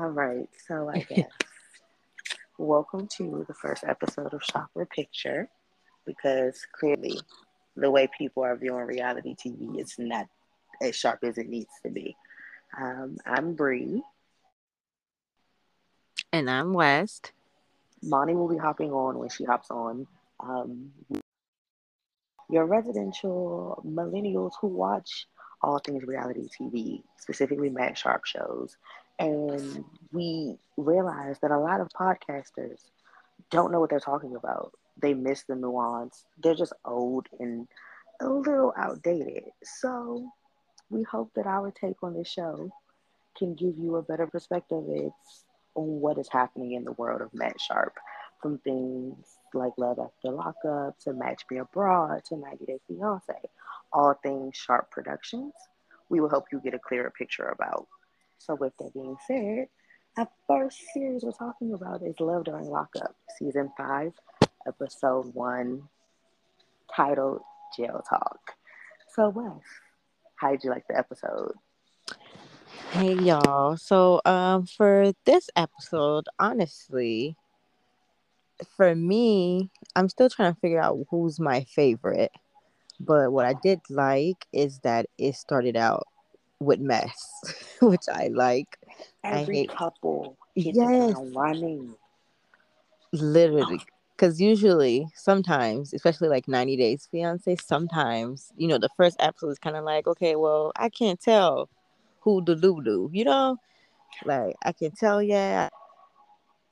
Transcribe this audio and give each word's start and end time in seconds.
All 0.00 0.08
right, 0.08 0.48
so 0.66 0.88
I 0.88 1.00
guess 1.14 1.28
welcome 2.56 3.06
to 3.18 3.44
the 3.46 3.52
first 3.52 3.84
episode 3.84 4.32
of 4.32 4.42
Sharper 4.42 4.86
Picture 4.86 5.50
because 6.06 6.58
clearly 6.72 7.20
the 7.76 7.90
way 7.90 8.08
people 8.16 8.42
are 8.42 8.56
viewing 8.56 8.86
reality 8.86 9.34
TV 9.34 9.78
is 9.78 9.96
not 9.98 10.26
as 10.80 10.96
sharp 10.96 11.18
as 11.22 11.36
it 11.36 11.50
needs 11.50 11.68
to 11.82 11.90
be. 11.90 12.16
Um, 12.80 13.18
I'm 13.26 13.52
Bree. 13.52 14.02
And 16.32 16.48
I'm 16.48 16.72
West. 16.72 17.32
Moni 18.02 18.34
will 18.34 18.48
be 18.48 18.56
hopping 18.56 18.92
on 18.92 19.18
when 19.18 19.28
she 19.28 19.44
hops 19.44 19.70
on. 19.70 20.06
Um, 20.42 20.92
your 22.48 22.64
residential 22.64 23.84
millennials 23.86 24.52
who 24.62 24.68
watch 24.68 25.26
all 25.62 25.78
things 25.78 26.04
reality 26.04 26.48
TV, 26.58 27.02
specifically 27.18 27.68
Matt 27.68 27.98
Sharp 27.98 28.24
shows, 28.24 28.78
and 29.20 29.84
we 30.12 30.56
realized 30.78 31.42
that 31.42 31.50
a 31.50 31.58
lot 31.58 31.80
of 31.80 31.88
podcasters 31.88 32.80
don't 33.50 33.70
know 33.70 33.78
what 33.78 33.90
they're 33.90 34.00
talking 34.00 34.34
about. 34.34 34.72
They 35.00 35.12
miss 35.14 35.42
the 35.42 35.54
nuance. 35.54 36.24
They're 36.42 36.54
just 36.54 36.72
old 36.84 37.26
and 37.38 37.68
a 38.20 38.28
little 38.28 38.72
outdated. 38.76 39.44
So 39.62 40.26
we 40.88 41.02
hope 41.02 41.30
that 41.36 41.46
our 41.46 41.70
take 41.70 42.02
on 42.02 42.14
this 42.14 42.28
show 42.28 42.70
can 43.36 43.54
give 43.54 43.78
you 43.78 43.96
a 43.96 44.02
better 44.02 44.26
perspective 44.26 44.84
on 45.74 46.00
what 46.00 46.18
is 46.18 46.28
happening 46.28 46.72
in 46.72 46.84
the 46.84 46.92
world 46.92 47.20
of 47.20 47.32
Matt 47.34 47.60
Sharp, 47.60 47.94
from 48.42 48.58
things 48.58 49.16
like 49.52 49.72
Love 49.76 49.98
After 49.98 50.30
Lockup 50.30 50.98
to 51.00 51.12
Match 51.12 51.42
Me 51.50 51.58
Abroad 51.58 52.24
to 52.26 52.36
90 52.36 52.64
Day 52.64 52.80
Fiance, 52.88 53.34
all 53.92 54.14
things 54.22 54.56
Sharp 54.56 54.90
Productions. 54.90 55.52
We 56.08 56.20
will 56.20 56.30
help 56.30 56.46
you 56.50 56.60
get 56.60 56.74
a 56.74 56.78
clearer 56.78 57.12
picture 57.16 57.48
about 57.48 57.86
so, 58.40 58.54
with 58.54 58.72
that 58.78 58.94
being 58.94 59.16
said, 59.26 59.68
our 60.16 60.28
first 60.48 60.78
series 60.94 61.22
we're 61.22 61.32
talking 61.32 61.74
about 61.74 62.02
is 62.02 62.14
Love 62.20 62.44
During 62.44 62.70
Lockup, 62.70 63.14
Season 63.38 63.70
5, 63.76 64.12
Episode 64.66 65.34
1, 65.34 65.82
titled 66.96 67.42
Jail 67.76 68.02
Talk. 68.08 68.54
So, 69.14 69.28
West, 69.28 69.66
how 70.36 70.52
did 70.52 70.64
you 70.64 70.70
like 70.70 70.88
the 70.88 70.96
episode? 70.96 71.52
Hey 72.92 73.12
y'all. 73.14 73.76
So 73.76 74.20
um 74.24 74.66
for 74.66 75.12
this 75.26 75.50
episode, 75.54 76.24
honestly, 76.38 77.36
for 78.76 78.94
me, 78.94 79.70
I'm 79.94 80.08
still 80.08 80.30
trying 80.30 80.54
to 80.54 80.60
figure 80.60 80.80
out 80.80 80.98
who's 81.10 81.38
my 81.38 81.64
favorite. 81.64 82.32
But 82.98 83.32
what 83.32 83.44
I 83.44 83.54
did 83.62 83.80
like 83.90 84.46
is 84.52 84.78
that 84.80 85.06
it 85.18 85.34
started 85.34 85.76
out 85.76 86.06
with 86.60 86.80
mess, 86.80 87.28
which 87.82 88.04
I 88.12 88.28
like. 88.28 88.78
Every 89.24 89.58
I 89.58 89.60
hate... 89.60 89.70
couple 89.70 90.36
hit 90.54 90.76
yes. 90.76 91.14
running. 91.34 91.94
Literally. 93.12 93.80
Because 94.16 94.40
usually, 94.40 95.06
sometimes, 95.14 95.94
especially 95.94 96.28
like 96.28 96.46
90 96.46 96.76
Days 96.76 97.08
Fiance, 97.10 97.56
sometimes, 97.56 98.52
you 98.56 98.68
know, 98.68 98.76
the 98.76 98.90
first 98.96 99.16
episode 99.18 99.48
is 99.48 99.58
kind 99.58 99.76
of 99.76 99.84
like, 99.84 100.06
okay, 100.06 100.36
well, 100.36 100.72
I 100.76 100.90
can't 100.90 101.18
tell 101.18 101.70
who 102.20 102.44
the 102.44 102.54
Lulu, 102.54 103.08
you 103.12 103.24
know? 103.24 103.56
Like, 104.26 104.56
I 104.62 104.72
can 104.72 104.90
tell, 104.90 105.22
yeah, 105.22 105.70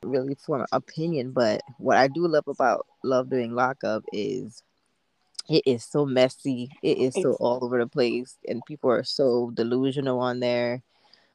really 0.04 0.34
form 0.34 0.60
an 0.60 0.66
opinion, 0.72 1.32
but 1.32 1.62
what 1.78 1.96
I 1.96 2.08
do 2.08 2.28
love 2.28 2.46
about 2.46 2.86
Love 3.02 3.30
During 3.30 3.54
Lockup 3.54 4.04
is 4.12 4.62
it 5.48 5.62
is 5.66 5.84
so 5.84 6.04
messy. 6.04 6.70
It 6.82 6.98
is 6.98 7.14
so 7.14 7.32
all 7.34 7.64
over 7.64 7.78
the 7.78 7.86
place, 7.86 8.36
and 8.46 8.64
people 8.66 8.90
are 8.90 9.04
so 9.04 9.50
delusional 9.54 10.20
on 10.20 10.40
there. 10.40 10.82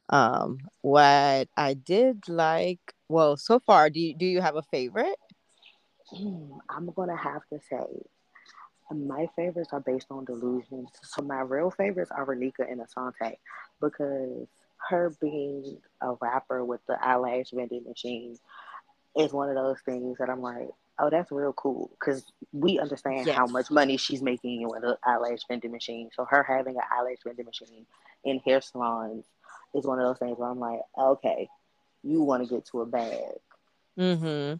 Um, 0.08 0.58
what 0.82 1.48
I 1.56 1.74
did 1.74 2.28
like, 2.28 2.80
well, 3.08 3.36
so 3.36 3.58
far, 3.58 3.90
do 3.90 4.00
you, 4.00 4.14
do 4.14 4.26
you 4.26 4.40
have 4.40 4.56
a 4.56 4.62
favorite? 4.62 5.18
Hmm, 6.10 6.58
I'm 6.68 6.90
gonna 6.90 7.16
have 7.16 7.42
to 7.50 7.58
say 7.68 7.86
my 8.92 9.26
favorites 9.34 9.70
are 9.72 9.80
based 9.80 10.06
on 10.10 10.24
delusions. 10.24 10.90
So 11.02 11.22
my 11.22 11.40
real 11.40 11.70
favorites 11.70 12.10
are 12.10 12.26
Renika 12.26 12.70
and 12.70 12.80
Asante 12.80 13.36
because 13.80 14.46
her 14.88 15.10
being 15.20 15.78
a 16.02 16.12
rapper 16.20 16.64
with 16.64 16.80
the 16.86 17.02
eyelash 17.02 17.50
vending 17.52 17.84
machine 17.84 18.36
is 19.16 19.32
one 19.32 19.48
of 19.48 19.54
those 19.54 19.80
things 19.84 20.18
that 20.18 20.28
I'm 20.28 20.42
like, 20.42 20.68
oh, 20.98 21.10
that's 21.10 21.30
real 21.30 21.52
cool 21.52 21.90
because 21.98 22.24
we 22.52 22.78
understand 22.78 23.26
yes. 23.26 23.36
how 23.36 23.46
much 23.46 23.70
money 23.70 23.96
she's 23.96 24.22
making 24.22 24.68
with 24.68 24.84
an 24.84 24.96
eyelash 25.04 25.40
vending 25.48 25.72
machine. 25.72 26.10
So 26.14 26.24
her 26.24 26.42
having 26.42 26.76
an 26.76 26.82
eyelash 26.92 27.18
vending 27.24 27.46
machine 27.46 27.86
in 28.24 28.38
hair 28.40 28.60
salons 28.60 29.24
is 29.74 29.84
one 29.84 29.98
of 29.98 30.06
those 30.06 30.18
things 30.18 30.38
where 30.38 30.48
I'm 30.48 30.60
like, 30.60 30.80
okay, 30.98 31.48
you 32.02 32.22
want 32.22 32.46
to 32.46 32.54
get 32.54 32.66
to 32.66 32.82
a 32.82 32.86
bag. 32.86 33.38
Mm-hmm. 33.98 34.56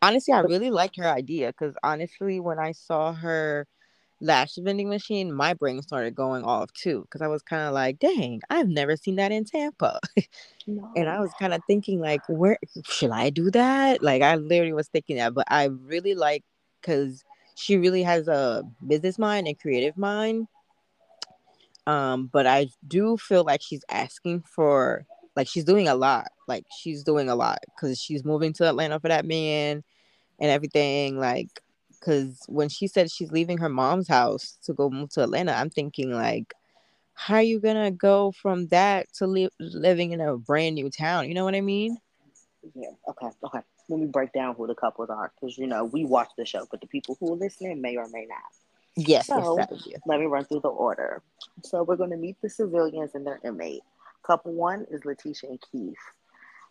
Honestly, 0.00 0.34
I 0.34 0.40
really 0.40 0.70
liked 0.70 0.96
her 0.96 1.08
idea 1.08 1.48
because 1.48 1.74
honestly, 1.82 2.40
when 2.40 2.58
I 2.58 2.72
saw 2.72 3.12
her 3.12 3.66
lash 4.20 4.56
vending 4.56 4.88
machine, 4.88 5.32
my 5.32 5.54
brain 5.54 5.82
started 5.82 6.14
going 6.14 6.44
off 6.44 6.72
too 6.72 7.02
because 7.02 7.22
I 7.22 7.28
was 7.28 7.42
kind 7.42 7.62
of 7.62 7.74
like, 7.74 7.98
dang, 7.98 8.40
I've 8.50 8.68
never 8.68 8.96
seen 8.96 9.16
that 9.16 9.32
in 9.32 9.44
Tampa. 9.44 10.00
No. 10.66 10.90
and 10.96 11.08
I 11.08 11.20
was 11.20 11.30
kind 11.38 11.54
of 11.54 11.60
thinking, 11.66 12.00
like, 12.00 12.20
where 12.28 12.58
should 12.84 13.10
I 13.10 13.30
do 13.30 13.50
that? 13.52 14.02
Like, 14.02 14.22
I 14.22 14.36
literally 14.36 14.72
was 14.72 14.88
thinking 14.88 15.16
that, 15.16 15.34
but 15.34 15.46
I 15.48 15.64
really 15.64 16.14
like 16.14 16.44
because 16.80 17.24
she 17.54 17.76
really 17.76 18.02
has 18.02 18.28
a 18.28 18.62
business 18.86 19.18
mind 19.18 19.46
and 19.46 19.58
creative 19.58 19.96
mind. 19.96 20.46
Um, 21.86 22.28
but 22.32 22.46
I 22.46 22.68
do 22.86 23.16
feel 23.16 23.44
like 23.44 23.62
she's 23.62 23.82
asking 23.88 24.42
for 24.42 25.06
like 25.34 25.48
she's 25.48 25.64
doing 25.64 25.88
a 25.88 25.94
lot. 25.94 26.28
Like 26.46 26.64
she's 26.76 27.02
doing 27.02 27.28
a 27.28 27.34
lot 27.34 27.58
because 27.74 27.98
she's 27.98 28.24
moving 28.24 28.52
to 28.54 28.68
Atlanta 28.68 29.00
for 29.00 29.08
that 29.08 29.24
man 29.24 29.82
and 30.38 30.50
everything. 30.50 31.18
Like 31.18 31.48
because 31.98 32.42
when 32.48 32.68
she 32.68 32.86
said 32.86 33.10
she's 33.10 33.32
leaving 33.32 33.58
her 33.58 33.68
mom's 33.68 34.08
house 34.08 34.58
to 34.64 34.72
go 34.72 34.90
move 34.90 35.10
to 35.10 35.22
Atlanta, 35.22 35.52
I'm 35.52 35.70
thinking 35.70 36.12
like, 36.12 36.54
how 37.14 37.36
are 37.36 37.42
you 37.42 37.60
gonna 37.60 37.90
go 37.90 38.32
from 38.32 38.68
that 38.68 39.12
to 39.14 39.26
li- 39.26 39.50
living 39.58 40.12
in 40.12 40.20
a 40.20 40.36
brand 40.36 40.76
new 40.76 40.90
town? 40.90 41.28
You 41.28 41.34
know 41.34 41.44
what 41.44 41.54
I 41.54 41.60
mean? 41.60 41.98
Yeah. 42.74 42.90
Okay. 43.08 43.28
Okay. 43.44 43.60
Let 43.88 44.00
me 44.00 44.06
break 44.06 44.32
down 44.32 44.54
who 44.54 44.66
the 44.66 44.74
couples 44.74 45.10
are, 45.10 45.32
because 45.34 45.56
you 45.56 45.66
know 45.66 45.84
we 45.84 46.04
watch 46.04 46.28
the 46.36 46.44
show, 46.44 46.66
but 46.70 46.80
the 46.80 46.86
people 46.86 47.16
who 47.18 47.32
are 47.32 47.36
listening 47.36 47.80
may 47.80 47.96
or 47.96 48.08
may 48.08 48.26
not. 48.26 48.38
Yes. 48.96 49.26
So 49.26 49.56
yes, 49.56 49.68
let 50.06 50.20
me 50.20 50.26
run 50.26 50.44
through 50.44 50.60
the 50.60 50.68
order. 50.68 51.22
So 51.62 51.82
we're 51.82 51.96
going 51.96 52.10
to 52.10 52.16
meet 52.16 52.36
the 52.42 52.50
civilians 52.50 53.14
and 53.14 53.26
their 53.26 53.40
inmate. 53.44 53.82
Couple 54.24 54.52
one 54.52 54.86
is 54.90 55.04
Letitia 55.04 55.50
and 55.50 55.62
Keith. 55.72 55.96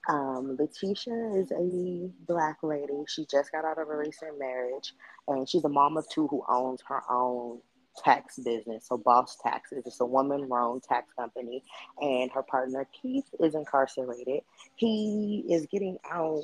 Um, 0.07 0.55
Letitia 0.57 1.33
is 1.35 1.51
a 1.51 2.09
black 2.25 2.57
lady. 2.63 3.03
She 3.07 3.25
just 3.29 3.51
got 3.51 3.65
out 3.65 3.77
of 3.77 3.89
a 3.89 3.97
recent 3.97 4.39
marriage, 4.39 4.93
and 5.27 5.47
she's 5.47 5.65
a 5.65 5.69
mom 5.69 5.97
of 5.97 6.07
two 6.09 6.27
who 6.27 6.43
owns 6.47 6.81
her 6.87 7.01
own 7.11 7.59
tax 8.03 8.37
business. 8.37 8.87
So 8.87 8.97
Boss 8.97 9.37
Taxes, 9.43 9.83
it's 9.85 9.99
a 9.99 10.05
woman-run 10.05 10.79
tax 10.81 11.13
company, 11.17 11.63
and 11.99 12.31
her 12.31 12.43
partner 12.43 12.87
Keith 13.01 13.25
is 13.39 13.55
incarcerated. 13.55 14.41
He 14.75 15.43
is 15.49 15.65
getting 15.65 15.97
out. 16.09 16.43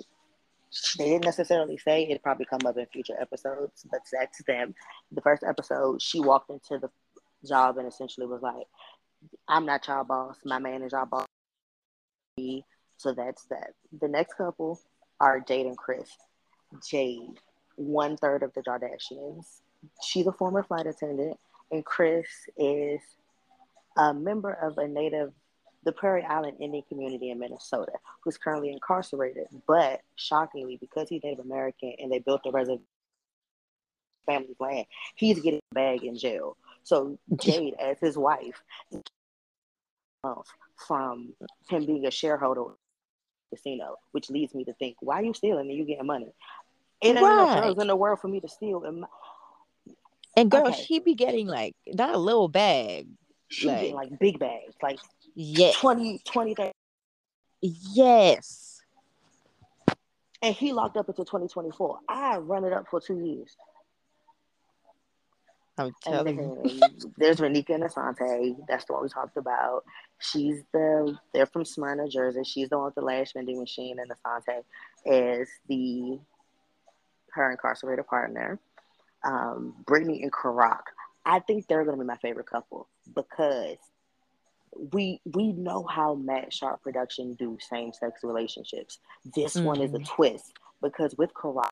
They 0.97 1.05
didn't 1.05 1.25
necessarily 1.25 1.77
say 1.77 2.03
it'd 2.03 2.23
probably 2.23 2.45
come 2.45 2.65
up 2.65 2.77
in 2.77 2.85
future 2.87 3.15
episodes, 3.21 3.85
but 3.89 4.01
that's 4.11 4.43
them. 4.43 4.73
The 5.11 5.21
first 5.21 5.43
episode, 5.43 6.01
she 6.01 6.19
walked 6.19 6.49
into 6.49 6.79
the 6.79 6.89
job 7.47 7.77
and 7.77 7.87
essentially 7.87 8.27
was 8.27 8.41
like, 8.41 8.67
"I'm 9.47 9.65
not 9.65 9.87
y'all 9.87 10.03
boss. 10.03 10.37
My 10.43 10.59
man 10.59 10.81
is 10.81 10.91
y'all 10.91 11.05
boss." 11.05 11.27
So 12.97 13.13
that's 13.13 13.43
that. 13.45 13.73
The 13.99 14.07
next 14.07 14.35
couple 14.35 14.79
are 15.19 15.39
Jade 15.39 15.65
and 15.65 15.77
Chris. 15.77 16.09
Jade, 16.87 17.39
one 17.75 18.17
third 18.17 18.43
of 18.43 18.53
the 18.53 18.61
Kardashians. 18.61 19.45
She's 20.01 20.27
a 20.27 20.31
former 20.31 20.63
flight 20.63 20.87
attendant, 20.87 21.37
and 21.71 21.83
Chris 21.85 22.27
is 22.57 23.01
a 23.97 24.13
member 24.13 24.53
of 24.53 24.77
a 24.77 24.87
native, 24.87 25.33
the 25.83 25.91
Prairie 25.91 26.23
Island 26.23 26.57
Indian 26.59 26.83
community 26.87 27.29
in 27.31 27.39
Minnesota, 27.39 27.93
who's 28.23 28.37
currently 28.37 28.71
incarcerated. 28.71 29.47
But 29.67 30.01
shockingly, 30.15 30.77
because 30.79 31.09
he's 31.09 31.23
Native 31.23 31.45
American 31.45 31.93
and 31.99 32.11
they 32.11 32.19
built 32.19 32.41
a 32.45 32.51
reservation 32.51 32.85
family 34.25 34.55
land, 34.59 34.85
he's 35.15 35.41
getting 35.41 35.59
a 35.71 35.75
bag 35.75 36.03
in 36.03 36.17
jail. 36.17 36.55
So 36.83 37.17
Jade, 37.35 37.75
as 37.79 37.99
his 37.99 38.17
wife, 38.17 38.61
from 40.87 41.33
him 41.69 41.85
being 41.85 42.05
a 42.05 42.11
shareholder 42.11 42.63
casino, 43.53 43.97
which 44.11 44.29
leads 44.29 44.53
me 44.53 44.63
to 44.65 44.73
think, 44.73 44.97
why 44.99 45.19
are 45.19 45.23
you 45.23 45.33
stealing 45.33 45.69
and 45.69 45.77
you 45.77 45.85
getting 45.85 46.05
money? 46.05 46.33
It 47.01 47.09
ain't 47.09 47.21
right. 47.21 47.61
drugs 47.61 47.81
in 47.81 47.87
the 47.87 47.95
world 47.95 48.19
for 48.19 48.27
me 48.27 48.39
to 48.39 48.47
steal. 48.47 48.83
And, 48.83 49.01
my... 49.01 49.07
and 50.37 50.49
girl, 50.49 50.67
okay. 50.67 50.81
she 50.81 50.99
be 50.99 51.15
getting 51.15 51.47
like 51.47 51.75
not 51.87 52.15
a 52.15 52.17
little 52.17 52.47
bag. 52.47 53.07
She 53.49 53.67
like, 53.67 53.79
getting 53.79 53.95
like 53.95 54.19
big 54.19 54.39
bags, 54.39 54.75
like 54.81 54.99
yeah, 55.35 55.71
20, 55.75 56.21
20, 56.25 56.55
30. 56.55 56.71
Yes. 57.61 58.81
And 60.41 60.53
he 60.53 60.73
locked 60.73 60.97
up 60.97 61.07
until 61.07 61.25
2024. 61.25 61.99
I 62.09 62.37
run 62.37 62.65
it 62.65 62.73
up 62.73 62.87
for 62.89 62.99
two 62.99 63.19
years. 63.19 63.55
I'm 65.77 65.93
telling 66.03 66.37
you. 66.37 66.81
there's 67.17 67.37
Renika 67.37 67.71
and 67.75 67.83
Asante. 67.83 68.55
That's 68.67 68.85
the 68.85 68.93
one 68.93 69.03
we 69.03 69.09
talked 69.09 69.37
about. 69.37 69.83
She's 70.19 70.63
the 70.71 71.17
they're 71.33 71.45
from 71.47 71.65
Smyrna, 71.65 72.07
Jersey. 72.07 72.43
She's 72.43 72.69
the 72.69 72.77
one 72.77 72.85
with 72.85 72.95
the 72.95 73.01
lash 73.01 73.33
vending 73.33 73.59
machine, 73.59 73.97
and 73.99 74.11
Asante 74.11 74.63
is 75.05 75.49
the 75.67 76.19
her 77.31 77.51
incarcerated 77.51 78.05
partner. 78.07 78.59
Um, 79.23 79.73
Brittany 79.85 80.21
and 80.21 80.31
Karak. 80.31 80.83
I 81.25 81.39
think 81.39 81.67
they're 81.67 81.85
gonna 81.85 81.97
be 81.97 82.03
my 82.05 82.17
favorite 82.17 82.47
couple 82.47 82.87
because 83.15 83.77
we 84.91 85.21
we 85.33 85.51
know 85.53 85.83
how 85.83 86.15
Matt 86.15 86.53
Sharp 86.53 86.81
production 86.83 87.33
do 87.35 87.57
same 87.59 87.93
sex 87.93 88.21
relationships. 88.23 88.99
This 89.35 89.55
one 89.55 89.81
is 89.81 89.93
a 89.93 89.99
Mhm. 89.99 90.07
twist 90.07 90.53
because 90.81 91.15
with 91.17 91.33
Karak 91.33 91.69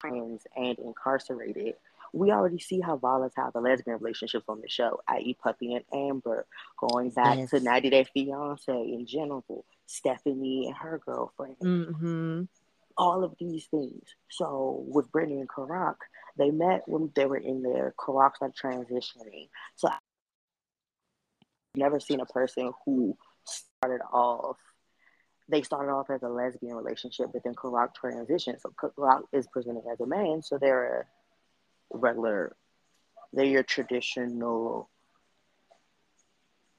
friends 0.00 0.46
and 0.56 0.78
incarcerated, 0.78 1.76
we 2.12 2.30
already 2.30 2.58
see 2.58 2.80
how 2.80 2.96
volatile 2.96 3.50
the 3.52 3.60
lesbian 3.60 3.98
relationships 3.98 4.44
on 4.48 4.60
the 4.60 4.68
show, 4.68 5.00
i.e., 5.08 5.36
Puppy 5.42 5.74
and 5.74 5.84
Amber, 5.92 6.46
going 6.78 7.10
back 7.10 7.48
to 7.50 7.60
90 7.60 7.90
Day 7.90 8.04
Fiance 8.12 8.72
in 8.72 9.06
general, 9.06 9.64
Stephanie 9.86 10.66
and 10.66 10.76
her 10.76 11.00
girlfriend, 11.04 11.56
Mm-hmm. 11.60 12.42
all 12.96 13.24
of 13.24 13.34
these 13.38 13.66
things. 13.66 14.02
So 14.30 14.84
with 14.88 15.10
Brittany 15.12 15.40
and 15.40 15.48
Karak, 15.48 15.96
they 16.36 16.50
met 16.50 16.82
when 16.86 17.10
they 17.14 17.26
were 17.26 17.36
in 17.36 17.62
their 17.62 17.94
Karak's 17.98 18.40
like 18.40 18.54
transitioning. 18.54 19.48
So 19.76 19.88
I've 19.88 19.98
never 21.76 22.00
seen 22.00 22.20
a 22.20 22.26
person 22.26 22.72
who 22.84 23.16
started 23.44 24.00
off 24.12 24.56
they 25.48 25.62
started 25.62 25.90
off 25.90 26.08
as 26.10 26.22
a 26.22 26.28
lesbian 26.28 26.76
relationship, 26.76 27.30
but 27.32 27.42
then 27.42 27.54
Karak 27.54 27.88
transitioned. 28.00 28.60
So 28.60 28.72
Karak 28.80 29.22
is 29.32 29.48
presented 29.48 29.82
as 29.92 29.98
a 30.00 30.06
man, 30.06 30.42
so 30.42 30.58
they're 30.58 31.00
a 31.00 31.04
regular, 31.90 32.56
they're 33.32 33.44
your 33.44 33.62
traditional 33.62 34.88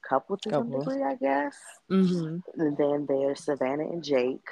couple 0.08 0.36
to 0.36 0.50
some 0.50 0.70
degree, 0.70 1.02
I 1.02 1.14
guess. 1.14 1.56
Mm-hmm. 1.90 2.60
And 2.60 2.76
then 2.76 3.06
there's 3.08 3.44
Savannah 3.44 3.84
and 3.84 4.02
Jake. 4.02 4.46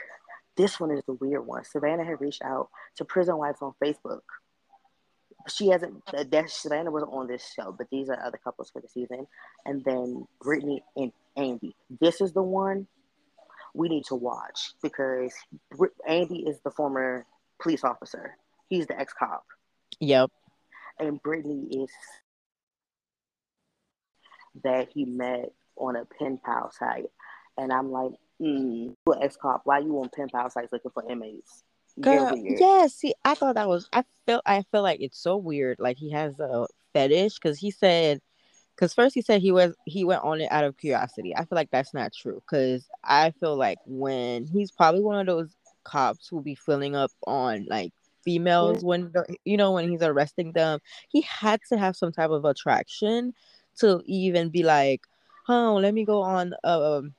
This 0.57 0.79
one 0.79 0.91
is 0.91 1.03
the 1.07 1.15
weird 1.15 1.47
one. 1.47 1.65
Savannah 1.65 2.05
had 2.05 2.21
reached 2.21 2.43
out 2.43 2.69
to 2.97 3.05
prison 3.05 3.37
wives 3.37 3.63
on 3.63 3.73
Facebook. 3.83 4.21
She 5.49 5.69
hasn't. 5.69 6.03
That 6.13 6.51
Savannah 6.51 6.91
was 6.91 7.05
on 7.05 7.27
this 7.27 7.53
show, 7.55 7.75
but 7.77 7.89
these 7.91 8.11
are 8.11 8.23
other 8.23 8.39
couples 8.43 8.71
for 8.71 8.81
the 8.81 8.89
season. 8.89 9.27
And 9.65 9.83
then 9.85 10.27
Brittany 10.41 10.83
and 10.97 11.13
Andy. 11.37 11.75
This 12.01 12.21
is 12.21 12.33
the 12.33 12.43
one 12.43 12.87
we 13.75 13.89
need 13.89 14.05
to 14.07 14.15
watch 14.15 14.73
because 14.83 15.33
Andy 16.07 16.41
is 16.41 16.61
the 16.61 16.71
former 16.71 17.25
police 17.61 17.85
officer. 17.85 18.37
He's 18.69 18.87
the 18.87 18.99
ex 18.99 19.13
cop, 19.13 19.45
Yep. 19.99 20.31
And 21.01 21.23
Brittany 21.23 21.83
is 21.83 21.91
that 24.63 24.89
he 24.93 25.05
met 25.05 25.53
on 25.77 25.97
a 25.97 26.05
pen 26.05 26.39
pal 26.45 26.71
site. 26.79 27.11
And 27.57 27.73
I'm 27.73 27.91
like, 27.91 28.13
mm, 28.41 28.95
you 29.07 29.15
ex 29.21 29.37
cop, 29.37 29.63
why 29.65 29.79
you 29.79 29.99
on 30.01 30.11
pen 30.15 30.29
pal 30.29 30.51
sites 30.51 30.73
looking 30.73 30.91
for 30.93 31.11
inmates? 31.11 31.65
Girl, 32.01 32.35
yeah, 32.37 32.87
see, 32.87 33.15
I 33.25 33.35
thought 33.35 33.57
that 33.57 33.69
was 33.69 33.89
I 33.93 34.05
feel 34.25 34.41
I 34.47 34.63
feel 34.71 34.83
like 34.83 35.01
it's 35.01 35.21
so 35.21 35.37
weird. 35.37 35.79
Like 35.81 35.99
he 35.99 36.11
has 36.13 36.39
a 36.39 36.67
fetish 36.93 37.35
because 37.35 37.59
he 37.59 37.71
said 37.71 38.21
because 38.75 38.95
first 38.95 39.15
he 39.15 39.21
said 39.21 39.43
he 39.43 39.53
was 39.53 39.75
he 39.87 40.05
went 40.05 40.23
on 40.23 40.41
it 40.41 40.51
out 40.51 40.65
of 40.65 40.79
curiosity. 40.79 41.35
I 41.37 41.41
feel 41.41 41.57
like 41.57 41.71
that's 41.71 41.93
not 41.93 42.13
true 42.15 42.41
because 42.49 42.89
I 43.05 43.33
feel 43.33 43.57
like 43.57 43.79
when 43.87 44.47
he's 44.47 44.71
probably 44.71 45.01
one 45.01 45.19
of 45.19 45.27
those 45.27 45.55
cops 45.85 46.29
who'll 46.29 46.43
be 46.43 46.55
filling 46.55 46.95
up 46.95 47.11
on 47.27 47.67
like 47.69 47.93
females 48.25 48.83
when 48.83 49.13
you 49.45 49.57
know 49.57 49.73
when 49.73 49.89
he's 49.89 50.03
arresting 50.03 50.53
them, 50.53 50.81
he 51.09 51.21
had 51.23 51.61
to 51.69 51.79
have 51.79 51.97
some 51.97 52.13
type 52.13 52.31
of 52.31 52.45
attraction 52.45 53.33
to 53.79 54.03
even 54.07 54.51
be 54.51 54.63
like, 54.63 55.03
oh, 55.49 55.79
let 55.81 55.95
me 55.95 56.05
go 56.05 56.23
on 56.23 56.55
um, 56.65 57.15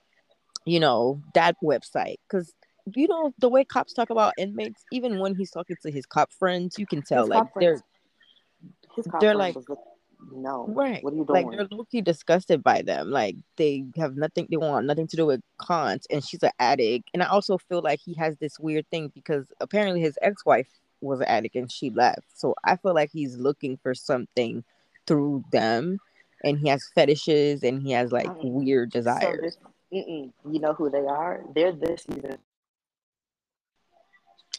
you 0.66 0.80
know, 0.80 1.22
that 1.34 1.56
website. 1.64 2.18
Because 2.30 2.54
you 2.96 3.08
know 3.08 3.34
the 3.40 3.50
way 3.50 3.64
cops 3.64 3.94
talk 3.94 4.10
about 4.10 4.34
inmates, 4.38 4.84
even 4.92 5.20
when 5.20 5.36
he's 5.36 5.52
talking 5.52 5.78
to 5.84 5.92
his 5.92 6.06
cop 6.06 6.32
friends, 6.34 6.78
you 6.78 6.86
can 6.86 7.02
tell 7.02 7.24
His 7.24 7.30
like 7.30 7.44
they're 7.60 7.78
friends, 7.78 7.84
his 8.96 9.08
cop 9.08 9.22
they're 9.22 9.36
like 9.36 9.56
no, 10.32 10.68
right, 10.68 11.04
what 11.04 11.14
are 11.14 11.16
you 11.16 11.26
doing 11.26 11.48
like 11.48 11.58
they're 11.58 11.68
low-key 11.72 12.02
disgusted 12.02 12.64
by 12.64 12.82
them. 12.82 13.10
Like 13.10 13.36
they 13.58 13.86
have 13.98 14.16
nothing, 14.16 14.48
they 14.50 14.58
want 14.58 14.86
nothing 14.86 15.08
to 15.08 15.16
do 15.16 15.26
with 15.26 15.42
cons, 15.58 16.06
and 16.12 16.24
she's 16.24 16.44
an 16.44 16.52
addict. 16.60 17.10
And 17.14 17.24
I 17.24 17.28
also 17.28 17.58
feel 17.58 17.82
like 17.82 18.00
he 18.04 18.14
has 18.16 18.38
this 18.38 18.60
weird 18.60 18.88
thing 18.92 19.12
because 19.14 19.52
apparently 19.60 20.02
his 20.02 20.18
ex-wife 20.22 20.70
was 21.02 21.20
an 21.20 21.28
addict 21.28 21.56
and 21.56 21.72
she 21.72 21.90
left. 21.90 22.28
So 22.36 22.56
I 22.64 22.76
feel 22.78 22.94
like 22.94 23.12
he's 23.12 23.38
looking 23.38 23.78
for 23.78 23.94
something 23.94 24.64
through 25.08 25.44
them, 25.52 26.00
and 26.44 26.60
he 26.60 26.70
has 26.70 26.84
fetishes 26.96 27.64
and 27.64 27.82
he 27.82 27.92
has 27.92 28.12
like 28.12 28.28
Uh-uh. 28.28 28.38
weird 28.44 28.92
So 28.92 29.00
desires. 29.00 29.40
this, 29.42 29.58
mm-mm, 29.94 30.32
you 30.50 30.60
know 30.60 30.74
who 30.74 30.90
they 30.90 31.06
are? 31.06 31.44
They're 31.54 31.72
this 31.72 32.04
season. 32.04 32.38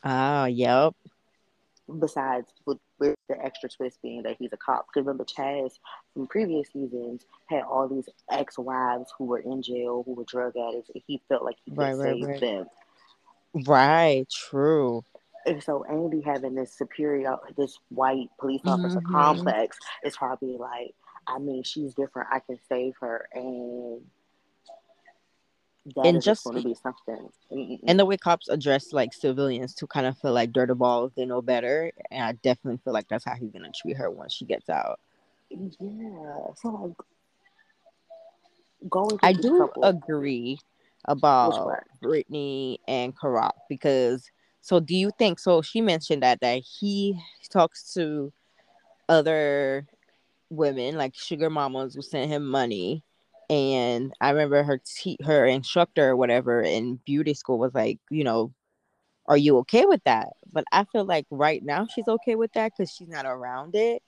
Ah, 0.04 0.46
yep. 0.46 0.94
Besides, 1.98 2.46
with, 2.64 2.78
with 2.98 3.14
the 3.28 3.44
extra 3.44 3.68
twist 3.68 4.00
being 4.02 4.22
that 4.22 4.36
he's 4.38 4.52
a 4.52 4.56
cop. 4.56 4.86
Because 4.86 5.04
remember, 5.06 5.24
Chaz 5.24 5.72
from 6.14 6.26
previous 6.26 6.68
seasons 6.72 7.26
had 7.48 7.62
all 7.62 7.88
these 7.88 8.08
ex-wives 8.30 9.12
who 9.18 9.26
were 9.26 9.40
in 9.40 9.62
jail, 9.62 10.02
who 10.04 10.14
were 10.14 10.24
drug 10.24 10.54
addicts, 10.56 10.90
and 10.94 11.02
he 11.06 11.20
felt 11.28 11.44
like 11.44 11.56
he 11.64 11.70
could 11.70 11.78
Right, 11.80 11.94
right, 11.94 12.14
save 12.14 12.26
right. 12.26 12.40
them. 12.40 12.66
Right, 13.66 14.26
true. 14.30 15.04
And 15.46 15.62
so 15.62 15.84
Andy 15.84 16.20
having 16.20 16.54
this 16.54 16.72
superior, 16.72 17.36
this 17.56 17.78
white 17.88 18.28
police 18.38 18.62
officer 18.64 19.00
Mhm. 19.00 19.12
complex 19.12 19.78
is 20.04 20.16
probably 20.16 20.56
like, 20.56 20.94
I 21.26 21.38
mean, 21.38 21.62
she's 21.62 21.94
different. 21.94 22.28
I 22.32 22.40
can 22.40 22.58
save 22.68 22.94
her, 23.00 23.28
and 23.32 24.02
that 25.96 26.06
And 26.06 26.22
just 26.22 26.44
going 26.44 26.56
to 26.62 26.68
be 26.68 26.74
something. 26.74 27.28
Mm-mm. 27.50 27.80
and 27.86 27.98
the 27.98 28.06
way 28.06 28.16
cops 28.16 28.48
address 28.48 28.92
like 28.92 29.12
civilians 29.12 29.74
to 29.74 29.86
kind 29.86 30.06
of 30.06 30.16
feel 30.18 30.32
like 30.32 30.52
the 30.52 30.74
balls, 30.74 31.12
they 31.16 31.24
know 31.24 31.42
better. 31.42 31.92
And 32.10 32.24
I 32.24 32.32
definitely 32.32 32.80
feel 32.84 32.92
like 32.92 33.08
that's 33.08 33.24
how 33.24 33.34
he's 33.34 33.50
gonna 33.50 33.72
treat 33.72 33.96
her 33.96 34.10
once 34.10 34.34
she 34.34 34.44
gets 34.44 34.68
out. 34.68 35.00
yeah, 35.50 36.46
so 36.56 36.94
like 38.80 38.90
going 38.90 39.18
I 39.22 39.32
do 39.32 39.58
couple, 39.58 39.84
agree 39.84 40.58
about? 41.06 41.82
Brittany 42.00 42.80
and 42.88 43.14
Karak 43.16 43.52
because 43.68 44.30
so 44.62 44.80
do 44.80 44.96
you 44.96 45.10
think 45.18 45.38
so 45.38 45.60
she 45.60 45.80
mentioned 45.80 46.22
that 46.22 46.40
that 46.40 46.62
he 46.62 47.18
talks 47.50 47.92
to 47.92 48.32
other 49.08 49.86
women 50.48 50.96
like 50.96 51.14
sugar 51.14 51.50
mamas 51.50 51.94
who 51.94 52.02
send 52.02 52.30
him 52.30 52.46
money 52.46 53.04
and 53.52 54.14
I 54.18 54.30
remember 54.30 54.62
her 54.62 54.80
te- 54.82 55.18
her 55.22 55.44
instructor 55.44 56.10
or 56.10 56.16
whatever 56.16 56.62
in 56.62 56.96
beauty 57.04 57.34
school 57.34 57.58
was 57.58 57.74
like, 57.74 57.98
you 58.10 58.24
know, 58.24 58.54
are 59.26 59.36
you 59.36 59.58
okay 59.58 59.84
with 59.84 60.02
that? 60.04 60.28
But 60.50 60.64
I 60.72 60.84
feel 60.84 61.04
like 61.04 61.26
right 61.30 61.62
now 61.62 61.86
she's 61.86 62.08
okay 62.08 62.34
with 62.34 62.52
that 62.54 62.72
because 62.72 62.90
she's 62.90 63.08
not 63.08 63.26
around 63.26 63.74
it. 63.74 64.02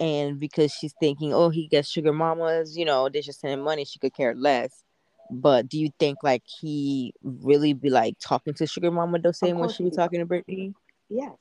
And 0.00 0.40
because 0.40 0.72
she's 0.72 0.94
thinking, 0.98 1.34
oh, 1.34 1.50
he 1.50 1.68
gets 1.68 1.90
sugar 1.90 2.12
mamas, 2.12 2.76
you 2.76 2.86
know, 2.86 3.10
they 3.10 3.20
just 3.20 3.40
send 3.40 3.52
him 3.52 3.60
money, 3.60 3.84
she 3.84 3.98
could 3.98 4.14
care 4.14 4.34
less. 4.34 4.82
But 5.30 5.68
do 5.68 5.78
you 5.78 5.90
think 5.98 6.18
like 6.22 6.42
he 6.44 7.14
really 7.22 7.72
be 7.72 7.90
like 7.90 8.16
talking 8.18 8.54
to 8.54 8.66
sugar 8.66 8.90
mama 8.90 9.18
the 9.18 9.32
same 9.32 9.56
way 9.56 9.62
course 9.62 9.76
she 9.76 9.84
be 9.84 9.90
talking 9.90 10.20
to 10.20 10.26
Brittany? 10.26 10.74
Yes, 11.08 11.32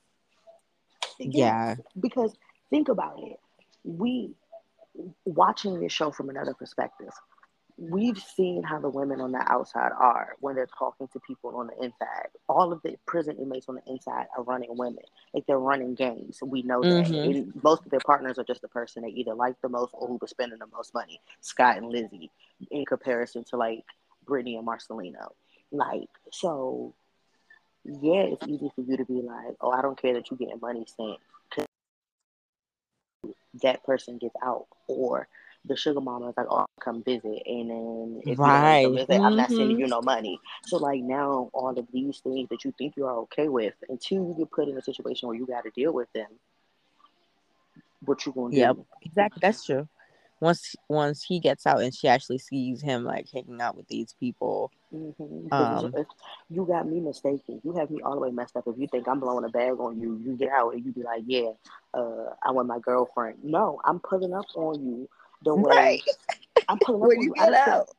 Yeah. 1.19 1.75
Because 1.99 2.33
think 2.69 2.89
about 2.89 3.19
it. 3.19 3.39
We 3.83 4.35
watching 5.25 5.79
this 5.79 5.91
show 5.91 6.11
from 6.11 6.29
another 6.29 6.53
perspective. 6.53 7.09
We've 7.81 8.17
seen 8.17 8.61
how 8.63 8.79
the 8.79 8.89
women 8.89 9.21
on 9.21 9.31
the 9.31 9.41
outside 9.49 9.91
are 9.97 10.35
when 10.41 10.55
they're 10.55 10.67
talking 10.77 11.07
to 11.13 11.19
people 11.21 11.55
on 11.55 11.67
the 11.67 11.81
inside. 11.81 12.27
All 12.49 12.73
of 12.73 12.81
the 12.81 12.97
prison 13.05 13.37
inmates 13.37 13.69
on 13.69 13.75
the 13.75 13.81
inside 13.87 14.25
are 14.35 14.43
running 14.43 14.67
women, 14.71 15.03
like 15.33 15.45
they're 15.47 15.59
running 15.59 15.95
games. 15.95 16.39
We 16.43 16.61
know 16.63 16.81
that. 16.81 17.05
Mm-hmm. 17.05 17.15
And 17.15 17.63
most 17.63 17.85
of 17.85 17.91
their 17.91 18.01
partners 18.05 18.37
are 18.37 18.43
just 18.43 18.61
the 18.61 18.67
person 18.67 19.03
they 19.03 19.09
either 19.09 19.33
like 19.33 19.55
the 19.61 19.69
most 19.69 19.91
or 19.93 20.09
who 20.09 20.17
was 20.19 20.29
spending 20.29 20.59
the 20.59 20.67
most 20.67 20.93
money. 20.93 21.21
Scott 21.39 21.77
and 21.77 21.87
Lizzie, 21.87 22.29
in 22.69 22.85
comparison 22.85 23.45
to 23.45 23.55
like 23.55 23.85
Brittany 24.25 24.57
and 24.57 24.67
Marcelino. 24.67 25.29
Like 25.71 26.09
so, 26.33 26.93
yeah, 27.85 28.23
it's 28.23 28.45
easy 28.45 28.69
for 28.75 28.81
you 28.81 28.97
to 28.97 29.05
be 29.05 29.21
like, 29.21 29.55
oh, 29.61 29.71
I 29.71 29.81
don't 29.81 29.99
care 29.99 30.15
that 30.15 30.29
you're 30.29 30.37
getting 30.37 30.59
money 30.59 30.85
sent 30.97 31.17
because 31.49 31.65
that 33.63 33.85
person 33.85 34.17
gets 34.17 34.35
out, 34.43 34.67
or 34.87 35.29
the 35.65 35.75
sugar 35.75 36.01
mama 36.01 36.29
is 36.29 36.37
like, 36.37 36.47
oh, 36.49 36.65
come 36.79 37.03
visit, 37.03 37.43
and 37.45 37.69
then 37.69 38.21
if 38.23 38.29
you 38.29 38.35
don't 38.35 38.61
want 38.61 38.81
to 38.81 39.13
Right. 39.13 39.21
I'm 39.21 39.35
not 39.35 39.49
sending 39.49 39.71
Mm-hmm. 39.71 39.81
you 39.81 39.87
no 39.87 40.01
money. 40.01 40.39
So 40.65 40.77
like 40.77 41.01
now, 41.01 41.49
all 41.53 41.77
of 41.77 41.87
these 41.91 42.19
things 42.19 42.49
that 42.49 42.63
you 42.63 42.73
think 42.77 42.95
you 42.95 43.05
are 43.05 43.17
okay 43.19 43.49
with, 43.49 43.73
until 43.89 44.17
you 44.17 44.35
get 44.37 44.51
put 44.51 44.67
in 44.69 44.77
a 44.77 44.81
situation 44.81 45.27
where 45.27 45.37
you 45.37 45.45
got 45.45 45.63
to 45.65 45.71
deal 45.71 45.93
with 45.93 46.11
them, 46.13 46.27
what 48.05 48.25
you 48.25 48.31
gonna 48.31 48.55
Yep. 48.55 48.75
do? 48.75 48.85
Exactly. 49.01 49.39
That's 49.41 49.65
true. 49.65 49.87
once 50.41 50.75
once 50.87 51.23
he 51.23 51.39
gets 51.39 51.67
out 51.67 51.81
and 51.81 51.93
she 51.93 52.07
actually 52.07 52.37
sees 52.37 52.81
him 52.81 53.03
like 53.03 53.27
hanging 53.31 53.59
out 53.61 53.75
with 53.75 53.87
these 53.87 54.15
people. 54.19 54.71
Mm-hmm. 54.93 55.53
Um, 55.53 55.93
you 56.49 56.65
got 56.65 56.87
me 56.87 56.99
mistaken. 56.99 57.61
You 57.63 57.73
have 57.73 57.91
me 57.91 58.01
all 58.01 58.15
the 58.15 58.21
way 58.21 58.31
messed 58.31 58.55
up. 58.55 58.63
If 58.65 58.77
you 58.77 58.87
think 58.87 59.07
I'm 59.07 59.19
blowing 59.19 59.45
a 59.45 59.49
bag 59.49 59.73
on 59.79 59.99
you, 59.99 60.19
you 60.23 60.35
get 60.35 60.49
out 60.49 60.73
and 60.73 60.83
you 60.83 60.91
be 60.91 61.03
like, 61.03 61.23
"Yeah, 61.25 61.51
uh, 61.93 62.33
I 62.41 62.51
want 62.51 62.67
my 62.67 62.79
girlfriend." 62.79 63.43
No, 63.43 63.81
I'm 63.83 63.99
pulling 63.99 64.33
up 64.33 64.45
on 64.55 64.81
you 64.83 65.09
the 65.43 65.55
way 65.55 65.75
right. 65.75 66.01
I'm 66.67 66.79
pulling 66.79 67.03
up 67.03 67.07
when 67.07 67.21
you. 67.21 67.33
Get 67.33 67.53
out. 67.53 67.89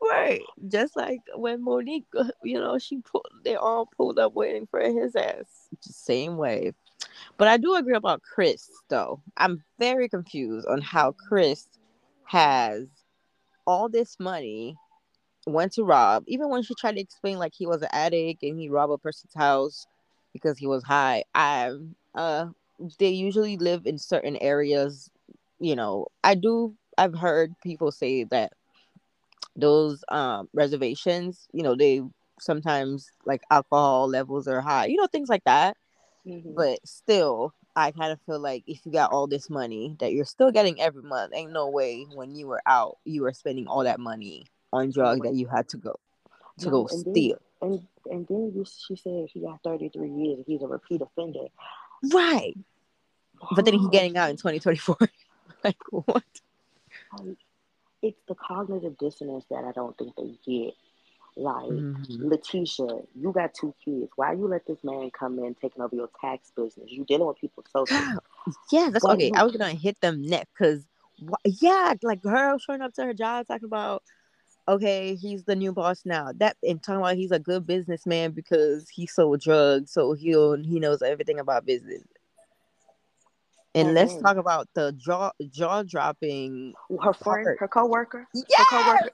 Right, 0.00 0.42
just 0.68 0.96
like 0.96 1.20
when 1.34 1.64
Monique, 1.64 2.06
you 2.44 2.60
know, 2.60 2.78
she 2.78 3.00
pulled, 3.00 3.26
they 3.44 3.56
all 3.56 3.86
pulled 3.96 4.18
up 4.18 4.32
waiting 4.32 4.68
for 4.70 4.80
his 4.80 5.16
ass. 5.16 5.68
Same 5.80 6.36
way. 6.36 6.72
But 7.36 7.48
I 7.48 7.56
do 7.56 7.74
agree 7.74 7.96
about 7.96 8.22
Chris, 8.22 8.70
though. 8.88 9.20
I'm 9.36 9.62
very 9.78 10.08
confused 10.08 10.68
on 10.68 10.80
how 10.80 11.12
Chris 11.12 11.66
has 12.26 12.86
all 13.66 13.88
this 13.88 14.16
money, 14.20 14.76
went 15.46 15.72
to 15.72 15.84
rob, 15.84 16.24
even 16.26 16.48
when 16.48 16.62
she 16.62 16.74
tried 16.74 16.94
to 16.94 17.00
explain 17.00 17.38
like 17.38 17.52
he 17.54 17.66
was 17.66 17.82
an 17.82 17.88
addict 17.92 18.42
and 18.42 18.58
he 18.58 18.68
robbed 18.68 18.92
a 18.92 18.98
person's 18.98 19.34
house 19.34 19.86
because 20.32 20.58
he 20.58 20.66
was 20.66 20.84
high. 20.84 21.24
I 21.34 21.72
uh 22.14 22.46
they 22.98 23.08
usually 23.08 23.56
live 23.56 23.86
in 23.86 23.98
certain 23.98 24.36
areas, 24.36 25.10
you 25.60 25.76
know. 25.76 26.06
I 26.24 26.34
do 26.34 26.74
I've 26.96 27.14
heard 27.14 27.54
people 27.62 27.92
say 27.92 28.24
that 28.24 28.52
those 29.56 30.04
um 30.08 30.48
reservations, 30.52 31.46
you 31.52 31.62
know, 31.62 31.74
they 31.74 32.02
sometimes 32.40 33.10
like 33.24 33.42
alcohol 33.50 34.08
levels 34.08 34.46
are 34.48 34.60
high, 34.60 34.86
you 34.86 34.96
know, 34.96 35.06
things 35.06 35.28
like 35.28 35.44
that. 35.44 35.76
Mm-hmm. 36.26 36.54
But 36.54 36.78
still, 36.84 37.54
I 37.74 37.90
kind 37.92 38.12
of 38.12 38.20
feel 38.26 38.38
like 38.40 38.64
if 38.66 38.84
you 38.84 38.92
got 38.92 39.12
all 39.12 39.26
this 39.26 39.48
money 39.48 39.96
that 40.00 40.12
you're 40.12 40.24
still 40.24 40.50
getting 40.52 40.80
every 40.80 41.02
month, 41.02 41.32
ain't 41.34 41.52
no 41.52 41.68
way 41.68 42.04
when 42.14 42.34
you 42.34 42.46
were 42.46 42.62
out 42.66 42.98
you 43.04 43.22
were 43.22 43.32
spending 43.32 43.66
all 43.66 43.84
that 43.84 44.00
money 44.00 44.46
on 44.72 44.90
drugs 44.90 45.22
that 45.22 45.34
you 45.34 45.46
had 45.46 45.68
to 45.70 45.76
go 45.78 45.94
to 46.58 46.66
No, 46.66 46.70
go 46.70 46.88
and 46.88 47.04
then 47.04 47.12
steal. 47.14 47.38
and 47.62 47.86
and 48.10 48.26
then 48.28 48.52
you, 48.54 48.64
she 48.64 48.96
said 48.96 49.28
he 49.32 49.40
got 49.40 49.62
33 49.62 50.10
years. 50.10 50.44
He's 50.46 50.62
a 50.62 50.66
repeat 50.66 51.00
offender. 51.02 51.46
Right. 52.12 52.54
But 53.54 53.64
then 53.64 53.74
he 53.74 53.86
Oh, 53.86 53.88
getting 53.88 54.16
out 54.16 54.30
in 54.30 54.36
2024. 54.42 54.96
like 55.64 55.78
what? 55.90 56.24
like, 57.18 57.36
it's 58.02 58.20
the 58.28 58.34
cognitive 58.34 58.96
dissonance 58.98 59.44
that 59.50 59.64
I 59.64 59.72
don't 59.72 59.96
think 59.96 60.14
they 60.16 60.38
get. 60.46 60.74
Like 61.36 61.68
Mhm. 61.70 62.30
Letitia, 62.30 63.02
you 63.14 63.32
got 63.32 63.54
two 63.54 63.72
kids. 63.84 64.10
Why 64.16 64.32
you 64.32 64.48
let 64.48 64.66
this 64.66 64.82
man 64.82 65.10
come 65.10 65.38
in 65.38 65.54
taking 65.54 65.82
over 65.82 65.94
your 65.94 66.10
tax 66.20 66.50
business? 66.56 66.90
You 66.90 67.04
dealing 67.04 67.28
with 67.28 67.38
people 67.38 67.64
so 67.70 67.86
yeah, 68.72 68.90
that's 68.90 69.04
Why 69.04 69.14
okay. 69.14 69.28
you 69.28 69.32
I 69.34 69.44
was 69.44 69.56
gonna 69.56 69.74
hit 69.74 70.00
them 70.00 70.22
next 70.22 70.50
because, 70.58 70.84
yeah, 71.44 71.94
like 72.02 72.24
her 72.24 72.58
showing 72.58 72.80
up 72.82 72.92
to 72.94 73.04
her 73.04 73.14
job 73.14 73.46
talking 73.46 73.66
about, 73.66 74.02
okay, 74.66 75.14
he's 75.14 75.44
the 75.44 75.54
new 75.54 75.72
boss 75.72 76.02
now. 76.04 76.32
That 76.36 76.56
and 76.62 76.82
talking 76.82 77.00
about 77.00 77.16
he's 77.16 77.30
a 77.30 77.38
good 77.38 77.66
businessman 77.66 78.32
because 78.32 78.88
he 78.88 79.06
sold 79.06 79.40
drugs, 79.40 79.92
so 79.92 80.14
he'll 80.14 80.56
he 80.56 80.80
knows 80.80 81.02
everything 81.02 81.38
about 81.38 81.66
business. 81.66 82.02
And 83.78 83.94
let's 83.94 84.12
mm-hmm. 84.12 84.22
talk 84.22 84.36
about 84.36 84.68
the 84.74 84.92
jaw 84.92 85.30
jaw 85.50 85.82
dropping 85.82 86.72
her 87.02 87.12
friend, 87.12 87.44
part. 87.44 87.58
her 87.60 87.68
coworker, 87.68 88.18
her 88.18 88.26
Yes, 88.48 88.66
coworker. 88.70 89.10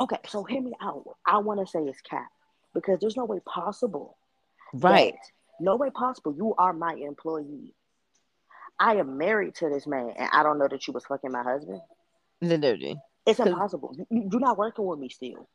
Okay, 0.00 0.18
so 0.28 0.44
hear 0.44 0.60
me 0.62 0.72
out. 0.80 1.04
I 1.26 1.38
want 1.38 1.60
to 1.60 1.66
say 1.66 1.80
it's 1.80 2.00
cap 2.00 2.28
because 2.74 2.98
there's 3.00 3.16
no 3.16 3.24
way 3.24 3.40
possible 3.46 4.16
right. 4.74 5.14
no 5.60 5.76
way 5.76 5.90
possible 5.90 6.34
you 6.36 6.54
are 6.58 6.72
my 6.72 6.94
employee. 6.94 7.74
I 8.78 8.96
am 8.96 9.18
married 9.18 9.56
to 9.56 9.68
this 9.68 9.86
man 9.86 10.12
and 10.16 10.28
I 10.32 10.42
don't 10.42 10.58
know 10.58 10.68
that 10.68 10.86
you 10.86 10.92
was 10.92 11.04
fucking 11.06 11.32
my 11.32 11.42
husband. 11.42 11.80
Literally. 12.40 12.96
It's 13.26 13.40
impossible. 13.40 13.94
You- 13.96 14.06
you- 14.10 14.28
You're 14.30 14.40
not 14.40 14.56
working 14.56 14.86
with 14.86 14.98
me 14.98 15.08
still. 15.08 15.48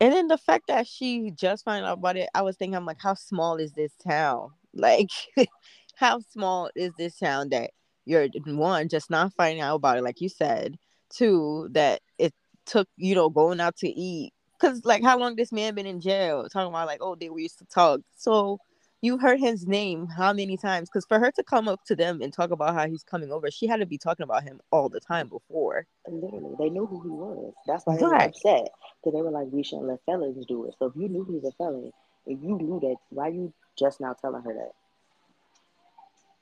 And 0.00 0.12
then 0.12 0.28
the 0.28 0.38
fact 0.38 0.68
that 0.68 0.86
she 0.86 1.30
just 1.30 1.64
found 1.64 1.84
out 1.84 1.98
about 1.98 2.16
it, 2.16 2.28
I 2.34 2.42
was 2.42 2.56
thinking, 2.56 2.74
I'm 2.74 2.86
like, 2.86 3.00
how 3.00 3.14
small 3.14 3.56
is 3.56 3.72
this 3.72 3.92
town? 3.96 4.50
Like, 4.72 5.10
how 5.96 6.20
small 6.20 6.70
is 6.74 6.92
this 6.98 7.18
town 7.18 7.50
that 7.50 7.70
you're 8.04 8.28
one 8.46 8.88
just 8.88 9.10
not 9.10 9.32
finding 9.34 9.60
out 9.60 9.76
about 9.76 9.98
it, 9.98 10.04
like 10.04 10.20
you 10.20 10.28
said. 10.28 10.78
Two, 11.10 11.68
that 11.72 12.00
it 12.18 12.32
took 12.66 12.88
you 12.96 13.14
know 13.14 13.28
going 13.28 13.60
out 13.60 13.76
to 13.78 13.88
eat 13.88 14.32
because 14.60 14.84
like 14.84 15.02
how 15.02 15.18
long 15.18 15.36
this 15.36 15.52
man 15.52 15.74
been 15.74 15.86
in 15.86 16.00
jail? 16.00 16.48
Talking 16.48 16.68
about 16.68 16.86
like, 16.86 17.00
oh, 17.02 17.14
they 17.14 17.30
we 17.30 17.42
used 17.42 17.58
to 17.58 17.64
talk. 17.66 18.00
So 18.16 18.58
you 19.02 19.16
heard 19.16 19.40
his 19.40 19.66
name 19.66 20.06
how 20.06 20.32
many 20.32 20.56
times? 20.56 20.88
Because 20.90 21.06
for 21.06 21.18
her 21.18 21.30
to 21.32 21.42
come 21.42 21.68
up 21.68 21.82
to 21.86 21.96
them 21.96 22.20
and 22.20 22.32
talk 22.32 22.50
about 22.50 22.74
how 22.74 22.86
he's 22.86 23.02
coming 23.02 23.32
over, 23.32 23.50
she 23.50 23.66
had 23.66 23.80
to 23.80 23.86
be 23.86 23.98
talking 23.98 24.24
about 24.24 24.42
him 24.42 24.60
all 24.70 24.88
the 24.88 25.00
time 25.00 25.28
before. 25.28 25.86
Literally, 26.06 26.54
they 26.58 26.68
knew 26.68 26.86
who 26.86 27.02
he 27.02 27.08
was. 27.08 27.54
That's 27.66 27.86
why 27.86 27.96
they 27.96 28.04
were 28.04 28.14
upset 28.14 28.68
because 29.02 29.14
they 29.14 29.22
were 29.22 29.30
like, 29.30 29.48
we 29.50 29.62
shouldn't 29.62 29.88
let 29.88 30.04
felons 30.04 30.44
do 30.46 30.66
it. 30.66 30.74
So 30.78 30.86
if 30.86 30.92
you 30.96 31.08
knew 31.08 31.24
he 31.24 31.34
was 31.34 31.44
a 31.44 31.52
felon 31.52 31.92
and 32.26 32.42
you 32.42 32.58
knew 32.58 32.78
that, 32.80 32.96
why 33.08 33.28
you 33.28 33.52
just 33.78 34.00
now 34.00 34.14
telling 34.20 34.42
her 34.42 34.52
that? 34.52 34.72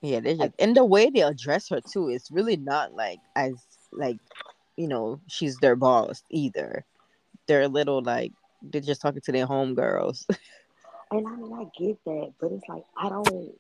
Yeah, 0.00 0.20
they 0.20 0.36
just 0.36 0.52
and 0.58 0.76
the 0.76 0.84
way 0.84 1.10
they 1.10 1.22
address 1.22 1.68
her 1.70 1.80
too 1.80 2.08
is 2.08 2.28
really 2.30 2.56
not 2.56 2.94
like 2.94 3.18
as 3.34 3.54
like 3.92 4.18
you 4.76 4.86
know 4.88 5.20
she's 5.28 5.56
their 5.58 5.74
boss 5.76 6.22
either. 6.30 6.84
They're 7.46 7.62
a 7.62 7.68
little 7.68 8.02
like 8.02 8.32
they're 8.62 8.80
just 8.80 9.00
talking 9.00 9.22
to 9.22 9.32
their 9.32 9.46
homegirls. 9.46 10.24
And 11.10 11.26
I 11.26 11.36
mean, 11.36 11.52
I 11.54 11.64
get 11.82 11.96
that, 12.04 12.34
but 12.38 12.52
it's 12.52 12.68
like 12.68 12.82
I 12.94 13.08
don't. 13.08 13.54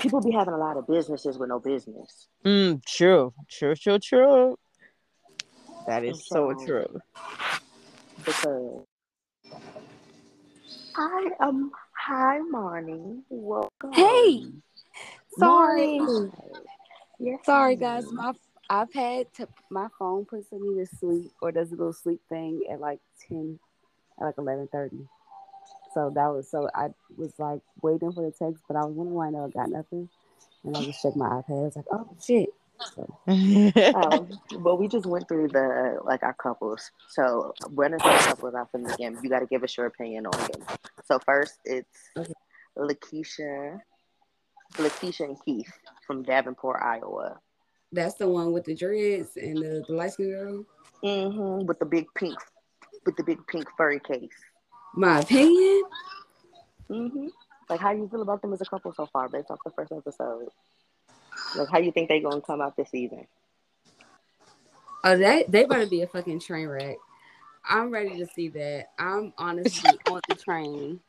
People 0.00 0.20
be 0.20 0.32
having 0.32 0.52
a 0.52 0.58
lot 0.58 0.76
of 0.76 0.88
businesses 0.88 1.38
with 1.38 1.48
no 1.50 1.60
business. 1.60 2.26
mm, 2.44 2.84
true, 2.84 3.32
true, 3.48 3.76
true, 3.76 4.00
true. 4.00 4.58
That 5.86 6.04
is 6.04 6.26
so 6.26 6.52
So- 6.58 6.66
true. 6.66 7.00
because 8.26 8.82
hi 10.96 11.30
um 11.38 11.70
hi 11.96 12.40
Moni 12.40 13.20
welcome 13.30 13.92
Hey, 13.92 14.46
sorry, 15.38 15.98
Moni. 15.98 16.30
yes 17.18 17.40
sorry 17.44 17.76
guys. 17.76 18.10
My 18.12 18.32
I've 18.70 18.92
had 18.92 19.32
to 19.34 19.48
my 19.70 19.88
phone 19.98 20.24
puts 20.24 20.50
me 20.52 20.74
to 20.76 20.86
sleep 20.86 21.30
or 21.42 21.52
does 21.52 21.72
a 21.72 21.76
little 21.76 21.92
sleep 21.92 22.20
thing 22.28 22.62
at 22.70 22.80
like 22.80 23.00
ten, 23.28 23.58
at 24.20 24.24
like 24.24 24.38
eleven 24.38 24.68
thirty. 24.72 25.06
So 25.92 26.10
that 26.14 26.26
was 26.28 26.50
so 26.50 26.68
I 26.74 26.88
was 27.16 27.32
like 27.38 27.60
waiting 27.82 28.12
for 28.12 28.22
the 28.22 28.30
text, 28.32 28.64
but 28.66 28.76
I 28.76 28.84
was 28.84 28.94
wondering 28.94 29.14
why 29.14 29.26
I 29.28 29.30
never 29.30 29.48
got 29.48 29.70
nothing, 29.70 30.08
and 30.64 30.76
I 30.76 30.82
just 30.82 31.02
checked 31.02 31.16
my 31.16 31.28
iPad. 31.28 31.50
I 31.50 31.64
was 31.64 31.76
like, 31.76 31.84
oh 31.92 32.08
shit. 32.24 32.48
So 32.94 33.08
um 33.28 34.28
well 34.58 34.76
we 34.76 34.88
just 34.88 35.06
went 35.06 35.28
through 35.28 35.48
the 35.48 35.98
like 36.04 36.22
our 36.22 36.34
couples 36.34 36.90
so 37.08 37.54
running 37.70 38.00
through 38.00 38.12
the 38.12 38.18
couples 38.18 38.54
out 38.54 38.70
from 38.70 38.82
the 38.82 38.94
game 38.96 39.16
you 39.22 39.30
got 39.30 39.38
to 39.38 39.46
give 39.46 39.62
us 39.62 39.76
your 39.76 39.86
opinion 39.86 40.26
on 40.26 40.38
them 40.38 40.66
so 41.04 41.18
first 41.20 41.60
it's 41.64 42.10
Okay. 42.16 42.32
Lakeisha 42.76 43.80
Lakeisha 44.74 45.24
and 45.24 45.36
Keith 45.44 45.72
from 46.06 46.22
Davenport 46.22 46.82
Iowa 46.82 47.40
that's 47.94 48.14
the 48.14 48.28
one 48.28 48.52
with 48.52 48.64
the 48.64 48.74
dreads 48.74 49.36
and 49.36 49.58
the, 49.58 49.84
the 49.86 49.94
light 49.94 50.12
skin 50.12 50.30
girl. 50.30 50.64
Mm-hmm. 51.02 51.66
with 51.66 51.78
the 51.78 51.84
big 51.84 52.06
pink 52.14 52.38
with 53.04 53.16
the 53.16 53.22
big 53.22 53.46
pink 53.46 53.66
furry 53.76 54.00
case 54.00 54.30
My 54.94 55.20
opinion. 55.20 55.82
Mm-hmm. 56.90 57.26
Like, 57.68 57.80
how 57.80 57.92
do 57.92 57.98
you 57.98 58.08
feel 58.08 58.22
about 58.22 58.42
them 58.42 58.52
as 58.52 58.60
a 58.60 58.64
couple 58.66 58.92
so 58.92 59.06
far, 59.06 59.28
based 59.28 59.50
off 59.50 59.58
the 59.64 59.70
first 59.70 59.90
episode? 59.90 60.48
Like, 61.56 61.68
how 61.70 61.78
do 61.78 61.84
you 61.84 61.92
think 61.92 62.08
they're 62.08 62.20
gonna 62.20 62.40
come 62.40 62.60
out 62.60 62.76
this 62.76 62.90
season? 62.90 63.26
Oh, 65.02 65.16
that 65.16 65.50
they 65.50 65.64
better 65.64 65.86
be 65.86 66.02
a 66.02 66.06
fucking 66.06 66.40
train 66.40 66.68
wreck. 66.68 66.96
I'm 67.66 67.90
ready 67.90 68.18
to 68.18 68.26
see 68.26 68.48
that. 68.48 68.88
I'm 68.98 69.32
honestly 69.38 69.90
on 70.10 70.20
the 70.28 70.34
train 70.34 71.00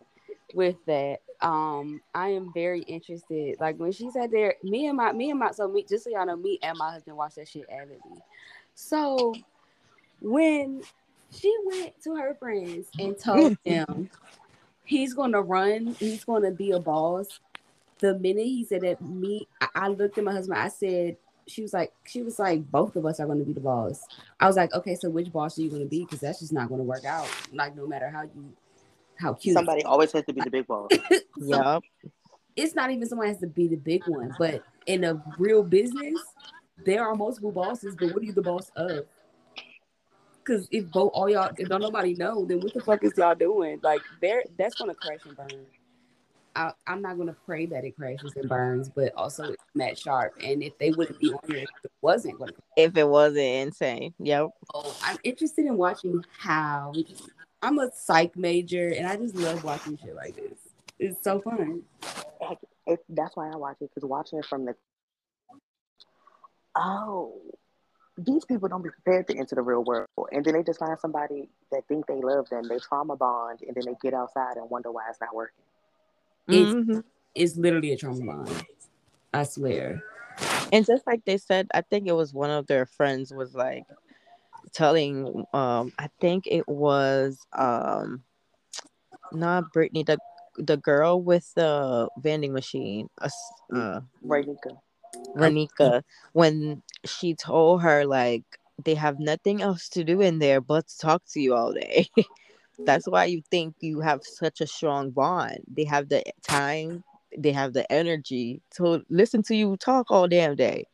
with 0.54 0.78
that. 0.88 1.20
Um, 1.42 2.02
I 2.14 2.30
am 2.30 2.52
very 2.54 2.82
interested. 2.82 3.60
Like 3.60 3.78
when 3.78 3.92
she 3.92 4.10
said 4.12 4.32
there, 4.32 4.56
me 4.64 4.88
and 4.88 4.98
my 4.98 5.12
me 5.12 5.30
and 5.30 5.40
my 5.40 5.52
so 5.52 5.68
me 5.68 5.86
just 5.88 6.04
so 6.04 6.10
y'all 6.10 6.26
know, 6.26 6.36
me 6.36 6.60
and 6.62 6.78
my 6.78 6.92
husband 6.92 7.18
watched 7.18 7.36
that 7.36 7.48
shit 7.48 7.66
avidly. 7.70 8.22
So 8.74 9.34
when 10.22 10.82
she 11.32 11.56
went 11.66 12.02
to 12.04 12.16
her 12.16 12.36
friends 12.36 12.88
and 13.00 13.18
told 13.18 13.58
them 13.66 14.10
he's 14.84 15.14
gonna 15.14 15.42
run, 15.42 15.96
he's 16.00 16.24
gonna 16.24 16.52
be 16.52 16.72
a 16.72 16.80
boss. 16.80 17.40
The 18.00 18.18
minute 18.20 18.46
he 18.46 18.66
said 18.66 18.82
that, 18.82 19.02
me, 19.02 19.48
I, 19.62 19.68
I 19.76 19.88
looked 19.88 20.18
at 20.18 20.24
my 20.24 20.34
husband. 20.34 20.60
I 20.60 20.68
said, 20.68 21.16
she 21.48 21.62
was 21.62 21.74
like, 21.74 21.94
she 22.06 22.22
was 22.22 22.40
like, 22.40 22.70
both 22.72 22.96
of 22.96 23.06
us 23.06 23.20
are 23.20 23.26
going 23.26 23.40
to 23.40 23.46
be 23.46 23.54
the 23.54 23.60
boss. 23.60 24.06
I 24.40 24.48
was 24.48 24.56
like, 24.56 24.74
okay, 24.74 24.96
so 24.96 25.10
which 25.10 25.32
boss 25.32 25.58
are 25.58 25.62
you 25.62 25.70
going 25.70 25.82
to 25.82 25.88
be? 25.88 26.02
Because 26.04 26.20
that's 26.20 26.40
just 26.40 26.54
not 26.54 26.70
going 26.70 26.80
to 26.80 26.84
work 26.84 27.06
out. 27.06 27.30
Like 27.54 27.76
no 27.76 27.88
matter 27.88 28.10
how 28.10 28.24
you, 28.24 28.54
how 29.20 29.34
cute. 29.34 29.54
Somebody 29.54 29.84
always 29.84 30.12
has 30.12 30.26
to 30.26 30.34
be 30.34 30.42
the 30.42 30.50
big 30.50 30.68
boss. 30.68 30.90
Yup. 31.38 31.84
It's 32.56 32.76
not 32.76 32.92
even 32.92 33.08
someone 33.08 33.28
has 33.28 33.40
to 33.40 33.48
be 33.48 33.68
the 33.68 33.76
big 33.76 34.04
one, 34.08 34.34
but 34.40 34.64
in 34.86 35.04
a 35.04 35.22
real 35.38 35.64
business, 35.64 36.20
there 36.86 37.04
are 37.04 37.16
multiple 37.16 37.52
bosses. 37.52 37.96
But 37.96 38.14
what 38.14 38.18
are 38.18 38.26
you 38.26 38.34
the 38.34 38.42
boss 38.42 38.72
of? 38.76 39.06
Because 40.40 40.68
if 40.72 40.90
both 40.92 41.12
all 41.14 41.30
y'all, 41.30 41.52
if 41.58 41.68
don't 41.68 41.82
nobody 41.82 42.14
know, 42.14 42.46
then 42.46 42.60
what 42.60 42.74
the 42.74 42.82
fuck 42.82 43.04
is 43.04 43.14
y'all 43.18 43.36
doing? 43.36 43.80
Like 43.84 44.02
there, 44.22 44.44
that's 44.58 44.76
going 44.76 44.92
to 44.92 44.96
crash 44.96 45.20
and 45.26 45.36
burn. 45.36 45.66
I, 46.56 46.72
am 46.88 47.02
not 47.02 47.18
gonna 47.18 47.36
pray 47.46 47.66
that 47.66 47.84
it 47.84 47.96
crashes 47.98 48.34
and 48.36 48.48
burns, 48.48 48.90
but 48.90 49.14
also 49.16 49.54
Matt 49.74 49.98
Sharp. 49.98 50.34
And 50.42 50.64
if 50.64 50.78
they 50.78 50.92
wouldn't 50.92 51.20
be 51.20 51.34
on 51.34 51.40
here, 51.48 51.58
if 51.58 51.70
it 51.84 51.92
wasn't 52.02 52.38
going 52.38 52.52
to, 52.52 52.56
if 52.78 52.96
it 52.96 53.08
wasn't 53.08 53.40
insane, 53.40 54.14
yep. 54.20 54.50
Oh, 54.74 54.96
I'm 55.04 55.18
interested 55.24 55.66
in 55.66 55.78
watching 55.78 56.24
how. 56.38 56.94
I'm 57.66 57.80
a 57.80 57.90
psych 57.94 58.38
major, 58.38 58.90
and 58.90 59.08
I 59.08 59.16
just 59.16 59.36
love 59.36 59.64
watching 59.64 59.98
shit 59.98 60.16
like 60.16 60.36
this. 60.36 60.58
It's 61.00 61.24
so 61.24 61.42
fun. 61.42 61.82
It, 62.42 62.58
it, 62.86 63.00
that's 63.10 63.36
why 63.36 63.50
I 63.52 63.56
watch 63.56 63.78
it 63.82 63.90
because 63.94 64.08
watching 64.08 64.40
it 64.40 64.46
from 64.46 64.66
the 64.66 64.76
oh, 66.76 67.34
these 68.18 68.46
people 68.46 68.70
don't 68.70 68.84
be 68.84 68.90
prepared 68.90 69.28
to 69.28 69.38
enter 69.38 69.56
the 69.56 69.62
real 69.62 69.84
world, 69.84 70.08
and 70.32 70.46
then 70.46 70.54
they 70.54 70.64
just 70.64 70.80
find 70.80 70.98
somebody 71.00 71.50
that 71.72 71.88
think 71.88 72.06
they 72.06 72.22
love 72.22 72.48
them, 72.50 72.68
they 72.68 72.78
trauma 72.78 73.16
bond, 73.16 73.60
and 73.66 73.76
then 73.76 73.84
they 73.86 73.96
get 74.02 74.14
outside 74.14 74.58
and 74.58 74.70
wonder 74.70 74.92
why 74.92 75.04
it's 75.10 75.20
not 75.20 75.34
working. 75.34 75.64
It's, 76.48 76.72
mm-hmm. 76.72 77.00
it's 77.34 77.58
literally 77.58 77.94
a 77.94 77.98
trauma 77.98 78.24
bond. 78.24 78.66
I 79.34 79.44
swear. 79.44 80.04
And 80.72 80.86
just 80.86 81.08
like 81.08 81.26
they 81.26 81.38
said, 81.38 81.68
I 81.74 81.82
think 81.82 82.08
it 82.08 82.14
was 82.14 82.34
one 82.34 82.52
of 82.52 82.68
their 82.68 82.86
friends 82.86 83.34
was 83.34 83.56
like 83.56 83.86
telling 84.76 85.46
um 85.54 85.92
I 85.98 86.10
think 86.20 86.46
it 86.48 86.68
was 86.68 87.40
um 87.54 88.24
not 89.32 89.72
Brittany, 89.74 90.04
the 90.04 90.18
the 90.58 90.78
girl 90.78 91.22
with 91.22 91.54
the 91.56 92.08
vending 92.20 92.54
machine, 92.54 93.10
uh, 93.22 93.30
uh 93.74 94.02
Renika. 94.26 94.78
Renika, 95.36 96.04
when 96.34 96.82
she 97.06 97.36
told 97.36 97.82
her 97.82 98.06
like 98.06 98.44
they 98.84 98.96
have 98.96 99.20
nothing 99.20 99.62
else 99.62 99.90
to 99.90 100.04
do 100.04 100.22
in 100.22 100.40
there 100.40 100.62
but 100.62 100.88
to 100.88 100.98
talk 100.98 101.24
to 101.32 101.40
you 101.42 101.56
all 101.56 101.74
day. 101.74 102.08
That's 102.86 103.08
why 103.08 103.26
you 103.26 103.42
think 103.50 103.76
you 103.80 104.02
have 104.02 104.22
such 104.24 104.60
a 104.60 104.68
strong 104.68 105.12
bond. 105.12 105.60
They 105.68 105.86
have 105.86 106.10
the 106.10 106.24
time, 106.44 107.04
they 107.38 107.54
have 107.54 107.74
the 107.74 107.90
energy 107.92 108.62
to 108.76 109.02
listen 109.10 109.44
to 109.44 109.56
you 109.56 109.78
talk 109.78 110.12
all 110.12 110.28
damn 110.28 110.56
day. 110.56 110.86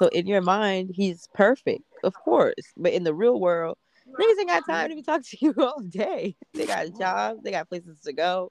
So 0.00 0.08
in 0.08 0.26
your 0.26 0.40
mind, 0.40 0.92
he's 0.94 1.28
perfect, 1.34 1.82
of 2.04 2.14
course. 2.14 2.54
But 2.74 2.94
in 2.94 3.04
the 3.04 3.12
real 3.12 3.38
world, 3.38 3.76
niggas 4.08 4.40
ain't 4.40 4.48
got 4.48 4.64
time 4.64 4.88
to 4.88 4.94
be 4.94 5.02
talking 5.02 5.24
to 5.24 5.36
you 5.42 5.54
all 5.58 5.78
day. 5.80 6.36
They 6.54 6.64
got 6.64 6.98
jobs, 6.98 7.42
they 7.42 7.50
got 7.50 7.68
places 7.68 8.00
to 8.06 8.14
go. 8.14 8.50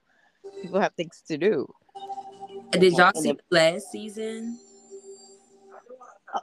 People 0.62 0.78
have 0.80 0.94
things 0.94 1.24
to 1.26 1.36
do. 1.36 1.66
Did 2.70 2.92
y'all 2.92 3.10
see 3.16 3.36
last 3.50 3.90
season? 3.90 4.60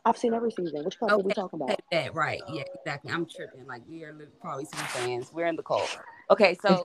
I've 0.03 0.17
seen 0.17 0.33
every 0.33 0.51
season. 0.51 0.83
Which 0.83 0.99
couple 0.99 1.15
okay. 1.15 1.23
are 1.23 1.25
we 1.25 1.33
talking 1.33 1.61
about? 1.61 1.79
That 1.89 2.13
right? 2.13 2.41
Yeah, 2.49 2.63
exactly. 2.77 3.09
I'm 3.09 3.25
tripping. 3.25 3.65
Like 3.65 3.83
we 3.89 4.03
are 4.03 4.13
probably 4.41 4.65
some 4.65 4.85
fans. 4.87 5.31
We're 5.31 5.45
in 5.45 5.55
the 5.55 5.63
cold. 5.63 5.87
Okay, 6.29 6.57
so 6.61 6.83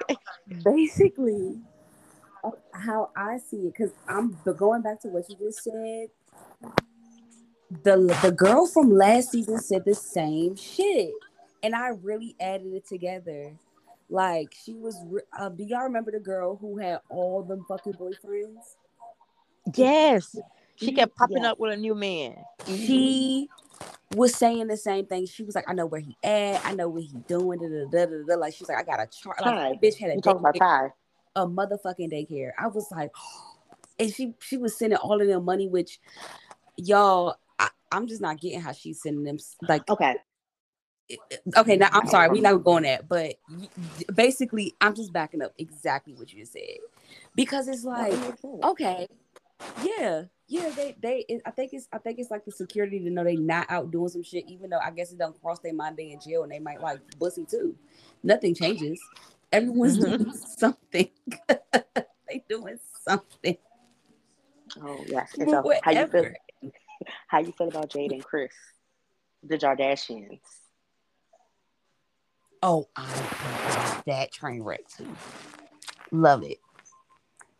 basically, 0.64 1.60
how 2.72 3.10
I 3.14 3.36
see 3.36 3.58
it, 3.58 3.74
because 3.76 3.92
I'm 4.08 4.38
going 4.56 4.80
back 4.80 5.02
to 5.02 5.08
what 5.08 5.28
you 5.28 5.36
just 5.36 5.62
said. 5.62 6.08
The 7.70 8.18
the 8.22 8.32
girl 8.32 8.66
from 8.66 8.90
last 8.90 9.32
season 9.32 9.58
said 9.58 9.84
the 9.84 9.94
same 9.94 10.56
shit, 10.56 11.12
and 11.62 11.74
I 11.74 11.88
really 12.02 12.34
added 12.40 12.72
it 12.72 12.86
together. 12.86 13.52
Like 14.08 14.54
she 14.64 14.74
was. 14.74 15.04
Uh, 15.38 15.50
do 15.50 15.64
y'all 15.64 15.82
remember 15.82 16.10
the 16.10 16.20
girl 16.20 16.56
who 16.56 16.78
had 16.78 17.00
all 17.10 17.42
them 17.42 17.64
fucking 17.68 17.94
boyfriends? 17.94 18.76
Yes. 19.74 20.36
She 20.76 20.92
kept 20.92 21.16
popping 21.16 21.42
yeah. 21.42 21.50
up 21.50 21.58
with 21.58 21.72
a 21.72 21.76
new 21.76 21.94
man. 21.94 22.36
She 22.66 23.48
was 24.14 24.34
saying 24.34 24.68
the 24.68 24.76
same 24.76 25.06
thing. 25.06 25.26
She 25.26 25.42
was 25.42 25.54
like, 25.54 25.64
I 25.68 25.74
know 25.74 25.86
where 25.86 26.00
he 26.00 26.16
at. 26.22 26.64
I 26.64 26.72
know 26.72 26.88
what 26.88 27.02
he 27.02 27.16
doing. 27.26 27.58
Da, 27.58 27.66
da, 27.66 28.06
da, 28.06 28.22
da, 28.26 28.34
Like 28.36 28.54
she's 28.54 28.68
like, 28.68 28.78
I 28.78 28.84
got 28.84 29.00
a 29.00 29.06
chart. 29.06 29.40
Like, 29.44 29.82
bitch 29.82 29.98
had 29.98 30.10
a 30.10 30.20
talking 30.20 30.40
about 30.40 30.56
Ty. 30.56 30.92
a 31.36 31.46
motherfucking 31.46 32.12
daycare. 32.12 32.52
I 32.58 32.68
was 32.68 32.86
like, 32.92 33.10
and 33.98 34.12
she 34.12 34.34
she 34.40 34.56
was 34.56 34.78
sending 34.78 34.98
all 34.98 35.20
of 35.20 35.26
them 35.26 35.44
money, 35.44 35.68
which 35.68 35.98
y'all, 36.76 37.36
I, 37.90 37.96
am 37.96 38.06
just 38.06 38.20
not 38.20 38.40
getting 38.40 38.60
how 38.60 38.72
she's 38.72 39.02
sending 39.02 39.24
them. 39.24 39.38
Like, 39.68 39.88
okay, 39.88 40.16
okay. 41.56 41.76
Now 41.76 41.88
I'm 41.92 42.06
sorry, 42.06 42.28
we're 42.28 42.42
not 42.42 42.64
going 42.64 42.84
that, 42.84 43.08
but 43.08 43.36
basically, 44.14 44.74
I'm 44.80 44.94
just 44.94 45.12
backing 45.12 45.42
up 45.42 45.52
exactly 45.58 46.14
what 46.14 46.32
you 46.32 46.44
said 46.44 46.78
because 47.34 47.68
it's 47.68 47.84
like, 47.84 48.14
okay, 48.64 49.06
yeah, 49.82 50.24
yeah, 50.46 50.70
they 50.70 50.96
they. 51.00 51.24
It, 51.28 51.42
I 51.44 51.50
think 51.50 51.72
it's 51.72 51.88
I 51.92 51.98
think 51.98 52.18
it's 52.18 52.30
like 52.30 52.44
the 52.44 52.52
security 52.52 52.98
to 53.00 53.10
know 53.10 53.24
they 53.24 53.36
not 53.36 53.70
out 53.70 53.90
doing 53.90 54.08
some 54.08 54.22
shit, 54.22 54.48
even 54.48 54.70
though 54.70 54.78
I 54.78 54.90
guess 54.90 55.12
it 55.12 55.18
don't 55.18 55.40
cross 55.40 55.58
their 55.60 55.74
mind 55.74 55.96
they 55.96 56.10
in 56.10 56.20
jail 56.20 56.42
and 56.42 56.52
they 56.52 56.58
might 56.58 56.80
like 56.80 57.00
bussy 57.18 57.44
too. 57.44 57.76
Nothing 58.22 58.54
changes. 58.54 59.00
Everyone's 59.52 59.98
mm-hmm. 59.98 60.24
doing 60.24 60.36
something. 60.58 61.10
they 62.28 62.44
doing 62.48 62.78
something. 63.06 63.56
Oh 64.82 65.04
yes. 65.06 65.34
And 65.38 65.50
so 65.50 65.72
how 65.82 65.90
you 65.90 66.06
feel? 66.06 66.32
How 67.28 67.40
you 67.40 67.52
feel 67.56 67.68
about 67.68 67.90
Jade 67.90 68.12
and 68.12 68.24
Chris, 68.24 68.52
the 69.42 69.56
Jardashians? 69.56 70.40
Oh, 72.62 72.88
I 72.96 73.14
love 73.14 74.02
that 74.06 74.32
train 74.32 74.62
wreck 74.62 74.88
too. 74.88 75.08
Love 76.10 76.42
it. 76.42 76.58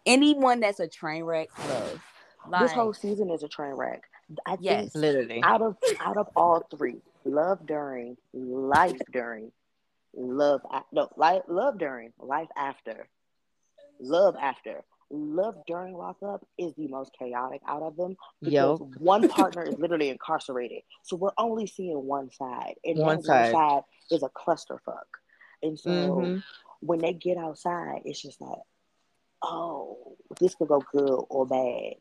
Anyone 0.07 0.61
that's 0.61 0.81
a 0.81 0.89
train 0.89 1.25
wreck, 1.25 1.49
love. 1.69 2.01
Like, 2.49 2.63
this 2.63 2.73
whole 2.73 2.95
season 2.95 3.31
is 3.31 3.43
a 3.43 3.49
train 3.49 3.73
wreck. 3.73 4.03
I 4.47 4.57
yes, 4.61 4.93
think 4.93 4.95
literally. 4.95 5.43
Out 5.43 5.63
of 5.63 5.77
out 6.01 6.17
of 6.17 6.29
all 6.35 6.67
three, 6.77 7.01
love 7.25 7.67
during, 7.67 8.17
life 8.33 9.01
during, 9.13 9.53
love 10.15 10.63
no, 10.93 11.09
life, 11.17 11.43
love 11.49 11.79
during, 11.79 12.13
life 12.19 12.49
after, 12.57 13.09
love 14.01 14.37
after. 14.41 14.83
Love 15.11 15.57
during 15.67 15.95
lockup 15.95 16.47
is 16.59 16.75
the 16.75 16.87
most 16.89 17.11
chaotic 17.19 17.63
out 17.67 17.83
of 17.83 17.97
them 17.97 18.17
because 18.41 18.53
Yo. 18.53 18.91
one 18.99 19.27
partner 19.29 19.63
is 19.63 19.79
literally 19.79 20.11
incarcerated, 20.11 20.83
so 21.03 21.17
we're 21.17 21.31
only 21.39 21.67
seeing 21.67 22.05
one 22.05 22.31
side, 22.31 22.75
and 22.85 22.99
one 22.99 23.23
side. 23.23 23.53
side 23.53 23.83
is 24.11 24.23
a 24.23 24.29
clusterfuck. 24.29 25.07
And 25.63 25.79
so 25.79 25.91
mm-hmm. 25.91 26.39
when 26.81 26.99
they 26.99 27.15
get 27.15 27.39
outside, 27.39 28.03
it's 28.05 28.21
just 28.21 28.41
like, 28.41 28.61
oh, 29.43 30.17
this 30.41 30.55
could 30.55 30.69
go 30.69 30.83
good 30.93 31.25
or 31.31 31.47
bad. 31.47 31.95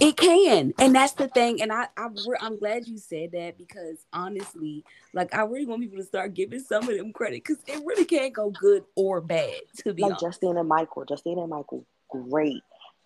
It 0.00 0.16
can, 0.16 0.72
and 0.78 0.94
that's 0.94 1.14
the 1.14 1.26
thing. 1.26 1.60
And 1.60 1.72
I, 1.72 1.88
I, 1.96 2.08
I'm 2.40 2.56
glad 2.56 2.86
you 2.86 2.98
said 2.98 3.32
that 3.32 3.58
because 3.58 4.06
honestly, 4.12 4.84
like 5.12 5.34
I 5.34 5.42
really 5.42 5.66
want 5.66 5.82
people 5.82 5.98
to 5.98 6.04
start 6.04 6.34
giving 6.34 6.60
some 6.60 6.88
of 6.88 6.96
them 6.96 7.12
credit 7.12 7.42
because 7.44 7.58
it 7.66 7.82
really 7.84 8.04
can't 8.04 8.32
go 8.32 8.50
good 8.50 8.84
or 8.94 9.20
bad. 9.20 9.60
To 9.78 9.92
be 9.92 10.02
like 10.02 10.12
honest. 10.12 10.40
Justine 10.40 10.56
and 10.56 10.68
Michael, 10.68 11.04
Justine 11.04 11.38
and 11.40 11.50
Michael, 11.50 11.84
great. 12.08 12.62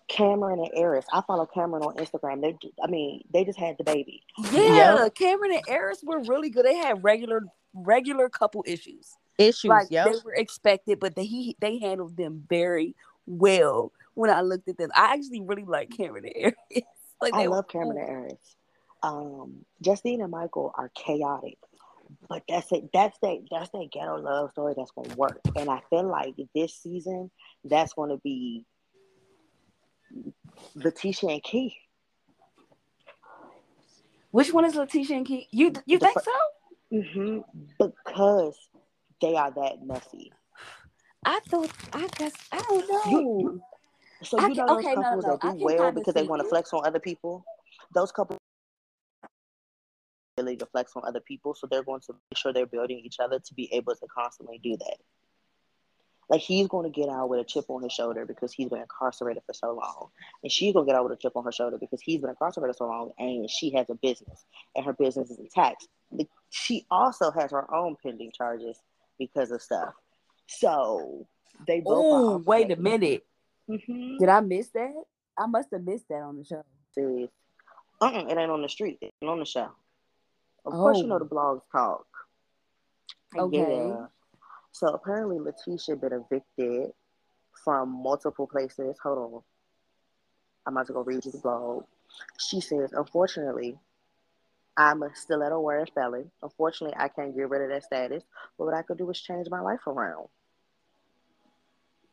Cameron 0.07 0.59
and 0.59 0.69
Eris. 0.75 1.05
I 1.11 1.21
follow 1.25 1.47
Cameron 1.47 1.81
on 1.83 1.95
Instagram. 1.95 2.41
They, 2.41 2.57
I 2.83 2.87
mean, 2.87 3.23
they 3.33 3.43
just 3.43 3.57
had 3.57 3.77
the 3.77 3.83
baby. 3.83 4.21
Yeah, 4.51 5.07
Cameron 5.15 5.53
and 5.53 5.63
Eris 5.67 6.03
were 6.03 6.19
really 6.19 6.49
good. 6.49 6.65
They 6.65 6.75
had 6.75 7.03
regular, 7.03 7.41
regular 7.73 8.29
couple 8.29 8.63
issues. 8.67 9.15
Issues, 9.39 9.69
like 9.69 9.87
yep. 9.89 10.05
they 10.05 10.17
were 10.23 10.33
expected, 10.35 10.99
but 10.99 11.15
they 11.15 11.25
he 11.25 11.57
they 11.59 11.79
handled 11.79 12.17
them 12.17 12.43
very 12.47 12.95
well 13.25 13.91
when 14.15 14.29
I 14.29 14.41
looked 14.41 14.67
at 14.69 14.77
them. 14.77 14.89
I 14.95 15.13
actually 15.13 15.41
really 15.41 15.65
like 15.65 15.89
Cameron 15.95 16.25
and 16.25 16.53
Airris. 16.53 16.81
like 17.21 17.33
I 17.33 17.45
love 17.45 17.67
Cameron 17.67 17.97
and 17.97 18.09
Airris. 18.09 18.55
Um, 19.01 19.65
Justine 19.81 20.21
and 20.21 20.31
Michael 20.31 20.73
are 20.77 20.89
chaotic, 20.95 21.57
but 22.29 22.43
that's 22.47 22.71
it. 22.71 22.89
That's 22.93 23.17
that. 23.21 23.39
That's 23.51 23.69
that 23.71 23.89
ghetto 23.91 24.17
love 24.17 24.51
story 24.51 24.73
that's 24.77 24.91
gonna 24.91 25.15
work. 25.15 25.39
And 25.57 25.69
I 25.69 25.81
feel 25.89 26.07
like 26.07 26.35
this 26.55 26.75
season, 26.75 27.29
that's 27.65 27.93
gonna 27.93 28.17
be 28.17 28.65
Letitia 30.75 31.29
and 31.29 31.43
Keith. 31.43 31.73
Which 34.31 34.53
one 34.53 34.65
is 34.65 34.75
Letitia 34.75 35.17
and 35.17 35.25
Keith? 35.25 35.47
You 35.51 35.73
you 35.85 35.99
the 35.99 36.05
think 36.05 36.13
fr- 36.13 36.23
so? 36.23 36.97
Mm-hmm. 36.97 37.39
Because 37.77 38.57
they 39.21 39.35
are 39.35 39.51
that 39.51 39.85
messy. 39.85 40.31
I 41.25 41.39
thought 41.47 41.71
I 41.91 42.07
guess 42.17 42.33
I 42.51 42.61
don't 42.61 42.89
know. 42.89 43.11
You, 43.11 43.61
so 44.23 44.39
you 44.39 44.55
know 44.55 44.67
those 44.67 44.85
okay, 44.85 44.95
couples 44.95 45.23
no, 45.23 45.31
no, 45.31 45.37
that 45.41 45.57
do 45.57 45.65
well 45.65 45.91
because 45.91 46.13
they 46.13 46.23
want 46.23 46.41
to 46.41 46.47
flex 46.47 46.73
on 46.73 46.85
other 46.85 46.99
people. 46.99 47.45
Those 47.93 48.11
couples 48.11 48.39
really 50.37 50.57
to 50.57 50.65
flex 50.65 50.93
on 50.95 51.03
other 51.05 51.19
people, 51.19 51.53
so 51.55 51.67
they're 51.69 51.83
going 51.83 52.01
to 52.01 52.13
make 52.13 52.37
sure 52.37 52.53
they're 52.53 52.65
building 52.65 52.99
each 53.03 53.19
other 53.19 53.39
to 53.39 53.53
be 53.53 53.71
able 53.73 53.95
to 53.95 54.07
constantly 54.07 54.59
do 54.63 54.77
that. 54.77 54.97
Like 56.29 56.41
he's 56.41 56.67
going 56.67 56.91
to 56.91 57.01
get 57.01 57.09
out 57.09 57.29
with 57.29 57.39
a 57.39 57.43
chip 57.43 57.65
on 57.69 57.83
his 57.83 57.91
shoulder 57.91 58.25
because 58.25 58.53
he's 58.53 58.69
been 58.69 58.79
incarcerated 58.79 59.43
for 59.45 59.53
so 59.53 59.73
long, 59.73 60.09
and 60.41 60.51
she's 60.51 60.73
going 60.73 60.85
to 60.85 60.91
get 60.91 60.97
out 60.97 61.03
with 61.03 61.13
a 61.13 61.21
chip 61.21 61.35
on 61.35 61.43
her 61.43 61.51
shoulder 61.51 61.77
because 61.77 62.01
he's 62.01 62.21
been 62.21 62.29
incarcerated 62.29 62.75
so 62.75 62.85
long, 62.85 63.11
and 63.19 63.49
she 63.49 63.71
has 63.71 63.89
a 63.89 63.95
business, 63.95 64.45
and 64.75 64.85
her 64.85 64.93
business 64.93 65.29
is 65.29 65.39
intact. 65.39 65.87
She 66.49 66.85
also 66.89 67.31
has 67.31 67.51
her 67.51 67.71
own 67.73 67.95
pending 68.01 68.31
charges 68.35 68.77
because 69.19 69.51
of 69.51 69.61
stuff. 69.61 69.93
So 70.47 71.27
they 71.67 71.81
both. 71.81 71.93
Oh, 71.95 72.37
wait 72.37 72.71
a 72.71 72.75
minute. 72.75 73.25
Mm-hmm. 73.69 74.17
Did 74.17 74.29
I 74.29 74.39
miss 74.41 74.69
that? 74.69 74.93
I 75.37 75.45
must 75.47 75.69
have 75.71 75.83
missed 75.83 76.07
that 76.09 76.21
on 76.21 76.37
the 76.37 76.45
show. 76.45 76.63
Serious. 76.93 77.29
Uh-uh, 78.01 78.25
it 78.27 78.37
ain't 78.37 78.51
on 78.51 78.61
the 78.61 78.69
street. 78.69 78.97
It's 79.01 79.13
on 79.21 79.39
the 79.39 79.45
show. 79.45 79.69
Of 80.65 80.73
oh. 80.73 80.77
course, 80.77 80.97
you 80.97 81.07
know 81.07 81.19
the 81.19 81.25
oh. 81.25 81.27
blogs 81.27 81.61
talk. 81.71 82.05
Okay. 83.37 83.87
Yeah. 83.87 84.07
So 84.71 84.87
apparently, 84.87 85.39
Letitia 85.39 85.95
been 85.95 86.13
evicted 86.13 86.91
from 87.63 87.89
multiple 87.89 88.47
places. 88.47 88.97
Hold 89.03 89.17
on. 89.17 89.41
I'm 90.65 90.73
about 90.73 90.87
to 90.87 90.93
go 90.93 91.01
read 91.01 91.25
you 91.25 91.31
the 91.31 91.37
blog. 91.37 91.83
She 92.37 92.61
says, 92.61 92.91
unfortunately, 92.93 93.77
I'm 94.75 95.03
a 95.03 95.13
stiletto 95.13 95.59
wearing 95.59 95.87
felon. 95.93 96.31
Unfortunately, 96.41 96.95
I 96.97 97.07
can't 97.07 97.35
get 97.35 97.49
rid 97.49 97.61
of 97.63 97.69
that 97.69 97.83
status. 97.83 98.23
But 98.57 98.65
what 98.65 98.73
I 98.73 98.81
could 98.81 98.97
do 98.97 99.09
is 99.09 99.19
change 99.19 99.47
my 99.49 99.61
life 99.61 99.85
around. 99.87 100.27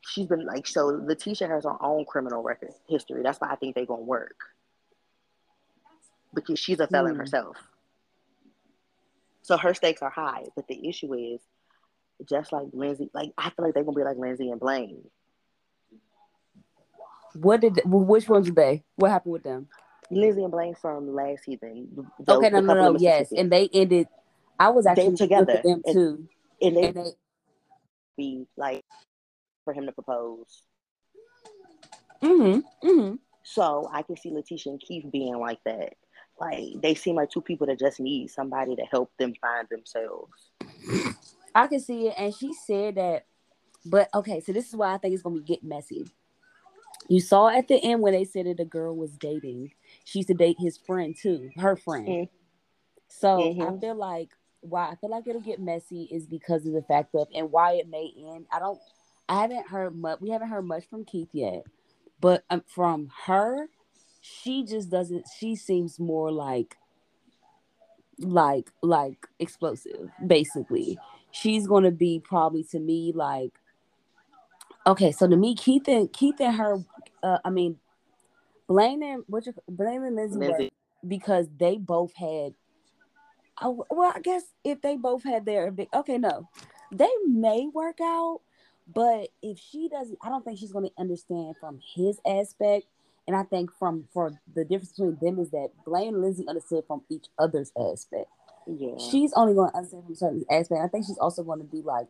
She's 0.03 0.27
been 0.27 0.47
like, 0.47 0.67
so 0.67 0.87
Letitia 0.87 1.49
has 1.49 1.65
her 1.65 1.77
own 1.83 2.05
criminal 2.07 2.43
record 2.43 2.71
history. 2.89 3.23
That's 3.23 3.41
why 3.41 3.51
I 3.51 3.57
think 3.57 3.75
they're 3.75 3.87
going 3.87 4.01
to 4.01 4.05
work. 4.07 4.37
Because 6.35 6.59
she's 6.59 6.81
a 6.81 6.87
felon 6.87 7.15
Hmm. 7.15 7.21
herself. 7.21 7.57
So 9.43 9.57
her 9.57 9.75
stakes 9.75 10.01
are 10.03 10.11
high. 10.11 10.45
But 10.57 10.69
the 10.69 10.89
issue 10.89 11.13
is, 11.15 11.41
just 12.29 12.53
like 12.53 12.69
Lindsay, 12.73 13.11
like 13.15 13.33
I 13.39 13.51
feel 13.51 13.65
like 13.65 13.75
they're 13.75 13.83
going 13.85 13.95
to 13.97 14.01
be 14.01 14.05
like 14.05 14.17
Lindsay 14.19 14.51
and 14.51 14.61
Blaine. 14.61 15.03
What 17.35 17.61
did 17.61 17.81
which 17.85 18.29
ones 18.29 18.49
are 18.49 18.53
they? 18.53 18.83
What 18.97 19.11
happened 19.11 19.33
with 19.33 19.43
them? 19.43 19.69
Lindsay 20.11 20.43
and 20.43 20.51
Blaine 20.51 20.75
from 20.75 21.15
last 21.15 21.45
season. 21.45 21.89
okay, 22.29 22.51
no, 22.51 22.61
no, 22.61 22.75
no, 22.75 22.97
yes, 22.99 23.33
and 23.33 23.51
they 23.51 23.69
ended. 23.73 24.09
I 24.59 24.69
was 24.71 24.85
They 24.85 24.91
actually 24.91 25.17
together, 25.17 25.53
with 25.55 25.63
them 25.63 25.83
and- 25.85 25.95
too, 25.95 26.29
and 26.61 26.77
they 26.77 26.83
and 26.89 26.97
they 26.97 27.11
be 28.17 28.47
like 28.57 28.85
for 29.71 29.81
him 29.81 29.87
to 29.87 29.93
propose. 29.93 30.63
Mm-hmm. 32.23 32.89
Mm-hmm. 32.89 33.15
So 33.43 33.89
I 33.93 34.03
can 34.03 34.17
see 34.17 34.31
Letitia 34.31 34.73
and 34.73 34.81
Keith 34.81 35.05
being 35.11 35.39
like 35.39 35.61
that. 35.65 35.95
Like 36.41 36.81
they 36.83 36.95
seem 36.95 37.17
like 37.17 37.31
two 37.31 37.41
people 37.41 37.67
that 37.69 37.79
just 37.79 38.01
need 38.01 38.31
somebody 38.31 38.75
to 38.77 38.83
help 38.83 39.13
them 39.19 39.33
find 39.41 39.69
themselves. 39.71 40.33
I 41.55 41.67
can 41.67 41.81
see 41.81 42.09
it, 42.09 42.15
and 42.17 42.35
she 42.35 42.53
said 42.53 42.97
that. 42.97 43.27
But 43.85 44.09
okay, 44.15 44.41
so 44.41 44.53
this 44.53 44.69
is 44.69 44.77
why 44.77 44.95
I 44.95 44.99
think 44.99 45.15
it's 45.15 45.23
gonna 45.23 45.37
be 45.37 45.45
get 45.45 45.63
messy. 45.63 46.11
You 47.09 47.21
saw 47.21 47.49
at 47.49 47.69
the 47.69 47.77
end 47.77 48.01
when 48.03 48.13
they 48.13 48.25
said 48.25 48.47
that 48.47 48.57
the 48.59 48.65
girl 48.65 48.95
was 48.97 49.17
dating. 49.17 49.73
She 50.05 50.21
used 50.21 50.29
to 50.29 50.35
date 50.35 50.57
his 50.59 50.77
friend 50.79 51.15
too, 51.21 51.51
her 51.57 51.77
friend. 51.77 52.07
Mm. 52.07 52.29
So 53.09 53.51
I 53.51 53.55
Mhm. 53.55 53.81
feel 53.81 53.95
like 53.95 54.31
why 54.61 54.91
I 54.91 54.95
feel 54.97 55.11
like 55.11 55.27
it'll 55.27 55.41
get 55.41 55.61
messy 55.61 56.05
is 56.11 56.27
because 56.27 56.67
of 56.67 56.73
the 56.73 56.83
fact 56.83 57.15
of 57.15 57.29
and 57.35 57.51
why 57.51 57.73
it 57.73 57.89
may 57.89 58.13
end. 58.17 58.47
I 58.53 58.59
don't. 58.59 58.81
I 59.31 59.43
haven't 59.43 59.69
heard 59.69 59.95
much. 59.95 60.21
We 60.21 60.31
haven't 60.31 60.49
heard 60.49 60.67
much 60.67 60.85
from 60.91 61.05
Keith 61.05 61.29
yet, 61.33 61.63
but 62.21 62.43
um, 62.51 62.65
from 62.67 63.13
her, 63.27 63.69
she 64.21 64.65
just 64.65 64.91
doesn't. 64.91 65.27
She 65.39 65.55
seems 65.55 66.01
more 66.01 66.33
like, 66.33 66.77
like, 68.19 68.73
like 68.83 69.29
explosive. 69.39 70.11
Basically, 70.27 70.99
she's 71.31 71.69
gonna 71.69 71.93
be 71.93 72.21
probably 72.23 72.65
to 72.73 72.81
me 72.81 73.13
like. 73.15 73.53
Okay, 74.85 75.13
so 75.13 75.29
to 75.29 75.37
me, 75.37 75.55
Keith 75.55 75.87
and 75.87 76.13
Keith 76.13 76.41
and 76.41 76.57
her, 76.57 76.79
uh, 77.23 77.39
I 77.45 77.51
mean, 77.51 77.79
Blaine 78.67 79.03
and 79.05 79.23
what 79.29 79.47
you 79.47 79.55
Blaine 79.69 80.03
and 80.03 80.41
worked 80.41 80.73
because 81.07 81.47
they 81.57 81.77
both 81.77 82.15
had. 82.15 82.55
Oh, 83.63 83.85
well, 83.91 84.13
I 84.13 84.21
guess 84.21 84.43
if 84.65 84.81
they 84.81 84.97
both 84.97 85.23
had 85.23 85.45
their 85.45 85.73
okay, 85.95 86.19
no, 86.19 86.49
they 86.91 87.11
may 87.29 87.69
work 87.73 88.01
out, 88.01 88.41
but 88.95 89.29
if 89.43 89.59
she 89.59 89.89
doesn't, 89.89 90.19
I 90.23 90.29
don't 90.29 90.45
think 90.45 90.59
she's 90.59 90.73
going 90.73 90.89
to 90.89 90.95
understand 90.99 91.55
from 91.61 91.81
his 91.95 92.19
aspect. 92.27 92.87
And 93.27 93.37
I 93.37 93.45
think 93.45 93.71
from 93.79 94.09
for 94.13 94.33
the 94.55 94.65
difference 94.65 94.93
between 94.93 95.19
them 95.21 95.39
is 95.39 95.51
that 95.51 95.69
Blaine 95.85 96.15
and 96.15 96.23
Lindsay 96.23 96.45
understood 96.49 96.85
from 96.87 97.03
each 97.09 97.27
other's 97.39 97.71
aspect. 97.79 98.29
Yeah. 98.67 98.97
She's 99.11 99.33
only 99.35 99.55
going 99.55 99.71
to 99.71 99.77
understand 99.77 100.05
from 100.05 100.15
certain 100.15 100.45
aspect. 100.51 100.81
I 100.83 100.89
think 100.89 101.07
she's 101.07 101.19
also 101.19 101.43
going 101.43 101.61
to 101.61 101.65
be 101.65 101.83
like 101.83 102.09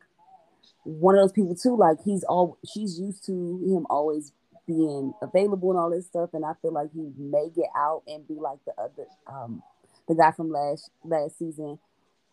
one 0.85 1.15
of 1.17 1.23
those 1.23 1.33
people 1.33 1.55
too. 1.55 1.77
Like 1.77 1.99
he's 2.05 2.25
all 2.25 2.59
she's 2.73 2.99
used 2.99 3.27
to 3.27 3.33
him 3.33 3.87
always 3.91 4.33
being 4.67 5.13
available 5.21 5.71
and 5.71 5.79
all 5.79 5.91
this 5.91 6.07
stuff. 6.07 6.31
And 6.33 6.45
I 6.45 6.53
feel 6.63 6.73
like 6.73 6.91
he 6.95 7.11
may 7.19 7.49
get 7.55 7.69
out 7.77 8.03
and 8.07 8.27
be 8.27 8.35
like 8.35 8.59
the 8.65 8.73
other 8.81 9.07
um 9.27 9.63
the 10.09 10.15
guy 10.15 10.31
from 10.31 10.51
last 10.51 10.91
last 11.05 11.39
season 11.39 11.79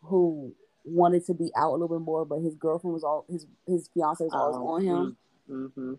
who 0.03 0.53
wanted 0.87 1.25
to 1.25 1.33
be 1.33 1.51
out 1.55 1.71
a 1.71 1.77
little 1.77 1.87
bit 1.99 2.03
more, 2.05 2.25
but 2.25 2.39
his 2.39 2.55
girlfriend 2.55 2.93
was 2.93 3.03
all 3.03 3.25
his 3.29 3.45
his 3.67 3.89
fiance 3.93 4.23
was 4.23 4.33
always 4.33 4.57
on 4.57 4.83
him. 4.83 5.17
Mm-hmm. 5.49 5.93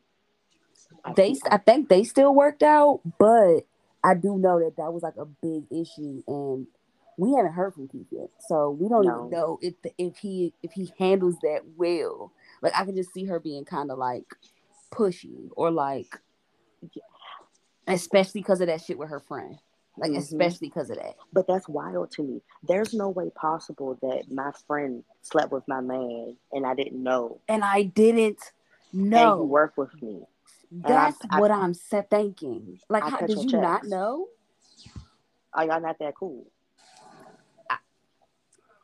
I 1.04 1.12
They 1.12 1.36
I 1.50 1.58
think 1.58 1.88
they 1.88 2.04
still 2.04 2.34
worked 2.34 2.62
out, 2.62 3.00
but 3.18 3.60
I 4.02 4.14
do 4.14 4.38
know 4.38 4.60
that 4.60 4.76
that 4.76 4.92
was 4.92 5.02
like 5.02 5.16
a 5.16 5.24
big 5.26 5.64
issue 5.70 6.22
and 6.26 6.66
we 7.16 7.34
haven't 7.34 7.52
heard 7.52 7.74
from 7.74 7.88
Keith 7.88 8.06
yet, 8.12 8.28
so 8.48 8.70
we 8.70 8.88
don't 8.88 9.04
No. 9.04 9.16
even 9.26 9.30
know 9.30 9.58
if 9.60 9.74
if 9.98 10.16
he 10.18 10.54
if 10.62 10.72
he 10.72 10.92
handles 10.98 11.34
that 11.42 11.62
well. 11.76 12.32
Like 12.62 12.72
I 12.76 12.84
can 12.84 12.94
just 12.94 13.12
see 13.12 13.24
her 13.24 13.40
being 13.40 13.64
kind 13.64 13.90
of 13.90 13.98
like 13.98 14.24
pushy 14.92 15.48
or 15.56 15.70
like, 15.70 16.16
especially 17.86 18.40
because 18.40 18.60
of 18.60 18.68
that 18.68 18.82
shit 18.82 18.98
with 18.98 19.08
her 19.10 19.20
friend. 19.20 19.58
Like 19.98 20.12
Mhm. 20.12 20.18
especially 20.18 20.68
because 20.68 20.90
of 20.90 20.96
that. 20.96 21.16
But 21.32 21.46
that's 21.46 21.68
wild 21.68 22.10
to 22.12 22.22
me. 22.22 22.40
There's 22.62 22.94
no 22.94 23.08
way 23.08 23.30
possible 23.30 23.98
that 24.02 24.30
my 24.30 24.52
friend 24.66 25.02
slept 25.22 25.50
with 25.52 25.66
my 25.66 25.80
man 25.80 26.36
and 26.52 26.64
I 26.66 26.74
didn't 26.74 27.02
know. 27.02 27.40
And 27.48 27.64
I 27.64 27.82
didn't 27.82 28.52
And 28.92 29.02
you 29.02 29.10
know. 29.10 29.42
work 29.42 29.74
with 29.76 30.00
me. 30.02 30.22
That's 30.70 31.18
I- 31.30 31.40
what 31.40 31.50
I'm 31.50 31.74
sa- 31.74 32.02
thinking. 32.02 32.78
Like, 32.88 33.02
how, 33.04 33.18
did 33.26 33.42
you 33.42 33.58
not 33.58 33.84
know? 33.84 34.28
Are 35.52 35.64
y'all 35.66 35.80
not 35.80 35.98
that 35.98 36.14
cool? 36.14 36.46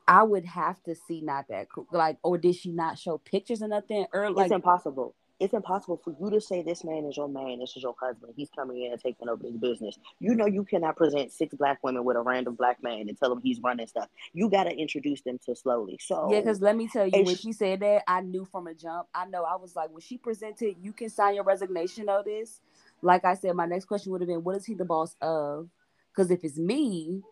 I 0.07 0.23
would 0.23 0.45
have 0.45 0.83
to 0.83 0.95
see 0.95 1.23
not 1.23 1.49
that 1.49 1.69
cool. 1.71 1.87
Like, 1.91 2.19
or 2.23 2.37
did 2.37 2.57
she 2.57 2.71
not 2.73 2.99
show 2.99 3.17
pictures 3.19 3.63
or 3.63 3.69
nothing? 3.69 4.07
Or 4.13 4.31
like, 4.31 4.47
it's 4.47 4.55
impossible. 4.55 5.15
It's 5.41 5.53
impossible 5.53 6.01
for 6.05 6.15
you 6.21 6.31
to 6.31 6.41
say 6.41 6.63
this 6.63 6.85
man 6.85 7.05
is 7.07 7.17
your 7.17 7.29
man, 7.29 7.59
this 7.59 7.77
is 7.77 7.83
your 7.83 7.97
husband. 8.01 8.35
He's 8.37 8.49
coming 8.55 8.85
in 8.85 8.93
and 8.93 9.01
taking 9.01 9.29
over 9.29 9.45
his 9.45 9.57
business. 9.57 9.99
You 10.21 10.35
know 10.35 10.47
you 10.47 10.65
cannot 10.65 10.97
present 10.97 11.33
six 11.33 11.55
black 11.55 11.79
women 11.83 12.05
with 12.05 12.17
a 12.17 12.21
random 12.21 12.55
black 12.55 12.83
man 12.83 13.09
and 13.09 13.19
tell 13.19 13.31
them 13.31 13.41
he's 13.43 13.61
running 13.61 13.87
stuff. 13.89 14.09
You 14.33 14.49
got 14.49 14.65
to 14.65 14.71
introduce 14.71 15.23
them 15.23 15.39
to 15.47 15.57
slowly. 15.57 15.99
So 16.01 16.29
yeah, 16.31 16.41
because 16.41 16.61
let 16.61 16.77
me 16.77 16.89
tell 16.89 17.07
you, 17.07 17.25
when 17.25 17.35
she- 17.35 17.49
she 17.49 17.53
said 17.53 17.81
that, 17.81 18.05
I 18.07 18.21
knew 18.21 18.45
from 18.45 18.69
a 18.69 18.75
jump. 18.75 19.09
I 19.13 19.27
know 19.27 19.43
I 19.43 19.57
was 19.57 19.75
like, 19.75 19.91
when 19.91 20.01
she 20.01 20.19
presented, 20.19 20.77
you 20.81 20.93
can 20.93 21.09
sign 21.09 21.35
your 21.35 21.45
resignation 21.45 22.07
notice. 22.07 22.61
Like 23.03 23.25
I 23.25 23.35
said, 23.35 23.55
my 23.57 23.67
next 23.67 23.87
question 23.87 24.13
would 24.13 24.21
have 24.21 24.29
been, 24.29 24.45
what 24.45 24.57
is 24.57 24.65
he 24.65 24.75
the 24.75 24.85
boss 24.85 25.17
of? 25.21 25.69
Because 26.13 26.31
if 26.31 26.45
it's 26.45 26.59
me, 26.59 27.23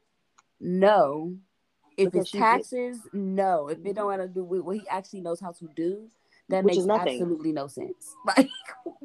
no. 0.60 1.36
If 1.96 2.14
it's 2.14 2.30
she 2.30 2.38
did- 2.38 2.44
taxes, 2.44 2.98
no. 3.12 3.68
If 3.68 3.84
it 3.84 3.94
don't 3.94 4.10
have 4.10 4.20
to 4.20 4.28
do 4.28 4.44
with 4.44 4.62
what 4.62 4.76
he 4.76 4.88
actually 4.88 5.20
knows 5.20 5.40
how 5.40 5.52
to 5.52 5.68
do, 5.76 6.08
that 6.52 6.64
Which 6.64 6.76
makes 6.76 6.88
absolutely 6.88 7.52
no 7.52 7.66
sense. 7.66 8.14
Like, 8.26 8.48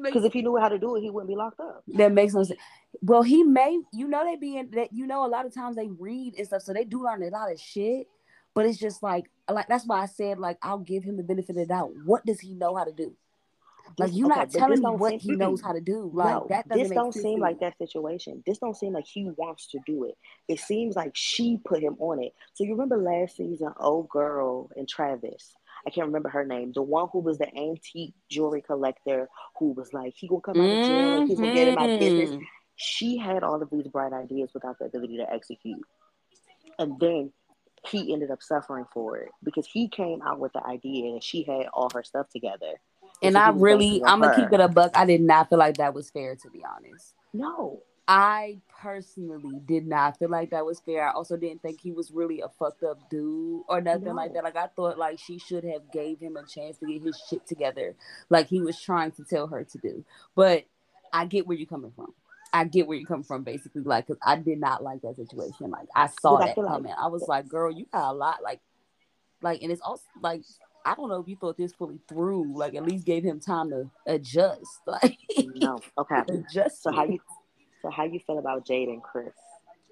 because 0.02 0.24
if 0.24 0.32
he 0.32 0.42
knew 0.42 0.56
how 0.56 0.68
to 0.68 0.78
do 0.78 0.96
it, 0.96 1.00
he 1.00 1.10
wouldn't 1.10 1.28
be 1.28 1.34
locked 1.34 1.60
up. 1.60 1.82
that 1.94 2.12
makes 2.12 2.34
no 2.34 2.44
sense. 2.44 2.60
Well, 3.02 3.22
he 3.22 3.42
may, 3.42 3.78
you 3.92 4.06
know, 4.06 4.24
they 4.24 4.36
be 4.36 4.56
in 4.56 4.70
that. 4.72 4.92
You 4.92 5.06
know, 5.06 5.24
a 5.24 5.28
lot 5.28 5.44
of 5.46 5.54
times 5.54 5.76
they 5.76 5.88
read 5.88 6.34
and 6.36 6.46
stuff, 6.46 6.62
so 6.62 6.72
they 6.72 6.84
do 6.84 7.02
learn 7.02 7.22
a 7.22 7.28
lot 7.28 7.50
of 7.50 7.60
shit. 7.60 8.06
But 8.54 8.66
it's 8.66 8.78
just 8.78 9.02
like, 9.02 9.30
like 9.50 9.66
that's 9.66 9.86
why 9.86 10.02
I 10.02 10.06
said, 10.06 10.38
like, 10.38 10.58
I'll 10.62 10.78
give 10.78 11.04
him 11.04 11.16
the 11.16 11.22
benefit 11.22 11.50
of 11.50 11.56
the 11.56 11.66
doubt. 11.66 11.90
What 12.04 12.24
does 12.24 12.40
he 12.40 12.54
know 12.54 12.76
how 12.76 12.84
to 12.84 12.92
do? 12.92 13.14
Like, 13.96 14.10
you're 14.12 14.30
okay, 14.30 14.40
not 14.40 14.50
telling 14.50 14.80
me 14.80 14.90
what 14.90 15.10
seem- 15.10 15.20
he 15.20 15.36
knows 15.36 15.60
how 15.60 15.72
to 15.72 15.80
do. 15.80 16.10
Like, 16.12 16.34
no, 16.34 16.46
that 16.50 16.68
doesn't 16.68 16.88
this 16.88 16.92
don't 16.92 17.14
seem 17.14 17.40
like 17.40 17.60
that 17.60 17.78
situation. 17.78 18.42
This 18.46 18.58
don't 18.58 18.76
seem 18.76 18.92
like 18.92 19.06
he 19.06 19.30
wants 19.36 19.68
to 19.68 19.78
do 19.86 20.04
it. 20.04 20.14
It 20.46 20.60
seems 20.60 20.96
like 20.96 21.12
she 21.14 21.58
put 21.64 21.82
him 21.82 21.96
on 21.98 22.22
it. 22.22 22.32
So 22.54 22.64
you 22.64 22.72
remember 22.72 22.98
last 22.98 23.36
season, 23.36 23.72
old 23.80 24.08
girl 24.08 24.70
and 24.76 24.88
Travis. 24.88 25.54
I 25.86 25.90
can't 25.90 26.06
remember 26.06 26.28
her 26.28 26.44
name. 26.44 26.72
The 26.72 26.82
one 26.82 27.08
who 27.12 27.20
was 27.20 27.38
the 27.38 27.54
antique 27.56 28.14
jewelry 28.28 28.62
collector 28.62 29.28
who 29.58 29.72
was 29.72 29.92
like, 29.92 30.14
he 30.16 30.28
gonna 30.28 30.40
come 30.40 30.60
out 30.60 30.70
of 30.70 30.82
jail 30.82 31.26
he's 31.26 31.38
gonna 31.38 31.52
get 31.52 31.68
in 31.68 31.74
my 31.74 31.86
business. 31.98 32.30
Mhm. 32.30 32.46
She 32.76 33.16
had 33.16 33.42
all 33.42 33.60
of 33.60 33.70
these 33.70 33.88
bright 33.88 34.12
ideas 34.12 34.50
without 34.54 34.78
the 34.78 34.86
ability 34.86 35.16
to 35.16 35.32
execute. 35.32 35.84
And 36.78 36.98
then 37.00 37.32
he 37.88 38.12
ended 38.12 38.30
up 38.30 38.42
suffering 38.42 38.86
for 38.92 39.16
it 39.16 39.30
because 39.42 39.66
he 39.66 39.88
came 39.88 40.20
out 40.22 40.38
with 40.38 40.52
the 40.52 40.64
idea 40.66 41.12
and 41.12 41.22
she 41.22 41.42
had 41.42 41.66
all 41.72 41.90
her 41.94 42.02
stuff 42.02 42.28
together. 42.28 42.80
And 43.22 43.34
so 43.34 43.40
I 43.40 43.48
really, 43.50 44.02
I'm 44.04 44.20
gonna 44.20 44.34
keep 44.34 44.52
it 44.52 44.60
a 44.60 44.68
buck. 44.68 44.92
I 44.94 45.04
did 45.04 45.20
not 45.22 45.48
feel 45.48 45.58
like 45.58 45.76
that 45.78 45.94
was 45.94 46.10
fair, 46.10 46.36
to 46.36 46.50
be 46.50 46.64
honest. 46.64 47.14
No. 47.32 47.82
I 48.10 48.62
personally 48.80 49.60
did 49.66 49.86
not 49.86 50.18
feel 50.18 50.30
like 50.30 50.50
that 50.50 50.64
was 50.64 50.80
fair. 50.80 51.06
I 51.06 51.12
also 51.12 51.36
didn't 51.36 51.60
think 51.60 51.78
he 51.78 51.92
was 51.92 52.10
really 52.10 52.40
a 52.40 52.48
fucked 52.48 52.82
up 52.82 52.98
dude 53.10 53.64
or 53.68 53.82
nothing 53.82 54.14
like 54.14 54.32
that. 54.32 54.44
Like 54.44 54.56
I 54.56 54.68
thought 54.68 54.96
like 54.96 55.18
she 55.18 55.38
should 55.38 55.62
have 55.64 55.92
gave 55.92 56.18
him 56.18 56.38
a 56.38 56.46
chance 56.46 56.78
to 56.78 56.86
get 56.86 57.02
his 57.02 57.22
shit 57.28 57.46
together, 57.46 57.94
like 58.30 58.48
he 58.48 58.62
was 58.62 58.80
trying 58.80 59.10
to 59.12 59.24
tell 59.24 59.46
her 59.48 59.62
to 59.62 59.78
do. 59.78 60.06
But 60.34 60.64
I 61.12 61.26
get 61.26 61.46
where 61.46 61.56
you're 61.56 61.66
coming 61.66 61.92
from. 61.94 62.14
I 62.50 62.64
get 62.64 62.86
where 62.86 62.96
you're 62.96 63.06
coming 63.06 63.24
from, 63.24 63.44
basically. 63.44 63.82
Like, 63.82 64.06
cause 64.06 64.16
I 64.24 64.36
did 64.36 64.58
not 64.58 64.82
like 64.82 65.02
that 65.02 65.16
situation. 65.16 65.70
Like 65.70 65.88
I 65.94 66.08
saw 66.22 66.38
that 66.38 66.54
coming. 66.54 66.94
I 66.98 67.08
was 67.08 67.28
like, 67.28 67.46
girl, 67.46 67.70
you 67.70 67.84
got 67.92 68.10
a 68.10 68.14
lot. 68.14 68.42
Like, 68.42 68.60
like, 69.42 69.62
and 69.62 69.70
it's 69.70 69.82
also 69.82 70.02
like. 70.22 70.42
I 70.86 70.94
don't 70.94 71.10
know 71.10 71.20
if 71.20 71.28
you 71.28 71.36
thought 71.36 71.58
this 71.58 71.74
fully 71.74 71.98
through. 72.08 72.56
Like, 72.56 72.74
at 72.74 72.82
least 72.82 73.04
gave 73.04 73.22
him 73.22 73.40
time 73.40 73.68
to 73.70 73.90
adjust. 74.06 74.64
Like, 74.86 75.18
No. 75.56 75.82
Okay. 75.98 76.20
adjust. 76.28 76.82
So 76.82 76.92
how 76.92 77.04
you 77.04 77.18
so 77.82 77.90
how 77.90 78.04
you 78.04 78.20
feel 78.26 78.38
about 78.38 78.66
Jade 78.66 78.88
and 78.88 79.02
Chris? 79.02 79.32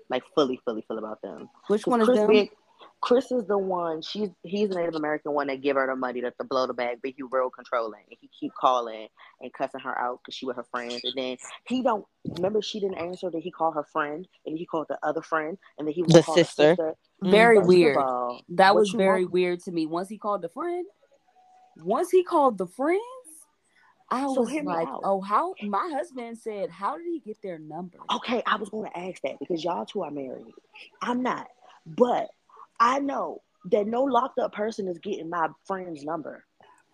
Like 0.08 0.22
fully, 0.34 0.60
fully 0.64 0.84
feel 0.86 0.98
about 0.98 1.20
them. 1.22 1.48
Which 1.68 1.86
one 1.86 2.00
is 2.00 2.06
Chris 2.06 2.18
them? 2.20 2.28
being 2.30 2.48
Chris 3.00 3.30
is 3.32 3.44
the 3.46 3.58
one. 3.58 4.02
She's 4.02 4.28
he's 4.42 4.68
the 4.68 4.76
Native 4.76 4.94
American 4.94 5.32
one 5.32 5.46
that 5.48 5.62
give 5.62 5.76
her 5.76 5.86
the 5.86 5.96
money 5.96 6.20
to, 6.20 6.30
to 6.30 6.44
blow 6.44 6.66
the 6.66 6.74
bag, 6.74 6.98
but 7.02 7.12
he 7.16 7.22
real 7.30 7.50
controlling. 7.50 8.00
And 8.08 8.16
he 8.20 8.30
keep 8.38 8.52
calling 8.54 9.08
and 9.40 9.52
cussing 9.52 9.80
her 9.80 9.98
out 9.98 10.20
because 10.22 10.34
she 10.34 10.46
with 10.46 10.56
her 10.56 10.66
friends. 10.70 11.00
And 11.02 11.12
then 11.16 11.36
he 11.66 11.82
don't 11.82 12.04
remember 12.36 12.62
she 12.62 12.78
didn't 12.80 12.98
answer. 12.98 13.30
That 13.30 13.40
he 13.42 13.50
called 13.50 13.74
her 13.74 13.84
friend, 13.92 14.26
and 14.46 14.56
he 14.58 14.66
called 14.66 14.86
the 14.88 14.98
other 15.02 15.22
friend, 15.22 15.58
and 15.78 15.86
then 15.88 15.94
he 15.94 16.02
was 16.02 16.12
The 16.12 16.22
call 16.22 16.36
her 16.36 16.44
sister. 16.44 16.62
sister. 16.70 16.94
Mm-hmm. 17.22 17.30
Very 17.30 17.56
First 17.56 17.64
of 17.64 17.68
weird. 17.68 17.96
all, 17.96 18.40
That 18.50 18.74
what 18.74 18.80
was 18.80 18.90
very 18.90 19.24
want- 19.24 19.32
weird 19.32 19.60
to 19.64 19.72
me. 19.72 19.86
Once 19.86 20.08
he 20.08 20.18
called 20.18 20.42
the 20.42 20.48
friend, 20.50 20.86
once 21.78 22.10
he 22.10 22.22
called 22.24 22.58
the 22.58 22.66
friends, 22.66 23.00
I 24.10 24.22
So 24.22 24.42
was 24.42 24.52
like, 24.62 24.86
out. 24.86 25.00
"Oh, 25.04 25.20
how?" 25.20 25.54
My 25.62 25.90
husband 25.92 26.38
said, 26.38 26.70
"How 26.70 26.96
did 26.96 27.06
he 27.06 27.20
get 27.20 27.40
their 27.42 27.58
number?" 27.58 27.98
Okay, 28.14 28.42
I 28.46 28.56
was 28.56 28.68
going 28.68 28.90
to 28.90 28.98
ask 28.98 29.20
that 29.22 29.38
because 29.40 29.64
y'all 29.64 29.84
two 29.84 30.02
are 30.02 30.10
married. 30.10 30.54
I'm 31.02 31.22
not, 31.22 31.48
but 31.86 32.28
I 32.78 33.00
know 33.00 33.42
that 33.70 33.86
no 33.86 34.04
locked 34.04 34.38
up 34.38 34.52
person 34.52 34.86
is 34.88 34.98
getting 34.98 35.28
my 35.28 35.48
friend's 35.64 36.04
number. 36.04 36.44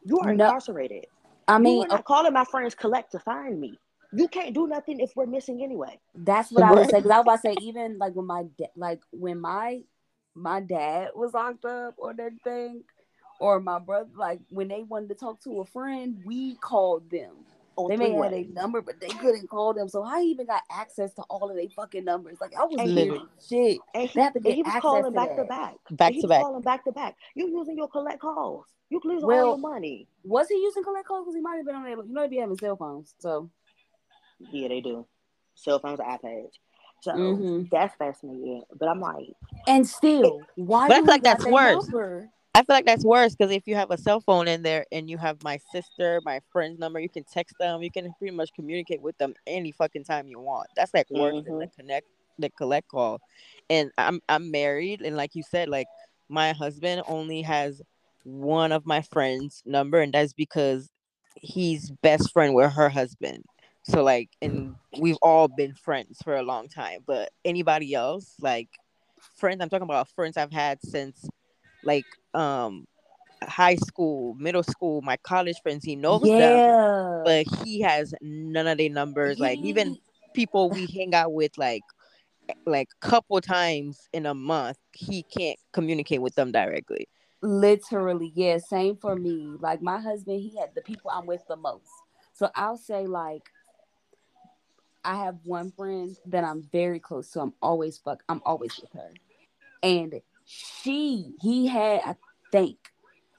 You 0.05 0.20
are 0.20 0.33
No. 0.33 0.46
incarcerated. 0.46 1.07
I 1.48 1.59
mean, 1.59 1.83
are 1.83 1.88
not 1.88 2.05
calling 2.05 2.33
my 2.33 2.44
friends 2.44 2.75
collect 2.75 3.12
to 3.12 3.18
find 3.18 3.61
me. 3.61 3.79
You 4.14 4.29
can't 4.29 4.55
do 4.55 4.66
nothing 4.66 5.01
if 5.01 5.12
we're 5.16 5.27
missing 5.27 5.62
anyway. 5.62 5.98
That's 6.14 6.51
what 6.51 6.62
I 6.64 6.72
would 6.72 6.88
say. 6.88 6.98
Because 6.98 7.11
I 7.11 7.18
was 7.18 7.25
about 7.25 7.37
to 7.37 7.42
say, 7.42 7.53
even 7.55 7.98
like 7.98 8.14
when 8.14 8.27
my 8.27 8.44
da- 8.59 8.72
like 8.77 9.01
when 9.11 9.40
my 9.40 9.81
my 10.35 10.61
dad 10.61 11.11
was 11.14 11.35
locked 11.35 11.64
up 11.64 11.94
or 11.98 12.14
that 12.14 12.33
thing, 12.44 12.85
or 13.42 13.59
my 13.59 13.81
brother, 13.81 14.09
like 14.14 14.38
when 14.50 14.68
they 14.68 14.85
wanted 14.85 15.09
to 15.09 15.16
talk 15.16 15.42
to 15.42 15.61
a 15.61 15.64
friend, 15.66 16.22
we 16.24 16.55
called 16.55 17.11
them. 17.11 17.31
On 17.74 17.88
They 17.88 17.96
may 17.96 18.12
have 18.12 18.33
a 18.33 18.44
number, 18.44 18.83
but 18.83 19.00
they 19.00 19.09
couldn't 19.09 19.48
call 19.48 19.72
them. 19.74 19.88
So 19.88 20.05
I 20.05 20.20
even 20.20 20.46
got 20.46 20.62
access 20.70 21.12
to 21.14 21.22
all 21.22 21.50
of 21.50 21.57
their 21.57 21.68
fucking 21.74 22.05
numbers. 22.05 22.37
Like 22.40 22.52
I 22.57 22.64
was 22.64 22.78
And 22.78 22.94
Literally. 22.94 23.22
shit. 23.48 23.81
And 23.94 24.09
he, 24.09 24.14
They 24.14 24.22
have 24.22 24.35
to 24.35 24.40
and 24.44 24.55
he 24.55 24.62
was 24.62 24.68
access 24.68 24.83
calling 24.83 25.05
to 25.05 25.11
back 25.11 25.37
to 25.37 25.44
back. 25.44 25.74
Back 25.90 26.12
to 26.20 26.28
back. 26.28 26.40
calling 26.42 26.62
back 26.62 26.85
to 26.85 26.92
back. 26.92 27.16
You 27.35 27.48
using 27.48 27.76
your 27.76 27.88
collect 27.88 28.20
calls. 28.20 28.66
You 28.90 29.00
can 29.00 29.11
lose 29.11 29.24
all 29.24 29.33
your 29.33 29.59
money. 29.59 30.07
Was 30.22 30.48
he 30.48 30.55
using 30.57 30.85
collect 30.85 31.09
calls? 31.09 31.24
Because 31.24 31.35
he 31.35 31.40
might 31.40 31.57
have 31.57 31.66
been 31.66 31.74
on 31.74 31.83
there. 31.83 31.96
You 31.96 32.05
know, 32.07 32.20
they 32.22 32.28
be 32.28 32.37
having 32.37 32.57
cell 32.59 32.76
phones. 32.76 33.14
So 33.18 33.50
Yeah, 34.52 34.68
they 34.68 34.83
do. 34.83 35.05
Cell 35.57 35.81
phones, 35.81 35.98
iPads. 35.98 36.50
So 37.00 37.11
Mhm. 37.12 37.70
that's 37.70 37.96
fascinating. 37.96 38.62
But 38.78 38.88
I'm 38.88 39.00
like, 39.00 39.35
and 39.66 39.85
still, 39.88 40.46
why? 40.55 40.87
But 40.88 40.98
I 40.98 41.00
feel 41.00 41.07
like 41.09 41.22
that's 41.24 41.44
worse. 41.46 41.85
number? 41.85 42.31
I 42.54 42.58
feel 42.58 42.76
like 42.76 42.84
that's 42.84 43.04
worse 43.04 43.34
because 43.34 43.50
if 43.50 43.66
you 43.66 43.74
have 43.76 43.90
a 43.90 43.96
cell 43.96 44.20
phone 44.20 44.46
in 44.46 44.62
there 44.62 44.84
and 44.92 45.08
you 45.08 45.16
have 45.16 45.42
my 45.42 45.58
sister, 45.72 46.20
my 46.24 46.40
friend's 46.52 46.78
number, 46.78 47.00
you 47.00 47.08
can 47.08 47.24
text 47.24 47.56
them. 47.58 47.82
You 47.82 47.90
can 47.90 48.12
pretty 48.18 48.34
much 48.36 48.52
communicate 48.52 49.00
with 49.00 49.16
them 49.16 49.34
any 49.46 49.72
fucking 49.72 50.04
time 50.04 50.28
you 50.28 50.38
want. 50.38 50.68
That's 50.76 50.92
like 50.92 51.08
worse 51.10 51.42
than 51.44 51.58
the 51.58 51.64
mm-hmm. 51.64 51.80
connect, 51.80 52.06
the 52.38 52.50
collect 52.50 52.88
call. 52.88 53.20
And 53.70 53.90
I'm 53.96 54.20
I'm 54.28 54.50
married, 54.50 55.00
and 55.00 55.16
like 55.16 55.34
you 55.34 55.42
said, 55.42 55.70
like 55.70 55.86
my 56.28 56.52
husband 56.52 57.02
only 57.08 57.40
has 57.40 57.80
one 58.24 58.70
of 58.70 58.84
my 58.84 59.00
friends' 59.00 59.62
number, 59.64 60.00
and 60.00 60.12
that's 60.12 60.34
because 60.34 60.90
he's 61.36 61.90
best 62.02 62.32
friend 62.32 62.54
with 62.54 62.70
her 62.72 62.90
husband. 62.90 63.44
So 63.84 64.02
like, 64.04 64.28
and 64.42 64.74
we've 64.98 65.18
all 65.22 65.48
been 65.48 65.74
friends 65.74 66.18
for 66.22 66.36
a 66.36 66.42
long 66.42 66.68
time. 66.68 67.00
But 67.06 67.30
anybody 67.46 67.94
else, 67.94 68.34
like 68.40 68.68
friends, 69.36 69.62
I'm 69.62 69.70
talking 69.70 69.84
about 69.84 70.08
friends 70.10 70.36
I've 70.36 70.52
had 70.52 70.78
since 70.82 71.26
like 71.85 72.07
um 72.35 72.87
high 73.42 73.77
school, 73.77 74.35
middle 74.35 74.62
school, 74.62 75.03
my 75.03 75.16
college 75.18 75.61
friends. 75.62 75.85
He 75.85 75.97
knows 75.97 76.31
them, 76.31 76.77
but 77.25 77.47
he 77.64 77.81
has 77.81 78.14
none 78.21 78.66
of 78.66 78.79
their 78.79 78.90
numbers. 78.90 79.38
Like 79.38 79.59
even 79.59 79.99
people 80.35 80.71
we 80.71 80.87
hang 80.87 81.14
out 81.14 81.33
with, 81.33 81.57
like 81.59 81.83
like 82.66 82.88
couple 83.01 83.40
times 83.40 84.09
in 84.12 84.27
a 84.27 84.35
month, 84.35 84.79
he 84.92 85.23
can't 85.23 85.59
communicate 85.73 86.21
with 86.21 86.35
them 86.35 86.53
directly. 86.53 87.09
Literally, 87.42 88.33
yeah. 88.35 88.59
Same 88.59 88.97
for 88.97 89.16
me. 89.16 89.57
Like 89.59 89.83
my 89.83 89.99
husband, 89.99 90.40
he 90.40 90.57
had 90.59 90.75
the 90.75 90.83
people 90.83 91.11
I'm 91.11 91.27
with 91.27 91.47
the 91.49 91.57
most. 91.57 91.90
So 92.35 92.51
I'll 92.55 92.77
say 92.77 93.07
like 93.07 93.42
I 95.05 95.16
have 95.16 95.38
one 95.45 95.73
friend 95.73 96.16
that 96.27 96.45
I'm 96.45 96.62
very 96.71 97.01
close 97.01 97.31
to. 97.33 97.40
I'm 97.40 97.55
always 97.61 97.99
fuck. 97.99 98.23
I'm 98.29 98.40
always 98.45 98.79
with 98.81 98.92
her, 98.92 99.12
and 99.83 100.21
she 100.52 101.34
he 101.40 101.66
had 101.66 102.00
I 102.04 102.16
think 102.50 102.76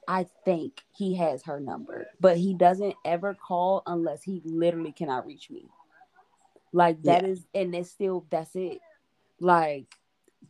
I 0.07 0.25
think 0.45 0.81
he 0.95 1.15
has 1.15 1.43
her 1.43 1.59
number, 1.59 2.07
but 2.19 2.37
he 2.37 2.53
doesn't 2.53 2.95
ever 3.05 3.33
call 3.35 3.83
unless 3.85 4.23
he 4.23 4.41
literally 4.43 4.91
cannot 4.91 5.25
reach 5.25 5.49
me. 5.49 5.65
Like 6.73 7.01
that 7.03 7.23
is, 7.23 7.45
and 7.53 7.73
it's 7.75 7.91
still 7.91 8.25
that's 8.29 8.55
it. 8.55 8.79
Like 9.39 9.85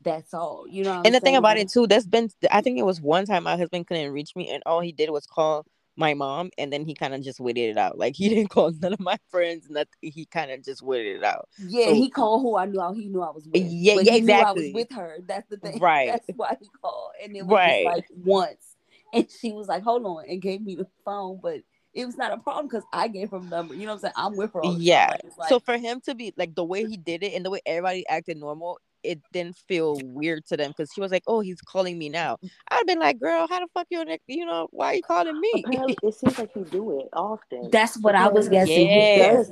that's 0.03 0.33
all. 0.33 0.65
You 0.69 0.85
know. 0.85 1.01
and 1.03 1.13
the 1.13 1.19
thing 1.19 1.35
about 1.35 1.57
it 1.57 1.69
too, 1.69 1.85
that's 1.85 2.07
been 2.07 2.29
I 2.49 2.61
think 2.61 2.79
it 2.79 2.85
was 2.85 3.01
one 3.01 3.25
time 3.25 3.43
my 3.43 3.57
husband 3.57 3.87
couldn't 3.87 4.11
reach 4.11 4.35
me, 4.35 4.49
and 4.49 4.63
all 4.65 4.79
he 4.79 4.93
did 4.93 5.09
was 5.09 5.27
call 5.27 5.65
my 5.95 6.13
mom, 6.13 6.49
and 6.57 6.73
then 6.73 6.85
he 6.85 6.93
kind 6.95 7.13
of 7.13 7.21
just 7.21 7.39
waited 7.39 7.69
it 7.71 7.77
out. 7.77 7.97
Like 7.97 8.15
he 8.15 8.29
didn't 8.33 8.49
call 8.49 8.71
none 8.81 8.93
of 8.93 8.99
my 8.99 9.17
friends, 9.29 9.67
nothing. 9.69 9.87
He 10.01 10.25
kind 10.25 10.51
of 10.51 10.63
just 10.63 10.81
waited 10.81 11.17
it 11.17 11.23
out. 11.23 11.47
Yeah, 11.59 11.87
So- 11.87 11.93
he 11.95 12.09
called 12.09 12.41
who 12.41 12.57
I 12.57 12.65
knew. 12.65 12.81
He 12.93 13.07
knew 13.07 13.21
I 13.21 13.31
was 13.31 13.45
with. 13.45 13.61
Yeah, 13.61 13.95
yeah, 14.01 14.13
he 14.13 14.21
knew 14.21 14.33
I 14.33 14.37
exactly. 14.37 14.73
was 14.73 14.73
with 14.73 14.91
her. 14.97 15.17
That's 15.27 15.47
the 15.49 15.57
thing. 15.57 15.79
Right. 15.79 16.09
That's 16.11 16.27
why 16.35 16.55
he 16.59 16.67
called, 16.81 17.11
and 17.23 17.35
it 17.35 17.45
was 17.45 17.55
Right. 17.55 17.83
just 17.85 17.95
like 17.95 18.05
once, 18.25 18.75
and 19.13 19.27
she 19.41 19.51
was 19.51 19.67
like, 19.67 19.83
"Hold 19.83 20.05
on," 20.05 20.25
and 20.27 20.41
gave 20.41 20.61
me 20.61 20.75
the 20.75 20.87
phone, 21.05 21.39
but 21.41 21.61
it 21.93 22.05
was 22.05 22.17
not 22.17 22.31
a 22.31 22.37
problem 22.37 22.67
because 22.67 22.83
I 22.91 23.07
gave 23.07 23.29
her 23.31 23.39
the 23.39 23.45
number. 23.45 23.75
You 23.75 23.81
know 23.81 23.93
what 23.93 23.93
I'm 23.95 23.99
saying? 23.99 24.13
I'm 24.17 24.35
with 24.35 24.53
her. 24.53 24.61
All. 24.63 24.77
Yeah. 24.79 25.15
Like, 25.37 25.49
so 25.49 25.59
for 25.59 25.77
him 25.77 26.01
to 26.05 26.15
be 26.15 26.33
like 26.37 26.55
the 26.55 26.63
way 26.63 26.85
he 26.85 26.97
did 26.97 27.21
it 27.21 27.33
and 27.33 27.45
the 27.45 27.51
way 27.51 27.61
everybody 27.67 28.07
acted 28.07 28.37
normal, 28.37 28.79
it 29.03 29.21
didn't 29.31 29.57
feel 29.57 29.97
weird 30.03 30.45
to 30.47 30.57
them 30.57 30.71
because 30.71 30.91
she 30.93 31.01
was 31.01 31.11
like, 31.11 31.23
"Oh, 31.27 31.41
he's 31.41 31.61
calling 31.61 31.97
me 31.97 32.09
now." 32.09 32.37
I'd 32.71 32.85
been 32.87 32.99
like, 32.99 33.19
"Girl, 33.19 33.47
how 33.49 33.59
the 33.59 33.67
fuck 33.73 33.87
you? 33.89 34.03
You 34.27 34.45
know, 34.45 34.67
why 34.71 34.87
are 34.87 34.95
you 34.95 35.03
calling 35.03 35.39
me?" 35.39 35.63
apparently, 35.65 35.97
it 36.03 36.13
seems 36.15 36.37
like 36.39 36.51
he 36.53 36.63
do 36.63 36.99
it 36.99 37.07
often. 37.13 37.69
that's 37.71 37.97
what 37.99 38.15
I 38.15 38.27
was 38.29 38.49
guessing. 38.49 38.87
Yeah. 38.87 39.15
He 39.15 39.21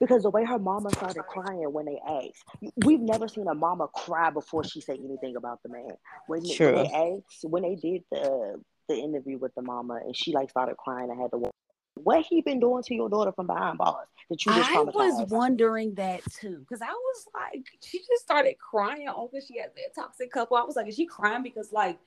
Because 0.00 0.24
the 0.24 0.30
way 0.30 0.44
her 0.44 0.58
mama 0.58 0.90
started 0.90 1.22
crying 1.22 1.72
when 1.72 1.86
they 1.86 1.98
asked, 2.06 2.44
we've 2.84 3.00
never 3.00 3.28
seen 3.28 3.46
a 3.46 3.54
mama 3.54 3.86
cry 3.88 4.28
before 4.28 4.64
she 4.64 4.80
said 4.80 4.98
anything 5.02 5.36
about 5.36 5.62
the 5.62 5.68
man. 5.68 5.88
When, 6.26 6.42
they- 6.42 6.54
True. 6.54 6.74
when 6.74 6.84
they 6.84 6.90
asked, 6.92 7.44
when 7.44 7.62
they 7.62 7.76
did 7.76 8.02
the 8.10 8.60
the 8.88 8.96
interview 8.96 9.38
with 9.38 9.54
the 9.54 9.62
mama, 9.62 10.00
and 10.04 10.14
she 10.14 10.32
like 10.32 10.50
started 10.50 10.76
crying 10.76 11.10
and 11.10 11.18
had 11.20 11.30
to. 11.30 11.50
What 11.94 12.26
he 12.26 12.42
been 12.42 12.60
doing 12.60 12.82
to 12.82 12.94
your 12.94 13.08
daughter 13.08 13.32
from 13.32 13.46
behind 13.46 13.78
bars 13.78 14.08
that 14.28 14.44
you 14.44 14.52
just 14.52 14.70
I 14.70 14.80
was 14.80 15.30
wondering 15.30 15.94
that 15.94 16.22
too 16.32 16.58
because 16.58 16.82
I 16.82 16.90
was 16.90 17.26
like, 17.34 17.66
she 17.80 17.98
just 17.98 18.22
started 18.22 18.56
crying 18.58 19.08
all 19.08 19.28
because 19.32 19.46
she 19.46 19.58
had 19.58 19.70
that 19.76 19.94
toxic 19.94 20.32
couple. 20.32 20.56
I 20.56 20.62
was 20.62 20.76
like, 20.76 20.88
is 20.88 20.96
she 20.96 21.06
crying 21.06 21.42
because 21.42 21.72
like 21.72 21.98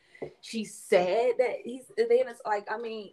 she 0.41 0.65
said 0.65 1.33
that 1.37 1.57
he's 1.63 1.83
then 1.95 2.07
it's 2.09 2.41
like, 2.45 2.67
I 2.69 2.77
mean, 2.77 3.11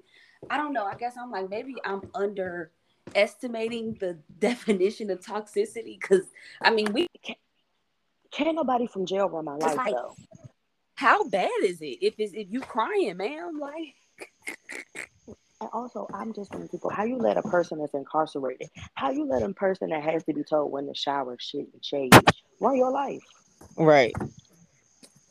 I 0.50 0.56
don't 0.56 0.72
know. 0.72 0.84
I 0.84 0.94
guess 0.96 1.14
I'm 1.20 1.30
like, 1.30 1.48
maybe 1.48 1.76
I'm 1.84 2.02
underestimating 2.14 3.94
the 4.00 4.18
definition 4.38 5.10
of 5.10 5.20
toxicity 5.20 5.98
because 6.00 6.26
I 6.60 6.70
mean, 6.70 6.92
we 6.92 7.06
Can't 8.32 8.56
nobody 8.56 8.88
from 8.88 9.06
jail 9.06 9.28
run 9.28 9.44
my 9.44 9.54
life 9.56 9.76
like- 9.76 9.94
though. 9.94 10.16
how 10.96 11.22
bad 11.28 11.50
is 11.62 11.80
it 11.80 11.98
if 12.04 12.14
it's 12.18 12.32
if 12.34 12.48
you 12.50 12.60
crying, 12.60 13.16
ma'am? 13.16 13.60
Like, 13.60 13.94
And 15.64 15.70
also, 15.72 16.10
I'm 16.12 16.34
just 16.34 16.52
wondering, 16.52 16.68
people, 16.68 16.90
how 16.90 17.04
you 17.04 17.16
let 17.16 17.38
a 17.38 17.42
person 17.42 17.78
that's 17.78 17.94
incarcerated, 17.94 18.68
how 18.92 19.12
you 19.12 19.24
let 19.24 19.42
a 19.42 19.48
person 19.54 19.88
that 19.90 20.02
has 20.02 20.22
to 20.24 20.34
be 20.34 20.44
told 20.44 20.70
when 20.70 20.86
to 20.88 20.94
shower, 20.94 21.38
shit, 21.40 21.68
and 21.72 21.82
shave, 21.82 22.10
run 22.60 22.76
your 22.76 22.90
life? 22.90 23.22
right. 23.78 24.14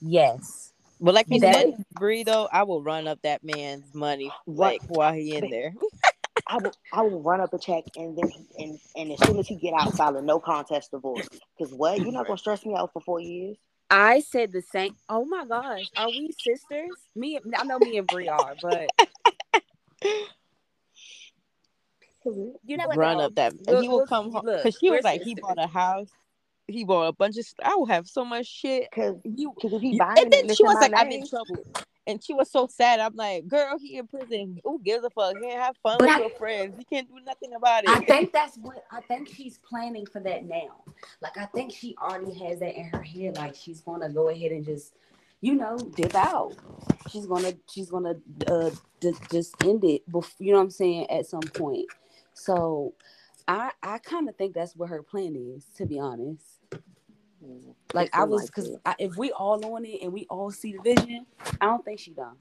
yes, 0.01 0.73
But 0.99 1.13
like 1.13 1.27
his 1.29 1.41
said, 1.41 1.53
money 1.53 1.75
free 1.99 2.23
though, 2.23 2.49
I 2.51 2.63
will 2.63 2.81
run 2.81 3.07
up 3.07 3.19
that 3.23 3.43
man's 3.43 3.93
money 3.93 4.35
Right. 4.47 4.81
like 4.81 4.81
while 4.87 5.13
he 5.13 5.35
in 5.35 5.49
there. 5.51 5.75
I 6.47 6.57
will, 6.57 6.73
I 6.91 7.01
will 7.03 7.21
run 7.21 7.41
up 7.41 7.53
a 7.53 7.59
check 7.59 7.83
and 7.95 8.17
then, 8.17 8.31
and, 8.57 8.79
and 8.95 9.11
as 9.11 9.21
soon 9.21 9.37
as 9.39 9.47
he 9.47 9.55
get 9.55 9.73
out, 9.73 9.95
file 9.95 10.17
a 10.17 10.21
no 10.21 10.39
contest 10.39 10.91
divorce. 10.91 11.29
Because 11.57 11.73
what? 11.73 12.01
You're 12.01 12.11
not 12.11 12.25
gonna 12.27 12.37
stress 12.39 12.65
me 12.65 12.75
out 12.75 12.91
for 12.93 13.01
four 13.01 13.19
years? 13.19 13.57
I 13.89 14.21
said 14.21 14.51
the 14.51 14.61
same. 14.61 14.95
Oh 15.07 15.25
my 15.25 15.45
gosh, 15.45 15.91
are 15.95 16.09
we 16.09 16.31
sisters? 16.31 16.97
Me, 17.15 17.39
I 17.55 17.63
know 17.63 17.79
me 17.79 17.97
and 17.97 18.07
Brie 18.07 18.27
are, 18.27 18.55
but 18.61 18.91
you 22.25 22.77
know 22.77 22.87
what? 22.87 22.97
run 22.97 23.17
though? 23.17 23.25
up 23.25 23.35
that, 23.35 23.53
and 23.53 23.67
Look- 23.67 23.81
he 23.83 23.89
will 23.89 23.97
look- 23.97 24.09
come 24.09 24.31
home 24.31 24.45
because 24.45 24.77
she 24.79 24.89
was 24.89 24.99
we're 25.03 25.09
like, 25.09 25.21
he 25.23 25.35
bought 25.35 25.57
a 25.57 25.67
house, 25.67 26.09
he 26.67 26.83
bought 26.85 27.07
a 27.07 27.11
bunch 27.13 27.37
of. 27.37 27.45
St- 27.45 27.67
I 27.67 27.75
will 27.75 27.85
have 27.85 28.07
so 28.07 28.23
much 28.23 28.45
shit. 28.47 28.87
Because 28.89 29.15
You, 29.23 29.51
because 29.55 29.73
if 29.73 29.81
he 29.81 29.91
you- 29.93 29.99
buying 29.99 30.17
and 30.19 30.31
then 30.31 30.45
and 30.47 30.55
she 30.57 30.63
was 30.63 30.75
my 30.75 30.81
like, 30.81 30.93
I'm 30.95 31.11
in 31.11 31.27
trouble, 31.27 31.57
and 32.07 32.23
she 32.23 32.33
was 32.33 32.49
so 32.49 32.67
sad. 32.67 33.01
I'm 33.01 33.15
like, 33.15 33.47
girl, 33.47 33.77
he 33.77 33.97
in 33.97 34.07
prison. 34.07 34.59
Who 34.63 34.79
gives 34.81 35.03
a 35.03 35.09
fuck? 35.09 35.35
He 35.41 35.49
have 35.51 35.75
fun 35.83 35.97
But 35.99 36.07
with 36.07 36.15
I- 36.17 36.19
your 36.19 36.29
friends. 36.31 36.75
He 36.77 36.85
can't 36.85 37.07
do 37.09 37.19
nothing 37.25 37.53
about 37.55 37.83
it. 37.83 37.89
I 37.89 37.99
think 37.99 38.31
that's 38.33 38.57
what 38.57 38.85
I 38.91 39.01
think 39.01 39.27
she's 39.27 39.57
planning 39.57 40.05
for 40.05 40.21
that 40.21 40.45
now. 40.45 40.83
Like 41.21 41.37
I 41.37 41.45
think 41.47 41.73
she 41.73 41.95
already 42.01 42.33
has 42.45 42.59
that 42.59 42.75
in 42.77 42.85
her 42.85 43.01
head. 43.01 43.35
Like 43.35 43.55
she's 43.55 43.81
gonna 43.81 44.09
go 44.09 44.29
ahead 44.29 44.51
and 44.53 44.63
just, 44.63 44.93
you 45.43 45.55
know, 45.55 45.77
dip 45.77 46.15
out. 46.15 46.53
She's 47.09 47.25
gonna 47.25 47.53
she's 47.69 47.89
gonna 47.91 48.15
uh 48.47 48.69
d- 49.01 49.11
just 49.29 49.55
end 49.63 49.83
it. 49.83 50.09
Before, 50.09 50.31
you 50.39 50.53
know 50.53 50.59
what 50.59 50.63
I'm 50.63 50.69
saying? 50.71 51.09
At 51.11 51.25
some 51.25 51.41
point. 51.41 51.85
So, 52.33 52.93
I 53.45 53.71
I 53.83 53.97
kind 53.97 54.29
of 54.29 54.37
think 54.37 54.53
that's 54.53 54.73
what 54.75 54.87
her 54.89 55.03
plan 55.03 55.35
is. 55.35 55.65
To 55.77 55.85
be 55.85 55.99
honest. 55.99 56.45
Mm, 57.45 57.75
Like 57.93 58.07
it 58.07 58.15
I 58.15 58.23
was, 58.23 58.45
because 58.45 58.69
it. 58.69 58.79
if 58.99 59.17
we 59.17 59.31
all 59.33 59.63
on 59.75 59.83
it 59.83 60.01
and 60.01 60.13
we 60.13 60.25
all 60.29 60.49
see 60.49 60.77
the 60.77 60.81
vision, 60.95 61.25
I 61.59 61.65
don't 61.65 61.83
think 61.83 61.99
she 61.99 62.11
done. 62.11 62.37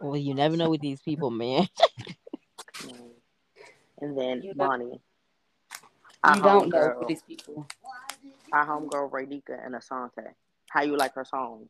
Well, 0.00 0.16
you 0.16 0.32
never 0.34 0.56
know 0.56 0.70
with 0.70 0.80
these 0.80 1.00
people, 1.02 1.30
man. 1.30 1.68
Mm. 2.80 3.10
And 4.00 4.16
then 4.18 4.42
You 4.42 4.54
Bonnie. 4.54 5.00
Our 6.22 6.36
You 6.36 6.42
don't 6.42 6.68
know 6.70 6.78
homegirl- 6.78 7.00
who 7.00 7.06
these 7.08 7.22
people. 7.22 7.66
Our 8.52 8.64
homegirl 8.66 9.10
Renika 9.10 9.58
and 9.66 9.74
Asante. 9.74 10.32
How 10.70 10.82
you 10.82 10.96
like 10.96 11.14
her 11.14 11.24
song? 11.24 11.68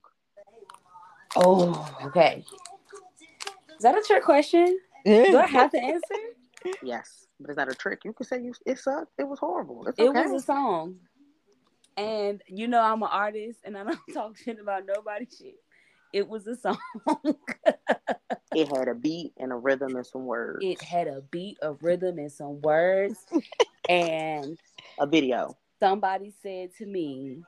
Oh, 1.37 1.97
okay. 2.07 2.45
Is 3.77 3.83
that 3.83 3.97
a 3.97 4.03
trick 4.03 4.25
question? 4.25 4.79
Do 5.05 5.39
I 5.39 5.47
have 5.47 5.71
to 5.71 5.79
answer? 5.79 6.15
Yes, 6.83 7.27
but 7.39 7.51
it's 7.51 7.57
not 7.57 7.71
a 7.71 7.75
trick. 7.75 8.01
You 8.05 8.13
could 8.13 8.27
say 8.27 8.43
you 8.43 8.53
it 8.67 8.79
sucked. 8.79 9.13
It 9.19 9.29
was 9.29 9.39
horrible. 9.39 9.87
It's 9.87 9.99
It 9.99 10.13
was 10.13 10.43
a 10.43 10.45
song. 10.45 10.97
And 11.97 12.43
you 12.47 12.69
know 12.69 12.81
I'm 12.81 13.03
an 13.03 13.09
artist 13.11 13.61
and 13.65 13.77
I 13.77 13.85
don't 13.85 13.99
talk 14.15 14.37
shit 14.37 14.59
about 14.61 14.85
nobody 14.87 15.27
shit. 15.27 15.57
It 16.13 16.29
was 16.29 16.47
a 16.47 16.57
song. 16.57 16.79
it 18.55 18.77
had 18.77 18.89
a 18.89 18.95
beat 18.95 19.33
and 19.39 19.53
a 19.53 19.57
rhythm 19.57 19.95
and 19.95 20.07
some 20.07 20.25
words. 20.25 20.65
it 20.65 20.83
had 20.83 21.07
a 21.07 21.21
beat, 21.31 21.59
a 21.63 21.73
rhythm, 21.75 22.19
and 22.19 22.33
some 22.33 22.61
words. 22.63 23.27
and 23.89 24.59
a 24.99 25.07
video. 25.07 25.57
somebody 25.79 26.33
said 26.43 26.75
to 26.79 26.87
me 26.87 27.43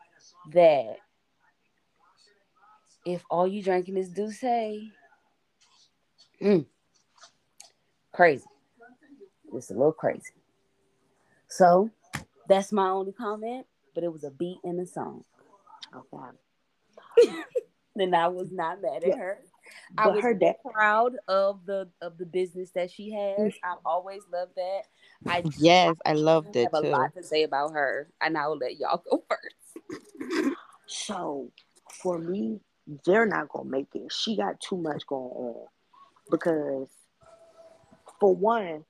that 0.53 0.97
if 3.05 3.23
all 3.31 3.47
you 3.47 3.63
drinking 3.63 3.97
is 3.97 4.09
Douce, 4.11 4.43
mm, 6.43 6.67
crazy. 8.13 8.45
It's 9.53 9.71
a 9.71 9.75
little 9.75 9.93
crazy. 9.93 10.33
So 11.49 11.91
that's 12.49 12.73
my 12.73 12.89
only 12.89 13.13
comment, 13.13 13.67
but 13.95 14.05
it 14.05 14.13
was 14.13 14.25
a 14.25 14.31
beat 14.31 14.59
in 14.65 14.77
the 14.77 14.87
song. 14.87 15.25
Okay. 15.95 17.37
And 17.97 18.15
I 18.15 18.29
was 18.29 18.51
not 18.53 18.81
mad 18.81 19.03
at 19.03 19.09
Yeah. 19.09 19.17
her. 19.17 19.39
I 19.99 20.07
But 20.07 20.15
was 20.15 20.23
her 20.23 20.33
dad 20.33 20.57
proud 20.65 21.17
of 21.29 21.67
the 21.67 21.89
of 22.01 22.17
the 22.19 22.25
business 22.25 22.71
that 22.71 22.91
she 22.91 23.11
has. 23.13 23.53
I've 23.63 23.79
always 23.85 24.23
loved 24.33 24.55
that. 24.57 24.83
I 25.27 25.43
Yes, 25.59 25.97
I 26.07 26.13
loved 26.15 26.57
it 26.57 26.65
have 26.73 26.75
a 26.75 26.89
lot 26.89 27.13
to 27.15 27.23
say 27.23 27.43
about 27.43 27.73
her, 27.73 28.09
and 28.21 28.39
I 28.39 28.47
will 28.47 28.59
let 28.59 28.79
y'all 28.79 29.03
go 29.11 29.23
first. 29.29 30.55
So 30.87 31.51
for 32.03 32.19
me, 32.19 32.61
they're 33.05 33.27
not 33.27 33.49
gonna 33.49 33.69
make 33.69 33.89
it. 33.95 34.13
She 34.13 34.37
got 34.37 34.61
too 34.61 34.77
much 34.77 35.07
going 35.07 35.31
on 35.31 35.67
because, 36.31 36.89
for 38.19 38.35
one, 38.35 38.85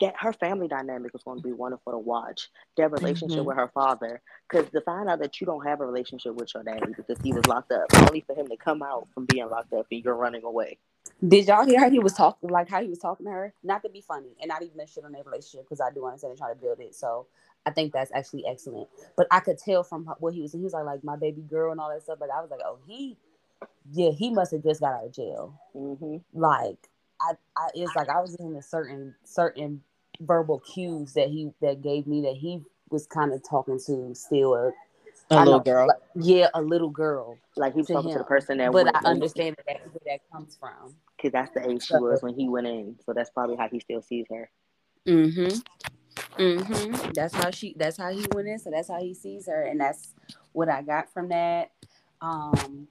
that 0.00 0.14
her 0.18 0.32
family 0.32 0.66
dynamic 0.68 1.12
is 1.14 1.22
going 1.22 1.38
to 1.38 1.42
be 1.42 1.52
wonderful 1.52 1.92
to 1.92 1.98
watch. 1.98 2.50
Their 2.76 2.88
relationship 2.88 3.40
Mhm. 3.40 3.44
with 3.44 3.56
her 3.56 3.68
father, 3.68 4.20
because 4.48 4.68
to 4.70 4.80
find 4.80 5.08
out 5.08 5.20
that 5.20 5.40
you 5.40 5.46
don't 5.46 5.64
have 5.64 5.80
a 5.80 5.86
relationship 5.86 6.34
with 6.34 6.52
your 6.52 6.64
daddy 6.64 6.92
because 6.92 7.16
he 7.22 7.32
was 7.32 7.46
locked 7.46 7.70
up, 7.72 7.86
only 7.94 8.20
for 8.22 8.34
him 8.34 8.48
to 8.48 8.56
come 8.56 8.82
out 8.82 9.08
from 9.14 9.24
being 9.26 9.48
locked 9.48 9.72
up 9.72 9.86
and 9.90 10.04
you're 10.04 10.14
running 10.14 10.42
away. 10.42 10.78
Did 11.26 11.48
y'all 11.48 11.66
hear 11.66 11.80
how 11.80 11.90
he 11.90 11.98
was 11.98 12.14
talking, 12.14 12.50
like 12.50 12.68
how 12.68 12.82
he 12.82 12.88
was 12.88 12.98
talking 13.00 13.26
to 13.26 13.32
her? 13.32 13.54
Not 13.64 13.82
to 13.82 13.90
be 13.90 14.00
funny 14.00 14.30
and 14.40 14.48
not 14.48 14.62
even 14.62 14.80
a 14.80 14.86
shit 14.86 15.04
on 15.04 15.12
their 15.12 15.24
relationship, 15.24 15.66
because 15.66 15.80
I 15.80 15.90
do 15.92 16.06
understand 16.06 16.32
they're 16.32 16.38
trying 16.46 16.54
to 16.56 16.62
build 16.62 16.80
it. 16.80 16.94
So 16.94 17.26
I 17.66 17.72
think 17.72 17.92
that's 17.92 18.12
actually 18.14 18.46
excellent. 18.46 18.88
But 19.16 19.26
I 19.30 19.40
could 19.40 19.58
tell 19.58 19.84
from 19.84 20.06
what 20.20 20.34
he 20.34 20.42
was, 20.42 20.52
he 20.52 20.60
was 20.60 20.74
like, 20.74 20.84
like 20.84 21.04
my 21.04 21.16
baby 21.16 21.42
girl 21.42 21.72
and 21.72 21.80
all 21.80 21.90
that 21.90 22.02
stuff. 22.02 22.18
Like 22.20 22.30
I 22.30 22.40
was 22.40 22.50
like, 22.50 22.60
oh, 22.64 22.78
he, 22.86 23.18
yeah, 23.92 24.10
he 24.10 24.30
must 24.30 24.52
have 24.52 24.62
just 24.64 24.80
got 24.80 24.94
out 24.94 25.06
of 25.06 25.12
jail. 25.14 25.60
hmm 25.74 26.18
Like 26.34 26.88
I, 27.20 27.32
I, 27.56 27.70
it's 27.74 27.96
like 27.96 28.08
I 28.10 28.20
was 28.20 28.36
in 28.36 28.56
a 28.56 28.62
certain 28.62 29.14
certain 29.24 29.82
verbal 30.20 30.60
cues 30.60 31.14
that 31.14 31.28
he 31.28 31.52
that 31.62 31.82
gave 31.82 32.06
me 32.06 32.22
that 32.22 32.36
he 32.36 32.62
was 32.90 33.06
kind 33.06 33.32
of 33.32 33.42
talking 33.48 33.80
to 33.86 34.14
still 34.14 34.54
a, 34.54 34.72
A 35.30 35.34
I 35.34 35.38
little 35.44 35.58
know, 35.58 35.64
girl. 35.64 35.86
like, 35.88 35.96
yeah, 36.14 36.48
a 36.54 36.62
little 36.62 36.88
girl. 36.90 37.36
Like 37.56 37.74
he 37.74 37.78
was 37.78 37.86
To 37.88 37.92
talking 37.94 38.12
to 38.12 38.18
the 38.18 38.24
person 38.24 38.58
that 38.58 38.72
But 38.72 38.84
went 38.86 38.96
I 38.96 39.00
understand 39.10 39.56
that 39.56 39.66
that's 39.66 39.86
where 39.92 40.00
that 40.06 40.20
comes 40.32 40.56
from. 40.58 40.94
because 41.16 41.32
that's 41.32 41.50
the 41.52 41.68
age 41.68 41.84
she 41.86 41.96
was 41.96 42.22
when 42.22 42.34
he 42.34 42.48
went 42.48 42.66
in. 42.66 42.96
So 43.04 43.12
that's 43.12 43.30
probably 43.30 43.56
how 43.56 43.68
he 43.68 43.80
still 43.80 44.00
sees 44.00 44.26
her. 44.30 44.48
Mm-hmm. 45.06 46.42
Mm-hmm. 46.42 47.12
That's 47.12 47.34
how 47.34 47.50
she 47.50 47.74
that's 47.76 47.96
how 47.96 48.10
he 48.10 48.24
went 48.34 48.48
in. 48.48 48.58
So 48.58 48.70
that's 48.70 48.88
how 48.88 49.00
he 49.00 49.14
sees 49.14 49.46
her. 49.46 49.62
And 49.64 49.80
that's 49.80 50.14
what 50.52 50.68
I 50.68 50.82
got 50.82 51.12
from 51.12 51.28
that. 51.28 51.72
Um 52.20 52.88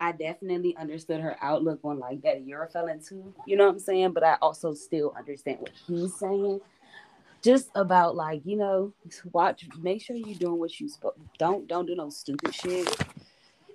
I 0.00 0.10
definitely 0.12 0.76
understood 0.76 1.20
her 1.20 1.36
outlook 1.40 1.80
on 1.84 1.98
like 2.00 2.22
that 2.22 2.44
you're 2.46 2.64
a 2.64 2.68
felon 2.68 3.00
too. 3.00 3.32
You 3.46 3.56
know 3.56 3.66
what 3.66 3.74
I'm 3.74 3.78
saying? 3.78 4.12
But 4.12 4.24
I 4.24 4.36
also 4.42 4.74
still 4.74 5.14
understand 5.16 5.58
what 5.60 5.70
he's 5.86 6.14
saying. 6.16 6.60
Just 7.42 7.70
about 7.74 8.14
like, 8.14 8.42
you 8.44 8.56
know, 8.56 8.92
watch 9.32 9.66
make 9.80 10.00
sure 10.02 10.14
you're 10.16 10.38
doing 10.38 10.60
what 10.60 10.78
you 10.78 10.88
supposed 10.88 11.16
don't 11.38 11.66
don't 11.66 11.86
do 11.86 11.94
no 11.96 12.08
stupid 12.08 12.54
shit. 12.54 12.88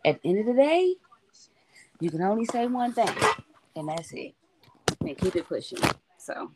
At 0.05 0.21
the 0.21 0.29
end 0.29 0.39
of 0.39 0.45
the 0.45 0.53
day, 0.53 0.95
you 1.99 2.09
can 2.09 2.21
only 2.21 2.45
say 2.45 2.67
one 2.67 2.93
thing, 2.93 3.09
and 3.75 3.89
that's 3.89 4.13
it. 4.13 4.33
And 5.01 5.17
keep 5.17 5.35
it 5.35 5.47
pushing. 5.47 5.79
So. 6.17 6.51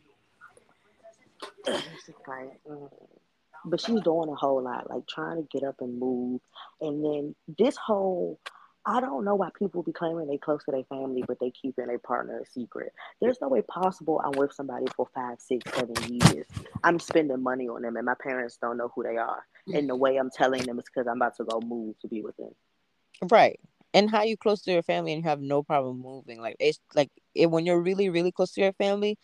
But 3.64 3.80
she's 3.80 4.00
doing 4.00 4.28
a 4.28 4.34
whole 4.34 4.62
lot, 4.62 4.90
like 4.90 5.06
trying 5.06 5.36
to 5.36 5.48
get 5.50 5.62
up 5.66 5.80
and 5.80 5.98
move. 5.98 6.40
And 6.80 7.04
then 7.04 7.34
this 7.58 7.76
whole, 7.76 8.40
I 8.84 9.00
don't 9.00 9.24
know 9.24 9.36
why 9.36 9.50
people 9.56 9.82
be 9.82 9.92
claiming 9.92 10.26
they 10.26 10.38
close 10.38 10.64
to 10.64 10.72
their 10.72 10.84
family, 10.84 11.22
but 11.26 11.38
they 11.38 11.50
keeping 11.50 11.86
their 11.86 11.98
partner 11.98 12.40
a 12.40 12.46
secret. 12.46 12.92
There's 13.20 13.40
no 13.40 13.48
way 13.48 13.62
possible 13.62 14.20
I'm 14.24 14.32
with 14.32 14.52
somebody 14.52 14.86
for 14.96 15.08
five, 15.14 15.40
six, 15.40 15.70
seven 15.72 15.94
years. 16.08 16.46
I'm 16.82 16.98
spending 16.98 17.42
money 17.42 17.68
on 17.68 17.82
them, 17.82 17.96
and 17.96 18.06
my 18.06 18.14
parents 18.20 18.58
don't 18.60 18.76
know 18.76 18.90
who 18.94 19.04
they 19.04 19.16
are. 19.16 19.46
Mm. 19.68 19.78
And 19.78 19.88
the 19.88 19.96
way 19.96 20.16
I'm 20.16 20.30
telling 20.30 20.62
them 20.64 20.78
is 20.80 20.86
because 20.86 21.06
I'm 21.06 21.18
about 21.18 21.36
to 21.36 21.44
go 21.44 21.60
move 21.60 21.98
to 22.00 22.08
be 22.08 22.22
with 22.22 22.36
them. 22.36 22.50
Right. 23.30 23.60
And 23.94 24.10
how 24.10 24.22
you 24.22 24.36
close 24.36 24.62
to 24.62 24.72
your 24.72 24.82
family 24.82 25.12
and 25.12 25.22
you 25.22 25.28
have 25.28 25.40
no 25.40 25.62
problem 25.62 26.00
moving. 26.00 26.40
Like 26.40 26.56
it's 26.58 26.80
like 26.94 27.10
it, 27.34 27.50
when 27.50 27.66
you're 27.66 27.80
really, 27.80 28.08
really 28.08 28.32
close 28.32 28.52
to 28.52 28.60
your 28.60 28.72
family, 28.72 29.18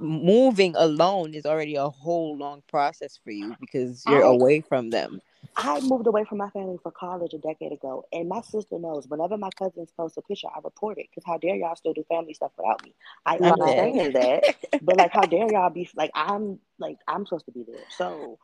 moving 0.00 0.74
alone 0.76 1.34
is 1.34 1.46
already 1.46 1.76
a 1.76 1.88
whole 1.88 2.36
long 2.36 2.62
process 2.68 3.18
for 3.22 3.30
you 3.30 3.54
because 3.60 4.02
you're 4.06 4.24
I- 4.24 4.28
away 4.28 4.62
from 4.62 4.90
them. 4.90 5.20
I 5.56 5.80
moved 5.80 6.06
away 6.06 6.24
from 6.24 6.38
my 6.38 6.50
family 6.50 6.78
for 6.82 6.92
college 6.92 7.32
a 7.34 7.38
decade 7.38 7.72
ago, 7.72 8.04
and 8.12 8.28
my 8.28 8.42
sister 8.42 8.78
knows. 8.78 9.08
Whenever 9.08 9.38
my 9.38 9.50
cousins 9.50 9.90
post 9.96 10.18
a 10.18 10.22
picture, 10.22 10.48
I 10.54 10.60
report 10.62 10.98
it. 10.98 11.06
Because 11.10 11.24
how 11.26 11.38
dare 11.38 11.56
y'all 11.56 11.76
still 11.76 11.94
do 11.94 12.04
family 12.08 12.34
stuff 12.34 12.52
without 12.58 12.84
me? 12.84 12.94
I 13.24 13.38
Right. 13.38 13.52
understand 13.52 14.14
that, 14.14 14.44
but 14.80 14.96
like, 14.98 15.12
how 15.12 15.22
dare 15.26 15.50
y'all 15.50 15.70
be 15.70 15.88
like 15.96 16.10
I'm 16.14 16.58
like 16.78 16.98
I'm 17.08 17.24
supposed 17.26 17.46
to 17.46 17.52
be 17.52 17.64
there. 17.66 17.84
So 17.88 18.38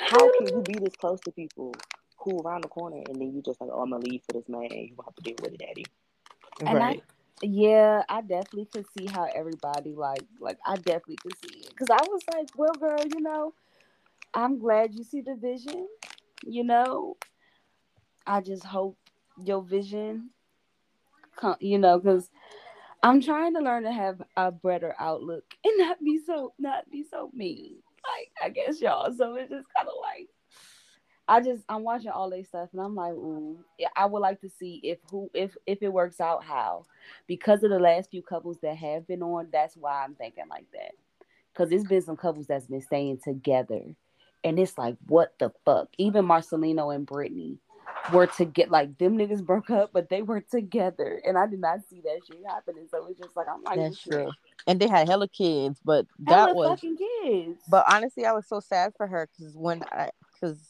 how 0.00 0.28
can 0.30 0.46
you 0.52 0.62
be 0.62 0.78
this 0.78 0.94
close 0.96 1.20
to 1.22 1.32
people 1.32 1.74
who 2.18 2.40
around 2.42 2.62
the 2.64 2.68
corner, 2.68 3.02
and 3.08 3.20
then 3.20 3.32
you 3.34 3.42
just 3.42 3.60
like, 3.60 3.70
oh, 3.72 3.82
I'm 3.82 3.90
gonna 3.90 4.04
leave 4.04 4.22
for 4.24 4.32
this 4.32 4.48
man, 4.48 4.66
and 4.70 4.88
you 4.88 4.96
have 5.04 5.14
to 5.16 5.22
deal 5.22 5.36
with 5.42 5.52
it, 5.54 5.58
daddy. 5.58 5.84
And 6.66 6.82
I- 6.82 6.96
right. 6.96 7.02
Yeah, 7.42 8.02
I 8.08 8.20
definitely 8.22 8.66
could 8.66 8.86
see 8.98 9.06
how 9.06 9.24
everybody 9.34 9.94
like 9.94 10.24
like 10.40 10.58
I 10.66 10.76
definitely 10.76 11.16
could 11.16 11.36
see 11.38 11.60
it 11.60 11.70
because 11.70 11.90
I 11.90 12.02
was 12.08 12.22
like, 12.32 12.48
well, 12.56 12.74
girl, 12.74 13.02
you 13.06 13.20
know, 13.20 13.54
I'm 14.34 14.58
glad 14.58 14.94
you 14.94 15.04
see 15.04 15.22
the 15.22 15.34
vision. 15.36 15.88
You 16.44 16.64
know, 16.64 17.16
I 18.26 18.40
just 18.40 18.64
hope 18.64 18.96
your 19.42 19.62
vision, 19.62 20.30
come, 21.36 21.56
you 21.60 21.78
know, 21.78 21.98
because 21.98 22.30
I'm 23.02 23.20
trying 23.20 23.54
to 23.54 23.60
learn 23.60 23.84
to 23.84 23.92
have 23.92 24.22
a 24.36 24.52
better 24.52 24.94
outlook 24.98 25.44
and 25.64 25.78
not 25.78 26.02
be 26.02 26.20
so 26.24 26.52
not 26.58 26.90
be 26.90 27.04
so 27.10 27.30
mean. 27.34 27.76
Like 28.04 28.30
I 28.42 28.48
guess 28.50 28.80
y'all. 28.80 29.12
So 29.12 29.34
it's 29.36 29.50
just 29.50 29.66
kind 29.76 29.88
of 29.88 29.94
like. 30.00 30.28
I 31.28 31.40
just 31.40 31.62
I'm 31.68 31.84
watching 31.84 32.10
all 32.10 32.28
this 32.28 32.48
stuff 32.48 32.70
and 32.72 32.82
I'm 32.82 32.96
like, 32.96 33.12
ooh, 33.12 33.56
I 33.94 34.06
would 34.06 34.18
like 34.18 34.40
to 34.40 34.48
see 34.48 34.80
if 34.82 34.98
who 35.10 35.30
if 35.32 35.56
if 35.64 35.80
it 35.80 35.92
works 35.92 36.20
out 36.20 36.42
how 36.42 36.86
because 37.28 37.62
of 37.62 37.70
the 37.70 37.78
last 37.78 38.10
few 38.10 38.20
couples 38.20 38.58
that 38.62 38.76
have 38.76 39.06
been 39.06 39.22
on, 39.22 39.46
that's 39.52 39.76
why 39.76 40.02
I'm 40.02 40.16
thinking 40.16 40.48
like 40.50 40.66
that. 40.72 40.90
Because 41.52 41.70
there's 41.70 41.84
been 41.84 42.02
some 42.02 42.16
couples 42.16 42.48
that's 42.48 42.66
been 42.66 42.82
staying 42.82 43.20
together, 43.22 43.94
and 44.44 44.58
it's 44.58 44.78
like, 44.78 44.96
what 45.06 45.34
the 45.38 45.52
fuck? 45.64 45.88
Even 45.98 46.24
Marcelino 46.26 46.94
and 46.94 47.06
Brittany 47.06 47.58
were 48.12 48.26
to 48.26 48.44
get 48.44 48.70
like 48.70 48.96
them 48.98 49.16
niggas 49.18 49.44
broke 49.46 49.70
up, 49.70 49.90
but 49.92 50.08
they 50.08 50.22
were 50.22 50.40
together, 50.40 51.20
and 51.24 51.36
I 51.38 51.46
did 51.46 51.60
not 51.60 51.80
see 51.88 52.00
that 52.02 52.20
shit 52.26 52.42
happening. 52.46 52.86
So 52.90 53.06
it's 53.08 53.18
just 53.20 53.36
like 53.36 53.46
I'm 53.48 53.62
like, 53.62 53.76
That's 53.78 53.98
shit. 53.98 54.12
true. 54.12 54.32
And 54.66 54.78
they 54.80 54.88
had 54.88 55.08
hella 55.08 55.28
kids, 55.28 55.80
but 55.84 56.06
Hella 56.26 56.46
that 56.48 56.54
was 56.56 56.70
fucking 56.70 56.96
kids. 56.96 57.62
but 57.68 57.84
honestly 57.90 58.24
I 58.26 58.32
was 58.32 58.46
so 58.46 58.60
sad 58.60 58.92
for 58.96 59.06
her 59.06 59.28
because 59.36 59.56
when 59.56 59.82
I 59.90 60.10
because 60.34 60.60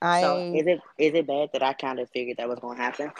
I 0.00 0.20
So 0.20 0.36
is 0.54 0.66
it 0.66 0.80
is 0.98 1.14
it 1.14 1.26
bad 1.26 1.50
that 1.52 1.62
I 1.62 1.72
kind 1.72 1.98
of 1.98 2.08
figured 2.10 2.36
that 2.38 2.48
was 2.48 2.58
gonna 2.60 2.80
happen? 2.80 3.10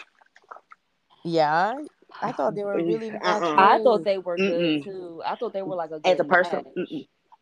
yeah 1.24 1.74
I 2.22 2.32
thought 2.32 2.54
they 2.54 2.64
were 2.64 2.76
really 2.76 3.10
nice 3.10 3.22
Uh-uh. 3.22 3.54
I 3.56 3.78
thought 3.82 4.04
they 4.04 4.18
were 4.18 4.36
good 4.36 4.50
Mm-mm. 4.50 4.84
too. 4.84 5.22
I 5.24 5.36
thought 5.36 5.52
they 5.52 5.62
were 5.62 5.76
like 5.76 5.90
a 5.90 6.00
As 6.04 6.20
a 6.20 6.24
person. 6.24 6.64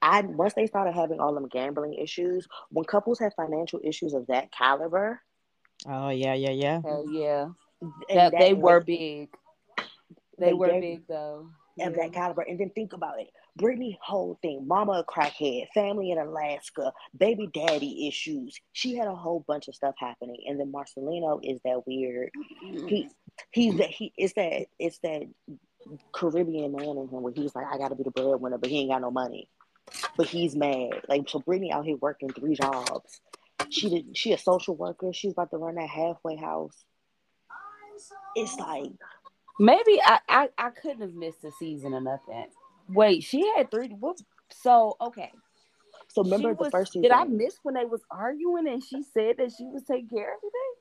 I 0.00 0.20
once 0.22 0.54
they 0.54 0.66
started 0.66 0.92
having 0.92 1.20
all 1.20 1.34
them 1.34 1.48
gambling 1.48 1.94
issues, 1.94 2.46
when 2.70 2.84
couples 2.84 3.18
have 3.18 3.34
financial 3.34 3.80
issues 3.82 4.14
of 4.14 4.26
that 4.28 4.52
caliber, 4.52 5.20
Oh 5.86 6.08
yeah, 6.08 6.34
yeah, 6.34 6.50
yeah. 6.50 6.80
Hell 6.82 7.06
yeah, 7.08 7.48
and 7.80 8.18
that, 8.18 8.32
they 8.38 8.50
and 8.50 8.62
were 8.62 8.80
big. 8.80 9.28
They, 10.38 10.46
they 10.46 10.52
were 10.52 10.68
gave- 10.68 10.80
big 10.80 11.06
though. 11.08 11.50
of 11.80 11.94
that 11.94 12.12
caliber. 12.12 12.42
And 12.42 12.58
then 12.58 12.70
think 12.70 12.92
about 12.92 13.20
it. 13.20 13.28
Brittany 13.56 13.98
whole 14.00 14.38
thing, 14.40 14.66
mama 14.68 14.92
a 14.92 15.04
crackhead, 15.04 15.66
family 15.74 16.12
in 16.12 16.18
Alaska, 16.18 16.92
baby 17.16 17.48
daddy 17.52 18.06
issues. 18.06 18.56
She 18.72 18.94
had 18.94 19.08
a 19.08 19.14
whole 19.14 19.44
bunch 19.48 19.66
of 19.68 19.74
stuff 19.74 19.96
happening. 19.98 20.44
And 20.46 20.60
then 20.60 20.72
Marcelino 20.72 21.40
is 21.42 21.60
that 21.64 21.84
weird. 21.86 22.30
He 22.88 23.08
he's 23.50 23.76
that 23.78 23.90
he 23.90 24.12
it's 24.16 24.34
that 24.34 24.66
it's 24.78 24.98
that 25.00 25.22
Caribbean 26.12 26.72
man 26.72 26.98
in 26.98 27.08
him 27.08 27.22
where 27.22 27.32
he's 27.32 27.54
like, 27.54 27.66
I 27.72 27.78
gotta 27.78 27.94
be 27.96 28.04
the 28.04 28.10
breadwinner, 28.10 28.58
but 28.58 28.70
he 28.70 28.80
ain't 28.80 28.90
got 28.90 29.00
no 29.00 29.10
money. 29.10 29.48
But 30.16 30.26
he's 30.26 30.54
mad. 30.56 31.02
Like 31.08 31.28
so 31.28 31.40
Brittany 31.40 31.72
out 31.72 31.84
here 31.84 31.96
working 31.96 32.30
three 32.30 32.54
jobs. 32.54 33.20
She 33.70 33.88
did 33.90 34.16
she 34.16 34.32
a 34.32 34.38
social 34.38 34.76
worker. 34.76 35.12
She's 35.12 35.32
about 35.32 35.50
to 35.50 35.58
run 35.58 35.76
that 35.76 35.88
halfway 35.88 36.36
house. 36.36 36.84
It's 38.34 38.56
like 38.56 38.92
maybe 39.58 40.00
I, 40.04 40.20
I 40.28 40.48
I 40.56 40.70
couldn't 40.70 41.00
have 41.00 41.14
missed 41.14 41.44
a 41.44 41.50
season 41.58 41.94
or 41.94 42.00
nothing. 42.00 42.46
Wait, 42.88 43.22
she 43.22 43.50
had 43.56 43.70
three. 43.70 43.88
What? 43.88 44.18
So 44.50 44.96
okay. 45.00 45.32
So 46.08 46.22
remember 46.22 46.50
she 46.50 46.54
the 46.54 46.62
was, 46.64 46.70
first 46.70 46.92
season. 46.92 47.02
Did 47.02 47.12
I 47.12 47.24
miss 47.24 47.58
when 47.62 47.74
they 47.74 47.84
was 47.84 48.00
arguing 48.10 48.68
and 48.68 48.82
she 48.82 49.02
said 49.02 49.36
that 49.38 49.52
she 49.56 49.64
was 49.64 49.82
taking 49.82 50.08
care 50.08 50.32
of 50.32 50.38
everything? 50.38 50.72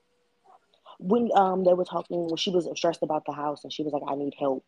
When 1.00 1.30
um 1.34 1.64
they 1.64 1.74
were 1.74 1.84
talking 1.84 2.26
when 2.26 2.36
she 2.36 2.50
was 2.50 2.68
stressed 2.74 3.02
about 3.02 3.24
the 3.26 3.32
house 3.32 3.64
and 3.64 3.72
she 3.72 3.82
was 3.82 3.92
like, 3.92 4.02
I 4.08 4.14
need 4.14 4.34
help 4.38 4.64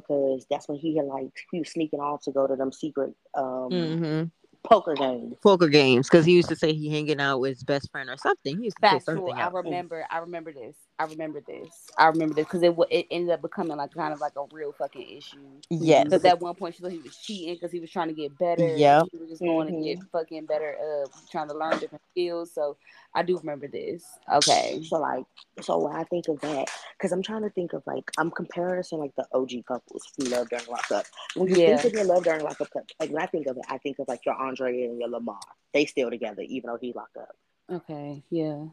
because 0.00 0.46
that's 0.50 0.68
when 0.68 0.78
he 0.78 0.96
had 0.96 1.06
like 1.06 1.30
he 1.50 1.58
was 1.60 1.70
sneaking 1.70 2.00
off 2.00 2.22
to 2.22 2.32
go 2.32 2.46
to 2.46 2.56
them 2.56 2.72
secret 2.72 3.14
um 3.34 3.70
mm-hmm 3.70 4.24
poker 4.64 4.94
games. 4.94 5.36
Poker 5.42 5.68
games, 5.68 6.08
because 6.08 6.24
he 6.24 6.32
used 6.32 6.48
to 6.48 6.56
say 6.56 6.72
he 6.72 6.88
hanging 6.90 7.20
out 7.20 7.38
with 7.38 7.50
his 7.50 7.62
best 7.62 7.90
friend 7.92 8.10
or 8.10 8.16
something. 8.16 8.58
He 8.58 8.64
used 8.64 8.76
to 8.78 8.80
Factual. 8.80 9.00
say 9.00 9.04
something. 9.04 9.34
I 9.34 9.48
remember. 9.48 10.06
I 10.10 10.18
remember 10.18 10.52
this. 10.52 10.76
I 10.98 11.04
remember 11.04 11.40
this. 11.40 11.90
I 11.98 12.06
remember 12.06 12.34
this 12.34 12.44
because 12.44 12.62
it 12.62 12.74
it 12.90 13.06
ended 13.10 13.34
up 13.34 13.42
becoming 13.42 13.76
like 13.76 13.92
kind 13.92 14.12
of 14.12 14.20
like 14.20 14.34
a 14.36 14.44
real 14.52 14.72
fucking 14.72 15.16
issue. 15.16 15.38
Yes. 15.68 16.04
Because 16.04 16.24
at 16.24 16.40
one 16.40 16.54
point 16.54 16.76
she 16.76 16.82
thought 16.82 16.92
he 16.92 16.98
was 16.98 17.16
cheating 17.16 17.54
because 17.54 17.72
he 17.72 17.80
was 17.80 17.90
trying 17.90 18.08
to 18.08 18.14
get 18.14 18.38
better. 18.38 18.76
Yeah. 18.76 19.02
He 19.10 19.18
was 19.18 19.30
just 19.30 19.42
going 19.42 19.68
mm-hmm. 19.68 19.82
to 19.82 19.94
get 19.94 20.04
fucking 20.12 20.46
better, 20.46 20.76
uh, 20.80 21.08
trying 21.32 21.48
to 21.48 21.54
learn 21.54 21.80
different 21.80 22.02
skills. 22.12 22.52
So 22.54 22.76
I 23.12 23.24
do 23.24 23.36
remember 23.38 23.66
this. 23.66 24.04
Okay. 24.32 24.82
So 24.88 25.00
like, 25.00 25.24
so 25.62 25.78
when 25.78 25.96
I 25.96 26.04
think 26.04 26.28
of 26.28 26.40
that, 26.42 26.68
because 26.96 27.10
I'm 27.10 27.22
trying 27.22 27.42
to 27.42 27.50
think 27.50 27.72
of 27.72 27.82
like 27.86 28.08
I'm 28.16 28.30
comparing 28.30 28.84
to 28.84 28.96
like 28.96 29.16
the 29.16 29.26
OG 29.32 29.66
couples 29.66 30.12
who 30.16 30.26
love 30.26 30.48
during 30.48 30.66
lockup. 30.66 31.06
When 31.34 31.48
you 31.48 31.56
yeah. 31.56 31.76
think 31.76 31.92
of 31.92 31.98
your 31.98 32.04
love 32.04 32.22
during 32.22 32.44
lockup, 32.44 32.68
like 33.00 33.10
when 33.10 33.22
I 33.22 33.26
think 33.26 33.48
of 33.48 33.56
it, 33.56 33.64
I 33.68 33.78
think 33.78 33.98
of 33.98 34.06
like 34.06 34.24
your 34.24 34.36
Andre 34.36 34.84
and 34.84 35.00
your 35.00 35.08
Lamar. 35.08 35.40
They 35.72 35.86
still 35.86 36.08
together 36.08 36.42
even 36.42 36.68
though 36.68 36.78
he 36.80 36.92
locked 36.92 37.16
up. 37.16 37.34
Okay. 37.68 38.22
Yeah. 38.30 38.66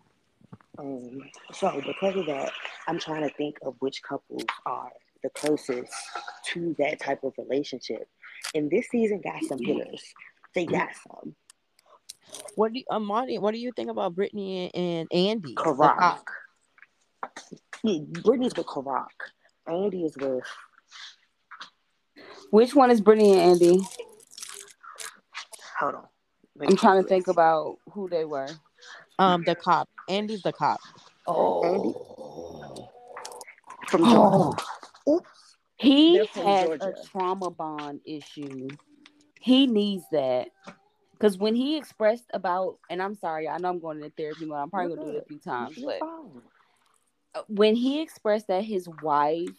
Um, 0.78 1.22
so 1.54 1.82
because 1.86 2.16
of 2.16 2.26
that, 2.28 2.52
I'm 2.88 3.00
trying 3.00 3.28
to 3.28 3.36
think 3.36 3.58
of 3.62 3.76
which 3.80 4.02
couples 4.04 4.46
are 4.66 4.92
the 5.24 5.30
closest 5.30 5.92
to 6.48 6.76
that 6.80 7.00
type 7.00 7.24
of 7.24 7.34
relationship. 7.38 8.08
And 8.56 8.70
this 8.70 8.88
season 8.90 9.22
got 9.24 9.44
some 9.44 9.60
hitters. 9.60 10.02
They 10.56 10.66
got 10.66 10.90
some. 11.08 11.36
What 12.56 12.74
do 12.74 12.80
you, 12.80 12.86
Amani? 12.90 13.40
What 13.40 13.54
do 13.54 13.60
you 13.60 13.72
think 13.76 13.90
about 13.90 14.16
Brittany 14.16 14.72
and, 14.74 15.08
Andy? 15.12 15.56
Karak. 15.56 16.22
Yeah, 17.84 18.00
Brittany's 18.24 18.56
with 18.56 18.66
Karak. 18.66 19.08
Andy 19.68 20.06
is 20.06 20.16
with. 20.18 20.44
Which 22.52 22.76
one 22.76 22.92
is 22.92 23.02
Brittany 23.02 23.32
and 23.34 23.42
Andy? 23.42 23.82
Hold 25.80 25.96
on. 25.96 26.08
I'm 26.62 26.76
trying 26.76 27.02
to 27.02 27.08
think 27.08 27.28
about 27.28 27.78
who 27.92 28.10
they 28.10 28.26
were. 28.26 28.48
Um, 29.22 29.44
the 29.46 29.56
cop. 29.56 29.88
Andy's 30.10 30.42
the 30.42 30.52
cop. 30.52 30.80
Oh. 31.28 31.64
Andy? 31.64 31.94
From 33.88 34.04
Georgia. 34.04 34.64
Oh. 35.08 35.22
He 35.78 36.18
has 36.18 36.68
Georgia. 36.68 36.86
a 36.86 37.08
trauma 37.08 37.52
bond 37.52 38.02
issue. 38.06 38.68
He 39.40 39.68
needs 39.68 40.04
that. 40.12 40.50
Because 41.14 41.38
when 41.38 41.54
he 41.54 41.78
expressed 41.78 42.26
about, 42.34 42.80
and 42.90 43.02
I'm 43.02 43.16
sorry, 43.16 43.48
I 43.48 43.58
know 43.60 43.70
I'm 43.70 43.80
going 43.80 44.02
to 44.02 44.10
therapy, 44.10 44.46
but 44.46 44.56
I'm 44.56 44.72
probably 44.72 44.96
going 44.96 45.08
to 45.08 45.12
do 45.14 45.18
it 45.18 45.24
a 45.24 45.28
few 45.28 45.40
times. 45.40 45.78
But 47.34 47.46
when 47.48 47.76
he 47.76 48.02
expressed 48.02 48.48
that 48.48 48.64
his 48.64 48.90
wife, 49.04 49.50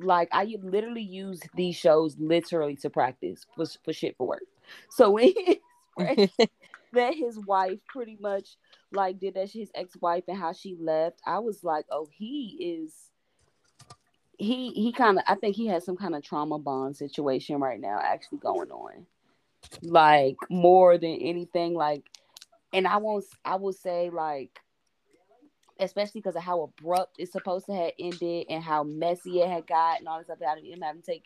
like 0.00 0.28
I 0.32 0.56
literally 0.62 1.02
use 1.02 1.40
these 1.54 1.76
shows 1.76 2.16
literally 2.18 2.76
to 2.76 2.90
practice 2.90 3.44
for, 3.54 3.66
for 3.84 3.92
shit 3.92 4.16
for 4.16 4.26
work. 4.26 4.42
So 4.90 5.10
when 5.10 5.24
he 5.24 5.60
expressed 5.98 6.36
that 6.96 7.14
his 7.14 7.38
wife 7.38 7.78
pretty 7.88 8.16
much 8.20 8.56
like 8.92 9.18
did 9.18 9.34
that 9.34 9.50
his 9.50 9.70
ex-wife 9.74 10.24
and 10.28 10.38
how 10.38 10.52
she 10.52 10.76
left 10.80 11.20
i 11.26 11.38
was 11.38 11.62
like 11.64 11.86
oh 11.90 12.06
he 12.12 12.82
is 12.84 13.10
he 14.38 14.70
he 14.70 14.92
kind 14.92 15.18
of 15.18 15.24
i 15.26 15.34
think 15.34 15.56
he 15.56 15.66
has 15.66 15.84
some 15.84 15.96
kind 15.96 16.14
of 16.14 16.22
trauma 16.22 16.58
bond 16.58 16.96
situation 16.96 17.58
right 17.58 17.80
now 17.80 17.98
actually 18.02 18.38
going 18.38 18.70
on. 18.70 19.06
Like 19.82 20.36
more 20.50 20.98
than 20.98 21.18
anything 21.20 21.74
like 21.74 22.04
and 22.72 22.86
i 22.86 22.98
won't 22.98 23.24
i 23.44 23.56
will 23.56 23.72
say 23.72 24.10
like 24.10 24.60
especially 25.80 26.20
because 26.20 26.36
of 26.36 26.42
how 26.42 26.62
abrupt 26.62 27.16
it's 27.18 27.32
supposed 27.32 27.66
to 27.66 27.74
have 27.74 27.92
ended 27.98 28.46
and 28.48 28.62
how 28.62 28.82
messy 28.82 29.40
it 29.40 29.48
had 29.48 29.66
got 29.66 29.98
and 29.98 30.08
all 30.08 30.18
this 30.18 30.26
stuff 30.26 30.38
that 30.38 30.58
him 30.58 30.80
having 30.80 31.02
to 31.02 31.12
take 31.12 31.24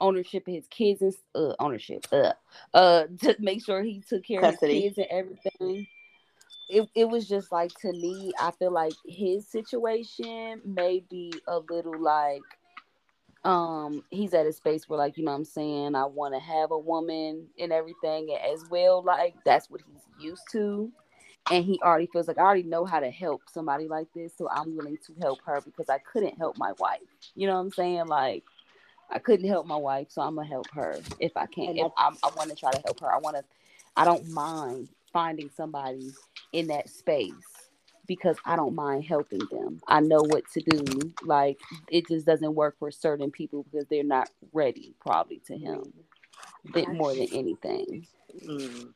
ownership 0.00 0.46
of 0.48 0.54
his 0.54 0.66
kids 0.68 1.02
and 1.02 1.14
uh, 1.34 1.54
ownership 1.58 2.06
uh, 2.12 2.32
uh 2.74 3.04
to 3.20 3.36
make 3.38 3.64
sure 3.64 3.82
he 3.82 4.02
took 4.08 4.24
care 4.24 4.40
Custody. 4.40 4.78
of 4.78 4.82
his 4.82 4.94
kids 4.94 4.98
and 4.98 5.18
everything. 5.18 5.86
It, 6.68 6.88
it 6.94 7.04
was 7.04 7.28
just 7.28 7.52
like 7.52 7.72
to 7.80 7.92
me 7.92 8.32
i 8.40 8.50
feel 8.52 8.72
like 8.72 8.94
his 9.06 9.46
situation 9.46 10.62
may 10.64 11.04
be 11.10 11.30
a 11.46 11.58
little 11.58 12.00
like 12.00 12.40
um 13.44 14.02
he's 14.10 14.32
at 14.32 14.46
a 14.46 14.52
space 14.52 14.88
where 14.88 14.98
like 14.98 15.18
you 15.18 15.24
know 15.24 15.32
what 15.32 15.36
i'm 15.36 15.44
saying 15.44 15.94
i 15.94 16.06
want 16.06 16.32
to 16.32 16.40
have 16.40 16.70
a 16.70 16.78
woman 16.78 17.46
and 17.58 17.72
everything 17.72 18.34
as 18.50 18.64
well 18.70 19.02
like 19.02 19.34
that's 19.44 19.68
what 19.68 19.82
he's 19.86 20.24
used 20.24 20.42
to. 20.52 20.90
And 21.50 21.62
he 21.62 21.78
already 21.82 22.06
feels 22.06 22.26
like 22.26 22.38
i 22.38 22.40
already 22.40 22.62
know 22.62 22.86
how 22.86 23.00
to 23.00 23.10
help 23.10 23.42
somebody 23.52 23.86
like 23.86 24.06
this 24.14 24.32
so 24.34 24.48
i'm 24.50 24.74
willing 24.74 24.96
to 25.06 25.14
help 25.20 25.40
her 25.44 25.60
because 25.60 25.90
i 25.90 25.98
couldn't 25.98 26.38
help 26.38 26.56
my 26.56 26.72
wife. 26.78 27.00
You 27.34 27.46
know 27.46 27.54
what 27.54 27.60
i'm 27.60 27.70
saying? 27.70 28.06
Like 28.06 28.44
i 29.10 29.18
couldn't 29.18 29.48
help 29.48 29.66
my 29.66 29.76
wife 29.76 30.08
so 30.10 30.22
i'm 30.22 30.34
gonna 30.36 30.46
help 30.46 30.66
her 30.72 30.98
if 31.20 31.36
i 31.36 31.46
can 31.46 31.76
if 31.76 31.92
I'm, 31.96 32.16
i 32.22 32.30
want 32.36 32.50
to 32.50 32.56
try 32.56 32.72
to 32.72 32.80
help 32.84 33.00
her 33.00 33.12
i 33.12 33.18
want 33.18 33.36
to 33.36 33.44
i 33.96 34.04
don't 34.04 34.28
mind 34.28 34.88
finding 35.12 35.50
somebody 35.56 36.10
in 36.52 36.66
that 36.68 36.88
space 36.88 37.32
because 38.06 38.36
I 38.44 38.56
don't 38.56 38.74
mind 38.74 39.04
helping 39.04 39.40
them. 39.50 39.80
I 39.88 40.00
know 40.00 40.22
what 40.22 40.44
to 40.52 40.60
do. 40.60 41.14
Like 41.22 41.58
it 41.90 42.08
just 42.08 42.26
doesn't 42.26 42.54
work 42.54 42.76
for 42.78 42.90
certain 42.90 43.30
people 43.30 43.64
because 43.64 43.86
they're 43.88 44.04
not 44.04 44.28
ready, 44.52 44.94
probably 45.00 45.40
to 45.46 45.56
him, 45.56 45.92
bit 46.72 46.88
more 46.88 47.14
than 47.14 47.28
anything. 47.32 48.06
Mm. 48.46 48.92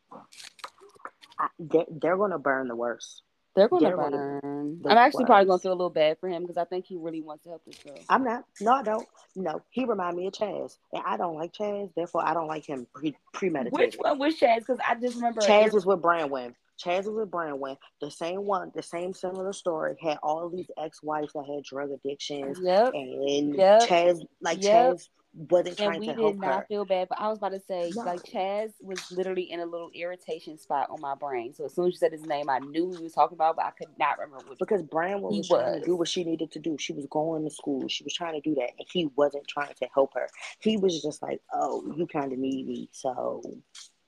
I, 1.38 1.48
they're, 1.58 1.86
they're 1.88 2.16
gonna 2.16 2.38
burn 2.38 2.68
the 2.68 2.76
worst. 2.76 3.22
They're 3.58 3.68
gonna 3.68 3.96
burn. 3.96 4.80
Gonna, 4.82 4.94
I'm 4.94 4.98
actually 4.98 5.24
worst. 5.24 5.26
probably 5.28 5.46
gonna 5.46 5.58
feel 5.58 5.72
a 5.72 5.74
little 5.74 5.90
bad 5.90 6.18
for 6.18 6.28
him 6.28 6.42
because 6.42 6.56
I 6.56 6.64
think 6.64 6.86
he 6.86 6.96
really 6.96 7.20
wants 7.20 7.44
to 7.44 7.50
help 7.50 7.62
this 7.66 7.78
girl. 7.78 7.98
I'm 8.08 8.24
not. 8.24 8.44
No, 8.60 8.72
I 8.72 8.82
don't. 8.82 9.06
No, 9.34 9.62
he 9.70 9.84
remind 9.84 10.16
me 10.16 10.26
of 10.26 10.32
Chaz, 10.32 10.78
and 10.92 11.02
I 11.06 11.16
don't 11.16 11.36
like 11.36 11.52
Chaz. 11.52 11.90
Therefore, 11.94 12.24
I 12.24 12.34
don't 12.34 12.48
like 12.48 12.66
him 12.66 12.86
pre- 12.94 13.16
premeditated. 13.32 13.78
Which 13.78 13.96
one 13.96 14.18
was 14.18 14.38
Chaz? 14.38 14.58
Because 14.58 14.78
I 14.86 14.94
just 14.94 15.16
remember 15.16 15.40
Chaz 15.40 15.72
was 15.72 15.86
with 15.86 16.00
Branwen. 16.00 16.54
Chaz 16.82 17.06
was 17.06 17.14
with 17.14 17.30
Branwen. 17.30 17.76
The 18.00 18.10
same 18.10 18.44
one, 18.44 18.70
the 18.74 18.82
same 18.82 19.12
similar 19.12 19.52
story. 19.52 19.96
Had 20.00 20.18
all 20.22 20.48
these 20.48 20.70
ex-wives 20.80 21.32
that 21.32 21.44
had 21.52 21.64
drug 21.64 21.90
addictions. 21.90 22.58
Yep. 22.62 22.92
And 22.94 23.56
yep. 23.56 23.82
Chaz, 23.82 24.24
like 24.40 24.62
yep. 24.62 24.94
Chaz, 24.94 25.08
wasn't 25.38 25.76
trying 25.76 25.90
and 25.92 26.00
we 26.00 26.06
to 26.08 26.12
did 26.14 26.20
help 26.20 26.36
not 26.36 26.54
her. 26.60 26.66
feel 26.68 26.84
bad, 26.84 27.08
but 27.08 27.20
I 27.20 27.28
was 27.28 27.38
about 27.38 27.52
to 27.52 27.60
say, 27.60 27.92
No. 27.94 28.02
like 28.02 28.22
Chaz 28.24 28.72
was 28.80 28.98
literally 29.12 29.50
in 29.50 29.60
a 29.60 29.66
little 29.66 29.90
irritation 29.94 30.58
spot 30.58 30.88
on 30.90 31.00
my 31.00 31.14
brain. 31.14 31.54
So 31.54 31.64
as 31.64 31.74
soon 31.74 31.86
as 31.86 31.92
you 31.94 31.98
said 31.98 32.12
his 32.12 32.26
name, 32.26 32.50
I 32.50 32.58
knew 32.58 32.92
he 32.96 33.02
was 33.02 33.12
talking 33.12 33.36
about, 33.36 33.56
but 33.56 33.66
I 33.66 33.70
could 33.70 33.88
not 33.98 34.18
remember 34.18 34.44
which. 34.48 34.58
Because 34.58 34.82
Branwen 34.82 35.32
He 35.32 35.38
was, 35.38 35.48
trying 35.48 35.80
to 35.80 35.86
do 35.86 35.96
what 35.96 36.08
she 36.08 36.24
needed 36.24 36.50
to 36.52 36.58
do. 36.58 36.76
She 36.78 36.92
was 36.92 37.06
going 37.10 37.44
to 37.44 37.50
school. 37.50 37.86
She 37.88 38.04
was 38.04 38.12
trying 38.14 38.34
to 38.34 38.40
do 38.40 38.54
that, 38.56 38.70
and 38.78 38.86
he 38.92 39.10
wasn't 39.16 39.46
trying 39.46 39.74
to 39.74 39.88
help 39.94 40.14
her. 40.14 40.28
He 40.60 40.76
was 40.76 41.00
just 41.00 41.22
like, 41.22 41.40
"Oh, 41.52 41.94
you 41.96 42.06
kind 42.06 42.32
of 42.32 42.38
need 42.38 42.66
me, 42.66 42.88
so 42.92 43.42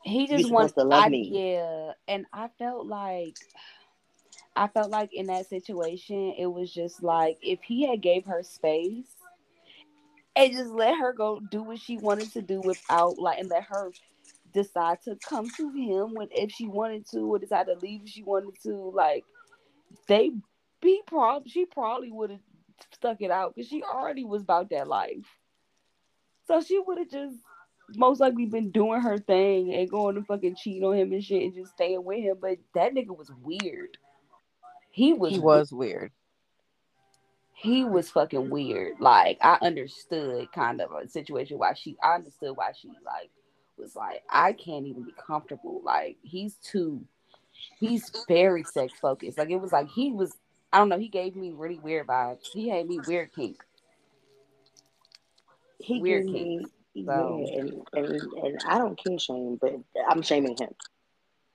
he 0.03 0.27
just 0.27 0.51
wants 0.51 0.73
to 0.75 0.85
love 0.85 1.05
I, 1.05 1.09
me. 1.09 1.29
Yeah, 1.33 1.93
and 2.09 2.27
I 2.33 2.49
felt 2.59 2.87
like 2.87 3.37
I 4.57 4.67
felt 4.69 4.91
like 4.91 5.13
in 5.13 5.27
that 5.27 5.49
situation, 5.49 6.35
it 6.39 6.47
was 6.47 6.73
just 6.73 7.03
like 7.03 7.39
if 7.43 7.61
he 7.63 7.87
had 7.87 8.01
gave 8.01 8.25
her 8.27 8.43
space 8.43 9.07
and 10.37 10.53
just 10.53 10.71
let 10.71 10.99
her 10.99 11.13
go 11.13 11.41
do 11.51 11.63
what 11.63 11.79
she 11.79 11.97
wanted 11.99 12.33
to 12.33 12.43
do 12.43 12.61
without 12.61 13.19
like 13.19 13.39
and 13.39 13.49
let 13.49 13.65
her 13.65 13.93
decide 14.53 14.99
to 15.03 15.17
come 15.29 15.49
to 15.57 15.71
him 15.71 16.15
when 16.15 16.29
if 16.33 16.51
she 16.51 16.67
wanted 16.67 17.07
to 17.09 17.21
or 17.21 17.39
decide 17.39 17.67
to 17.67 17.75
leave 17.75 18.03
if 18.03 18.09
she 18.09 18.23
wanted 18.23 18.55
to, 18.63 18.93
like 18.95 19.25
they 20.09 20.31
be 20.81 21.03
prob 21.07 21.47
she 21.47 21.67
probably 21.67 22.11
would 22.11 22.31
have 22.31 22.41
stuck 22.95 23.21
it 23.21 23.31
out 23.31 23.55
because 23.55 23.69
she 23.69 23.83
already 23.83 24.25
was 24.25 24.43
about 24.43 24.71
that 24.71 24.89
life. 24.89 25.27
So 26.47 26.61
she 26.61 26.79
would 26.79 26.99
have 26.99 27.11
just 27.11 27.37
most 27.97 28.21
likely 28.21 28.47
been 28.47 28.71
doing 28.71 29.01
her 29.01 29.19
thing 29.19 29.75
and 29.75 29.91
going 29.91 30.15
to 30.15 30.23
fucking 30.23 30.57
cheat 30.57 30.83
on 30.83 30.97
him 30.97 31.13
and 31.13 31.25
shit 31.25 31.43
and 31.43 31.55
just 31.55 31.73
staying 31.73 32.05
with 32.05 32.19
him. 32.19 32.37
But 32.41 32.59
that 32.75 32.95
nigga 32.95 33.17
was 33.17 33.31
weird. 33.43 33.99
He 34.91 35.13
was 35.13 35.33
He 35.33 35.39
was 35.39 35.73
weird. 35.73 36.13
He 37.61 37.85
was 37.85 38.11
fucking 38.11 38.49
weird. 38.49 39.01
Like 39.01 39.39
I 39.43 39.59
understood 39.61 40.51
kind 40.53 40.81
of 40.81 40.91
a 40.93 41.07
situation 41.09 41.59
why 41.59 41.75
she 41.75 41.97
I 42.03 42.15
understood 42.15 42.57
why 42.57 42.73
she 42.73 42.89
like 42.89 43.31
was 43.77 43.95
like, 43.95 44.23
I 44.31 44.53
can't 44.53 44.87
even 44.87 45.05
be 45.05 45.15
comfortable. 45.27 45.83
Like 45.85 46.17
he's 46.23 46.55
too 46.55 47.03
he's 47.79 48.11
very 48.27 48.65
sex 48.65 48.95
focused. 49.01 49.37
Like 49.37 49.51
it 49.51 49.61
was 49.61 49.73
like 49.73 49.89
he 49.89 50.11
was 50.11 50.35
I 50.73 50.79
don't 50.79 50.89
know, 50.89 50.99
he 50.99 51.09
gave 51.09 51.37
me 51.37 51.53
really 51.55 51.79
weird 51.79 52.07
vibes. 52.07 52.51
He 52.53 52.69
had 52.69 52.89
me 52.89 52.99
weird 53.07 53.33
kink. 53.35 53.63
He 55.79 56.01
weird 56.01 56.29
kink. 56.29 56.67
So. 57.05 57.45
Yeah, 57.47 57.61
and, 57.61 57.73
and, 57.93 58.23
and 58.43 58.59
I 58.67 58.79
don't 58.79 58.97
kink 58.97 59.21
shame, 59.21 59.59
but 59.61 59.75
I'm 60.09 60.23
shaming 60.23 60.57
him. 60.59 60.75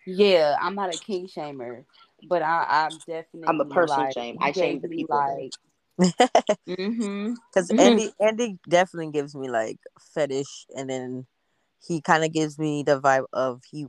Yeah, 0.05 0.55
I'm 0.61 0.75
not 0.75 0.93
a 0.93 0.97
king 0.97 1.27
shamer, 1.27 1.83
but 2.29 2.41
I, 2.41 2.87
I'm 2.87 2.97
definitely. 2.99 3.47
I'm 3.47 3.59
a 3.59 3.65
person 3.65 3.97
like, 3.97 4.13
shame. 4.13 4.37
I 4.39 4.51
shame 4.51 4.81
the 4.81 4.87
people. 4.87 5.17
Like. 5.17 5.51
Because 6.65 7.69
mm-hmm. 7.69 7.79
Andy, 7.79 8.11
Andy 8.19 8.59
definitely 8.67 9.11
gives 9.11 9.35
me 9.35 9.49
like 9.49 9.79
fetish, 10.13 10.65
and 10.75 10.89
then 10.89 11.25
he 11.85 12.01
kind 12.01 12.23
of 12.23 12.33
gives 12.33 12.59
me 12.59 12.83
the 12.83 12.99
vibe 12.99 13.25
of 13.31 13.61
he, 13.69 13.87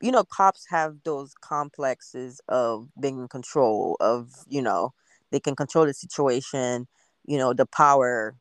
you 0.00 0.10
know, 0.10 0.24
cops 0.24 0.66
have 0.68 0.96
those 1.04 1.32
complexes 1.40 2.40
of 2.48 2.88
being 3.00 3.18
in 3.18 3.28
control 3.28 3.96
of, 4.00 4.30
you 4.48 4.60
know, 4.60 4.92
they 5.30 5.40
can 5.40 5.56
control 5.56 5.86
the 5.86 5.94
situation, 5.94 6.86
you 7.24 7.38
know, 7.38 7.54
the 7.54 7.66
power, 7.66 8.36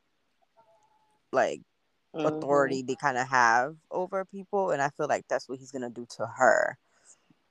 like 1.32 1.62
mm-hmm. 2.14 2.26
authority 2.26 2.82
they 2.82 2.96
kind 2.96 3.18
of 3.18 3.28
have 3.30 3.76
over 3.92 4.26
people, 4.26 4.72
and 4.72 4.82
I 4.82 4.90
feel 4.90 5.08
like 5.08 5.26
that's 5.30 5.48
what 5.48 5.60
he's 5.60 5.72
gonna 5.72 5.90
do 5.90 6.06
to 6.18 6.26
her 6.38 6.78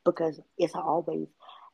because 0.05 0.41
it's 0.59 0.75
always 0.75 1.27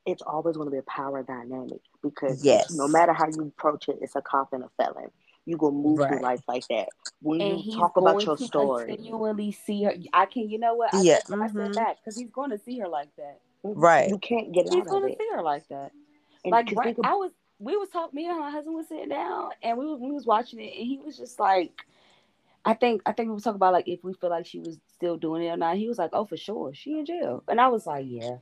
it's 0.06 0.22
always 0.22 0.56
going 0.56 0.66
to 0.66 0.70
be 0.70 0.78
a 0.78 0.82
power 0.82 1.22
dynamic 1.22 1.80
because 2.02 2.44
yes. 2.44 2.72
no 2.72 2.88
matter 2.88 3.12
how 3.12 3.26
you 3.26 3.42
approach 3.42 3.88
it, 3.88 3.98
it's 4.00 4.16
a 4.16 4.22
cop 4.22 4.52
and 4.52 4.64
a 4.64 4.68
felon. 4.76 5.10
You 5.46 5.56
go 5.56 5.70
move 5.70 5.98
right. 5.98 6.10
through 6.10 6.20
life 6.20 6.42
like 6.46 6.66
that. 6.68 6.88
When 7.20 7.40
and 7.40 7.64
you 7.64 7.72
talk 7.72 7.96
about 7.96 8.22
your 8.24 8.36
story, 8.36 8.96
continually 8.96 9.52
see 9.52 9.84
her. 9.84 9.94
I 10.12 10.26
can, 10.26 10.48
you 10.48 10.58
know 10.58 10.74
what? 10.74 10.94
I 10.94 11.02
yeah, 11.02 11.18
said, 11.24 11.36
mm-hmm. 11.36 11.42
I 11.42 11.64
said 11.64 11.74
that 11.74 11.96
because 11.98 12.16
he's 12.16 12.30
going 12.30 12.50
to 12.50 12.58
see 12.58 12.78
her 12.78 12.88
like 12.88 13.08
that. 13.16 13.40
Right. 13.62 14.08
You 14.08 14.18
can't 14.18 14.52
get 14.52 14.64
he's 14.64 14.74
out 14.74 14.78
of 14.78 14.78
it. 14.78 14.84
He's 14.84 14.90
going 14.90 15.12
to 15.12 15.18
see 15.18 15.28
her 15.34 15.42
like 15.42 15.68
that. 15.68 15.92
And 16.44 16.52
like 16.52 16.72
right, 16.74 16.96
I 17.04 17.14
was, 17.14 17.32
we 17.58 17.76
was 17.76 17.88
talking. 17.90 18.16
Me 18.16 18.26
and 18.26 18.38
my 18.38 18.50
husband 18.50 18.74
was 18.74 18.88
sitting 18.88 19.10
down, 19.10 19.50
and 19.62 19.76
we 19.76 19.84
was 19.84 20.00
we 20.00 20.10
was 20.10 20.24
watching 20.24 20.60
it, 20.60 20.72
and 20.76 20.86
he 20.86 20.98
was 20.98 21.18
just 21.18 21.38
like, 21.38 21.70
I 22.64 22.74
think 22.74 23.02
I 23.04 23.12
think 23.12 23.28
we 23.28 23.34
was 23.34 23.44
talking 23.44 23.56
about 23.56 23.74
like 23.74 23.86
if 23.86 24.02
we 24.02 24.14
feel 24.14 24.30
like 24.30 24.46
she 24.46 24.60
was 24.60 24.78
still 24.94 25.18
doing 25.18 25.44
it 25.44 25.50
or 25.50 25.56
not. 25.58 25.76
He 25.76 25.86
was 25.86 25.98
like, 25.98 26.10
"Oh, 26.14 26.24
for 26.24 26.38
sure, 26.38 26.72
she 26.72 26.98
in 26.98 27.04
jail," 27.04 27.44
and 27.48 27.60
I 27.60 27.68
was 27.68 27.86
like, 27.86 28.06
"Yeah." 28.08 28.38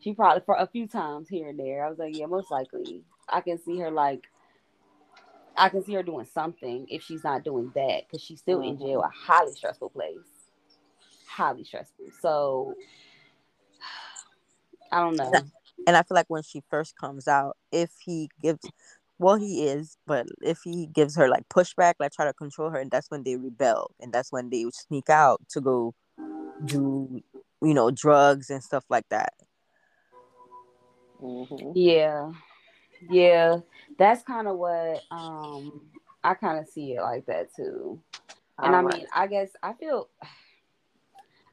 She 0.00 0.14
probably 0.14 0.42
for 0.44 0.56
a 0.56 0.66
few 0.66 0.86
times 0.86 1.28
here 1.28 1.48
and 1.48 1.58
there. 1.58 1.84
I 1.84 1.90
was 1.90 1.98
like, 1.98 2.16
yeah, 2.16 2.26
most 2.26 2.50
likely. 2.50 3.02
I 3.28 3.40
can 3.40 3.62
see 3.62 3.78
her 3.78 3.90
like 3.90 4.26
I 5.56 5.68
can 5.68 5.84
see 5.84 5.94
her 5.94 6.02
doing 6.02 6.26
something 6.26 6.86
if 6.88 7.02
she's 7.02 7.22
not 7.22 7.44
doing 7.44 7.70
that 7.74 8.04
because 8.06 8.22
she's 8.22 8.40
still 8.40 8.60
mm-hmm. 8.60 8.70
in 8.70 8.78
jail, 8.78 9.02
a 9.02 9.10
highly 9.14 9.52
stressful 9.52 9.90
place. 9.90 10.16
Highly 11.28 11.64
stressful. 11.64 12.06
So 12.20 12.74
I 14.90 15.00
don't 15.00 15.16
know. 15.16 15.32
And 15.86 15.96
I 15.96 16.02
feel 16.02 16.14
like 16.14 16.28
when 16.28 16.42
she 16.42 16.62
first 16.70 16.96
comes 16.98 17.28
out, 17.28 17.56
if 17.72 17.90
he 18.04 18.28
gives 18.42 18.60
well 19.18 19.36
he 19.36 19.66
is, 19.66 19.98
but 20.06 20.26
if 20.40 20.60
he 20.64 20.86
gives 20.86 21.14
her 21.16 21.28
like 21.28 21.48
pushback, 21.48 21.94
like 22.00 22.12
try 22.12 22.24
to 22.24 22.32
control 22.32 22.70
her, 22.70 22.78
and 22.78 22.90
that's 22.90 23.10
when 23.10 23.22
they 23.22 23.36
rebel 23.36 23.90
and 24.00 24.12
that's 24.12 24.32
when 24.32 24.50
they 24.50 24.64
sneak 24.72 25.10
out 25.10 25.40
to 25.50 25.60
go 25.60 25.94
do 26.64 27.20
you 27.62 27.74
know 27.74 27.90
drugs 27.90 28.50
and 28.50 28.62
stuff 28.62 28.84
like 28.90 29.08
that 29.08 29.32
Mm-hmm. 31.22 31.72
Yeah, 31.74 32.32
yeah, 33.08 33.58
that's 33.98 34.22
kind 34.22 34.48
of 34.48 34.56
what 34.56 35.02
um 35.10 35.82
I 36.22 36.34
kind 36.34 36.58
of 36.58 36.68
see 36.68 36.94
it 36.94 37.02
like 37.02 37.26
that 37.26 37.54
too. 37.54 38.00
And 38.62 38.74
I 38.74 38.82
mean, 38.82 39.06
I 39.14 39.26
guess 39.26 39.50
I 39.62 39.72
feel 39.74 40.08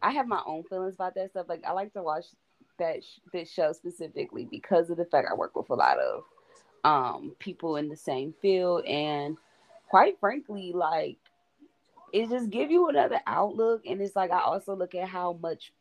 I 0.02 0.12
have 0.12 0.28
my 0.28 0.42
own 0.46 0.64
feelings 0.64 0.96
about 0.96 1.16
that 1.16 1.32
stuff. 1.32 1.48
Like 1.50 1.64
I 1.66 1.72
like 1.72 1.94
to 1.94 2.04
watch 2.04 2.26
that 2.80 3.04
sh- 3.04 3.20
this 3.34 3.52
show 3.52 3.72
specifically 3.74 4.48
because 4.50 4.90
of 4.90 4.98
the 4.98 5.06
fact 5.06 5.28
I 5.30 5.36
work 5.36 5.56
with 5.56 5.70
a 5.70 5.76
lot 5.76 5.98
of 6.00 6.24
um 6.84 7.36
people 7.40 7.78
in 7.78 7.90
the 7.90 7.96
same 7.96 8.34
field 8.42 8.86
and 8.86 9.36
quite 9.90 10.20
frankly 10.20 10.72
like 10.74 11.18
it 12.14 12.30
just 12.30 12.50
give 12.50 12.72
you 12.72 12.88
another 12.88 13.20
outlook 13.26 13.82
and 13.86 14.02
it's 14.02 14.16
like 14.16 14.32
I 14.32 14.42
also 14.42 14.76
look 14.76 14.96
at 14.96 15.08
how 15.10 15.34
much 15.42 15.74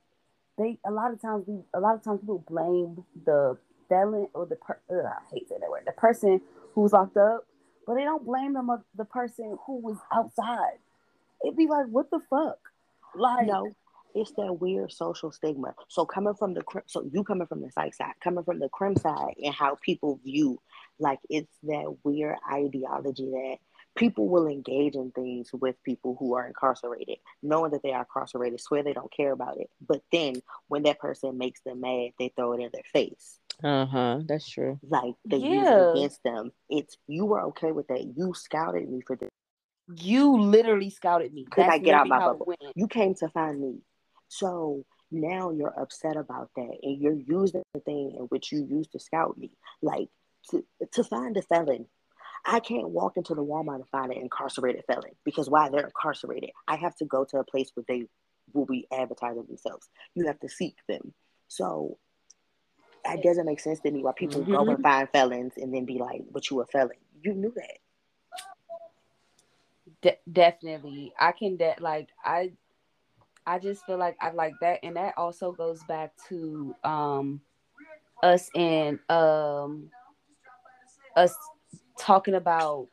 they 0.59 0.79
a 0.87 0.91
lot 0.91 1.13
of 1.13 1.21
times 1.21 1.45
we 1.47 1.61
a 1.75 1.81
lot 1.81 1.95
of 1.95 2.03
times 2.03 2.21
people 2.21 2.45
blame 2.49 3.05
the 3.25 3.57
felon 3.89 4.29
or 4.35 4.47
the 4.47 4.57
per- 4.57 4.81
ugh, 4.91 5.05
I 5.05 5.35
hate 5.35 5.49
saying 5.49 5.61
that 5.61 5.71
word, 5.71 5.85
the 5.87 5.93
person 5.93 6.41
who's 6.75 6.93
locked 6.93 7.17
up, 7.17 7.47
but 7.87 7.95
they 7.95 8.05
don't 8.05 8.25
blame 8.25 8.55
them 8.55 8.71
of 8.71 8.83
the 8.97 9.05
person 9.05 9.57
who 9.67 9.79
was 9.79 9.97
outside. 10.13 10.79
It'd 11.45 11.57
be 11.57 11.67
like, 11.67 11.87
what 11.87 12.11
the 12.11 12.21
fuck? 12.31 12.59
Like, 13.15 13.47
no, 13.47 13.75
it's 14.15 14.33
that 14.33 14.61
weird 14.61 14.93
social 14.93 15.31
stigma. 15.31 15.75
So 15.89 16.07
coming 16.07 16.35
from 16.35 16.55
the 16.55 16.63
so 16.87 17.09
you 17.13 17.23
coming 17.23 17.47
from 17.47 17.61
the 17.61 17.71
psych 17.71 17.95
side, 17.95 18.15
coming 18.23 18.45
from 18.45 18.59
the 18.59 18.69
crim 18.69 18.97
side, 18.97 19.35
and 19.43 19.55
how 19.55 19.77
people 19.81 20.21
view, 20.25 20.61
like 20.99 21.21
it's 21.29 21.53
that 21.65 21.97
weird 22.03 22.37
ideology 22.51 23.31
that 23.31 23.57
people 23.97 24.29
will 24.29 24.47
engage 24.47 24.95
in 24.95 25.11
things 25.13 25.51
with 25.53 25.83
people 25.83 26.17
who 26.19 26.35
are 26.35 26.47
incarcerated, 26.47 27.17
knowing 27.43 27.73
that 27.73 27.83
they 27.83 27.93
are 27.93 28.01
incarcerated, 28.01 28.61
swear 28.61 28.83
they 28.83 28.93
don't 28.93 29.13
care 29.13 29.33
about 29.33 29.59
it. 29.59 29.71
But 29.87 30.03
then 30.13 30.35
when 30.69 30.85
that 30.85 30.99
person 30.99 31.39
makes 31.39 31.61
them 31.63 31.81
mad, 31.81 32.11
they 32.19 32.33
throw 32.37 32.53
it 32.53 32.61
in 32.61 32.71
their 32.73 32.83
face. 32.93 33.39
Uh 33.63 33.87
huh. 33.87 34.21
That's 34.27 34.49
true. 34.49 34.79
Like 34.83 35.15
they 35.25 35.39
yeah. 35.39 35.49
use 35.49 35.69
it 35.69 35.99
against 35.99 36.23
them. 36.25 36.53
It's 36.69 36.97
you 37.07 37.25
were 37.25 37.43
okay 37.47 37.73
with 37.73 37.89
that. 37.89 38.13
You 38.17 38.35
scouted 38.35 38.89
me 38.89 39.01
for 39.07 39.17
this. 39.17 39.31
You 39.95 40.39
literally 40.39 40.91
scouted 40.91 41.33
me. 41.33 41.47
Could 41.51 41.67
I 41.67 41.79
get 41.79 41.95
out 41.95 42.09
my 42.09 42.19
bubble? 42.19 42.53
You 42.75 42.89
came 42.89 43.15
to 43.17 43.29
find 43.29 43.61
me. 43.61 43.79
So 44.29 44.85
now 45.11 45.51
you're 45.53 45.79
upset 45.81 46.17
about 46.17 46.51
that, 46.57 46.77
and 46.83 47.01
you're 47.01 47.13
using 47.15 47.63
the 47.73 47.81
thing 47.81 48.17
in 48.19 48.25
which 48.25 48.51
you 48.53 48.67
used 48.69 48.93
to 48.93 48.99
scout 48.99 49.39
me, 49.39 49.53
like 49.81 50.09
to 50.51 50.65
to 50.93 51.05
find 51.05 51.37
a 51.37 51.43
felon. 51.43 51.87
I 52.45 52.61
can't 52.61 52.91
walk 52.91 53.17
into 53.17 53.35
the 53.35 53.45
Walmart 53.45 53.77
and 53.77 53.89
find 53.89 54.13
an 54.13 54.19
incarcerated 54.19 54.85
felon 54.87 55.13
because 55.25 55.51
why 55.51 55.69
they're 55.69 55.87
incarcerated. 55.87 56.51
I 56.69 56.77
have 56.77 56.95
to 56.97 57.05
go 57.05 57.25
to 57.25 57.39
a 57.39 57.45
place 57.45 57.71
where 57.75 57.85
they 57.89 58.07
will 58.53 58.67
be 58.67 58.87
advertising 58.93 59.47
themselves. 59.49 59.89
You 60.15 60.27
have 60.27 60.39
to 60.41 60.49
seek 60.49 60.77
them. 60.89 61.13
So 61.49 61.99
it 63.15 63.23
doesn't 63.23 63.47
make 63.47 63.61
sense 63.61 63.81
to 63.81 63.91
me 63.91 64.03
why 64.03 64.13
people 64.17 64.43
mm-hmm. 64.43 64.53
go 64.53 64.69
and 64.69 64.83
find 64.83 65.09
felons 65.11 65.55
and 65.57 65.73
then 65.73 65.85
be 65.85 65.99
like, 65.99 66.23
"But 66.31 66.51
you 66.51 66.61
a 66.61 66.67
felon? 66.67 66.97
You 67.23 67.35
knew 67.35 67.53
that." 67.55 67.79
De- 70.03 70.33
definitely, 70.33 71.13
I 71.19 71.33
can. 71.33 71.57
De- 71.57 71.77
like 71.81 72.09
I, 72.25 72.53
I 73.47 73.59
just 73.59 73.85
feel 73.87 73.99
like 73.99 74.17
I 74.21 74.31
like 74.31 74.55
that, 74.61 74.81
and 74.83 74.97
that 74.97 75.15
also 75.17 75.53
goes 75.53 75.83
back 75.85 76.13
to 76.29 76.75
um 76.85 77.41
us 78.23 78.51
and 78.55 78.99
um 79.11 79.91
us 81.17 81.35
talking 81.99 82.35
about 82.35 82.89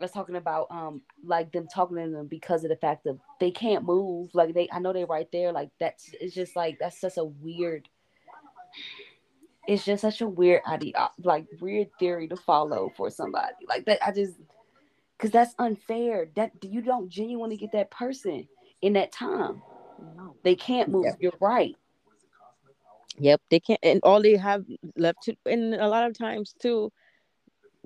us 0.00 0.10
talking 0.10 0.36
about 0.36 0.66
um 0.70 1.00
like 1.24 1.52
them 1.52 1.66
talking 1.72 1.96
to 1.96 2.10
them 2.10 2.26
because 2.26 2.64
of 2.64 2.70
the 2.70 2.76
fact 2.76 3.04
that 3.04 3.18
they 3.40 3.50
can't 3.50 3.84
move 3.84 4.28
like 4.34 4.52
they 4.52 4.68
i 4.72 4.78
know 4.78 4.92
they're 4.92 5.06
right 5.06 5.30
there 5.32 5.52
like 5.52 5.70
that's 5.78 6.10
it's 6.20 6.34
just 6.34 6.56
like 6.56 6.76
that's 6.80 7.00
such 7.00 7.16
a 7.16 7.24
weird 7.24 7.88
it's 9.66 9.84
just 9.84 10.00
such 10.00 10.20
a 10.20 10.28
weird 10.28 10.62
idea, 10.66 11.10
like 11.22 11.46
weird 11.60 11.88
theory 11.98 12.28
to 12.28 12.36
follow 12.36 12.92
for 12.96 13.10
somebody 13.10 13.54
like 13.68 13.84
that. 13.86 14.04
I 14.04 14.12
just 14.12 14.34
because 15.16 15.30
that's 15.30 15.54
unfair. 15.58 16.28
That 16.34 16.52
you 16.62 16.82
don't 16.82 17.08
genuinely 17.08 17.56
get 17.56 17.72
that 17.72 17.90
person 17.90 18.48
in 18.80 18.94
that 18.94 19.12
time. 19.12 19.62
They 20.42 20.56
can't 20.56 20.88
move. 20.88 21.04
Yep. 21.04 21.16
You're 21.20 21.32
right. 21.40 21.76
Yep, 23.18 23.42
they 23.50 23.60
can't, 23.60 23.78
and 23.82 24.00
all 24.02 24.22
they 24.22 24.36
have 24.36 24.64
left 24.96 25.22
to, 25.24 25.36
and 25.44 25.74
a 25.74 25.86
lot 25.86 26.08
of 26.08 26.16
times 26.16 26.54
too, 26.60 26.90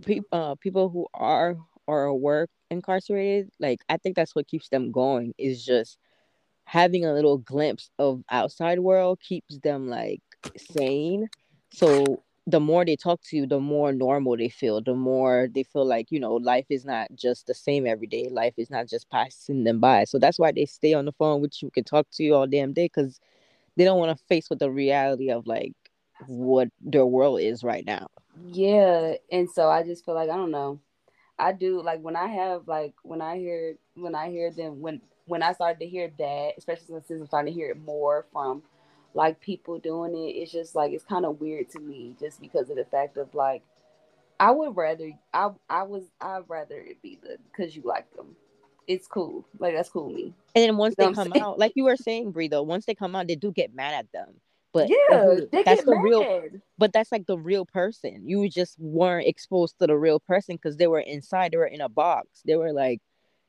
people, 0.04 0.28
uh, 0.30 0.54
people 0.54 0.88
who 0.88 1.08
are 1.14 1.56
or 1.88 2.14
work 2.14 2.48
incarcerated, 2.70 3.50
like 3.58 3.80
I 3.88 3.96
think 3.96 4.14
that's 4.16 4.34
what 4.34 4.46
keeps 4.46 4.68
them 4.68 4.92
going. 4.92 5.34
Is 5.36 5.64
just 5.64 5.98
having 6.64 7.04
a 7.04 7.12
little 7.12 7.38
glimpse 7.38 7.90
of 7.98 8.22
outside 8.30 8.78
world 8.78 9.20
keeps 9.20 9.58
them 9.58 9.88
like 9.88 10.22
sane 10.56 11.28
so 11.76 12.22
the 12.46 12.58
more 12.58 12.86
they 12.86 12.96
talk 12.96 13.20
to 13.24 13.36
you, 13.36 13.46
the 13.46 13.60
more 13.60 13.92
normal 13.92 14.34
they 14.34 14.48
feel, 14.48 14.80
the 14.80 14.94
more 14.94 15.46
they 15.54 15.62
feel 15.62 15.84
like, 15.84 16.10
you 16.10 16.18
know, 16.18 16.36
life 16.36 16.64
is 16.70 16.86
not 16.86 17.08
just 17.14 17.46
the 17.46 17.52
same 17.52 17.86
every 17.86 18.06
day. 18.06 18.30
Life 18.30 18.54
is 18.56 18.70
not 18.70 18.86
just 18.88 19.10
passing 19.10 19.62
them 19.64 19.78
by. 19.78 20.04
So 20.04 20.18
that's 20.18 20.38
why 20.38 20.52
they 20.52 20.64
stay 20.64 20.94
on 20.94 21.04
the 21.04 21.12
phone 21.12 21.42
with 21.42 21.62
you, 21.62 21.70
can 21.70 21.84
talk 21.84 22.06
to 22.12 22.22
you 22.22 22.34
all 22.34 22.46
damn 22.46 22.72
day 22.72 22.86
because 22.86 23.20
they 23.76 23.84
don't 23.84 23.98
want 23.98 24.16
to 24.16 24.24
face 24.24 24.48
with 24.48 24.58
the 24.58 24.70
reality 24.70 25.30
of 25.30 25.46
like 25.46 25.74
what 26.26 26.68
their 26.80 27.04
world 27.04 27.40
is 27.42 27.62
right 27.62 27.84
now. 27.84 28.06
Yeah. 28.46 29.16
And 29.30 29.50
so 29.50 29.68
I 29.68 29.82
just 29.82 30.02
feel 30.02 30.14
like, 30.14 30.30
I 30.30 30.36
don't 30.36 30.50
know. 30.50 30.80
I 31.38 31.52
do 31.52 31.82
like 31.82 32.00
when 32.00 32.16
I 32.16 32.28
have 32.28 32.66
like 32.66 32.94
when 33.02 33.20
I 33.20 33.36
hear 33.36 33.76
when 33.92 34.14
I 34.14 34.30
hear 34.30 34.50
them 34.50 34.80
when 34.80 35.02
when 35.26 35.42
I 35.42 35.52
started 35.52 35.80
to 35.80 35.86
hear 35.86 36.10
that, 36.18 36.52
especially 36.56 36.86
since 36.86 37.20
I'm 37.20 37.26
starting 37.26 37.52
to 37.52 37.60
hear 37.60 37.68
it 37.68 37.78
more 37.78 38.24
from 38.32 38.62
like 39.16 39.40
people 39.40 39.78
doing 39.78 40.14
it. 40.14 40.36
It's 40.36 40.52
just 40.52 40.74
like 40.74 40.92
it's 40.92 41.04
kind 41.04 41.24
of 41.24 41.40
weird 41.40 41.70
to 41.70 41.80
me 41.80 42.14
just 42.20 42.40
because 42.40 42.68
of 42.70 42.76
the 42.76 42.84
fact 42.84 43.16
of 43.16 43.34
like 43.34 43.62
I 44.38 44.50
would 44.50 44.76
rather 44.76 45.10
I 45.32 45.50
I 45.68 45.82
was 45.84 46.04
I'd 46.20 46.42
rather 46.48 46.78
it 46.78 47.00
be 47.02 47.18
the 47.22 47.38
because 47.50 47.74
you 47.74 47.82
like 47.84 48.14
them. 48.14 48.36
It's 48.86 49.08
cool. 49.08 49.44
Like 49.58 49.74
that's 49.74 49.88
cool 49.88 50.10
me. 50.10 50.34
And 50.54 50.64
then 50.64 50.76
once 50.76 50.94
You 50.98 51.06
know 51.06 51.10
they 51.10 51.14
come 51.14 51.32
out, 51.42 51.58
like 51.58 51.72
you 51.74 51.84
were 51.84 51.96
saying, 51.96 52.30
Bree, 52.30 52.48
though, 52.48 52.62
once 52.62 52.84
they 52.84 52.94
come 52.94 53.16
out, 53.16 53.26
they 53.26 53.34
do 53.34 53.50
get 53.50 53.74
mad 53.74 53.94
at 53.94 54.12
them. 54.12 54.34
But 54.72 54.90
yeah, 54.90 55.36
that's 55.50 55.64
get 55.64 55.84
the 55.86 55.96
mad. 55.96 56.02
real 56.02 56.48
but 56.76 56.92
that's 56.92 57.10
like 57.10 57.26
the 57.26 57.38
real 57.38 57.64
person. 57.64 58.28
You 58.28 58.48
just 58.50 58.78
weren't 58.78 59.26
exposed 59.26 59.78
to 59.80 59.86
the 59.86 59.96
real 59.96 60.20
person 60.20 60.56
because 60.56 60.76
they 60.76 60.86
were 60.86 61.00
inside, 61.00 61.52
they 61.52 61.56
were 61.56 61.66
in 61.66 61.80
a 61.80 61.88
box. 61.88 62.42
They 62.44 62.56
were 62.56 62.74
like 62.74 63.00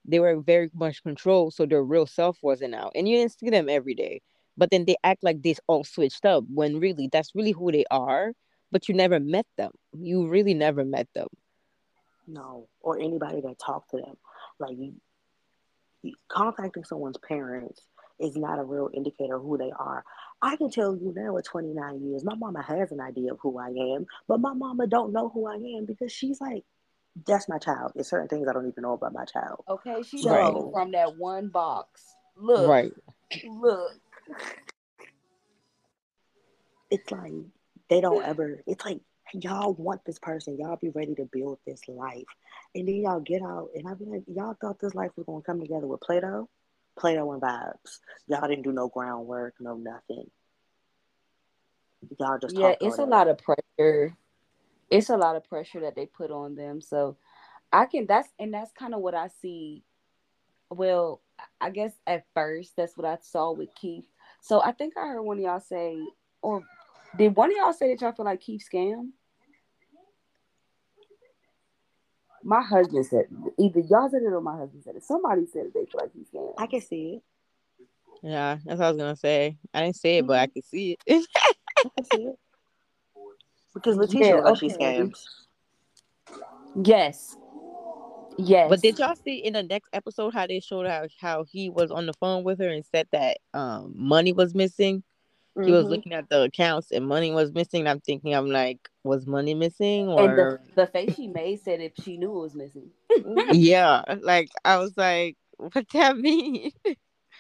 they 0.06 0.22
were 0.22 0.40
very 0.40 0.72
much 0.74 1.04
controlled, 1.04 1.54
so 1.54 1.66
their 1.66 1.84
real 1.84 2.08
self 2.08 2.38
wasn't 2.42 2.74
out. 2.74 2.94
And 2.96 3.08
you 3.10 3.18
didn't 3.18 3.38
see 3.38 3.50
them 3.50 3.68
every 3.68 3.94
day. 3.94 4.22
But 4.58 4.72
then 4.72 4.86
they 4.86 4.96
act 5.04 5.24
like 5.24 5.42
they 5.42 5.56
all 5.68 5.84
switched 5.84 6.26
up 6.26 6.44
when 6.54 6.80
really 6.80 7.10
that's 7.12 7.36
really 7.36 7.52
who 7.52 7.72
they 7.72 7.86
are. 7.92 8.34
But 8.72 8.90
you 8.90 8.96
never 8.96 9.20
met 9.20 9.46
them. 9.58 9.72
You 9.98 10.28
really 10.28 10.54
never 10.54 10.84
met 10.84 11.08
them. 11.14 11.28
No, 12.28 12.68
or 12.82 13.00
anybody 13.00 13.40
that 13.42 13.58
talked 13.60 13.92
to 13.92 13.98
them. 13.98 14.18
Like 14.60 14.78
you, 14.78 14.94
you- 16.02 16.16
contacting 16.28 16.84
someone's 16.84 17.18
parents 17.18 17.82
is 18.20 18.36
not 18.36 18.60
a 18.60 18.64
real 18.64 18.90
indicator 18.94 19.36
of 19.36 19.44
who 19.44 19.58
they 19.58 19.72
are. 19.72 20.04
I 20.42 20.56
can 20.58 20.70
tell 20.70 20.96
you 20.96 21.14
now 21.16 21.38
at 21.38 21.46
29 21.46 22.02
years, 22.02 22.24
my 22.26 22.36
mama 22.36 22.62
has 22.64 22.92
an 22.92 23.00
idea 23.00 23.32
of 23.32 23.40
who 23.42 23.58
I 23.60 23.68
am, 23.70 24.06
but 24.28 24.40
my 24.40 24.54
mama 24.54 24.88
don't 24.88 25.14
know 25.14 25.30
who 25.30 25.48
I 25.48 25.56
am 25.78 25.86
because 25.86 26.12
she's 26.12 26.42
like, 26.42 26.64
that's 27.26 27.48
my 27.48 27.58
child. 27.60 27.92
There's 27.96 28.10
certain 28.10 28.28
things 28.28 28.48
I 28.48 28.54
don't 28.54 28.68
even 28.68 28.82
know 28.84 28.94
about 28.94 29.14
my 29.14 29.26
child. 29.26 29.64
Okay, 29.70 30.02
she's 30.04 30.24
So- 30.24 30.34
knows 30.34 30.72
from 30.74 30.92
that 30.92 31.16
one 31.18 31.48
box. 31.50 32.04
Look, 32.36 32.68
Right. 32.68 32.92
look. 33.48 33.92
It's 36.90 37.12
like 37.12 37.34
they 37.90 38.02
don't 38.02 38.24
ever. 38.24 38.62
It's 38.66 38.86
like 38.86 39.02
y'all 39.34 39.74
want 39.74 40.06
this 40.06 40.20
person. 40.20 40.58
Y'all 40.58 40.78
be 40.78 40.90
ready 40.90 41.16
to 41.16 41.30
build 41.32 41.60
this 41.66 41.82
life, 41.88 42.24
and 42.74 42.88
then 42.88 42.96
y'all 42.96 43.20
get 43.20 43.42
out, 43.42 43.70
and 43.76 43.88
I 43.88 43.94
be 43.94 44.06
like, 44.06 44.24
y'all 44.28 44.56
thought 44.60 44.80
this 44.80 44.96
life 44.96 45.12
was 45.16 45.26
gonna 45.26 45.42
come 45.42 45.60
together 45.60 45.88
with 45.88 46.02
Play-Doh, 46.02 46.48
Play-Doh 46.98 47.32
and 47.34 47.42
vibes. 47.42 48.00
Y'all 48.28 48.48
didn't 48.48 48.64
do 48.64 48.72
no 48.72 48.88
groundwork, 48.88 49.56
no 49.60 49.76
nothing. 49.76 50.30
Y'all 52.20 52.38
just 52.40 52.56
Yeah, 52.56 52.76
it's 52.80 53.00
a 53.00 53.04
it. 53.04 53.10
lot 53.10 53.28
of 53.28 53.38
pressure. 53.38 54.16
It's 54.90 55.10
a 55.10 55.18
lot 55.18 55.36
of 55.36 55.44
pressure 55.44 55.82
that 55.82 55.96
they 55.96 56.06
put 56.06 56.32
on 56.32 56.56
them. 56.56 56.80
So 56.80 57.18
I 57.74 57.86
can 57.86 58.06
that's 58.06 58.30
and 58.40 58.54
that's 58.54 58.72
kind 58.72 58.94
of 58.94 59.02
what 59.02 59.14
I 59.14 59.30
see. 59.42 59.84
Well, 60.70 61.22
I 61.60 61.70
guess 61.70 61.94
at 62.06 62.26
first 62.34 62.74
that's 62.78 62.96
what 62.96 63.06
I 63.06 63.18
saw 63.22 63.52
with 63.52 63.70
Keith. 63.76 64.08
So 64.42 64.62
I 64.62 64.72
think 64.72 64.94
I 64.98 65.08
heard 65.08 65.22
one 65.22 65.38
of 65.38 65.44
y'all 65.44 65.60
say, 65.60 65.98
or 66.42 66.64
did 67.18 67.36
one 67.36 67.52
of 67.52 67.58
y'all 67.58 67.74
say 67.74 67.90
that 67.94 68.02
y'all 68.02 68.12
feel 68.12 68.26
like 68.26 68.42
Keith 68.42 68.68
scam? 68.72 69.10
My 72.44 72.62
husband 72.62 73.06
said 73.06 73.26
either 73.60 73.80
y'all 73.82 74.10
said 74.10 74.22
it 74.22 74.32
or 74.32 74.42
my 74.42 74.58
husband 74.58 74.84
said 74.84 74.96
it. 74.96 75.04
Somebody 75.04 75.46
said 75.52 75.66
it, 75.68 75.74
they 75.74 75.86
feel 75.86 76.02
like 76.02 76.12
he's 76.14 76.28
scam. 76.30 76.54
I 76.58 76.68
can 76.68 76.82
see 76.82 77.16
it. 77.16 77.24
Yeah, 78.24 78.58
that's 78.66 78.80
what 78.80 78.86
I 78.86 78.90
was 78.92 78.98
gonna 78.98 79.16
say. 79.16 79.58
I 79.74 79.82
didn't 79.82 79.96
say 79.98 80.18
it, 80.20 80.28
but 80.28 80.40
I 80.40 80.46
mm-hmm. 80.46 80.54
could 80.54 80.66
see 80.66 80.92
it. 80.94 81.28
I 81.86 81.90
can 81.96 82.06
see 82.06 82.24
it. 82.24 82.40
Because 83.74 83.96
Letitia 83.96 84.28
Yeah, 84.28 84.36
look 84.38 84.46
like 84.46 84.58
she 84.58 84.74
okay. 84.74 85.00
scams. 85.00 85.24
Yes. 86.84 87.38
Yes. 88.38 88.70
But 88.70 88.82
did 88.82 89.00
y'all 89.00 89.16
see 89.16 89.38
in 89.38 89.54
the 89.54 89.64
next 89.64 89.90
episode 89.94 90.34
how 90.34 90.48
they 90.48 90.60
showed 90.60 90.88
how 90.88 91.08
how 91.20 91.44
he 91.44 91.70
was 91.70 91.92
on 91.92 92.06
the 92.06 92.14
phone 92.14 92.44
with 92.44 92.60
her 92.60 92.70
and 92.70 92.86
said 92.86 93.08
that 93.12 93.38
um 93.54 93.94
money 93.96 94.32
was 94.34 94.54
missing? 94.54 95.04
He 95.56 95.72
was 95.72 95.86
Mhm. 95.86 95.90
looking 95.90 96.14
at 96.14 96.30
the 96.30 96.44
accounts 96.44 96.92
and 96.92 97.08
money 97.08 97.32
was 97.32 97.52
missing. 97.52 97.82
And 97.82 97.90
I'm 97.90 98.00
thinking, 98.00 98.36
I'm 98.36 98.50
like, 98.50 98.90
was 99.04 99.26
money 99.26 99.56
missing 99.56 100.12
and 100.12 100.38
the, 100.38 100.60
the 100.76 100.88
face 100.88 101.16
she 101.16 101.28
made 101.28 101.60
said 101.62 101.82
if 101.82 101.94
she 102.04 102.18
knew 102.18 102.38
it 102.38 102.42
was 102.42 102.56
missing. 102.56 102.92
Mhm. 103.12 103.48
yeah? 103.54 104.04
Like 104.22 104.50
I 104.64 104.78
was 104.78 104.96
like, 104.98 105.36
what 105.58 105.88
that 105.94 106.18
mean? 106.18 106.72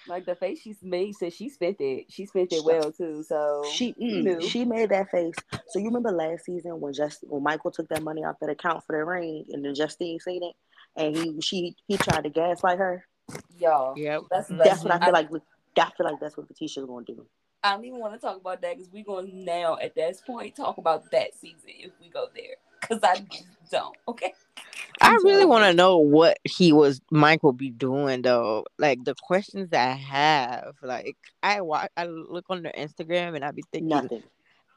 Like 0.08 0.26
the 0.26 0.36
face 0.36 0.62
she 0.62 0.74
made 0.82 1.14
said 1.16 1.34
she 1.34 1.50
spent 1.50 1.82
it. 1.82 2.06
She 2.10 2.26
spent 2.26 2.52
it 2.54 2.64
well 2.64 2.92
too. 2.92 3.24
So 3.24 3.62
She 3.74 3.94
mm, 3.94 4.24
knew. 4.24 4.42
she 4.42 4.64
made 4.66 4.90
that 4.90 5.12
face. 5.12 5.36
So 5.70 5.80
you 5.80 5.86
remember 5.86 6.12
last 6.12 6.46
season 6.46 6.80
when 6.80 6.94
just 6.94 7.20
when 7.28 7.44
Michael 7.44 7.72
took 7.72 7.90
that 7.90 8.02
money 8.02 8.24
off 8.24 8.38
that 8.40 8.50
account 8.50 8.84
for 8.86 8.98
the 8.98 9.04
ring 9.04 9.46
and 9.52 9.64
then 9.66 9.76
Justine 9.76 10.20
seen 10.20 10.44
it 10.44 10.56
and 10.98 11.16
he 11.16 11.42
she 11.42 11.76
he 11.88 11.98
tried 11.98 12.24
to 12.24 12.30
gaslight 12.30 12.80
her. 12.80 13.06
y'all. 13.58 13.98
Yep. 13.98 14.24
That's, 14.30 14.50
That's 14.50 14.84
what 14.84 14.94
I 14.94 15.00
feel 15.06 15.14
like. 15.14 15.30
I 15.32 15.92
feel 15.96 16.06
like 16.06 16.20
that's 16.20 16.36
what 16.36 16.48
Letitia's 16.50 16.86
gonna 16.86 17.06
do. 17.06 17.26
I 17.64 17.72
don't 17.76 17.86
even 17.86 18.00
want 18.00 18.14
to 18.14 18.20
talk 18.20 18.38
about 18.38 18.62
that 18.62 18.78
because 18.78 18.92
we're 18.92 19.04
going 19.04 19.30
to 19.30 19.36
now 19.36 19.78
at 19.82 19.96
this 19.96 20.22
point 20.22 20.56
talk 20.56 20.78
about 20.78 21.10
that 21.12 21.36
season 21.36 21.58
if 21.68 21.92
we 22.00 22.10
go 22.10 22.28
there. 22.36 22.56
Because 22.82 23.00
I 23.04 23.26
don't. 23.72 23.96
Okay. 24.08 24.34
I 25.02 25.18
really 25.24 25.46
want 25.46 25.66
to 25.66 25.74
know 25.74 25.98
what 25.98 26.38
he 26.44 26.72
was 26.72 27.02
Michael 27.12 27.54
be 27.54 27.70
doing 27.70 28.22
though. 28.22 28.66
Like 28.78 29.04
the 29.04 29.16
questions 29.22 29.70
that 29.70 29.90
I 29.90 29.94
have, 29.94 30.76
like 30.82 31.18
I 31.44 31.62
watch, 31.62 31.90
I 31.98 32.06
look 32.06 32.46
on 32.50 32.64
their 32.64 32.74
Instagram 32.78 33.36
and 33.36 33.44
I 33.44 33.52
be 33.52 33.64
thinking, 33.72 33.90
Nothing. 33.90 34.24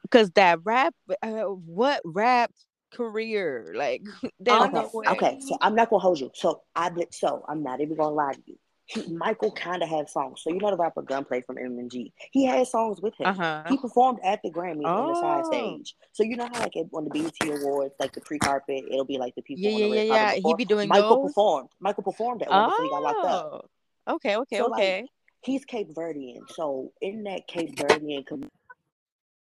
because 0.03 0.31
that 0.33 0.61
rap, 0.65 0.95
uh, 1.23 1.43
what 1.43 2.01
rap 2.05 2.51
career? 2.91 3.73
Like 3.75 4.03
there's 4.41 4.63
Okay, 4.63 4.73
no 4.73 4.81
Honestly- 4.81 5.01
way. 5.01 5.07
okay. 5.13 5.39
So 5.41 5.57
I'm 5.61 5.75
not 5.75 5.91
gonna 5.91 6.01
hold 6.01 6.21
you. 6.21 6.31
So 6.35 6.63
I 6.75 6.91
did. 6.91 7.15
So 7.15 7.45
I'm 7.49 7.63
not 7.63 7.81
even 7.81 7.97
gonna 7.97 8.15
lie 8.15 8.33
to 8.35 8.43
you. 8.47 8.57
He, 8.87 9.07
Michael 9.13 9.53
kind 9.53 9.85
of 9.85 9.89
had 9.89 10.09
songs. 10.09 10.43
So 10.43 10.51
you 10.51 10.59
know 10.59 10.71
the 10.73 10.77
rapper 10.77 11.03
Gunplay 11.03 11.43
from 11.43 11.57
MMG. 11.57 12.11
He 12.33 12.45
had 12.45 12.67
songs 12.67 13.01
with 13.01 13.15
him. 13.21 13.29
Uh 13.29 13.33
huh. 13.35 13.63
He 13.69 13.77
performed 13.79 14.19
at 14.25 14.41
the 14.43 14.51
Grammys 14.51 14.85
on 14.85 15.07
the 15.09 15.15
side 15.15 15.43
Oh. 15.45 15.49
stage. 15.53 15.95
So 16.11 16.25
you 16.25 16.37
know 16.37 16.49
how 16.53 16.59
like 16.61 16.73
on 16.93 17.05
the 17.05 17.11
BET 17.11 17.33
Awards, 17.63 17.95
like 18.01 18.13
the 18.13 18.21
pre-carpet, 18.23 18.85
it'll 18.91 19.05
be 19.05 19.17
like 19.19 19.37
the 19.37 19.43
people 19.43 19.63
Yeah, 19.63 19.71
on 19.71 19.79
yeah, 19.79 19.87
the 19.89 19.95
yeah, 19.95 20.03
yeah. 20.03 20.19
carpet 20.19 20.35
He 20.35 20.41
before. 20.41 20.57
be 20.57 20.65
doing 20.65 20.89
Michael 20.89 21.23
those. 21.23 21.31
performed. 21.31 21.69
Michael 21.79 22.03
performed 22.03 22.43
at 22.43 22.51
one 22.51 22.69
before 22.69 22.85
he 22.85 22.91
got 22.91 23.03
locked 23.03 23.25
up. 23.27 23.67
Oh, 24.09 24.15
okay, 24.17 24.37
okay, 24.39 24.57
So, 24.59 24.67
like, 24.67 24.81
okay. 24.81 25.07
He's 25.43 25.65
Cape 25.65 25.95
Verdean. 25.95 26.41
So 26.49 26.93
in 27.01 27.23
that 27.25 27.47
Cape 27.47 27.77
Verdean 27.77 28.27
community, 28.27 28.51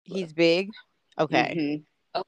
He's 0.03 0.33
big. 0.35 0.69
Okay, 1.19 1.83
Mhm. 2.15 2.25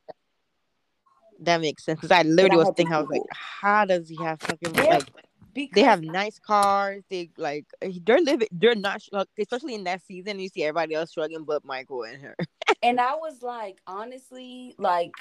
That 1.45 1.61
makes 1.61 1.85
sense. 1.85 2.01
Because 2.01 2.17
I 2.17 2.23
literally 2.23 2.65
was 2.65 2.73
thinking, 2.77 2.95
I 2.95 3.01
was 3.01 3.11
like, 3.11 3.23
how 3.31 3.85
does 3.85 4.09
he 4.09 4.17
have 4.17 4.41
fucking 4.41 4.75
Yeah, 4.75 4.85
like? 4.85 5.11
Because 5.55 5.75
They 5.75 5.83
have 5.83 6.03
nice 6.03 6.39
cars. 6.39 7.03
They 7.11 7.31
like 7.37 7.67
they're 8.05 8.21
living. 8.21 8.49
They're 8.53 8.75
not 8.75 9.03
especially 9.39 9.75
in 9.75 9.85
that 9.85 10.01
season. 10.03 10.39
You 10.39 10.49
see 10.49 10.63
everybody 10.65 10.95
else 10.95 11.11
struggling, 11.11 11.45
but 11.45 11.65
Michael 11.65 12.05
and 12.05 12.23
her. 12.23 12.37
And 12.85 12.99
I 12.99 13.15
was 13.15 13.43
like, 13.43 13.79
honestly, 13.87 14.75
like, 14.77 15.13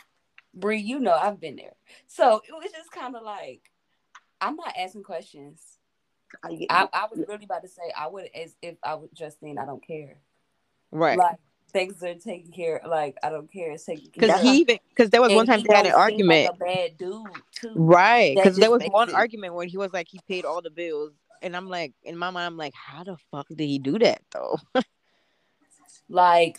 Bree, 0.54 0.80
you 0.80 1.00
know, 1.00 1.14
I've 1.14 1.40
been 1.40 1.58
there. 1.58 1.74
So 2.08 2.42
it 2.48 2.52
was 2.52 2.72
just 2.72 2.92
kind 2.92 3.16
of 3.16 3.22
like, 3.22 3.70
I'm 4.40 4.56
not 4.56 4.74
asking 4.80 5.04
questions. 5.04 5.62
I 6.44 6.66
I, 6.72 6.88
I 6.92 7.08
was 7.12 7.24
really 7.28 7.44
about 7.44 7.62
to 7.62 7.68
say, 7.68 7.84
I 7.96 8.08
would, 8.08 8.30
as 8.34 8.56
if 8.64 8.78
I 8.84 8.96
was 8.96 9.10
Justine, 9.14 9.60
I 9.60 9.66
don't 9.66 9.86
care. 9.86 10.18
Right. 10.92 11.20
Like, 11.20 11.38
things 11.72 12.04
are 12.04 12.16
taken 12.16 12.52
care 12.52 12.82
Like, 12.88 13.18
I 13.24 13.30
don't 13.30 13.52
care. 13.52 13.72
It's 13.72 13.86
taken 13.86 14.06
care 14.12 14.12
Because 14.28 14.42
he 14.42 14.58
even 14.60 14.78
because 14.90 15.10
there 15.10 15.22
was 15.22 15.30
And 15.30 15.38
one 15.38 15.46
time 15.46 15.60
he 15.60 15.68
they 15.68 15.76
had 15.76 15.86
an 15.88 15.94
argument. 15.94 16.46
Like 16.46 16.56
a 16.56 16.58
bad 16.58 16.98
dude, 16.98 17.28
too. 17.52 17.74
Right. 17.76 18.36
Because 18.36 18.58
there 18.58 18.72
was 18.72 18.84
one 18.90 19.10
it- 19.10 19.16
argument 19.16 19.54
where 19.54 19.66
he 19.66 19.78
was 19.78 19.92
like 19.94 20.08
he 20.10 20.20
paid 20.28 20.46
all 20.46 20.62
the 20.62 20.70
bills. 20.70 21.12
And 21.44 21.56
I'm 21.56 21.68
like, 21.68 21.94
in 22.04 22.18
my 22.18 22.30
mind, 22.30 22.46
I'm 22.46 22.58
like, 22.58 22.74
how 22.76 23.04
the 23.04 23.18
fuck 23.32 23.48
did 23.50 23.62
he 23.62 23.80
do 23.80 23.98
that 24.00 24.22
though? 24.32 24.58
Like, 26.10 26.58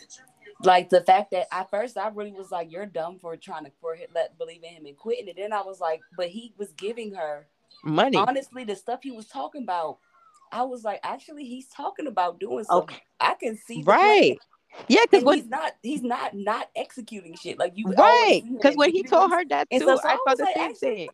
like 0.63 0.89
the 0.89 1.01
fact 1.01 1.31
that 1.31 1.47
at 1.51 1.69
first 1.69 1.97
I 1.97 2.07
really 2.07 2.31
was 2.31 2.51
like, 2.51 2.71
"You're 2.71 2.85
dumb 2.87 3.19
for 3.19 3.35
trying 3.37 3.65
to 3.65 3.71
for 3.79 3.95
let 4.13 4.37
believe 4.37 4.63
in 4.63 4.71
him 4.73 4.85
and 4.85 4.97
quitting." 4.97 5.29
And 5.29 5.37
then 5.37 5.53
I 5.53 5.61
was 5.61 5.79
like, 5.79 6.01
"But 6.17 6.29
he 6.29 6.53
was 6.57 6.71
giving 6.73 7.13
her 7.13 7.45
Money. 7.83 8.17
honestly 8.17 8.63
the 8.63 8.75
stuff 8.75 9.01
he 9.03 9.11
was 9.11 9.27
talking 9.27 9.63
about." 9.63 9.99
I 10.51 10.63
was 10.63 10.83
like, 10.83 10.99
"Actually, 11.03 11.45
he's 11.45 11.67
talking 11.67 12.07
about 12.07 12.39
doing 12.39 12.63
something. 12.63 12.95
Okay. 12.95 13.03
I 13.19 13.35
can 13.35 13.57
see 13.57 13.83
Right. 13.83 14.37
plan. 14.39 14.52
Yeah, 14.87 15.01
because 15.09 15.35
he's 15.35 15.47
not 15.47 15.73
he's 15.81 16.01
not 16.01 16.33
not 16.33 16.69
executing 16.75 17.35
shit 17.35 17.59
like 17.59 17.73
you 17.75 17.85
right, 17.87 18.41
because 18.51 18.75
when 18.75 18.91
he 18.91 19.03
told 19.03 19.31
her 19.31 19.43
that 19.49 19.69
too, 19.69 19.79
so, 19.79 19.85
so 19.97 20.01
I 20.03 20.13
was 20.15 20.19
thought 20.25 20.37
the 20.37 20.43
like, 20.43 20.55
same 20.55 20.75
thing. 20.75 21.09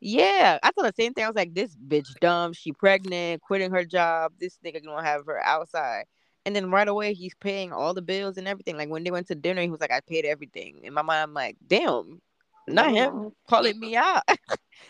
Yeah, 0.00 0.58
I 0.62 0.70
thought 0.70 0.84
the 0.96 1.02
same 1.02 1.12
thing. 1.12 1.24
I 1.24 1.28
was 1.28 1.36
like, 1.36 1.54
this 1.54 1.74
bitch 1.76 2.08
dumb. 2.20 2.52
She 2.52 2.72
pregnant, 2.72 3.42
quitting 3.42 3.72
her 3.72 3.84
job. 3.84 4.32
This 4.38 4.56
nigga 4.64 4.84
gonna 4.84 5.04
have 5.04 5.26
her 5.26 5.40
outside. 5.44 6.04
And 6.46 6.54
then 6.56 6.70
right 6.70 6.88
away, 6.88 7.14
he's 7.14 7.34
paying 7.34 7.72
all 7.72 7.92
the 7.94 8.00
bills 8.02 8.38
and 8.38 8.46
everything. 8.48 8.76
Like 8.76 8.88
when 8.88 9.04
they 9.04 9.10
went 9.10 9.26
to 9.28 9.34
dinner, 9.34 9.60
he 9.60 9.70
was 9.70 9.80
like, 9.80 9.92
I 9.92 10.00
paid 10.00 10.24
everything. 10.24 10.80
In 10.84 10.94
my 10.94 11.02
mind, 11.02 11.22
I'm 11.24 11.34
like, 11.34 11.56
damn, 11.66 12.22
not 12.68 12.90
him 12.92 13.32
calling 13.48 13.78
me 13.78 13.96
out. 13.96 14.22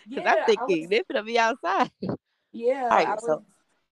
Because 0.08 0.24
Yeah, 0.24 0.32
I'm 0.32 0.42
I 0.42 0.44
thinking 0.46 0.80
was- 0.82 0.90
they 0.90 1.00
finna 1.02 1.24
be 1.24 1.38
outside. 1.38 1.90
Yeah, 2.52 2.82
Alright, 2.84 3.08
I 3.08 3.14
was, 3.14 3.24
so- 3.24 3.44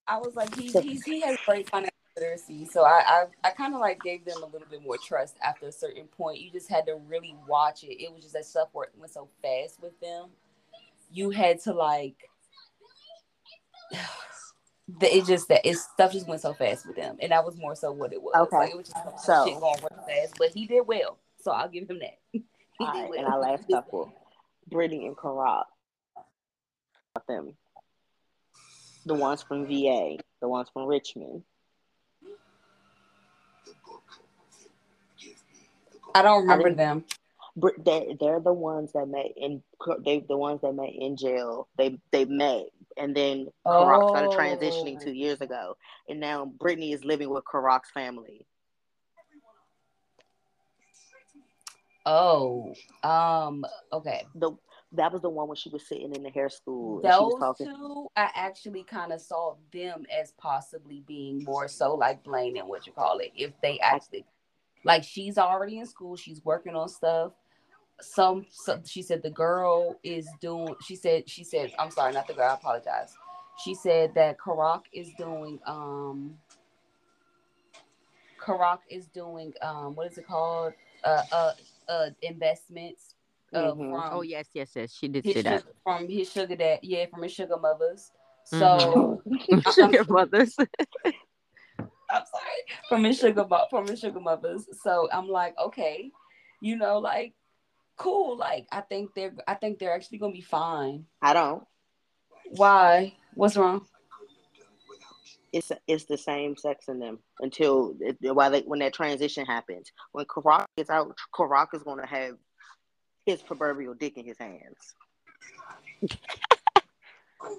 I 0.07 0.17
was 0.17 0.35
like, 0.35 0.53
he, 0.55 0.71
he's, 0.71 1.03
he 1.05 1.21
has 1.21 1.37
great 1.45 1.69
financial 1.69 1.92
literacy. 2.17 2.65
So 2.65 2.83
I, 2.83 3.01
I, 3.05 3.25
I 3.43 3.49
kind 3.51 3.73
of 3.73 3.79
like 3.79 4.01
gave 4.01 4.25
them 4.25 4.41
a 4.43 4.45
little 4.45 4.67
bit 4.69 4.83
more 4.83 4.97
trust 4.97 5.35
after 5.43 5.67
a 5.67 5.71
certain 5.71 6.05
point. 6.07 6.39
You 6.39 6.51
just 6.51 6.69
had 6.69 6.85
to 6.87 6.95
really 7.07 7.35
watch 7.47 7.83
it. 7.83 8.01
It 8.01 8.13
was 8.13 8.23
just 8.23 8.33
that 8.33 8.45
stuff 8.45 8.69
went 8.73 8.89
went 8.97 9.11
so 9.11 9.29
fast 9.41 9.81
with 9.81 9.99
them. 9.99 10.29
You 11.11 11.29
had 11.29 11.59
to 11.61 11.73
like, 11.73 12.15
the, 14.99 15.15
it 15.15 15.25
just 15.25 15.47
that 15.49 15.67
it 15.67 15.77
stuff 15.77 16.11
just 16.11 16.27
went 16.27 16.41
so 16.41 16.53
fast 16.53 16.87
with 16.87 16.95
them, 16.95 17.17
and 17.21 17.31
that 17.31 17.45
was 17.45 17.57
more 17.57 17.75
so 17.75 17.91
what 17.91 18.13
it 18.13 18.21
was. 18.21 18.33
Okay. 18.35 18.57
Like, 18.57 18.71
it 18.71 18.77
was 18.77 18.89
just 18.89 19.25
So- 19.25 19.45
shit 19.45 19.59
going 19.59 19.77
fast, 20.07 20.35
but 20.37 20.49
he 20.49 20.65
did 20.65 20.81
well. 20.87 21.17
So 21.41 21.51
I'll 21.51 21.69
give 21.69 21.89
him 21.89 21.99
that. 21.99 22.19
he 22.31 22.39
did 22.39 22.45
right, 22.79 23.09
well. 23.09 23.19
and 23.19 23.27
our 23.27 23.39
last 23.39 23.65
couple. 23.69 24.13
Brittany 24.69 25.07
and 25.07 25.15
Karak. 25.17 25.65
Them. 27.27 27.53
The 29.05 29.13
ones 29.13 29.43
from 29.43 29.67
VA, 29.67 30.17
the 30.41 30.47
ones 30.47 30.69
from 30.73 30.87
Richmond. 30.87 31.43
I 36.15 36.21
don't 36.21 36.41
remember 36.41 36.69
I 36.69 36.73
them. 36.73 37.05
They 37.55 38.15
they're 38.19 38.39
the 38.39 38.53
ones 38.53 38.93
that 38.93 39.07
met 39.07 39.27
in 39.37 39.61
they 40.03 40.25
the 40.27 40.37
ones 40.37 40.61
that 40.61 40.73
met 40.73 40.89
in 40.93 41.15
jail. 41.17 41.67
They 41.77 41.99
they 42.11 42.25
met 42.25 42.65
and 42.97 43.15
then 43.15 43.47
Karak 43.65 44.03
oh. 44.03 44.09
started 44.09 44.31
transitioning 44.31 45.01
two 45.01 45.13
years 45.13 45.41
ago, 45.41 45.77
and 46.07 46.19
now 46.19 46.45
Brittany 46.45 46.93
is 46.93 47.03
living 47.03 47.29
with 47.29 47.43
Karak's 47.43 47.91
family. 47.91 48.45
Oh, 52.05 52.73
um, 53.03 53.65
okay. 53.91 54.25
The 54.35 54.51
that 54.93 55.11
was 55.11 55.21
the 55.21 55.29
one 55.29 55.47
when 55.47 55.55
she 55.55 55.69
was 55.69 55.87
sitting 55.87 56.13
in 56.13 56.21
the 56.21 56.29
hair 56.29 56.49
school. 56.49 57.01
Those 57.01 57.57
two, 57.57 58.07
I 58.15 58.29
actually 58.35 58.83
kind 58.83 59.11
of 59.11 59.21
saw 59.21 59.55
them 59.71 60.05
as 60.15 60.33
possibly 60.37 61.03
being 61.07 61.43
more 61.43 61.67
so 61.67 61.95
like 61.95 62.23
Blaine 62.23 62.57
and 62.57 62.67
what 62.67 62.85
you 62.85 62.93
call 62.93 63.17
it. 63.19 63.31
If 63.35 63.53
they 63.61 63.79
actually, 63.79 64.25
like, 64.83 65.03
she's 65.03 65.37
already 65.37 65.79
in 65.79 65.85
school, 65.85 66.15
she's 66.15 66.43
working 66.43 66.75
on 66.75 66.89
stuff. 66.89 67.33
Some, 68.01 68.45
some, 68.49 68.85
she 68.85 69.01
said 69.01 69.23
the 69.23 69.29
girl 69.29 69.99
is 70.03 70.27
doing. 70.41 70.75
She 70.83 70.95
said, 70.95 71.29
she 71.29 71.43
said, 71.43 71.71
I'm 71.77 71.91
sorry, 71.91 72.13
not 72.13 72.27
the 72.27 72.33
girl. 72.33 72.49
I 72.49 72.55
apologize. 72.55 73.13
She 73.63 73.75
said 73.75 74.13
that 74.15 74.37
Karak 74.39 74.81
is 74.91 75.09
doing. 75.17 75.59
um 75.65 76.35
Karak 78.41 78.79
is 78.89 79.05
doing. 79.07 79.53
um 79.61 79.95
What 79.95 80.11
is 80.11 80.17
it 80.17 80.27
called? 80.27 80.73
Uh, 81.03 81.21
uh, 81.31 81.51
uh 81.87 82.09
investments 82.21 83.15
uh, 83.53 83.71
mm-hmm. 83.71 83.91
from 83.91 84.09
oh 84.11 84.21
yes 84.21 84.47
yes 84.53 84.71
yes 84.75 84.93
she 84.93 85.07
did 85.07 85.23
say 85.23 85.41
that 85.41 85.61
sugar, 85.61 85.73
from 85.83 86.07
his 86.07 86.31
sugar 86.31 86.55
dad 86.55 86.79
yeah 86.81 87.05
from 87.05 87.23
his 87.23 87.31
sugar 87.31 87.57
mothers 87.57 88.11
so 88.45 89.21
mm-hmm. 89.27 89.59
sugar 89.75 90.03
mothers 90.09 90.55
I'm 92.13 92.23
sorry. 92.31 92.79
From 92.87 93.03
his 93.03 93.17
sugar 93.17 93.45
from 93.69 93.87
his 93.87 93.99
sugar 93.99 94.19
mothers. 94.19 94.67
So 94.83 95.09
I'm 95.11 95.27
like 95.27 95.57
okay. 95.57 96.11
You 96.61 96.77
know 96.77 96.99
like 96.99 97.33
cool. 97.97 98.37
Like 98.37 98.67
I 98.71 98.81
think 98.81 99.11
they're 99.15 99.33
I 99.47 99.55
think 99.55 99.79
they're 99.79 99.93
actually 99.93 100.19
gonna 100.19 100.33
be 100.33 100.41
fine. 100.41 101.05
I 101.21 101.33
don't. 101.33 101.63
Why? 102.51 103.15
What's 103.33 103.57
wrong? 103.57 103.85
It's 105.51 105.71
it's 105.87 106.05
the 106.05 106.17
same 106.17 106.55
sex 106.55 106.87
in 106.87 106.99
them 106.99 107.19
until 107.39 107.95
while 108.21 108.51
they 108.51 108.61
when 108.61 108.79
that 108.79 108.93
transition 108.93 109.45
happens. 109.45 109.91
When 110.11 110.25
Karak 110.25 110.65
gets 110.77 110.89
out, 110.89 111.15
Karak 111.35 111.67
is 111.73 111.83
gonna 111.83 112.07
have 112.07 112.35
his 113.25 113.41
proverbial 113.41 113.93
dick 113.93 114.17
in 114.17 114.25
his 114.25 114.37
hands, 114.37 114.95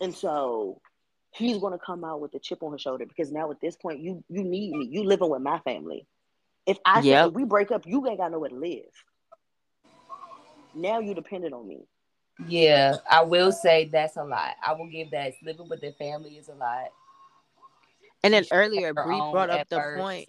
and 0.00 0.14
so 0.14 0.80
he's 1.34 1.58
gonna 1.58 1.78
come 1.78 2.04
out 2.04 2.20
with 2.20 2.34
a 2.34 2.38
chip 2.38 2.62
on 2.62 2.72
his 2.72 2.80
shoulder 2.80 3.06
because 3.06 3.32
now 3.32 3.50
at 3.50 3.60
this 3.60 3.76
point 3.76 4.00
you 4.00 4.22
you 4.28 4.44
need 4.44 4.72
me. 4.72 4.88
You 4.90 5.04
living 5.04 5.30
with 5.30 5.42
my 5.42 5.58
family. 5.60 6.06
If 6.66 6.78
I 6.84 7.02
yep. 7.02 7.26
say 7.26 7.30
we 7.30 7.44
break 7.44 7.70
up, 7.70 7.86
you 7.86 8.06
ain't 8.08 8.18
got 8.18 8.32
nowhere 8.32 8.50
to 8.50 8.56
live. 8.56 8.84
Now 10.74 11.00
you 11.00 11.14
dependent 11.14 11.54
on 11.54 11.66
me. 11.68 11.86
Yeah, 12.48 12.96
I 13.10 13.22
will 13.22 13.52
say 13.52 13.88
that's 13.92 14.16
a 14.16 14.24
lot. 14.24 14.56
I 14.64 14.72
will 14.72 14.88
give 14.88 15.10
that 15.12 15.34
living 15.44 15.68
with 15.68 15.80
their 15.80 15.92
family 15.92 16.30
is 16.30 16.48
a 16.48 16.54
lot. 16.54 16.88
And 18.22 18.34
then 18.34 18.44
earlier, 18.50 18.94
Bree 18.94 19.20
brought 19.30 19.50
up 19.50 19.68
the 19.68 19.76
first. 19.76 20.02
point. 20.02 20.28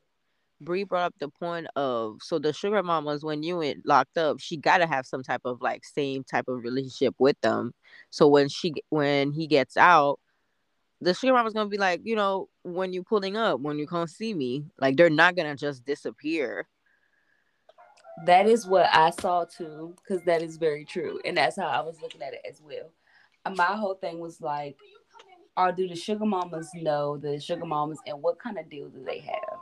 Bree 0.62 0.84
brought 0.84 1.08
up 1.08 1.16
the 1.20 1.30
point 1.30 1.68
of 1.76 2.18
so 2.22 2.40
the 2.40 2.54
sugar 2.54 2.82
mamas 2.82 3.26
when 3.26 3.44
you 3.44 3.58
went 3.58 3.86
locked 3.86 4.18
up, 4.18 4.40
she 4.40 4.56
got 4.56 4.78
to 4.78 4.88
have 4.88 5.06
some 5.06 5.22
type 5.22 5.42
of 5.46 5.62
like 5.62 5.84
same 5.84 6.24
type 6.24 6.46
of 6.48 6.64
relationship 6.64 7.14
with 7.20 7.40
them. 7.42 7.74
So 8.10 8.28
when 8.28 8.48
she 8.50 8.74
when 8.90 9.32
he 9.32 9.48
gets 9.48 9.76
out, 9.78 10.20
the 11.02 11.14
sugar 11.14 11.34
mama's 11.34 11.54
gonna 11.54 11.70
be 11.70 11.78
like, 11.78 12.02
you 12.04 12.16
know, 12.16 12.50
when 12.64 12.94
you 12.94 13.04
pulling 13.04 13.38
up, 13.38 13.60
when 13.60 13.78
you 13.78 13.88
come 13.88 14.08
see 14.08 14.34
me, 14.34 14.66
like 14.80 14.98
they're 14.98 15.10
not 15.10 15.36
gonna 15.36 15.56
just 15.56 15.86
disappear. 15.86 16.68
That 18.26 18.48
is 18.48 18.66
what 18.66 18.88
I 18.94 19.10
saw 19.10 19.46
too, 19.46 19.96
because 19.98 20.24
that 20.26 20.42
is 20.42 20.58
very 20.58 20.86
true, 20.86 21.20
and 21.26 21.38
that's 21.38 21.58
how 21.58 21.68
I 21.68 21.82
was 21.82 22.02
looking 22.02 22.22
at 22.22 22.34
it 22.34 22.42
as 22.50 22.62
well. 22.62 22.92
My 23.56 23.76
whole 23.76 23.96
thing 23.96 24.20
was 24.20 24.42
like, 24.42 24.78
or 25.58 25.72
do 25.72 25.88
the 25.88 25.96
sugar 25.96 26.26
mamas 26.26 26.70
know 26.74 27.18
the 27.18 27.40
sugar 27.40 27.66
mamas 27.66 28.00
and 28.08 28.22
what 28.22 28.40
kind 28.40 28.58
of 28.58 28.70
deal 28.70 28.90
do 28.90 29.04
they 29.04 29.20
have? 29.20 29.60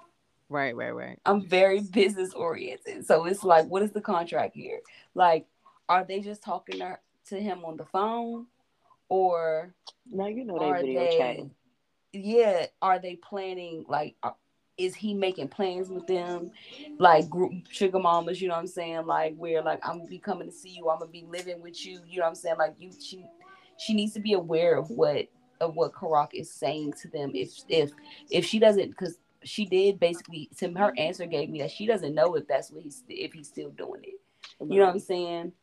Right, 0.49 0.75
right, 0.75 0.91
right. 0.91 1.19
I'm 1.25 1.45
very 1.47 1.81
business 1.81 2.34
oriented. 2.34 3.05
So 3.05 3.25
it's 3.25 3.43
like, 3.43 3.65
what 3.67 3.81
is 3.81 3.91
the 3.91 4.01
contract 4.01 4.55
here? 4.55 4.81
Like, 5.15 5.47
are 5.89 6.05
they 6.05 6.19
just 6.19 6.43
talking 6.43 6.79
to, 6.79 6.99
to 7.29 7.39
him 7.39 7.65
on 7.65 7.77
the 7.77 7.86
phone? 7.86 8.47
Or 9.14 9.74
no, 10.11 10.28
you 10.28 10.43
know 10.43 10.57
they 10.57 10.72
video 10.72 11.05
they, 11.05 11.18
chatting. 11.18 11.51
Yeah, 12.14 12.66
are 12.82 12.99
they 12.99 13.16
planning 13.16 13.86
like 13.88 14.16
uh, 14.24 14.32
is 14.78 14.95
he 14.95 15.14
making 15.14 15.49
plans 15.49 15.89
with 15.89 16.07
them 16.07 16.49
like 16.97 17.30
group 17.30 17.53
sugar 17.70 17.99
mamas 17.99 18.41
you 18.41 18.47
know 18.47 18.55
what 18.55 18.61
i'm 18.61 18.66
saying 18.66 19.05
like 19.05 19.36
where 19.36 19.61
like 19.61 19.80
i'm 19.88 19.99
gonna 19.99 20.09
be 20.09 20.18
coming 20.18 20.47
to 20.47 20.51
see 20.51 20.70
you 20.70 20.89
i'm 20.89 20.97
gonna 20.97 21.11
be 21.11 21.24
living 21.30 21.61
with 21.61 21.86
you 21.86 21.99
you 22.07 22.18
know 22.18 22.24
what 22.24 22.30
i'm 22.30 22.34
saying 22.36 22.55
like 22.57 22.74
you 22.80 22.89
she 22.99 23.24
she 23.78 23.93
needs 23.93 24.14
to 24.14 24.20
be 24.20 24.34
aware 24.34 24.76
of 24.76 24.89
what 24.89 25.28
of 25.64 25.76
what 25.76 25.93
Karak 25.93 26.30
is 26.34 26.51
saying 26.51 26.93
to 27.01 27.07
them. 27.07 27.32
If 27.34 27.51
if 27.70 27.91
if 28.30 28.45
she 28.45 28.59
doesn't, 28.59 28.89
because 28.89 29.18
she 29.43 29.66
did 29.66 29.99
basically, 29.99 30.49
Tim, 30.55 30.76
her 30.76 30.93
answer 30.97 31.26
gave 31.26 31.49
me 31.49 31.61
that 31.61 31.72
she 31.72 31.86
doesn't 31.86 32.14
know 32.14 32.36
if 32.36 32.47
that's 32.47 32.72
what 32.72 32.84
he's 32.84 33.03
if 33.07 33.34
he's 33.34 33.47
still 33.47 33.70
doing 33.72 34.01
it. 34.03 34.20
You 34.59 34.80
know 34.80 34.86
what 34.86 34.93
I'm 34.93 34.99
saying? 34.99 35.53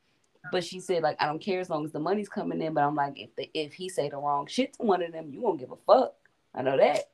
But 0.50 0.64
she 0.64 0.80
said 0.80 1.02
like 1.02 1.16
I 1.20 1.26
don't 1.26 1.40
care 1.40 1.60
as 1.60 1.70
long 1.70 1.84
as 1.84 1.92
the 1.92 2.00
money's 2.00 2.28
coming 2.28 2.62
in. 2.62 2.74
But 2.74 2.84
I'm 2.84 2.94
like 2.94 3.18
if 3.18 3.34
the, 3.36 3.50
if 3.54 3.72
he 3.72 3.88
say 3.88 4.08
the 4.08 4.16
wrong 4.16 4.46
shit 4.46 4.74
to 4.74 4.82
one 4.82 5.02
of 5.02 5.12
them, 5.12 5.30
you 5.30 5.40
won't 5.40 5.60
give 5.60 5.70
a 5.70 5.76
fuck. 5.86 6.14
I 6.54 6.62
know 6.62 6.76
that. 6.76 7.10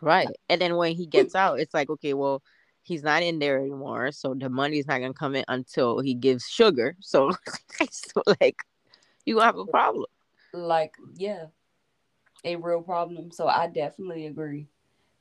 Right. 0.00 0.28
And 0.48 0.60
then 0.60 0.76
when 0.76 0.94
he 0.94 1.06
gets 1.06 1.34
out, 1.34 1.60
it's 1.60 1.74
like 1.74 1.90
okay, 1.90 2.14
well 2.14 2.42
he's 2.82 3.02
not 3.02 3.22
in 3.22 3.38
there 3.38 3.58
anymore, 3.58 4.12
so 4.12 4.34
the 4.34 4.48
money's 4.48 4.86
not 4.86 5.00
gonna 5.00 5.12
come 5.12 5.34
in 5.34 5.44
until 5.48 6.00
he 6.00 6.14
gives 6.14 6.46
sugar. 6.46 6.96
So, 7.00 7.32
so 7.90 8.22
like 8.40 8.56
you 9.24 9.34
gonna 9.34 9.46
have 9.46 9.58
a 9.58 9.66
problem. 9.66 10.06
Like 10.52 10.94
yeah, 11.16 11.46
a 12.44 12.56
real 12.56 12.82
problem. 12.82 13.30
So 13.30 13.46
I 13.46 13.66
definitely 13.66 14.26
agree. 14.26 14.68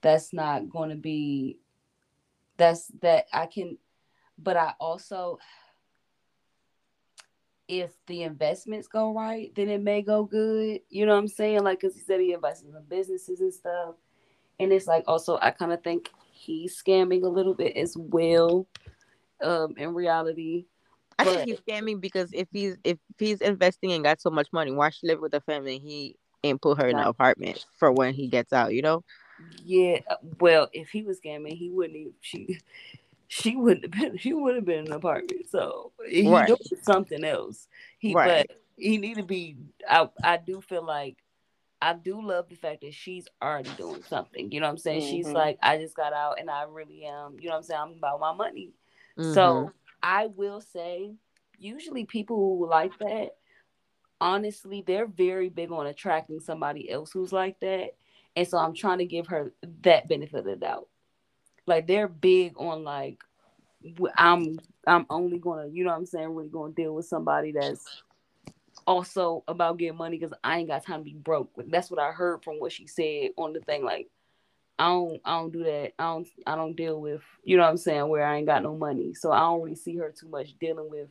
That's 0.01 0.31
not 0.31 0.69
going 0.69 0.91
to 0.91 0.95
be 0.95 1.57
that's 2.57 2.87
that 3.01 3.25
I 3.33 3.47
can 3.47 3.77
but 4.37 4.55
I 4.55 4.73
also 4.79 5.39
if 7.67 7.91
the 8.07 8.23
investments 8.23 8.87
go 8.87 9.13
right, 9.13 9.53
then 9.55 9.69
it 9.69 9.81
may 9.81 10.01
go 10.01 10.23
good. 10.23 10.81
You 10.89 11.05
know 11.05 11.13
what 11.13 11.19
I'm 11.19 11.27
saying? 11.27 11.63
Like, 11.63 11.81
cause 11.81 11.95
he 11.95 12.01
said 12.01 12.19
he 12.19 12.33
invests 12.33 12.63
in 12.63 12.73
businesses 12.87 13.41
and 13.41 13.53
stuff, 13.53 13.95
and 14.59 14.71
it's 14.71 14.87
like 14.87 15.03
also 15.07 15.37
I 15.41 15.51
kind 15.51 15.73
of 15.73 15.83
think 15.83 16.09
he's 16.31 16.81
scamming 16.81 17.23
a 17.23 17.29
little 17.29 17.53
bit 17.53 17.75
as 17.75 17.95
well. 17.97 18.67
Um, 19.41 19.73
in 19.77 19.93
reality, 19.93 20.65
I 21.17 21.25
but, 21.25 21.33
think 21.33 21.49
he's 21.49 21.59
scamming 21.59 21.99
because 21.99 22.29
if 22.33 22.47
he's 22.51 22.77
if 22.83 22.97
he's 23.17 23.41
investing 23.41 23.91
and 23.93 24.03
got 24.03 24.21
so 24.21 24.29
much 24.29 24.47
money, 24.51 24.71
why 24.71 24.89
should 24.89 25.07
live 25.07 25.19
with 25.19 25.33
a 25.33 25.41
family? 25.41 25.79
He 25.79 26.17
and 26.49 26.61
put 26.61 26.77
her 26.79 26.87
in 26.87 26.97
an 26.97 27.07
apartment 27.07 27.65
for 27.77 27.91
when 27.91 28.13
he 28.13 28.27
gets 28.27 28.53
out, 28.53 28.73
you 28.73 28.81
know? 28.81 29.03
Yeah. 29.63 29.99
Uh, 30.07 30.15
well, 30.39 30.69
if 30.73 30.89
he 30.89 31.01
was 31.01 31.19
scamming, 31.19 31.57
he 31.57 31.69
wouldn't 31.69 31.97
even 31.97 32.13
she 32.21 32.59
she 33.35 33.55
wouldn't 33.57 33.83
have 33.83 33.91
been 33.91 34.17
she 34.17 34.33
would 34.33 34.55
have 34.55 34.65
been 34.65 34.85
in 34.85 34.87
an 34.87 34.93
apartment. 34.93 35.49
So 35.49 35.91
he 36.07 36.29
right. 36.29 36.47
doing 36.47 36.59
something 36.83 37.23
else. 37.23 37.67
He 37.99 38.13
right. 38.13 38.47
but 38.47 38.57
he 38.77 38.97
need 38.97 39.15
to 39.15 39.23
be 39.23 39.57
I 39.87 40.07
I 40.23 40.37
do 40.37 40.61
feel 40.61 40.85
like 40.85 41.17
I 41.81 41.93
do 41.93 42.25
love 42.25 42.47
the 42.47 42.55
fact 42.55 42.81
that 42.81 42.93
she's 42.93 43.27
already 43.41 43.69
doing 43.77 44.03
something. 44.03 44.51
You 44.51 44.61
know 44.61 44.67
what 44.67 44.71
I'm 44.71 44.77
saying? 44.77 45.01
Mm-hmm. 45.01 45.11
She's 45.11 45.27
like, 45.27 45.57
I 45.61 45.77
just 45.77 45.95
got 45.95 46.13
out 46.13 46.39
and 46.39 46.49
I 46.49 46.63
really 46.63 47.03
am, 47.05 47.35
you 47.39 47.49
know 47.49 47.55
what 47.55 47.57
I'm 47.57 47.63
saying? 47.63 47.81
I'm 47.81 47.91
about 47.91 48.21
my 48.21 48.33
money. 48.33 48.71
Mm-hmm. 49.19 49.33
So 49.33 49.71
I 50.01 50.27
will 50.27 50.61
say, 50.61 51.11
usually 51.59 52.05
people 52.05 52.37
who 52.37 52.69
like 52.69 52.97
that, 52.99 53.35
honestly, 54.21 54.83
they're 54.87 55.05
very 55.05 55.49
big 55.49 55.71
on 55.71 55.85
attracting 55.85 56.39
somebody 56.39 56.89
else 56.89 57.11
who's 57.11 57.33
like 57.33 57.59
that. 57.59 57.95
And 58.37 58.47
so 58.47 58.57
I'm 58.57 58.73
trying 58.73 58.99
to 58.99 59.05
give 59.05 59.27
her 59.27 59.51
that 59.83 60.07
benefit 60.07 60.39
of 60.39 60.45
the 60.45 60.55
doubt. 60.55 60.87
Like 61.67 61.87
they're 61.87 62.07
big 62.07 62.53
on 62.57 62.83
like 62.83 63.23
I'm 64.17 64.59
I'm 64.87 65.05
only 65.09 65.39
gonna, 65.39 65.67
you 65.67 65.83
know 65.83 65.91
what 65.91 65.97
I'm 65.97 66.05
saying, 66.05 66.33
really 66.33 66.49
gonna 66.49 66.73
deal 66.73 66.93
with 66.93 67.05
somebody 67.05 67.51
that's 67.51 67.85
also 68.87 69.43
about 69.47 69.77
getting 69.77 69.97
money 69.97 70.17
because 70.17 70.35
I 70.43 70.59
ain't 70.59 70.69
got 70.69 70.85
time 70.85 70.99
to 70.99 71.05
be 71.05 71.13
broke. 71.13 71.51
That's 71.67 71.89
what 71.89 71.99
I 71.99 72.11
heard 72.11 72.43
from 72.43 72.55
what 72.55 72.71
she 72.71 72.87
said 72.87 73.29
on 73.37 73.53
the 73.53 73.59
thing. 73.61 73.83
Like, 73.83 74.09
I 74.77 74.89
don't 74.89 75.21
I 75.25 75.39
don't 75.39 75.51
do 75.51 75.63
that. 75.63 75.93
I 75.97 76.03
don't 76.03 76.27
I 76.45 76.55
don't 76.55 76.75
deal 76.75 76.99
with, 76.99 77.21
you 77.43 77.57
know 77.57 77.63
what 77.63 77.69
I'm 77.69 77.77
saying, 77.77 78.07
where 78.07 78.25
I 78.25 78.37
ain't 78.37 78.47
got 78.47 78.63
no 78.63 78.75
money. 78.75 79.13
So 79.13 79.31
I 79.31 79.39
don't 79.39 79.61
really 79.61 79.75
see 79.75 79.95
her 79.97 80.13
too 80.17 80.27
much 80.29 80.57
dealing 80.59 80.89
with 80.89 81.09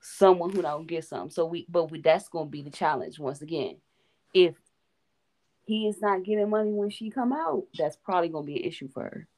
someone 0.00 0.50
who 0.50 0.62
don't 0.62 0.86
get 0.86 1.04
some. 1.04 1.30
So 1.30 1.46
we, 1.46 1.66
but 1.68 1.90
we, 1.90 2.00
that's 2.00 2.28
to 2.28 2.44
be 2.46 2.62
the 2.62 2.70
challenge 2.70 3.18
once 3.18 3.42
again. 3.42 3.76
If 4.32 4.54
he 5.70 5.86
is 5.86 6.00
not 6.00 6.24
getting 6.24 6.50
money 6.50 6.72
when 6.72 6.90
she 6.90 7.10
come 7.10 7.32
out, 7.32 7.62
that's 7.78 7.94
probably 7.94 8.28
going 8.28 8.44
to 8.44 8.52
be 8.52 8.60
an 8.60 8.68
issue 8.68 8.88
for 8.88 9.04
her. 9.04 9.28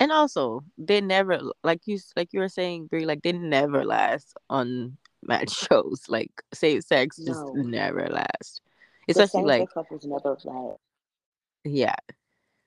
And 0.00 0.10
also, 0.10 0.64
they 0.76 1.00
never 1.00 1.40
like 1.62 1.82
you 1.86 2.00
like 2.16 2.32
you 2.32 2.40
were 2.40 2.48
saying, 2.48 2.88
Bree, 2.88 3.06
like 3.06 3.22
they 3.22 3.30
never 3.30 3.84
last 3.84 4.36
on 4.50 4.96
match 5.22 5.50
shows. 5.70 6.06
Like 6.08 6.32
same 6.52 6.80
sex 6.80 7.18
just 7.18 7.40
never 7.54 8.08
last. 8.08 8.62
Especially 9.08 9.44
like 9.44 9.72
couples 9.72 10.04
never 10.04 10.36
last. 10.44 10.80
yeah. 11.64 11.94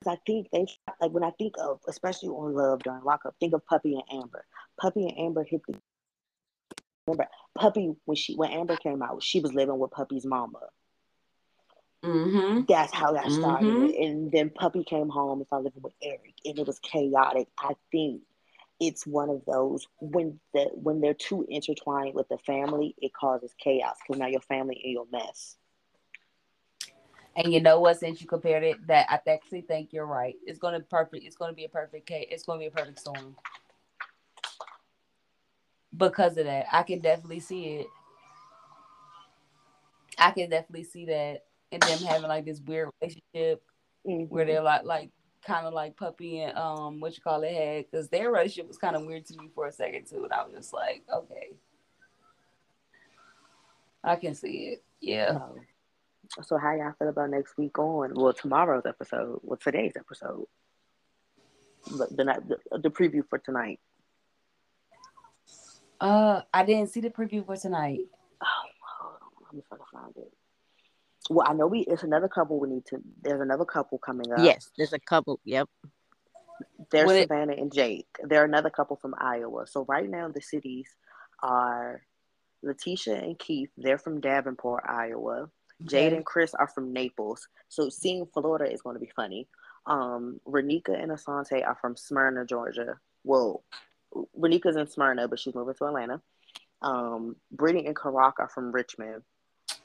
I 0.07 0.17
think 0.25 0.47
they 0.53 0.65
like 1.01 1.11
when 1.11 1.25
I 1.25 1.31
think 1.31 1.55
of, 1.59 1.81
especially 1.89 2.29
on 2.29 2.53
Love 2.53 2.83
during 2.83 3.03
lockup, 3.03 3.35
think 3.37 3.53
of 3.53 3.65
Puppy 3.65 3.95
and 3.95 4.21
Amber. 4.21 4.45
Puppy 4.79 5.07
and 5.09 5.19
Amber 5.19 5.43
hit 5.43 5.61
the. 5.67 5.75
Remember, 7.05 7.27
Puppy 7.57 7.95
when 8.05 8.15
she 8.15 8.35
when 8.35 8.51
Amber 8.51 8.77
came 8.77 9.01
out, 9.01 9.21
she 9.21 9.41
was 9.41 9.53
living 9.53 9.77
with 9.77 9.91
Puppy's 9.91 10.25
mama. 10.25 10.59
Mm-hmm. 12.03 12.61
That's 12.67 12.93
how 12.93 13.13
that 13.13 13.31
started. 13.31 13.73
Mhm. 13.73 14.05
And 14.05 14.31
then 14.31 14.49
Puppy 14.49 14.83
came 14.83 15.09
home 15.09 15.39
and 15.39 15.47
started 15.47 15.65
living 15.65 15.83
with 15.83 15.93
Eric, 16.01 16.35
and 16.45 16.59
it 16.59 16.67
was 16.67 16.79
chaotic. 16.79 17.47
I 17.57 17.75
think 17.91 18.21
it's 18.79 19.07
one 19.07 19.29
of 19.29 19.43
those 19.45 19.87
when 19.99 20.39
the 20.53 20.69
when 20.73 20.99
they're 20.99 21.13
too 21.13 21.45
intertwined 21.47 22.15
with 22.15 22.27
the 22.27 22.37
family, 22.39 22.95
it 22.97 23.13
causes 23.13 23.53
chaos 23.57 23.95
because 24.05 24.19
now 24.19 24.27
your 24.27 24.41
family 24.41 24.75
in 24.83 24.91
your 24.91 25.07
mess. 25.11 25.57
And 27.35 27.53
you 27.53 27.61
know 27.61 27.79
what? 27.79 27.99
Since 27.99 28.21
you 28.21 28.27
compared 28.27 28.63
it, 28.63 28.85
that 28.87 29.07
I 29.09 29.19
actually 29.31 29.61
think 29.61 29.91
you're 29.93 30.05
right. 30.05 30.35
It's 30.45 30.59
gonna 30.59 30.81
perfect. 30.81 31.25
It's 31.25 31.35
gonna 31.35 31.53
be 31.53 31.65
a 31.65 31.69
perfect 31.69 32.05
case. 32.05 32.27
It's 32.29 32.43
gonna 32.43 32.59
be 32.59 32.67
a 32.67 32.71
perfect 32.71 32.99
storm. 32.99 33.35
Because 35.95 36.37
of 36.37 36.45
that, 36.45 36.67
I 36.71 36.83
can 36.83 36.99
definitely 36.99 37.39
see 37.39 37.65
it. 37.77 37.87
I 40.17 40.31
can 40.31 40.49
definitely 40.49 40.83
see 40.83 41.05
that, 41.05 41.45
and 41.73 41.81
them 41.83 41.99
having 42.07 42.27
like 42.29 42.45
this 42.45 42.61
weird 42.61 42.89
relationship 43.01 43.63
Mhm. 44.07 44.29
where 44.29 44.45
they're 44.45 44.61
like, 44.61 44.83
like 44.83 45.09
kind 45.45 45.65
of 45.67 45.73
like 45.73 45.97
puppy 45.97 46.39
and 46.41 46.57
um, 46.57 46.99
what 46.99 47.15
you 47.17 47.21
call 47.23 47.41
it 47.43 47.53
had, 47.53 47.85
because 47.89 48.07
their 48.09 48.31
relationship 48.31 48.67
was 48.67 48.77
kind 48.77 48.95
of 48.95 49.05
weird 49.05 49.25
to 49.25 49.37
me 49.37 49.49
for 49.53 49.67
a 49.67 49.71
second 49.71 50.05
too, 50.07 50.23
and 50.23 50.31
I 50.33 50.43
was 50.43 50.53
just 50.53 50.73
like, 50.73 51.03
okay, 51.13 51.53
I 54.03 54.15
can 54.17 54.35
see 54.35 54.67
it. 54.73 54.83
Yeah. 55.01 55.39
So, 56.35 56.41
so 56.41 56.57
how 56.57 56.73
y'all 56.75 56.93
feel 56.99 57.09
about 57.09 57.29
next 57.29 57.57
week 57.57 57.77
on? 57.79 58.13
Well, 58.15 58.33
tomorrow's 58.33 58.85
episode. 58.85 59.39
Well, 59.43 59.57
today's 59.61 59.93
episode. 59.97 60.45
But 61.97 62.15
the, 62.15 62.23
night- 62.23 62.47
the 62.47 62.57
the 62.79 62.89
preview 62.89 63.27
for 63.29 63.37
tonight. 63.39 63.79
Uh, 65.99 66.41
I 66.53 66.63
didn't 66.65 66.87
see 66.89 67.01
the 67.01 67.09
preview 67.09 67.45
for 67.45 67.55
tonight. 67.57 67.99
Oh, 68.41 68.45
hold 68.99 69.13
on. 69.21 69.29
Let 69.45 69.53
me 69.53 69.63
find 69.91 70.13
it. 70.17 70.33
Well, 71.29 71.47
I 71.49 71.53
know 71.53 71.67
we. 71.67 71.81
It's 71.81 72.03
another 72.03 72.27
couple 72.27 72.59
we 72.59 72.67
need 72.69 72.85
to. 72.87 72.97
There's 73.21 73.41
another 73.41 73.65
couple 73.65 73.97
coming 73.97 74.31
up. 74.31 74.39
Yes, 74.39 74.69
there's 74.77 74.93
a 74.93 74.99
couple. 74.99 75.39
Yep. 75.45 75.69
There's 76.91 77.05
What 77.07 77.15
it- 77.15 77.27
Savannah 77.29 77.53
and 77.53 77.73
Jake. 77.73 78.07
They're 78.23 78.45
another 78.45 78.69
couple 78.69 78.97
from 78.97 79.15
Iowa. 79.17 79.65
So 79.67 79.85
right 79.87 80.09
now 80.09 80.29
the 80.29 80.41
cities 80.41 80.87
are 81.41 82.01
Letitia 82.61 83.15
and 83.15 83.37
Keith. 83.39 83.69
They're 83.77 83.97
from 83.97 84.19
Davenport, 84.21 84.83
Iowa. 84.87 85.49
Jade 85.83 86.07
Okay. 86.07 86.15
and 86.17 86.25
Chris 86.25 86.53
are 86.53 86.67
from 86.67 86.93
Naples. 86.93 87.47
So 87.67 87.89
seeing 87.89 88.25
Florida 88.27 88.71
is 88.71 88.81
going 88.81 88.93
to 88.95 88.99
be 88.99 89.11
funny. 89.15 89.47
Um, 89.85 90.39
Renika 90.47 90.89
and 90.97 91.11
Asante 91.11 91.65
are 91.65 91.75
from 91.81 91.97
Smyrna, 91.97 92.45
Georgia. 92.45 92.99
Well, 93.23 93.63
Renika's 94.37 94.75
in 94.77 94.87
Smyrna, 94.87 95.27
but 95.27 95.39
she's 95.39 95.55
moving 95.55 95.73
to 95.75 95.85
Atlanta. 95.85 96.21
Um, 96.81 97.35
Brittany 97.51 97.87
and 97.87 97.95
Karak 97.95 98.33
are 98.39 98.47
from 98.49 98.71
Richmond. 98.71 99.23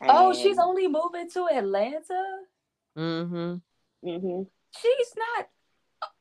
Oh, 0.02 0.32
she's 0.32 0.58
only 0.58 0.86
moving 0.88 1.28
to 1.30 1.46
Atlanta. 1.52 2.24
Mm-hmm. 2.96 3.54
Mm-hmm. 4.08 4.42
She's 4.80 5.12
not. 5.16 5.48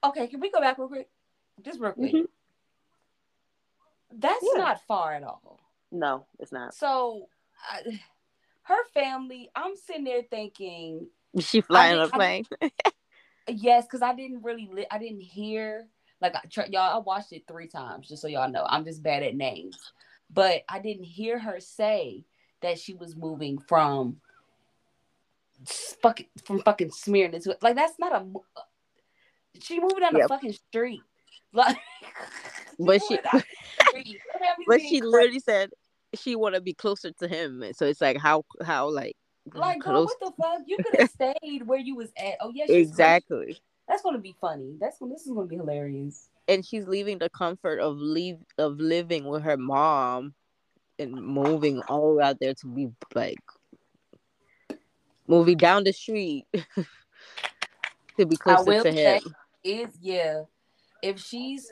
Okay, 0.05 0.27
can 0.27 0.39
we 0.39 0.49
go 0.51 0.59
back 0.59 0.77
real 0.77 0.87
quick? 0.87 1.09
Just 1.63 1.79
real 1.79 1.91
quick. 1.91 2.13
Mhm. 2.13 2.27
That's 4.13 4.43
Yeah. 4.53 4.61
not 4.63 4.81
far 4.87 5.13
at 5.13 5.23
all. 5.23 5.59
No, 5.91 6.25
it's 6.39 6.51
not. 6.51 6.73
So, 6.73 7.29
I, 7.69 7.99
her 8.63 8.83
family. 8.93 9.49
I'm 9.55 9.75
sitting 9.75 10.03
there 10.05 10.23
thinking, 10.23 11.07
She 11.39 11.61
flying 11.61 11.95
on 11.97 12.01
a 12.01 12.05
did- 12.05 12.13
I 12.13 12.17
plane. 12.17 12.45
yes, 13.47 13.85
because 13.85 14.01
I 14.01 14.13
didn't 14.15 14.43
really, 14.43 14.69
li- 14.71 14.87
I 14.89 14.97
didn't 14.97 15.21
hear. 15.21 15.87
Like 16.19 16.33
tr- 16.49 16.61
y'all, 16.71 16.95
I 16.95 16.97
watched 16.97 17.31
it 17.31 17.43
three 17.47 17.67
times 17.67 18.07
just 18.07 18.21
so 18.23 18.27
y'all 18.27 18.49
know. 18.49 18.65
I'm 18.67 18.83
just 18.85 19.03
bad 19.03 19.21
at 19.23 19.35
names, 19.35 19.77
but 20.31 20.63
I 20.67 20.79
didn't 20.79 21.03
hear 21.03 21.37
her 21.37 21.59
say 21.59 22.25
that 22.61 22.79
she 22.79 22.93
was 22.93 23.15
moving 23.15 23.57
from 23.59 24.17
fucking 26.01 26.27
from 26.43 26.59
fucking 26.61 26.91
Smyrna 26.91 27.39
to 27.39 27.57
like 27.61 27.75
that's 27.75 27.97
not 27.99 28.13
a. 28.13 28.25
She 29.59 29.79
moving 29.79 29.99
down 29.99 30.13
Yep. 30.15 30.21
the 30.23 30.27
fucking 30.27 30.53
street, 30.53 31.01
like. 31.53 31.77
But 32.79 33.01
she- 33.03 33.15
moving 33.15 33.23
down 33.31 33.41
the 33.41 33.85
street. 33.89 34.21
Don't 34.33 34.43
have 34.43 34.57
me 34.59 34.65
but 34.67 34.81
she 34.81 34.99
crazy. 34.99 35.01
literally 35.01 35.39
said 35.39 35.69
she 36.13 36.35
want 36.35 36.55
to 36.55 36.61
be 36.61 36.73
closer 36.73 37.11
to 37.11 37.27
him. 37.27 37.63
So 37.73 37.85
it's 37.85 38.01
like 38.01 38.17
how 38.17 38.43
how 38.63 38.89
like 38.89 39.15
like, 39.53 39.79
girl, 39.79 40.05
what 40.05 40.19
the 40.19 40.31
fuck? 40.41 40.61
You 40.65 40.77
could 40.77 40.99
have 40.99 41.09
stayed 41.41 41.65
where 41.65 41.79
you 41.79 41.95
was 41.95 42.09
at. 42.17 42.35
Oh 42.41 42.51
yeah, 42.53 42.65
exactly. 42.67 43.57
That's 43.87 44.01
gonna 44.03 44.17
be 44.19 44.35
funny. 44.41 44.75
That's 44.79 44.99
gonna. 44.99 45.13
This 45.13 45.25
is 45.25 45.31
gonna 45.33 45.47
be 45.47 45.55
hilarious. 45.55 46.29
And 46.49 46.65
she's 46.65 46.87
leaving 46.87 47.17
the 47.17 47.29
comfort 47.29 47.79
of 47.79 47.97
leave 47.97 48.37
of 48.57 48.77
living 48.79 49.25
with 49.25 49.43
her 49.43 49.57
mom 49.57 50.33
and 50.99 51.13
moving 51.13 51.81
all 51.83 52.21
out 52.21 52.37
there 52.39 52.53
to 52.55 52.67
be 52.67 52.89
like 53.13 53.39
moving 55.27 55.57
down 55.57 55.83
the 55.83 55.93
street 55.93 56.45
to 58.17 58.25
be 58.25 58.35
closer 58.37 58.81
to 58.83 58.91
him. 58.91 59.21
is 59.63 59.89
yeah. 60.01 60.43
If 61.01 61.19
she's 61.19 61.71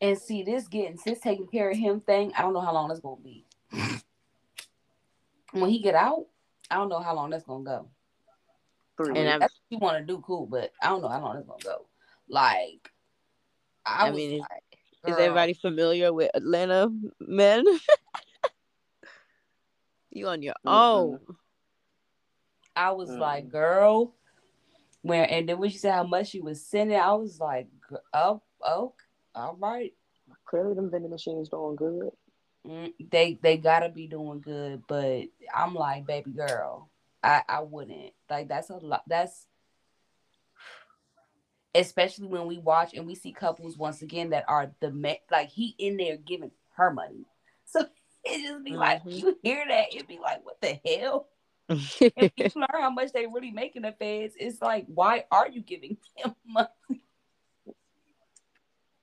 and 0.00 0.18
see 0.18 0.42
this 0.42 0.68
getting 0.68 0.98
this 1.04 1.20
taking 1.20 1.46
care 1.46 1.70
of 1.70 1.76
him 1.76 2.00
thing, 2.00 2.32
I 2.36 2.42
don't 2.42 2.52
know 2.52 2.60
how 2.60 2.72
long 2.74 2.88
that's 2.88 3.00
gonna 3.00 3.20
be. 3.20 3.44
When 5.52 5.68
he 5.70 5.80
get 5.80 5.94
out, 5.94 6.26
I 6.70 6.76
don't 6.76 6.88
know 6.88 7.00
how 7.00 7.14
long 7.14 7.30
that's 7.30 7.44
gonna 7.44 7.64
go. 7.64 7.88
Three 8.96 9.08
And 9.08 9.16
weeks. 9.18 9.30
I'm- 9.30 9.40
That's 9.40 9.52
what 9.54 9.62
you 9.70 9.78
want 9.78 9.98
to 9.98 10.04
do, 10.04 10.22
cool, 10.26 10.46
but 10.46 10.72
I 10.82 10.88
don't 10.88 11.02
know 11.02 11.08
how 11.08 11.20
long 11.20 11.34
that's 11.34 11.46
gonna 11.46 11.62
go. 11.62 11.86
Like, 12.28 12.90
I, 13.84 14.06
I 14.06 14.10
was 14.10 14.16
mean, 14.16 14.40
is- 14.40 14.46
like, 15.04 15.12
Is 15.12 15.18
everybody 15.18 15.54
familiar 15.54 16.12
with 16.12 16.30
Atlanta 16.34 16.90
men? 17.20 17.64
you 20.10 20.28
on 20.28 20.42
your 20.42 20.54
own. 20.66 21.20
I 22.74 22.92
was 22.92 23.10
Mm. 23.10 23.18
like, 23.18 23.48
girl, 23.48 24.14
where 25.02 25.26
and 25.30 25.48
then 25.48 25.58
when 25.58 25.70
she 25.70 25.78
said 25.78 25.92
how 25.92 26.04
much 26.04 26.28
she 26.28 26.40
was 26.40 26.64
sending, 26.64 26.98
I 26.98 27.12
was 27.12 27.40
like, 27.40 27.68
oh, 28.14 28.42
oh, 28.62 28.94
all 29.34 29.56
right. 29.58 29.92
Clearly, 30.46 30.74
them 30.74 30.90
vending 30.90 31.10
machines 31.10 31.48
doing 31.48 31.76
good. 31.76 32.10
Mm, 32.66 32.94
they 33.10 33.38
they 33.42 33.56
gotta 33.56 33.88
be 33.88 34.06
doing 34.06 34.40
good, 34.40 34.82
but 34.86 35.24
I'm 35.54 35.74
like, 35.74 36.06
baby 36.06 36.30
girl, 36.30 36.88
I 37.22 37.42
I 37.48 37.60
wouldn't 37.60 38.12
like 38.30 38.48
that's 38.48 38.70
a 38.70 38.76
lot. 38.76 39.02
That's 39.06 39.46
especially 41.74 42.26
when 42.26 42.46
we 42.46 42.58
watch 42.58 42.94
and 42.94 43.06
we 43.06 43.14
see 43.14 43.32
couples 43.32 43.76
once 43.78 44.02
again 44.02 44.30
that 44.30 44.44
are 44.48 44.72
the 44.80 44.90
ma- 44.90 45.14
like 45.30 45.48
he 45.48 45.74
in 45.78 45.96
there 45.96 46.16
giving 46.16 46.50
her 46.76 46.90
money, 46.92 47.24
so 47.64 47.80
it 48.24 48.42
just 48.46 48.64
be 48.64 48.76
like 48.76 49.02
Mhm. 49.04 49.18
you 49.18 49.38
hear 49.42 49.64
that 49.68 49.94
it'd 49.94 50.06
be 50.08 50.18
like 50.18 50.44
what 50.44 50.60
the 50.60 50.78
hell. 50.84 51.28
And 51.68 52.30
you 52.36 52.50
learn 52.56 52.68
how 52.72 52.90
much 52.90 53.12
they 53.12 53.26
really 53.26 53.50
make 53.50 53.74
in 53.76 53.82
the 53.82 53.92
feds. 53.92 54.34
It's 54.38 54.60
like 54.60 54.86
why 54.86 55.24
are 55.30 55.48
you 55.48 55.60
giving 55.62 55.96
him 56.16 56.34
money? 56.46 56.68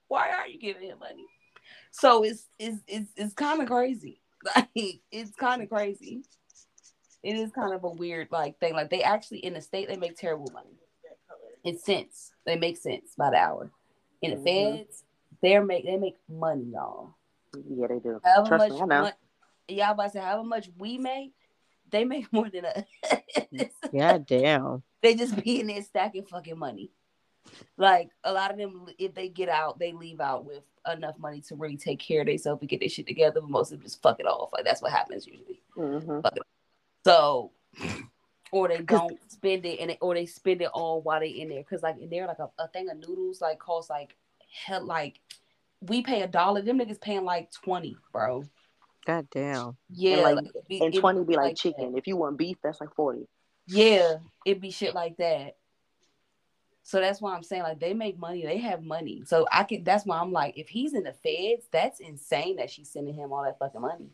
Why 0.07 0.29
are 0.31 0.47
you 0.47 0.59
giving 0.59 0.83
him 0.89 0.99
money? 0.99 1.25
So 1.91 2.23
it's 2.23 2.47
it's 2.57 2.81
it's, 2.87 3.11
it's 3.15 3.33
kind 3.33 3.61
of 3.61 3.67
crazy. 3.67 4.21
Like 4.55 4.69
it's 5.11 5.35
kind 5.35 5.61
of 5.61 5.67
crazy. 5.69 6.23
It 7.23 7.35
is 7.35 7.51
kind 7.51 7.73
of 7.73 7.83
a 7.83 7.89
weird 7.89 8.29
like 8.31 8.57
thing. 8.61 8.73
Like 8.73 8.89
they 8.89 9.03
actually 9.03 9.39
in 9.39 9.53
the 9.53 9.59
state 9.59 9.89
they 9.89 9.97
make 9.97 10.15
terrible 10.15 10.49
money. 10.53 10.78
It's 11.63 11.83
sense. 11.83 12.31
They 12.45 12.55
make 12.55 12.77
sense 12.77 13.13
by 13.17 13.31
the 13.31 13.37
hour. 13.37 13.71
In 14.21 14.31
the 14.31 14.37
Mhm. 14.37 14.77
feds, 14.77 15.03
they're 15.41 15.63
make 15.63 15.85
they 15.85 15.97
make 15.97 16.17
money, 16.27 16.65
y'all. 16.73 17.15
Yeah, 17.69 17.87
they 17.87 17.99
do. 17.99 18.19
However 18.23 18.47
Trust 18.47 18.69
much 18.69 18.71
me, 18.71 18.81
I 18.81 18.85
know. 18.85 19.11
y'all 19.67 19.91
about 19.91 20.03
to 20.03 20.09
say 20.11 20.19
however 20.19 20.43
much 20.43 20.69
we 20.77 20.97
make, 20.97 21.33
they 21.89 22.03
make 22.05 22.31
more 22.33 22.49
than 22.49 22.65
us. 22.65 22.83
yeah, 23.91 24.17
damn. 24.17 24.83
they 25.01 25.15
just 25.15 25.41
be 25.43 25.59
in 25.61 25.67
there 25.67 25.81
stacking 25.81 26.25
fucking 26.25 26.57
money. 26.57 26.91
Like 27.77 28.09
a 28.23 28.33
lot 28.33 28.51
of 28.51 28.57
them, 28.57 28.87
if 28.97 29.13
they 29.13 29.29
get 29.29 29.49
out, 29.49 29.79
they 29.79 29.93
leave 29.93 30.19
out 30.19 30.45
with 30.45 30.63
enough 30.91 31.17
money 31.17 31.41
to 31.41 31.55
really 31.55 31.77
take 31.77 31.99
care 31.99 32.21
of 32.21 32.27
themselves 32.27 32.61
and 32.61 32.69
get 32.69 32.79
their 32.81 32.89
shit 32.89 33.07
together. 33.07 33.41
But 33.41 33.49
most 33.49 33.71
of 33.71 33.79
them 33.79 33.85
just 33.85 34.01
fuck 34.01 34.19
it 34.19 34.25
off. 34.27 34.51
Like 34.53 34.65
that's 34.65 34.81
what 34.81 34.91
happens 34.91 35.25
usually. 35.25 35.61
hmm 35.75 36.19
So, 37.05 37.51
or 38.51 38.67
they 38.67 38.81
don't 38.81 39.17
spend 39.31 39.65
it, 39.65 39.79
and 39.79 39.89
they, 39.91 39.97
or 40.01 40.13
they 40.13 40.25
spend 40.25 40.61
it 40.61 40.69
all 40.73 41.01
while 41.01 41.19
they 41.19 41.29
in 41.29 41.49
there. 41.49 41.63
Cause 41.63 41.83
like 41.83 41.99
in 41.99 42.09
there, 42.09 42.27
like 42.27 42.39
a, 42.39 42.49
a 42.57 42.67
thing 42.69 42.89
of 42.89 42.97
noodles 42.97 43.41
like 43.41 43.59
costs 43.59 43.89
like 43.89 44.15
hell. 44.65 44.85
Like 44.85 45.19
we 45.81 46.01
pay 46.01 46.21
a 46.21 46.27
dollar, 46.27 46.61
them 46.61 46.79
niggas 46.79 46.99
paying 47.01 47.25
like 47.25 47.51
twenty, 47.51 47.95
bro. 48.11 48.43
God 49.05 49.27
damn. 49.31 49.77
Yeah, 49.89 50.17
like- 50.17 50.35
like, 50.35 50.51
be- 50.67 50.81
And 50.83 50.93
twenty 50.93 51.23
be 51.23 51.35
like 51.35 51.51
that. 51.55 51.57
chicken. 51.57 51.97
If 51.97 52.05
you 52.07 52.17
want 52.17 52.37
beef, 52.37 52.57
that's 52.63 52.79
like 52.81 52.93
forty. 52.95 53.27
Yeah, 53.67 54.17
it'd 54.45 54.61
be 54.61 54.71
shit 54.71 54.93
like 54.95 55.17
that. 55.17 55.55
So 56.83 56.99
that's 56.99 57.21
why 57.21 57.35
I'm 57.35 57.43
saying 57.43 57.61
like 57.63 57.79
they 57.79 57.93
make 57.93 58.17
money, 58.17 58.43
they 58.45 58.57
have 58.57 58.83
money. 58.83 59.21
So 59.25 59.47
I 59.51 59.63
can 59.63 59.83
that's 59.83 60.05
why 60.07 60.17
I'm 60.19 60.31
like, 60.31 60.57
if 60.57 60.69
he's 60.69 60.93
in 60.95 61.03
the 61.03 61.13
feds, 61.13 61.67
that's 61.71 61.99
insane 61.99 62.55
that 62.55 62.71
she's 62.71 62.89
sending 62.89 63.13
him 63.13 63.31
all 63.31 63.43
that 63.43 63.59
fucking 63.59 63.81
money. 63.81 64.09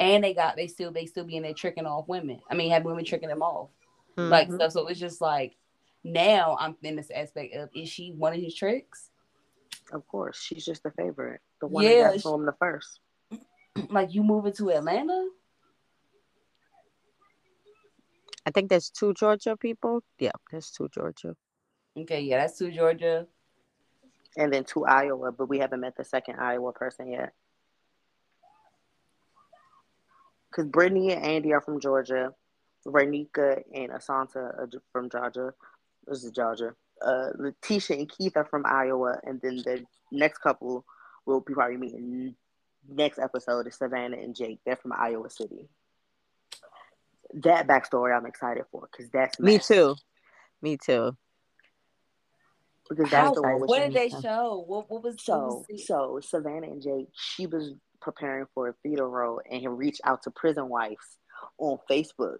And 0.00 0.22
they 0.22 0.34
got 0.34 0.56
they 0.56 0.66
still 0.66 0.92
they 0.92 1.06
still 1.06 1.24
be 1.24 1.36
in 1.36 1.42
there 1.42 1.54
tricking 1.54 1.86
off 1.86 2.08
women. 2.08 2.40
I 2.50 2.54
mean, 2.54 2.70
have 2.70 2.84
women 2.84 3.04
tricking 3.04 3.28
them 3.28 3.42
off, 3.42 3.70
Mhm. 4.16 4.30
like 4.30 4.52
stuff. 4.52 4.72
So 4.72 4.86
it's 4.88 5.00
just 5.00 5.20
like 5.20 5.56
now 6.04 6.56
I'm 6.60 6.76
in 6.82 6.96
this 6.96 7.10
aspect 7.10 7.54
of 7.54 7.70
is 7.74 7.88
she 7.88 8.12
one 8.12 8.32
of 8.34 8.40
his 8.40 8.54
tricks? 8.54 9.10
Of 9.92 10.06
course, 10.08 10.40
she's 10.40 10.64
just 10.64 10.82
the 10.82 10.90
favorite, 10.92 11.40
the 11.60 11.66
one 11.68 11.84
Yeah, 11.84 12.10
that 12.10 12.22
got 12.22 12.30
to 12.30 12.34
him 12.34 12.46
the 12.46 12.52
first. 12.58 13.00
like 13.90 14.14
you 14.14 14.22
moving 14.22 14.52
to 14.54 14.70
Atlanta? 14.70 15.28
I 18.44 18.50
think 18.50 18.70
there's 18.70 18.90
two 18.90 19.12
Georgia 19.14 19.56
people. 19.56 20.02
Yeah, 20.18 20.30
there's 20.50 20.70
two 20.70 20.88
Georgia. 20.88 21.34
Okay, 21.98 22.20
yeah, 22.20 22.38
that's 22.38 22.58
two 22.58 22.70
Georgia. 22.70 23.26
And 24.36 24.52
then 24.52 24.64
two 24.64 24.84
Iowa, 24.84 25.32
but 25.32 25.48
we 25.48 25.58
haven't 25.58 25.80
met 25.80 25.96
the 25.96 26.04
second 26.04 26.38
Iowa 26.38 26.72
person 26.72 27.10
yet. 27.10 27.32
Because 30.56 30.70
Brittany 30.70 31.12
and 31.12 31.22
Andy 31.22 31.52
are 31.52 31.60
from 31.60 31.80
Georgia. 31.80 32.32
Renika 32.86 33.62
and 33.74 33.90
Asanta 33.90 34.36
are 34.36 34.68
from 34.92 35.10
Georgia. 35.10 35.52
This 36.06 36.24
is 36.24 36.30
Georgia. 36.30 36.74
Uh, 37.04 37.30
Letitia 37.36 37.98
and 37.98 38.10
Keith 38.10 38.36
are 38.36 38.46
from 38.46 38.64
Iowa. 38.64 39.18
And 39.24 39.40
then 39.42 39.56
the 39.56 39.84
next 40.10 40.38
couple 40.38 40.84
will 41.26 41.40
be 41.40 41.52
probably 41.52 41.76
meeting 41.76 42.34
next 42.88 43.18
episode 43.18 43.66
is 43.66 43.76
Savannah 43.76 44.16
and 44.16 44.34
Jake. 44.34 44.60
They're 44.64 44.76
from 44.76 44.92
Iowa 44.96 45.28
City. 45.28 45.68
That 47.34 47.66
backstory 47.66 48.16
I'm 48.16 48.24
excited 48.24 48.64
for 48.70 48.88
because 48.90 49.10
that's 49.10 49.38
Me 49.40 49.54
mess. 49.56 49.66
too. 49.66 49.96
Me 50.62 50.78
too. 50.78 51.16
Because 52.88 53.10
How, 53.10 53.24
that's 53.24 53.34
the 53.34 53.42
one 53.42 53.60
what 53.62 53.80
did 53.80 53.94
they 53.94 54.08
show? 54.08 54.64
What 54.66 54.88
what 54.88 55.02
was 55.02 55.16
So, 55.18 55.38
what 55.38 55.56
was 55.56 55.66
the- 55.68 55.78
so 55.78 56.20
Savannah 56.22 56.68
and 56.68 56.80
Jake, 56.80 57.08
she 57.12 57.46
was 57.46 57.72
preparing 58.06 58.46
for 58.54 58.68
a 58.68 58.72
theater 58.84 59.08
role 59.08 59.40
and 59.50 59.60
he 59.60 59.66
reached 59.66 60.00
out 60.04 60.22
to 60.22 60.30
prison 60.30 60.68
wives 60.68 61.18
on 61.58 61.76
Facebook. 61.90 62.38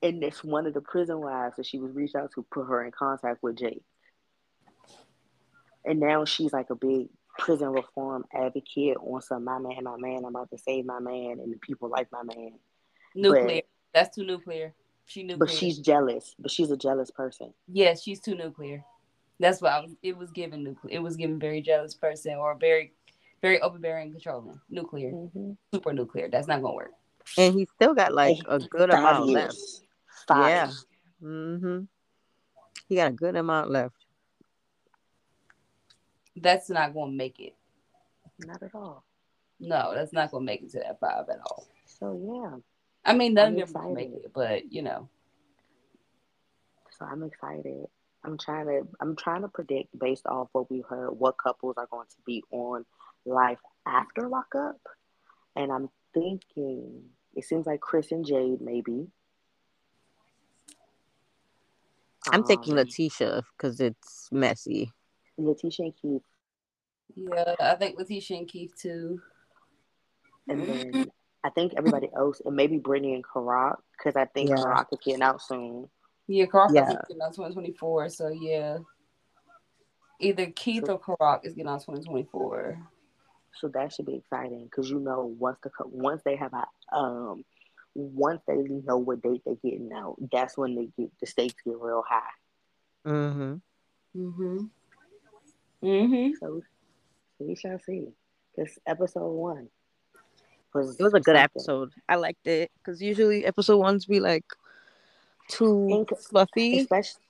And 0.00 0.22
this 0.22 0.44
one 0.44 0.64
of 0.68 0.74
the 0.74 0.80
prison 0.80 1.20
wives 1.20 1.56
that 1.56 1.66
she 1.66 1.80
was 1.80 1.90
reached 1.92 2.14
out 2.14 2.30
to 2.36 2.46
put 2.52 2.68
her 2.68 2.84
in 2.84 2.92
contact 2.92 3.42
with 3.42 3.58
Jake. 3.58 3.82
And 5.84 5.98
now 5.98 6.24
she's 6.24 6.52
like 6.52 6.70
a 6.70 6.76
big 6.76 7.08
prison 7.36 7.70
reform 7.70 8.24
advocate 8.32 8.96
on 8.98 9.20
some 9.22 9.44
my 9.44 9.58
man, 9.58 9.82
my 9.82 9.96
man, 9.96 10.18
I'm 10.18 10.36
about 10.36 10.50
to 10.50 10.58
save 10.58 10.86
my 10.86 11.00
man 11.00 11.38
and 11.42 11.52
the 11.52 11.58
people 11.58 11.88
like 11.88 12.06
my 12.12 12.22
man. 12.22 12.52
nuclear? 13.16 13.62
That's 13.92 14.14
too 14.14 14.24
nuclear. 14.24 14.72
She 15.06 15.24
nuclear. 15.24 15.38
But 15.38 15.50
she's 15.50 15.78
jealous. 15.78 16.32
But 16.38 16.52
she's 16.52 16.70
a 16.70 16.76
jealous 16.76 17.10
person. 17.10 17.52
yes, 17.66 18.04
she's 18.04 18.20
too 18.20 18.36
nuclear. 18.36 18.84
That's 19.40 19.60
why 19.60 19.84
It 20.00 20.16
was 20.16 20.30
given 20.30 20.62
nuclear. 20.62 20.94
It 20.94 21.02
was 21.02 21.16
given 21.16 21.40
very 21.40 21.60
jealous 21.60 21.94
person 21.94 22.34
or 22.36 22.56
very, 22.58 22.92
very 23.42 23.60
overbearing, 23.60 24.12
controlling. 24.12 24.60
Nuclear, 24.70 25.10
Mm-hmm. 25.10 25.52
super 25.72 25.92
nuclear. 25.92 26.28
That's 26.28 26.48
not 26.48 26.62
gonna 26.62 26.74
work. 26.74 26.92
And 27.38 27.54
he 27.54 27.66
still 27.76 27.94
got 27.94 28.12
like 28.14 28.36
a 28.48 28.58
good 28.58 28.90
Five 28.90 28.98
amount 29.00 29.28
years. 29.28 29.34
left. 29.44 30.26
Five. 30.28 30.48
Yeah. 30.50 30.70
Mm-hmm. 31.22 31.80
He 32.88 32.96
got 32.96 33.08
a 33.10 33.14
good 33.14 33.36
amount 33.36 33.70
left. 33.70 33.96
That's 36.36 36.68
not 36.70 36.94
gonna 36.94 37.12
make 37.12 37.40
it. 37.40 37.54
Not 38.38 38.62
at 38.62 38.74
all. 38.74 39.04
No, 39.58 39.92
that's 39.94 40.12
not 40.12 40.30
gonna 40.30 40.44
make 40.44 40.62
it 40.62 40.70
to 40.72 40.78
that 40.80 41.00
five 41.00 41.28
at 41.30 41.38
all. 41.50 41.66
So 41.86 42.40
yeah. 42.42 42.56
I 43.04 43.14
mean, 43.16 43.34
none 43.34 43.54
I'm 43.56 43.62
of 43.62 43.72
them 43.72 43.94
make 43.94 44.10
it, 44.10 44.32
but 44.34 44.70
you 44.72 44.82
know, 44.82 45.08
So 46.98 47.06
I'm 47.06 47.22
excited. 47.22 47.86
I'm 48.24 48.36
trying 48.36 48.66
to 48.66 48.86
I'm 49.00 49.16
trying 49.16 49.42
to 49.42 49.48
predict 49.48 49.96
based 49.98 50.26
off 50.26 50.48
what 50.52 50.70
we 50.70 50.82
heard 50.88 51.10
what 51.12 51.36
couples 51.38 51.76
are 51.78 51.86
going 51.86 52.08
to 52.08 52.16
be 52.26 52.42
on 52.50 52.84
life 53.26 53.58
after 53.86 54.28
lockup. 54.28 54.80
And 55.54 55.70
I'm 55.72 55.88
thinking 56.14 57.02
it 57.34 57.44
seems 57.44 57.66
like 57.66 57.80
Chris 57.80 58.12
and 58.12 58.24
Jade 58.24 58.60
maybe. 58.60 59.08
I'm 62.32 62.44
thinking 62.44 62.72
Um, 62.72 62.78
Letitia 62.78 63.42
because 63.56 63.80
it's 63.80 64.28
messy. 64.32 64.92
Letitia 65.38 65.86
and 65.86 65.94
Keith 66.00 66.22
yeah, 67.14 67.54
I 67.60 67.74
think 67.76 67.98
Letitia 67.98 68.38
and 68.38 68.48
Keith 68.48 68.72
too. 68.76 69.20
and 70.48 70.68
then 70.68 71.10
I 71.44 71.50
think 71.50 71.74
everybody 71.76 72.08
else 72.16 72.40
and 72.44 72.56
maybe 72.56 72.78
Brittany 72.78 73.14
and 73.14 73.24
Karak 73.24 73.76
because 73.92 74.16
I 74.16 74.24
think 74.26 74.50
Yeah. 74.50 74.56
Karak 74.56 74.86
is 74.92 74.98
getting 75.04 75.22
out 75.22 75.40
soon. 75.40 75.88
Yeah, 76.26 76.46
Karak 76.46 76.74
Yeah. 76.74 76.90
is 76.90 76.96
getting 77.08 77.22
on 77.22 77.32
2024, 77.32 78.08
so 78.08 78.28
yeah. 78.28 78.78
Either 80.18 80.46
Keith 80.50 80.88
or 80.88 80.98
Karak 80.98 81.44
is 81.44 81.54
getting 81.54 81.68
out 81.70 81.80
2024. 81.82 82.78
So 83.60 83.68
that 83.68 83.92
should 83.92 84.06
be 84.06 84.16
exciting 84.16 84.64
because 84.64 84.90
you 84.90 84.98
know 84.98 85.34
once 85.38 85.58
the 85.62 85.70
once 85.86 86.22
they 86.24 86.36
have 86.36 86.52
a 86.52 86.96
um 86.96 87.44
once 87.94 88.42
they 88.46 88.56
know 88.56 88.98
what 88.98 89.22
date 89.22 89.42
they're 89.44 89.54
getting 89.56 89.90
out, 89.94 90.16
that's 90.30 90.56
when 90.58 90.74
they 90.74 90.88
get 90.98 91.10
the 91.20 91.26
stakes 91.26 91.54
get 91.64 91.76
real 91.80 92.04
high. 92.06 92.20
Mm-hmm. 93.06 93.54
Mm-hmm. 94.20 94.58
Mm-hmm. 95.82 96.32
So, 96.40 96.62
so 97.38 97.44
we 97.44 97.54
shall 97.54 97.78
see. 97.78 98.08
This 98.56 98.78
episode 98.86 99.28
one 99.32 99.68
was 100.74 100.98
It 100.98 101.02
was 101.02 101.12
a 101.14 101.20
good 101.20 101.36
something. 101.36 101.42
episode. 101.42 101.92
I 102.08 102.16
liked 102.16 102.46
it 102.46 102.70
because 102.78 103.00
usually 103.02 103.44
episode 103.44 103.78
ones 103.78 104.06
be 104.06 104.20
like 104.20 104.44
too 105.48 105.86
Inc- 105.90 106.18
fluffy. 106.28 106.80
especially 106.80 107.20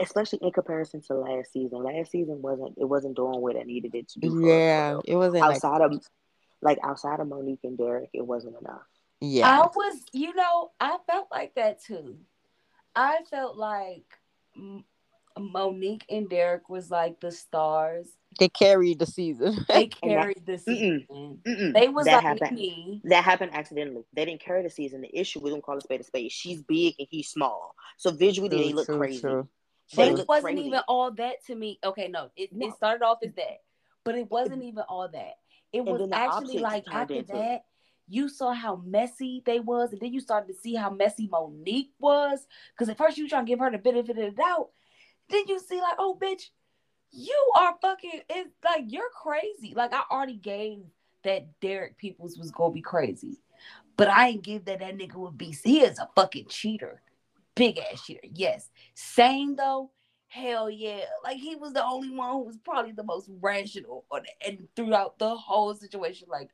especially 0.00 0.38
in 0.42 0.50
comparison 0.52 1.00
to 1.02 1.14
last 1.14 1.52
season. 1.52 1.82
Last 1.82 2.10
season 2.10 2.42
wasn't 2.42 2.74
it 2.78 2.84
wasn't 2.84 3.16
doing 3.16 3.40
what 3.40 3.56
it 3.56 3.66
needed 3.66 3.94
it 3.94 4.08
to 4.10 4.20
do. 4.20 4.46
Yeah, 4.46 4.98
it 5.04 5.16
wasn't 5.16 5.42
like 5.42 5.54
outside 5.56 5.80
of 5.80 6.00
like 6.60 6.78
outside 6.84 7.20
of 7.20 7.28
Monique 7.28 7.60
and 7.64 7.76
Derek, 7.78 8.10
it 8.12 8.26
wasn't 8.26 8.56
enough. 8.60 8.82
yeah. 9.20 9.48
I 9.48 9.66
was, 9.74 10.00
you 10.12 10.34
know, 10.34 10.70
I 10.80 10.96
felt 11.10 11.28
like 11.30 11.54
that 11.56 11.82
too. 11.82 12.16
I 12.94 13.18
felt 13.30 13.56
like 13.56 14.04
M- 14.56 14.84
Monique 15.38 16.04
and 16.10 16.28
Derek 16.28 16.68
was 16.68 16.90
like 16.90 17.20
the 17.20 17.32
stars. 17.32 18.06
They 18.38 18.48
carried 18.48 18.98
the 18.98 19.06
season. 19.06 19.56
They 19.68 19.74
And 20.02 20.12
that- 20.12 20.20
carried 20.20 20.46
the 20.46 20.52
Mm-mm. 20.52 20.60
season. 20.64 21.38
Mm-mm. 21.46 21.74
They 21.74 21.88
was 21.88 22.04
that 22.06 22.22
like 22.22 22.38
happened. 22.40 22.58
me. 22.58 23.00
That 23.04 23.24
happened 23.24 23.52
accidentally. 23.54 24.04
They 24.14 24.24
didn't 24.24 24.40
carry 24.42 24.62
the 24.62 24.70
season. 24.70 25.00
The 25.02 25.18
issue 25.18 25.40
we 25.40 25.50
don't 25.50 25.62
call 25.62 25.78
a 25.78 25.80
spade 25.80 26.00
a 26.00 26.04
spade. 26.04 26.30
She's 26.32 26.62
big 26.62 26.94
and 26.98 27.08
he's 27.10 27.28
small, 27.28 27.74
so 27.96 28.10
visually 28.10 28.48
they 28.50 28.72
look 28.72 28.86
true, 28.86 28.98
crazy. 28.98 29.20
true. 29.20 29.48
It 29.92 30.28
wasn't 30.28 30.54
crazy. 30.56 30.66
even 30.68 30.80
all 30.88 31.10
that 31.12 31.44
to 31.46 31.54
me. 31.54 31.78
Okay, 31.84 32.08
no, 32.08 32.30
it, 32.36 32.52
No. 32.52 32.68
it 32.68 32.74
started 32.74 33.04
off 33.04 33.18
as 33.22 33.30
mm. 33.30 33.36
that, 33.36 33.62
but 34.04 34.16
it 34.16 34.30
wasn't 34.30 34.62
even 34.62 34.84
all 34.88 35.08
that. 35.08 35.34
It 35.72 35.80
And 35.80 35.88
was 35.88 36.08
actually 36.12 36.58
like 36.58 36.84
after 36.90 37.14
into- 37.14 37.32
that, 37.32 37.64
you 38.08 38.28
saw 38.28 38.52
how 38.52 38.76
messy 38.76 39.42
they 39.46 39.60
was, 39.60 39.92
and 39.92 40.00
then 40.00 40.12
you 40.12 40.20
started 40.20 40.52
to 40.52 40.60
see 40.60 40.74
how 40.74 40.90
messy 40.90 41.28
Monique 41.28 41.92
was. 41.98 42.46
Because 42.72 42.88
at 42.88 42.98
first 42.98 43.16
you 43.16 43.28
trying 43.28 43.46
to 43.46 43.48
give 43.48 43.60
her 43.60 43.70
the 43.70 43.78
benefit 43.78 44.18
of 44.18 44.24
the 44.24 44.30
doubt, 44.32 44.70
then 45.30 45.44
you 45.46 45.58
see 45.58 45.80
like, 45.80 45.94
oh 45.98 46.18
bitch, 46.20 46.50
you 47.10 47.52
are 47.56 47.76
fucking. 47.80 48.20
It's 48.28 48.50
like 48.64 48.84
you're 48.88 49.10
crazy. 49.10 49.72
Like 49.74 49.92
I 49.92 50.02
already 50.10 50.36
gave 50.36 50.80
that 51.24 51.60
Derek 51.60 51.96
Peoples 51.96 52.38
was 52.38 52.50
gonna 52.50 52.74
be 52.74 52.82
crazy, 52.82 53.38
but 53.96 54.08
I 54.08 54.28
ain't 54.28 54.42
give 54.42 54.64
that 54.66 54.80
that 54.80 54.96
nigga 54.98 55.14
would 55.14 55.38
be. 55.38 55.54
He 55.64 55.80
is 55.82 55.98
a 55.98 56.08
fucking 56.14 56.46
cheater, 56.48 57.02
big 57.54 57.78
ass 57.78 58.04
cheater. 58.04 58.20
Yes, 58.32 58.70
sane 58.94 59.56
though. 59.56 59.90
Hell 60.28 60.70
yeah! 60.70 61.04
Like 61.22 61.36
he 61.36 61.56
was 61.56 61.74
the 61.74 61.84
only 61.84 62.10
one 62.10 62.30
who 62.30 62.44
was 62.44 62.56
probably 62.56 62.92
the 62.92 63.04
most 63.04 63.28
rational, 63.40 64.04
on 64.10 64.22
and 64.46 64.66
throughout 64.74 65.18
the 65.18 65.34
whole 65.34 65.74
situation, 65.74 66.28
like 66.30 66.48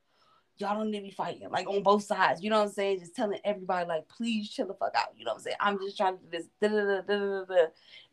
y'all 0.59 0.77
don't 0.77 0.91
need 0.91 0.99
to 0.99 1.03
be 1.03 1.11
fighting, 1.11 1.49
like 1.49 1.67
on 1.67 1.81
both 1.81 2.03
sides. 2.03 2.43
You 2.43 2.49
know 2.49 2.57
what 2.59 2.67
I'm 2.67 2.73
saying? 2.73 2.99
Just 2.99 3.15
telling 3.15 3.39
everybody, 3.43 3.87
like, 3.87 4.07
please 4.09 4.49
chill 4.49 4.67
the 4.67 4.73
fuck 4.73 4.93
out. 4.95 5.13
You 5.17 5.25
know 5.25 5.31
what 5.31 5.37
I'm 5.37 5.43
saying? 5.43 5.55
I'm 5.59 5.79
just 5.79 5.97
trying 5.97 6.17
to 6.17 6.23
do 6.23 6.29
this, 6.29 6.47
da, 6.61 7.01
da, 7.01 7.45
da. 7.45 7.65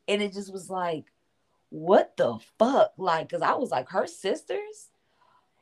and 0.09 0.22
it 0.22 0.32
just 0.32 0.53
was 0.53 0.70
like, 0.70 1.07
what 1.70 2.16
the 2.16 2.39
fuck? 2.59 2.93
Like, 2.97 3.28
cause 3.28 3.43
I 3.43 3.55
was 3.55 3.70
like, 3.70 3.89
her 3.91 4.07
sisters. 4.07 4.91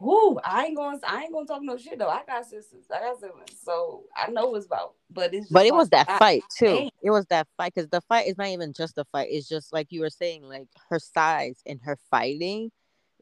Whoo, 0.04 0.38
I 0.44 0.66
ain't 0.66 0.76
going. 0.76 1.00
I 1.08 1.22
ain't 1.22 1.32
gonna 1.32 1.46
talk 1.46 1.62
no 1.62 1.78
shit 1.78 1.98
though. 1.98 2.10
I 2.10 2.20
got 2.26 2.44
sisters. 2.44 2.84
I 2.94 3.00
got 3.00 3.18
siblings, 3.18 3.58
so 3.64 4.04
I 4.14 4.30
know 4.30 4.50
what's 4.50 4.66
about. 4.66 4.96
But 5.10 5.32
it's. 5.32 5.48
But 5.48 5.64
it 5.64 5.72
was 5.74 5.88
that 5.90 6.06
I- 6.10 6.18
fight 6.18 6.42
too. 6.54 6.66
Dang. 6.66 6.90
It 7.02 7.10
was 7.10 7.24
that 7.30 7.48
fight 7.56 7.72
because 7.74 7.88
the 7.88 8.02
fight 8.02 8.26
is 8.26 8.36
not 8.36 8.48
even 8.48 8.74
just 8.74 8.98
a 8.98 9.06
fight. 9.12 9.28
It's 9.30 9.48
just 9.48 9.72
like 9.72 9.86
you 9.90 10.02
were 10.02 10.10
saying, 10.10 10.42
like 10.42 10.66
her 10.90 10.98
size 10.98 11.62
and 11.64 11.80
her 11.84 11.96
fighting 12.10 12.70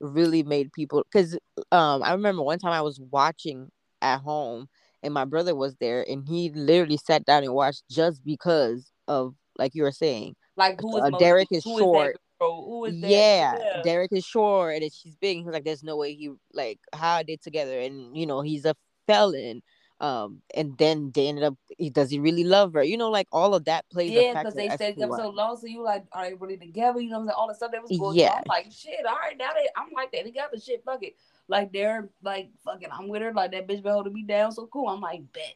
really 0.00 0.42
made 0.42 0.72
people. 0.72 1.04
Because 1.12 1.38
um, 1.70 2.02
I 2.02 2.12
remember 2.12 2.42
one 2.42 2.58
time 2.58 2.72
I 2.72 2.82
was 2.82 2.98
watching 2.98 3.70
at 4.00 4.18
home 4.20 4.68
and 5.04 5.14
my 5.14 5.24
brother 5.24 5.54
was 5.54 5.76
there 5.76 6.04
and 6.08 6.26
he 6.26 6.50
literally 6.50 6.96
sat 6.96 7.24
down 7.24 7.44
and 7.44 7.54
watched 7.54 7.84
just 7.88 8.24
because 8.24 8.90
of 9.06 9.34
like 9.56 9.76
you 9.76 9.84
were 9.84 9.92
saying. 9.92 10.34
Like 10.56 10.80
who 10.80 10.96
is 10.96 11.04
Uh? 11.04 11.18
Derek 11.18 11.48
is 11.52 11.62
Who 11.62 11.78
short. 11.78 12.14
girl? 12.14 12.20
Who 12.50 12.84
is 12.86 13.00
that? 13.00 13.10
Yeah, 13.10 13.82
Derek 13.82 14.12
is 14.12 14.24
short 14.24 14.82
and 14.82 14.92
she's 14.92 15.16
big. 15.16 15.36
And 15.36 15.44
he 15.44 15.46
was 15.46 15.54
like, 15.54 15.64
"There's 15.64 15.82
no 15.82 15.96
way 15.96 16.14
he 16.14 16.30
like 16.52 16.78
how 16.92 17.16
are 17.16 17.24
they 17.24 17.36
together?" 17.36 17.78
And 17.78 18.16
you 18.16 18.26
know 18.26 18.40
he's 18.40 18.64
a 18.64 18.74
felon. 19.06 19.62
Um, 20.00 20.42
and 20.52 20.76
then 20.78 21.12
they 21.14 21.28
ended 21.28 21.44
up. 21.44 21.54
He, 21.78 21.88
Does 21.88 22.10
he 22.10 22.18
really 22.18 22.42
love 22.42 22.72
her? 22.74 22.82
You 22.82 22.96
know, 22.96 23.08
like 23.08 23.28
all 23.30 23.54
of 23.54 23.66
that 23.66 23.88
plays. 23.88 24.10
Yeah, 24.10 24.34
because 24.34 24.54
they 24.54 24.68
stayed 24.70 24.94
together 24.94 25.14
so 25.16 25.30
long. 25.30 25.56
So 25.56 25.68
you 25.68 25.84
like, 25.84 26.04
are 26.10 26.28
they 26.28 26.34
really 26.34 26.56
together? 26.56 27.00
You 27.00 27.10
know, 27.10 27.18
what 27.18 27.22
I'm 27.22 27.28
saying 27.28 27.36
all 27.38 27.48
the 27.48 27.54
stuff 27.54 27.70
that 27.70 27.82
was 27.82 27.96
going 27.96 28.18
yeah. 28.18 28.30
on. 28.30 28.38
I'm 28.38 28.44
like, 28.48 28.72
shit. 28.72 29.06
All 29.08 29.14
right, 29.14 29.38
now 29.38 29.50
they, 29.54 29.68
I'm 29.76 29.90
like, 29.94 30.10
that. 30.10 30.24
they 30.24 30.30
together. 30.30 30.58
Shit, 30.58 30.82
fuck 30.84 31.04
it. 31.04 31.14
Like 31.46 31.72
they're 31.72 32.08
like, 32.20 32.50
fucking, 32.64 32.88
I'm 32.90 33.06
with 33.06 33.22
her. 33.22 33.32
Like 33.32 33.52
that 33.52 33.68
bitch 33.68 33.84
been 33.84 33.92
holding 33.92 34.12
me 34.12 34.24
down 34.24 34.50
so 34.50 34.66
cool. 34.66 34.88
I'm 34.88 35.00
like, 35.00 35.22
bet 35.32 35.54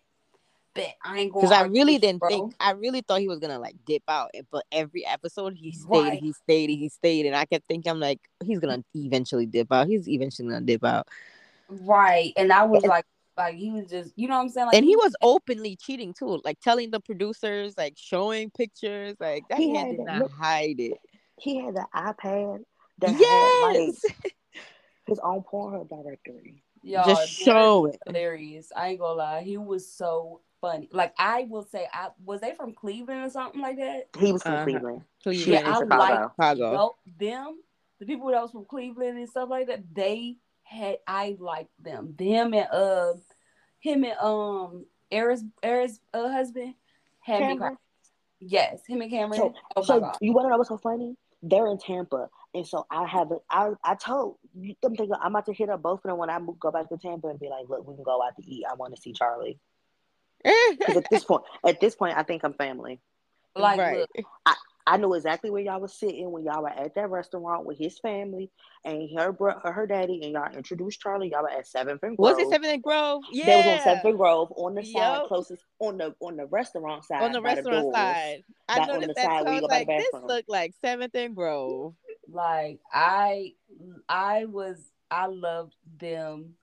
bet 0.77 0.97
I 1.05 1.19
ain't 1.19 1.33
going. 1.33 1.47
Because 1.47 1.59
I 1.59 1.67
really 1.67 1.99
didn't 1.99 2.21
bro. 2.21 2.29
think. 2.29 2.55
I 2.61 2.73
really 2.73 3.01
thought 3.01 3.21
he 3.21 3.29
was 3.29 3.39
gonna 3.39 3.59
like 3.59 3.77
dip 3.87 4.03
out, 4.09 4.31
but 4.51 4.65
every 4.71 5.05
episode 5.07 5.55
he 5.55 5.73
stayed, 5.73 5.89
right. 5.91 6.21
he 6.21 6.33
stayed, 6.33 6.71
he 6.71 6.89
stayed, 6.89 7.27
and 7.27 7.35
I 7.35 7.45
kept 7.45 7.67
thinking, 7.67 7.91
I'm 7.91 8.01
like, 8.01 8.21
he's 8.45 8.59
gonna 8.59 8.85
eventually 8.95 9.47
dip 9.47 9.73
out. 9.73 9.87
He's 9.87 10.09
eventually 10.09 10.49
gonna 10.49 10.65
dip 10.65 10.85
out. 10.85 11.09
Right, 11.69 12.33
and 12.37 12.53
I 12.53 12.65
was 12.65 12.85
like, 12.85 13.07
like 13.37 13.57
he 13.57 13.71
was 13.71 13.87
just, 13.87 14.13
you 14.17 14.29
know 14.29 14.37
what 14.37 14.43
I'm 14.43 14.49
saying? 14.49 14.67
Like, 14.69 14.77
and 14.77 14.85
he, 14.85 14.93
he 14.93 14.97
was 14.97 15.15
openly 15.23 15.77
cheating 15.77 16.15
too, 16.15 16.41
like 16.45 16.61
telling 16.61 16.91
the 16.91 17.01
producers, 17.01 17.75
like 17.77 17.95
showing 17.97 18.51
pictures, 18.51 19.17
like 19.21 19.45
that 19.49 19.59
he 19.59 19.73
man 19.73 19.97
did 19.97 20.01
not 20.01 20.19
look, 20.21 20.33
hide 20.33 20.79
it. 20.79 20.99
He 21.39 21.61
had 21.61 21.75
the 21.75 21.87
iPad 21.95 22.65
that 22.99 23.19
yes! 23.19 24.03
had 24.05 24.15
like 24.25 24.35
his 25.07 25.19
own 25.23 25.43
Pornhub 25.43 25.89
directory. 25.89 26.63
Y'all, 26.83 27.05
just 27.05 27.29
show 27.29 27.87
it. 27.87 27.99
Hilarious. 28.07 28.71
I 28.77 28.91
ain't 28.91 29.01
gonna 29.01 29.15
lie. 29.15 29.43
He 29.43 29.57
was 29.57 29.91
so 29.91 30.41
funny. 30.67 30.89
Like 30.93 31.15
I 31.19 31.47
will 31.49 31.65
say, 31.65 31.87
I 31.93 32.09
was 32.25 32.41
they 32.41 32.55
from 32.55 32.73
Cleveland 32.73 33.25
or 33.25 33.31
something 33.31 33.61
like 33.61 33.77
that. 33.77 34.09
He 34.19 34.33
was 34.33 34.43
from 34.43 34.55
uh-huh. 34.55 34.65
Cleveland. 34.65 35.03
Cleveland. 35.23 35.65
Yeah, 35.65 35.77
I 35.77 35.79
like 35.97 36.31
Chicago. 36.31 36.97
them, 37.19 37.59
the 37.99 38.07
people 38.07 38.29
that 38.31 38.43
was 38.43 38.51
from 38.51 38.65
Cleveland 38.65 39.19
and 39.19 39.29
stuff 39.29 39.49
like 39.51 39.69
that. 39.69 39.83
They 39.95 40.37
had 40.63 40.99
I 41.07 41.37
liked 41.39 41.71
them. 41.83 42.15
Them 42.19 42.55
and 42.55 42.69
uh, 42.71 43.15
him 43.79 44.05
and 44.05 44.19
um, 44.19 44.87
Era's 45.11 45.45
Era's 45.63 46.01
uh, 46.13 46.29
husband 46.29 46.75
had 47.21 47.41
Cameron. 47.41 47.73
me 47.73 47.79
Yes, 48.41 48.81
him 48.87 49.01
and 49.01 49.11
Cameron. 49.11 49.41
So, 49.41 49.55
oh 49.77 49.83
so 49.83 50.13
you 50.21 50.33
want 50.33 50.47
to 50.47 50.51
know 50.51 50.59
what's 50.59 50.69
so 50.69 50.79
funny? 50.79 51.17
They're 51.43 51.69
in 51.69 51.79
Tampa, 51.79 52.29
and 52.55 52.67
so 52.67 52.87
I 52.91 53.07
have 53.07 53.29
I 53.51 53.71
I 53.85 53.95
told 53.95 54.37
them 54.55 54.97
thinking 54.97 55.13
I'm 55.23 55.33
about 55.33 55.47
to 55.47 55.53
hit 55.53 55.71
up 55.71 55.83
both 55.83 56.01
of 56.01 56.11
them 56.11 56.19
when 56.19 56.29
I 56.29 56.39
move, 56.39 56.59
go 56.59 56.71
back 56.71 56.89
to 56.89 56.97
Tampa 56.97 57.29
and 57.29 57.39
be 57.39 57.49
like, 57.49 57.69
look, 57.69 57.87
we 57.87 57.95
can 57.95 58.05
go 58.05 58.21
out 58.23 58.37
to 58.37 58.47
eat. 58.47 58.65
I 58.71 58.75
want 58.75 58.95
to 58.95 59.01
see 59.01 59.13
Charlie. 59.13 59.59
Because 60.45 60.97
at 60.97 61.07
this 61.11 61.25
point, 61.25 61.43
at 61.67 61.81
this 61.81 61.95
point, 61.95 62.17
I 62.17 62.23
think 62.23 62.45
I'm 62.45 62.55
family. 62.55 63.01
Like, 63.55 63.79
right. 63.79 63.99
look, 63.99 64.27
I, 64.45 64.55
I 64.87 64.97
knew 64.99 65.15
exactly 65.15 65.51
where 65.51 65.63
y'all 65.63 65.81
was 65.81 65.99
sitting 65.99 66.31
when 66.31 66.45
y'all 66.45 66.63
were 66.63 66.69
at 66.69 66.95
that 66.95 67.11
restaurant 67.11 67.67
with 67.67 67.77
his 67.79 67.99
family 67.99 68.51
and 68.85 69.09
her 69.19 69.33
bro- 69.33 69.59
her 69.65 69.87
daddy, 69.87 70.21
and 70.23 70.33
y'all 70.33 70.55
introduced 70.55 71.01
Charlie. 71.01 71.31
Y'all 71.31 71.43
were 71.43 71.51
at 71.51 71.67
Seventh 71.67 72.03
and 72.05 72.17
Grove. 72.17 72.37
Was 72.37 72.39
it 72.39 72.51
Seventh 72.51 72.73
and 72.73 72.83
Grove? 72.83 73.23
Yeah, 73.33 73.47
they 73.47 73.57
was 73.57 73.67
on 73.67 73.81
Seventh 73.81 74.05
and 74.05 74.17
Grove 74.17 74.53
on 74.57 74.75
the 74.77 74.85
side 74.85 75.19
yep. 75.19 75.27
closest 75.27 75.65
on 75.81 75.99
the 75.99 76.15
on 76.21 76.37
the 76.37 76.47
restaurant 76.47 77.05
side. 77.05 77.23
On 77.23 77.33
the 77.33 77.43
restaurant 77.43 77.93
the 77.93 77.99
side, 77.99 78.45
I 78.69 78.87
know 78.87 78.95
on 78.95 79.01
that, 79.01 79.09
the 79.09 79.15
that 79.15 79.25
side 79.25 79.45
where 79.45 79.55
you 79.55 79.61
go 79.61 79.67
like, 79.67 79.89
This 79.89 80.11
looked 80.23 80.49
like 80.49 80.75
Seventh 80.81 81.15
and 81.17 81.35
Grove. 81.35 81.95
Like 82.29 82.79
I, 82.93 83.55
I 84.09 84.45
was, 84.45 84.79
I 85.11 85.27
loved 85.27 85.75
them 85.99 86.55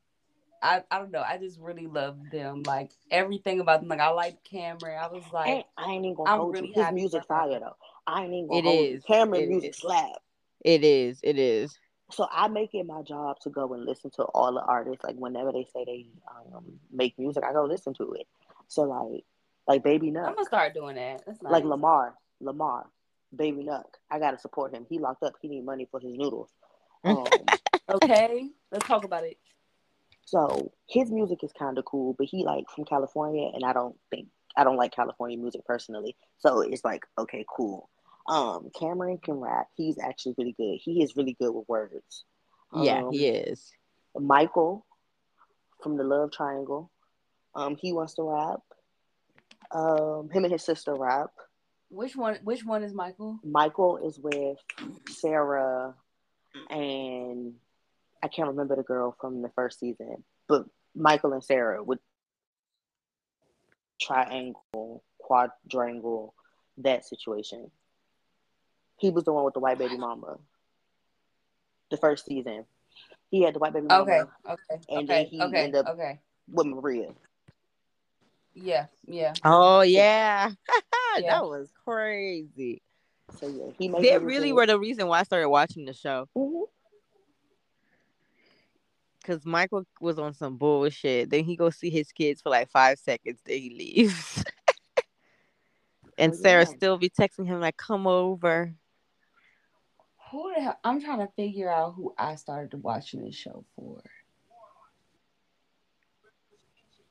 I, 0.64 0.82
I 0.90 0.98
don't 0.98 1.12
know. 1.12 1.22
I 1.22 1.38
just 1.38 1.60
really 1.60 1.88
love 1.88 2.18
them. 2.32 2.64
Like 2.64 2.92
everything 3.12 3.60
about 3.60 3.82
them. 3.82 3.90
Like 3.90 4.00
I 4.00 4.10
like 4.10 4.44
Cameron. 4.46 4.98
I 4.98 5.08
was 5.08 5.24
like, 5.34 5.66
I, 5.78 5.84
I 5.86 5.92
ain't 5.92 6.06
even 6.06 6.16
gonna 6.16 6.32
I'm 6.32 6.40
hold 6.40 6.54
really 6.54 6.74
you. 6.74 6.82
His 6.82 6.94
music 6.94 7.26
fire 7.26 7.60
though. 7.60 7.76
I 8.08 8.24
ain't 8.24 8.34
even 8.34 8.48
gonna 8.48 8.60
it 8.60 8.64
hold 8.64 8.78
is. 8.78 8.94
you. 8.94 9.02
Cameron 9.16 9.44
it 9.44 9.50
music 9.50 9.70
is. 9.72 9.78
slap. 9.78 10.12
It 10.64 10.84
is. 10.86 11.20
It 11.22 11.38
is. 11.38 11.78
So 12.12 12.28
I 12.32 12.48
make 12.48 12.74
it 12.74 12.86
my 12.86 13.02
job 13.02 13.40
to 13.42 13.50
go 13.50 13.74
and 13.74 13.86
listen 13.86 14.10
to 14.12 14.24
all 14.24 14.54
the 14.54 14.62
artists. 14.62 15.04
Like 15.04 15.16
whenever 15.18 15.52
they 15.52 15.66
say 15.74 15.84
they 15.86 16.08
um, 16.56 16.80
make 16.92 17.20
music, 17.20 17.44
I 17.44 17.52
go 17.52 17.66
listen 17.66 17.94
to 17.96 18.14
it. 18.14 18.28
So 18.70 18.84
like, 18.84 19.26
like 19.68 19.84
Baby 19.84 20.12
Nuck. 20.12 20.28
I'm 20.28 20.36
gonna 20.36 20.46
start 20.46 20.74
doing 20.74 20.96
that. 20.96 21.28
Nice. 21.28 21.38
Like 21.42 21.66
Lamar, 21.66 22.14
Lamar, 22.40 22.88
Baby 23.36 23.66
Nuck. 23.66 23.84
I 24.10 24.20
gotta 24.20 24.40
support 24.40 24.74
him. 24.74 24.86
He 24.90 24.98
locked 24.98 25.24
up. 25.24 25.34
He 25.42 25.50
need 25.50 25.66
money 25.66 25.88
for 25.92 26.00
his 26.00 26.14
noodles. 26.14 26.50
Um, 27.06 27.26
okay, 27.96 28.48
let's 28.72 28.88
talk 28.88 29.04
about 29.04 29.26
it. 29.26 29.38
So 30.26 30.72
his 30.88 31.12
music 31.12 31.44
is 31.44 31.52
kind 31.58 31.78
of 31.78 31.86
cool, 31.86 32.16
but 32.18 32.28
he 32.28 32.44
like 32.44 32.66
from 32.74 32.86
California, 32.86 33.50
and 33.54 33.64
I 33.64 33.74
don't 33.74 33.96
think 34.10 34.28
I 34.56 34.64
don't 34.64 34.78
like 34.78 34.96
California 34.96 35.38
music 35.38 35.66
personally. 35.66 36.16
So 36.38 36.62
it's 36.62 36.86
like 36.86 37.04
okay, 37.18 37.46
cool. 37.56 37.90
Um, 38.28 38.70
Cameron 38.78 39.18
can 39.18 39.36
rap. 39.36 39.68
He's 39.76 39.98
actually 40.00 40.36
really 40.38 40.56
good. 40.58 40.80
He 40.82 41.04
is 41.04 41.16
really 41.18 41.36
good 41.40 41.52
with 41.52 41.68
words. 41.68 42.24
Yeah, 42.74 43.04
um, 43.04 43.12
he 43.12 43.28
is. 43.28 43.72
Michael 44.18 44.86
from 45.82 45.98
the 45.98 46.04
Love 46.04 46.32
Triangle. 46.32 46.90
Um, 47.56 47.76
he 47.76 47.92
wants 47.92 48.14
to 48.16 48.24
rap. 48.24 48.62
Um, 49.72 50.30
him 50.32 50.46
and 50.46 50.54
his 50.54 50.64
sister 50.64 50.96
rap. 50.96 51.32
Which 51.90 52.16
one? 52.16 52.40
Which 52.44 52.64
one 52.64 52.84
is 52.84 52.94
Michael? 52.94 53.40
Michael 53.44 53.98
is 53.98 54.18
with 54.18 54.58
Sarah 55.10 55.94
and 56.70 57.13
I 58.24 58.30
can't 58.30 58.48
remember 58.48 58.78
the 58.78 58.84
girl 58.84 59.18
from 59.20 59.42
the 59.42 59.50
first 59.50 59.82
season, 59.82 60.24
but 60.48 60.64
Michael 60.96 61.34
and 61.34 61.44
Sarah 61.44 61.84
would 61.84 62.00
triangle, 64.00 65.04
quadrangle, 65.18 66.34
that 66.78 67.04
situation. 67.04 67.70
He 68.98 69.10
was 69.10 69.26
the 69.26 69.34
one 69.34 69.44
with 69.44 69.56
the 69.56 69.60
white 69.60 69.78
baby 69.78 69.98
mama. 69.98 70.38
The 71.92 71.98
first 71.98 72.26
season. 72.26 72.64
He 73.30 73.42
had 73.42 73.56
the 73.56 73.60
white 73.60 73.74
baby 73.74 73.88
mama. 73.88 74.04
Okay, 74.04 74.22
okay. 74.50 74.84
And 74.88 75.00
okay, 75.00 75.06
then 75.06 75.26
he 75.26 75.42
okay, 75.42 75.58
ended 75.58 75.86
up 75.86 75.94
okay. 75.94 76.20
with 76.50 76.68
Maria. 76.68 77.10
Yeah, 78.54 78.86
yeah. 79.06 79.34
Oh 79.44 79.82
yeah. 79.82 80.52
yeah. 81.18 81.30
that 81.30 81.44
was 81.44 81.68
crazy. 81.84 82.82
So 83.38 83.48
yeah, 83.48 83.74
he 83.78 83.90
made. 83.90 84.02
they 84.02 84.18
really 84.18 84.54
were 84.54 84.66
the 84.68 84.80
reason 84.80 85.08
why 85.08 85.20
I 85.20 85.24
started 85.24 85.50
watching 85.50 85.84
the 85.84 85.94
show. 85.94 86.30
Mm-hmm 86.38 86.64
because 89.24 89.46
Michael 89.46 89.86
was 90.02 90.20
on 90.20 90.34
some 90.34 90.58
bullshit. 90.58 91.30
Then 91.30 91.46
he 91.46 91.56
go 91.56 91.70
see 91.70 91.90
his 91.90 92.12
kids 92.12 92.42
for 92.42 92.50
like 92.50 92.70
five 92.70 93.00
seconds. 93.00 93.40
Then 93.46 93.60
he 93.60 93.70
leaves. 93.70 94.44
and 96.18 96.34
oh, 96.34 96.36
Sarah 96.36 96.66
still 96.66 96.98
be 96.98 97.10
texting 97.10 97.48
him 97.48 97.60
like, 97.60 97.78
"Come 97.78 98.06
over." 98.06 98.74
Who 100.32 100.52
the 100.56 100.62
hell? 100.62 100.80
I'm 100.84 101.02
trying 101.02 101.20
to 101.20 101.30
figure 101.36 101.72
out 101.72 101.94
who 101.96 102.14
I 102.18 102.36
started 102.36 102.82
watching 102.84 103.24
this 103.24 103.36
show 103.36 103.64
for. 103.76 104.02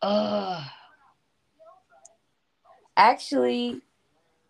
Uh 0.01 0.65
actually, 2.97 3.81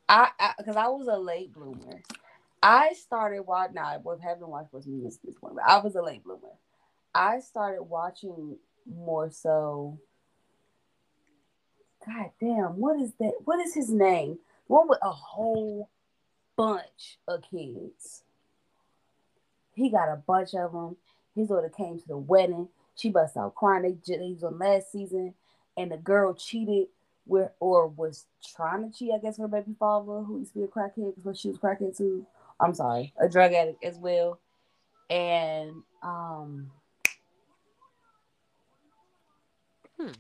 I 0.08 0.30
because 0.56 0.76
I, 0.76 0.84
I, 0.84 0.88
was 0.88 1.06
a 1.06 1.18
late 1.18 1.52
bloomer. 1.52 2.02
I 2.62 2.94
started 2.94 3.42
watching. 3.42 3.74
Now, 3.74 3.84
I 3.84 3.98
haven't 4.26 4.48
watched 4.48 4.72
was 4.72 4.86
this 4.86 5.36
one, 5.40 5.54
but 5.54 5.64
I 5.64 5.78
was 5.78 5.94
a 5.94 6.02
late 6.02 6.24
bloomer. 6.24 6.56
I 7.14 7.40
started 7.40 7.82
watching 7.82 8.56
more 8.86 9.30
so. 9.30 9.98
God 12.06 12.30
damn, 12.40 12.78
what 12.78 13.00
is 13.00 13.12
that? 13.20 13.32
What 13.44 13.60
is 13.60 13.74
his 13.74 13.90
name? 13.90 14.38
One 14.66 14.88
with 14.88 14.98
a 15.02 15.10
whole 15.10 15.88
bunch 16.56 17.18
of 17.28 17.42
kids. 17.50 18.24
He 19.74 19.90
got 19.90 20.12
a 20.12 20.16
bunch 20.16 20.54
of 20.54 20.72
them. 20.72 20.96
His 21.34 21.48
daughter 21.48 21.72
came 21.74 21.98
to 21.98 22.08
the 22.08 22.16
wedding. 22.16 22.68
She 22.94 23.10
bust 23.10 23.36
out 23.36 23.54
crying. 23.54 23.82
They, 23.82 24.16
they 24.16 24.32
was 24.32 24.44
on 24.44 24.58
last 24.58 24.92
season, 24.92 25.34
and 25.76 25.90
the 25.90 25.96
girl 25.96 26.34
cheated 26.34 26.88
with 27.26 27.50
or 27.60 27.86
was 27.86 28.26
trying 28.56 28.90
to 28.90 28.98
cheat, 28.98 29.12
I 29.14 29.18
guess, 29.18 29.38
her 29.38 29.48
baby 29.48 29.74
father, 29.78 30.22
who 30.22 30.40
used 30.40 30.52
to 30.52 30.58
be 30.58 30.64
a 30.64 30.68
crackhead 30.68 31.14
because 31.16 31.38
she 31.38 31.48
was 31.48 31.58
crackhead 31.58 31.96
too. 31.96 32.26
I'm 32.60 32.74
sorry, 32.74 33.12
a 33.20 33.28
drug 33.28 33.52
addict 33.52 33.82
as 33.84 33.96
well. 33.96 34.38
And 35.08 35.82
um, 36.02 36.70
Hmm. 40.02 40.12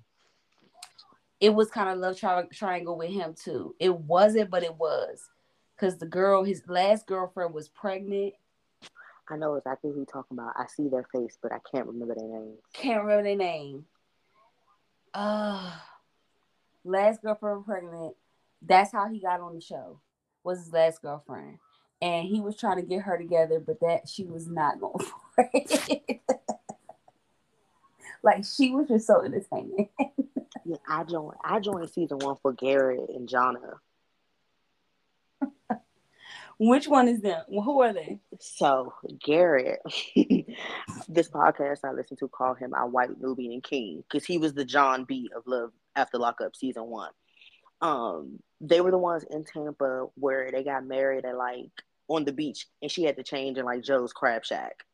It 1.40 1.54
was 1.54 1.70
kind 1.70 1.88
of 1.88 1.98
love 1.98 2.16
tri- 2.18 2.46
triangle 2.52 2.96
with 2.96 3.10
him 3.10 3.34
too. 3.34 3.74
It 3.80 3.94
wasn't, 3.94 4.50
but 4.50 4.62
it 4.62 4.76
was, 4.76 5.28
because 5.74 5.98
the 5.98 6.06
girl, 6.06 6.44
his 6.44 6.62
last 6.68 7.06
girlfriend, 7.06 7.52
was 7.52 7.68
pregnant. 7.68 8.34
I 9.28 9.36
know 9.36 9.54
exactly 9.54 9.90
who 9.90 9.96
you're 9.96 10.06
talking 10.06 10.38
about. 10.38 10.54
I 10.56 10.66
see 10.66 10.88
their 10.88 11.06
face, 11.12 11.38
but 11.42 11.52
I 11.52 11.58
can't 11.72 11.86
remember 11.86 12.14
their 12.14 12.28
name. 12.28 12.54
Can't 12.72 13.02
remember 13.02 13.24
their 13.24 13.36
name. 13.36 13.86
Uh 15.14 15.72
last 16.84 17.22
girlfriend 17.22 17.64
pregnant. 17.64 18.14
That's 18.60 18.92
how 18.92 19.08
he 19.08 19.20
got 19.20 19.40
on 19.40 19.54
the 19.54 19.60
show. 19.60 20.00
Was 20.44 20.58
his 20.60 20.72
last 20.72 21.02
girlfriend, 21.02 21.58
and 22.00 22.26
he 22.26 22.40
was 22.40 22.56
trying 22.56 22.76
to 22.76 22.82
get 22.82 23.02
her 23.02 23.18
together, 23.18 23.60
but 23.60 23.80
that 23.80 24.08
she 24.08 24.24
was 24.24 24.46
not 24.48 24.80
going 24.80 25.04
for 25.34 25.50
it. 25.52 26.20
Like 28.22 28.44
she 28.44 28.70
was 28.70 28.88
just 28.88 29.06
so 29.06 29.22
entertaining. 29.22 29.88
yeah, 30.64 30.76
I 30.88 31.04
joined. 31.04 31.36
I 31.44 31.60
joined 31.60 31.90
season 31.90 32.18
one 32.18 32.36
for 32.42 32.52
Garrett 32.52 33.10
and 33.10 33.28
Jonna. 33.28 33.78
Which 36.58 36.86
one 36.86 37.08
is 37.08 37.20
them? 37.20 37.42
Who 37.48 37.82
are 37.82 37.92
they? 37.92 38.20
So 38.38 38.94
Garrett, 39.24 39.80
this 41.08 41.28
podcast 41.28 41.80
I 41.84 41.90
listened 41.90 42.20
to 42.20 42.28
called 42.28 42.58
him 42.58 42.72
our 42.74 42.88
white 42.88 43.20
Nubian 43.20 43.60
king 43.60 44.04
because 44.08 44.24
he 44.24 44.38
was 44.38 44.54
the 44.54 44.64
John 44.64 45.02
B 45.04 45.28
of 45.34 45.42
Love 45.46 45.72
After 45.96 46.18
Lockup 46.18 46.54
season 46.54 46.84
one. 46.84 47.10
Um, 47.80 48.38
they 48.60 48.80
were 48.80 48.92
the 48.92 48.98
ones 48.98 49.24
in 49.28 49.44
Tampa 49.44 50.06
where 50.14 50.52
they 50.52 50.62
got 50.62 50.86
married 50.86 51.24
at 51.24 51.36
like 51.36 51.70
on 52.06 52.24
the 52.24 52.32
beach, 52.32 52.66
and 52.80 52.90
she 52.90 53.02
had 53.02 53.16
to 53.16 53.24
change 53.24 53.58
in 53.58 53.64
like 53.64 53.82
Joe's 53.82 54.12
Crab 54.12 54.44
Shack. 54.44 54.84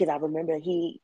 Because 0.00 0.14
I 0.14 0.16
remember 0.16 0.58
he, 0.58 0.98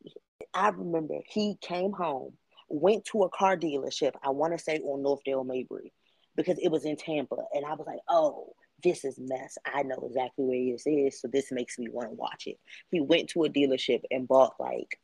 I 0.55 0.71
remember 0.71 1.17
he 1.27 1.59
came 1.61 1.93
home, 1.93 2.33
went 2.71 3.05
to 3.07 3.25
a 3.25 3.29
car 3.29 3.55
dealership. 3.55 4.13
I 4.23 4.31
want 4.31 4.57
to 4.57 4.59
say 4.59 4.79
on 4.79 5.03
Northdale 5.03 5.45
Mabry 5.45 5.93
because 6.35 6.59
it 6.63 6.71
was 6.71 6.87
in 6.87 6.97
Tampa. 6.97 7.37
And 7.53 7.67
I 7.67 7.75
was 7.75 7.87
like, 7.87 7.99
oh, 8.09 8.55
this 8.83 9.05
is 9.05 9.19
mess. 9.19 9.59
I 9.67 9.83
know 9.83 10.03
exactly 10.09 10.47
where 10.47 10.73
this 10.73 10.87
is. 10.87 11.21
So 11.21 11.29
this 11.29 11.53
makes 11.53 11.79
me 11.79 11.91
want 11.91 12.09
to 12.09 12.15
watch 12.15 12.47
it. 12.47 12.59
He 12.91 13.03
went 13.03 13.29
to 13.31 13.45
a 13.45 13.51
dealership 13.51 14.01
and 14.11 14.27
bought 14.27 14.55
like 14.59 14.99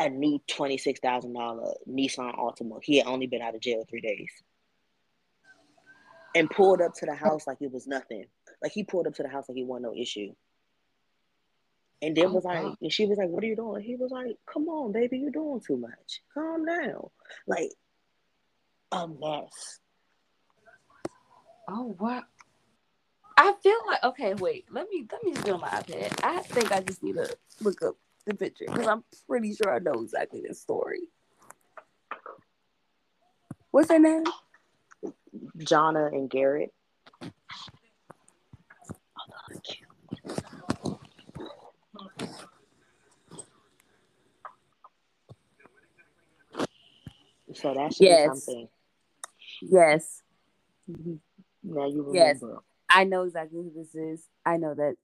a 0.00 0.08
new 0.08 0.40
$26,000 0.50 1.32
Nissan 1.88 2.36
Altima. 2.36 2.80
He 2.82 2.98
had 2.98 3.06
only 3.06 3.28
been 3.28 3.42
out 3.42 3.54
of 3.54 3.60
jail 3.60 3.86
three 3.88 4.00
days. 4.00 4.32
And 6.34 6.50
pulled 6.50 6.80
up 6.80 6.94
to 6.94 7.06
the 7.06 7.14
house 7.14 7.46
like 7.46 7.58
it 7.60 7.70
was 7.70 7.86
nothing. 7.86 8.24
Like 8.60 8.72
he 8.72 8.82
pulled 8.82 9.06
up 9.06 9.14
to 9.14 9.22
the 9.22 9.28
house 9.28 9.48
like 9.48 9.54
he 9.54 9.62
wasn't 9.62 9.84
no 9.84 9.94
issue. 9.94 10.34
And 12.02 12.16
then 12.16 12.26
oh, 12.26 12.32
was 12.32 12.44
like, 12.44 12.74
and 12.80 12.92
she 12.92 13.06
was 13.06 13.18
like, 13.18 13.28
What 13.28 13.44
are 13.44 13.46
you 13.46 13.56
doing? 13.56 13.82
He 13.82 13.96
was 13.96 14.10
like, 14.10 14.36
Come 14.50 14.68
on, 14.68 14.92
baby, 14.92 15.18
you're 15.18 15.30
doing 15.30 15.60
too 15.60 15.76
much. 15.76 16.22
Calm 16.32 16.64
down. 16.64 17.10
Like, 17.46 17.70
a 18.92 19.06
mess. 19.06 19.80
Oh 21.68 21.94
what? 21.98 22.24
I 23.36 23.54
feel 23.62 23.78
like 23.86 24.02
okay, 24.04 24.34
wait. 24.34 24.66
Let 24.70 24.88
me 24.90 25.06
let 25.10 25.22
me 25.24 25.32
just 25.32 25.44
get 25.44 25.54
on 25.54 25.60
my 25.60 25.68
iPad. 25.68 26.20
I 26.24 26.40
think 26.40 26.72
I 26.72 26.80
just 26.80 27.02
need 27.02 27.14
to 27.14 27.36
look 27.60 27.82
up 27.82 27.96
the 28.26 28.34
picture 28.34 28.66
because 28.66 28.86
I'm 28.86 29.04
pretty 29.28 29.54
sure 29.54 29.74
I 29.74 29.78
know 29.78 30.02
exactly 30.02 30.42
this 30.46 30.60
story. 30.60 31.00
What's 33.70 33.90
her 33.90 33.98
name? 33.98 34.24
Jonna 35.58 36.12
and 36.12 36.28
Garrett. 36.28 36.74
Oh, 37.22 37.28
So 47.54 47.74
that 47.74 47.92
should 47.94 48.06
yes. 48.06 48.22
be 48.22 48.28
something. 48.28 48.68
Yes. 49.62 50.22
Mm-hmm. 50.90 51.14
Now 51.62 51.86
you 51.86 52.02
remember. 52.02 52.46
Yes. 52.52 52.60
I 52.88 53.04
know 53.04 53.22
exactly 53.24 53.58
who 53.58 53.72
this 53.74 53.94
is. 53.94 54.26
I 54.44 54.56
know 54.56 54.74
that. 54.74 54.96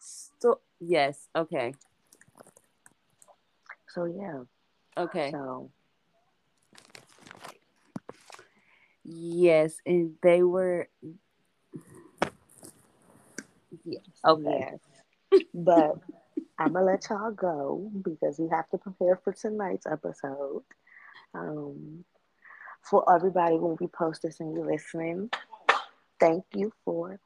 So 0.00 0.60
yes. 0.80 1.28
Okay. 1.36 1.74
So 3.88 4.04
yeah. 4.04 4.42
Okay. 4.96 5.30
So. 5.30 5.70
Yes, 9.04 9.76
and 9.86 10.14
they 10.22 10.42
were. 10.42 10.88
Yes. 13.84 14.02
Okay. 14.24 14.72
Yes. 15.32 15.42
but 15.54 15.96
I'm 16.60 16.74
gonna 16.74 16.84
let 16.84 17.08
y'all 17.08 17.30
go 17.30 17.90
because 18.04 18.38
we 18.38 18.48
have 18.50 18.68
to 18.68 18.78
prepare 18.78 19.16
for 19.24 19.32
tonight's 19.32 19.86
episode. 19.86 20.62
Um, 21.34 22.04
for 22.82 23.12
everybody 23.14 23.56
when 23.56 23.76
we 23.80 23.86
post 23.86 24.22
this 24.22 24.40
and 24.40 24.52
you're 24.54 24.70
listening, 24.70 25.30
thank 26.20 26.44
you 26.54 26.72
for 26.84 27.18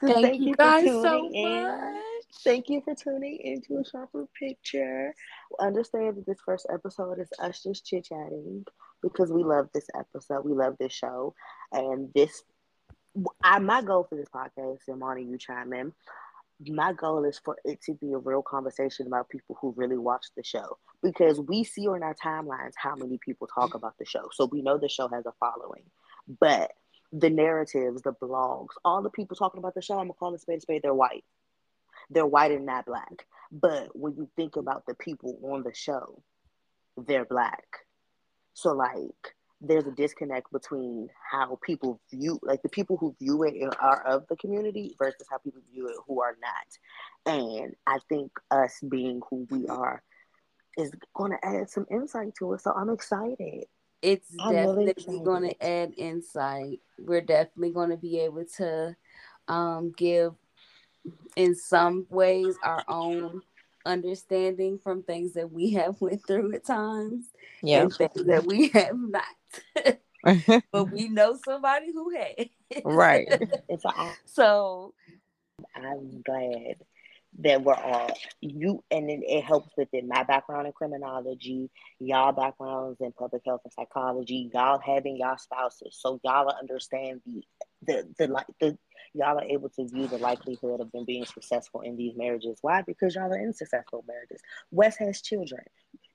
Thank, 0.00 0.26
thank 0.26 0.40
you, 0.40 0.48
you 0.48 0.56
guys 0.56 0.84
so 0.84 1.30
in. 1.32 1.64
much. 1.64 2.02
Thank 2.42 2.68
you 2.68 2.80
for 2.80 2.94
tuning 2.94 3.38
into 3.44 3.78
a 3.78 3.84
sharper 3.84 4.26
picture. 4.36 5.14
Understand 5.60 6.16
that 6.16 6.26
this 6.26 6.40
first 6.44 6.66
episode 6.72 7.20
is 7.20 7.28
us 7.38 7.62
just 7.62 7.86
chit 7.86 8.06
chatting 8.06 8.64
because 9.00 9.30
we 9.30 9.44
love 9.44 9.68
this 9.72 9.86
episode. 9.96 10.44
We 10.44 10.54
love 10.54 10.76
this 10.80 10.92
show. 10.92 11.34
And 11.72 12.08
this 12.14 12.42
I 13.42 13.58
my 13.58 13.82
goal 13.82 14.06
for 14.08 14.16
this 14.16 14.28
podcast, 14.28 14.78
and 14.88 14.98
Marty, 14.98 15.22
you 15.22 15.38
chime 15.38 15.72
in. 15.72 15.92
My 16.68 16.92
goal 16.92 17.24
is 17.24 17.40
for 17.44 17.56
it 17.64 17.82
to 17.82 17.94
be 17.94 18.12
a 18.12 18.18
real 18.18 18.42
conversation 18.42 19.06
about 19.06 19.28
people 19.28 19.56
who 19.60 19.74
really 19.76 19.98
watch 19.98 20.26
the 20.36 20.44
show 20.44 20.78
because 21.02 21.40
we 21.40 21.64
see 21.64 21.88
on 21.88 22.02
our 22.02 22.14
timelines 22.14 22.72
how 22.76 22.94
many 22.94 23.18
people 23.18 23.48
talk 23.48 23.74
about 23.74 23.98
the 23.98 24.04
show. 24.04 24.28
So 24.32 24.46
we 24.46 24.62
know 24.62 24.78
the 24.78 24.88
show 24.88 25.08
has 25.08 25.26
a 25.26 25.32
following. 25.40 25.82
But 26.40 26.72
the 27.12 27.30
narratives, 27.30 28.02
the 28.02 28.12
blogs, 28.12 28.74
all 28.84 29.02
the 29.02 29.10
people 29.10 29.36
talking 29.36 29.58
about 29.58 29.74
the 29.74 29.82
show, 29.82 29.98
I'm 29.98 30.06
gonna 30.06 30.14
call 30.14 30.34
it 30.34 30.40
spade 30.40 30.58
a 30.58 30.60
spade, 30.60 30.82
they're 30.82 30.94
white. 30.94 31.24
They're 32.10 32.26
white 32.26 32.52
and 32.52 32.66
not 32.66 32.86
black. 32.86 33.26
But 33.50 33.96
when 33.96 34.14
you 34.16 34.30
think 34.36 34.56
about 34.56 34.86
the 34.86 34.94
people 34.94 35.38
on 35.42 35.62
the 35.62 35.74
show, 35.74 36.22
they're 36.96 37.24
black. 37.24 37.66
So 38.54 38.72
like 38.72 39.34
there's 39.62 39.86
a 39.86 39.92
disconnect 39.92 40.50
between 40.50 41.08
how 41.30 41.58
people 41.62 42.00
view 42.10 42.38
like 42.42 42.60
the 42.62 42.68
people 42.68 42.96
who 42.96 43.14
view 43.20 43.44
it 43.44 43.54
are 43.80 44.02
of 44.04 44.26
the 44.28 44.36
community 44.36 44.96
versus 44.98 45.26
how 45.30 45.38
people 45.38 45.62
view 45.72 45.88
it 45.88 45.94
who 46.06 46.20
are 46.20 46.36
not. 46.40 47.34
And 47.34 47.74
I 47.86 47.98
think 48.08 48.32
us 48.50 48.80
being 48.88 49.20
who 49.30 49.46
we 49.50 49.68
are 49.68 50.02
is 50.76 50.90
going 51.14 51.32
to 51.32 51.46
add 51.46 51.70
some 51.70 51.86
insight 51.90 52.34
to 52.38 52.54
it. 52.54 52.60
So 52.60 52.72
I'm 52.72 52.90
excited. 52.90 53.66
It's 54.00 54.28
I'm 54.40 54.52
definitely 54.52 54.94
really 55.06 55.24
going 55.24 55.48
to 55.50 55.64
add 55.64 55.92
insight. 55.96 56.80
We're 56.98 57.20
definitely 57.20 57.70
going 57.70 57.90
to 57.90 57.96
be 57.96 58.18
able 58.20 58.44
to 58.56 58.96
um, 59.46 59.92
give, 59.96 60.32
in 61.36 61.54
some 61.54 62.06
ways, 62.10 62.56
our 62.64 62.82
own 62.88 63.42
understanding 63.84 64.78
from 64.82 65.02
things 65.02 65.34
that 65.34 65.50
we 65.50 65.72
have 65.72 65.96
went 66.00 66.26
through 66.26 66.54
at 66.54 66.64
times. 66.64 67.26
Yeah, 67.62 67.88
things 67.88 68.26
that 68.26 68.44
we 68.46 68.68
have 68.74 68.96
not. 68.98 69.98
but 70.72 70.90
we 70.90 71.08
know 71.08 71.36
somebody 71.44 71.92
who 71.92 72.10
has. 72.10 72.46
right. 72.84 73.28
so 74.24 74.94
I'm 75.74 76.22
glad 76.22 76.76
that 77.38 77.62
we're 77.62 77.74
all 77.74 78.10
you 78.40 78.84
and 78.90 79.08
then 79.08 79.22
it 79.24 79.42
helps 79.42 79.70
within 79.76 80.06
my 80.06 80.22
background 80.22 80.66
in 80.66 80.72
criminology 80.72 81.70
y'all 81.98 82.32
backgrounds 82.32 83.00
in 83.00 83.10
public 83.12 83.40
health 83.46 83.62
and 83.64 83.72
psychology 83.72 84.50
y'all 84.52 84.78
having 84.78 85.16
y'all 85.16 85.38
spouses 85.38 85.96
so 85.98 86.20
y'all 86.24 86.52
understand 86.60 87.22
the 87.24 87.42
the 87.86 88.06
the 88.18 88.26
like 88.28 88.46
the 88.60 88.78
y'all 89.14 89.38
are 89.38 89.44
able 89.44 89.68
to 89.68 89.86
view 89.88 90.08
the 90.08 90.18
likelihood 90.18 90.80
of 90.80 90.90
them 90.92 91.04
being 91.04 91.24
successful 91.24 91.80
in 91.82 91.96
these 91.96 92.14
marriages. 92.16 92.58
Why? 92.62 92.82
Because 92.82 93.14
y'all 93.14 93.32
are 93.32 93.38
in 93.38 93.52
successful 93.52 94.04
marriages. 94.08 94.40
West 94.70 94.98
has 94.98 95.20
children. 95.20 95.62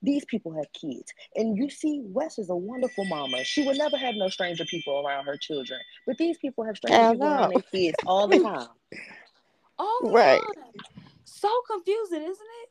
These 0.02 0.26
people 0.26 0.54
have 0.54 0.72
kids. 0.74 1.14
And 1.36 1.58
you 1.58 1.70
see 1.70 2.02
West 2.06 2.40
is 2.40 2.50
a 2.50 2.56
wonderful 2.56 3.06
mama. 3.06 3.44
She 3.44 3.66
would 3.66 3.78
never 3.78 3.98
have 3.98 4.16
no 4.16 4.30
stranger 4.30 4.66
people 4.66 5.06
around 5.06 5.26
her 5.26 5.38
children. 5.38 5.80
But 6.06 6.18
these 6.18 6.38
people 6.38 6.64
have 6.66 6.78
stranger 6.78 7.14
people 7.14 7.28
around 7.28 7.50
their 7.50 7.62
kids 7.72 7.98
all 8.06 8.28
the 8.28 8.40
time. 8.44 8.68
All 9.78 10.00
the 10.02 10.10
right. 10.10 10.42
time. 10.56 10.74
So 11.24 11.50
confusing, 11.70 12.22
isn't 12.24 12.48
it? 12.64 12.70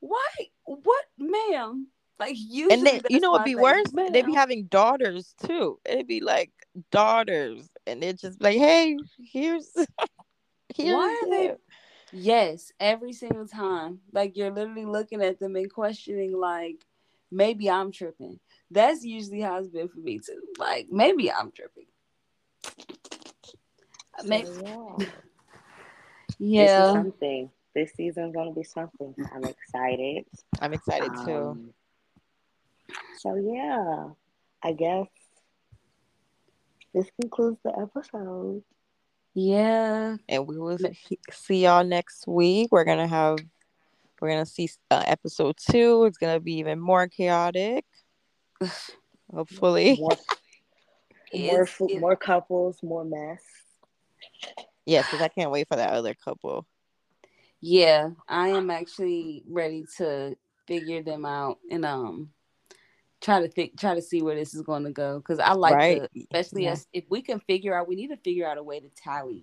Why? 0.00 0.28
What, 0.64 1.04
ma'am? 1.18 1.88
Like 2.18 2.36
you 2.36 2.68
and 2.70 2.86
then 2.86 3.00
you 3.08 3.18
know 3.18 3.30
what'd 3.30 3.46
be 3.46 3.56
worse? 3.56 3.90
They'd 4.12 4.26
be 4.26 4.34
having 4.34 4.64
daughters 4.64 5.34
too. 5.46 5.78
It'd 5.86 6.06
be 6.06 6.20
like 6.20 6.50
daughters, 6.90 7.70
and 7.90 8.04
it's 8.04 8.22
just 8.22 8.40
like, 8.42 8.56
hey, 8.56 8.96
here's 9.18 9.72
here's 10.74 10.94
why 10.94 11.20
are 11.22 11.30
they? 11.30 11.54
Yes, 12.12 12.72
every 12.80 13.12
single 13.12 13.46
time. 13.46 14.00
Like 14.12 14.36
you're 14.36 14.50
literally 14.50 14.86
looking 14.86 15.22
at 15.22 15.38
them 15.38 15.56
and 15.56 15.72
questioning, 15.72 16.36
like 16.36 16.76
maybe 17.30 17.70
I'm 17.70 17.92
tripping. 17.92 18.40
That's 18.70 19.04
usually 19.04 19.40
how 19.40 19.58
it's 19.58 19.68
been 19.68 19.88
for 19.88 19.98
me 20.00 20.18
too. 20.18 20.40
Like 20.58 20.88
maybe 20.90 21.30
I'm 21.30 21.52
tripping. 21.52 21.86
Maybe. 24.24 24.48
yeah. 24.64 25.06
yeah. 26.38 26.92
something 26.92 27.50
this 27.74 27.92
season's 27.92 28.34
gonna 28.34 28.52
be 28.52 28.64
something. 28.64 29.14
I'm 29.32 29.44
excited. 29.44 30.24
I'm 30.60 30.72
excited 30.72 31.10
um, 31.10 31.24
too. 31.24 31.74
So 33.18 33.34
yeah, 33.36 34.08
I 34.62 34.72
guess 34.72 35.06
this 36.94 37.10
concludes 37.20 37.58
the 37.64 37.72
episode. 37.78 38.62
Yeah, 39.34 40.16
and 40.28 40.46
we 40.46 40.58
will 40.58 40.78
see 41.30 41.64
y'all 41.64 41.84
next 41.84 42.26
week. 42.26 42.68
We're 42.72 42.84
gonna 42.84 43.06
have 43.06 43.38
we're 44.20 44.30
gonna 44.30 44.46
see 44.46 44.68
uh, 44.90 45.04
episode 45.06 45.56
two. 45.56 46.04
It's 46.04 46.18
gonna 46.18 46.40
be 46.40 46.54
even 46.54 46.80
more 46.80 47.06
chaotic. 47.08 47.84
Hopefully, 49.32 49.96
more 50.00 50.18
more, 51.32 51.68
more 52.00 52.16
couples, 52.16 52.82
more 52.82 53.04
mess. 53.04 53.42
Yes, 54.84 55.06
because 55.06 55.22
I 55.22 55.28
can't 55.28 55.52
wait 55.52 55.68
for 55.68 55.76
that 55.76 55.90
other 55.90 56.14
couple. 56.14 56.66
Yeah, 57.60 58.10
I 58.28 58.48
am 58.48 58.70
actually 58.70 59.44
ready 59.48 59.84
to 59.98 60.36
figure 60.66 61.02
them 61.02 61.24
out 61.24 61.58
and 61.70 61.84
um 61.84 62.30
try 63.20 63.40
to 63.40 63.48
think, 63.48 63.78
try 63.78 63.94
to 63.94 64.02
see 64.02 64.22
where 64.22 64.34
this 64.34 64.54
is 64.54 64.62
going 64.62 64.84
to 64.84 64.90
go 64.90 65.18
because 65.18 65.38
I 65.38 65.52
like 65.52 65.74
Right. 65.74 66.02
the, 66.14 66.20
especially 66.22 66.64
Yeah. 66.64 66.72
as 66.72 66.86
if 66.92 67.04
we 67.10 67.20
can 67.22 67.40
figure 67.40 67.74
out, 67.74 67.86
we 67.88 67.96
need 67.96 68.08
to 68.08 68.16
figure 68.16 68.46
out 68.48 68.58
a 68.58 68.62
way 68.62 68.80
to 68.80 68.88
tally 68.90 69.42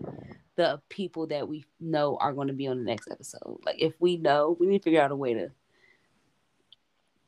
the 0.55 0.81
people 0.89 1.27
that 1.27 1.47
we 1.47 1.63
know 1.79 2.17
are 2.17 2.33
going 2.33 2.47
to 2.47 2.53
be 2.53 2.67
on 2.67 2.77
the 2.77 2.83
next 2.83 3.09
episode. 3.11 3.59
Like 3.65 3.79
if 3.79 3.93
we 3.99 4.17
know, 4.17 4.57
we 4.59 4.65
need 4.67 4.79
to 4.79 4.83
figure 4.83 5.01
out 5.01 5.11
a 5.11 5.15
way 5.15 5.35
to, 5.35 5.51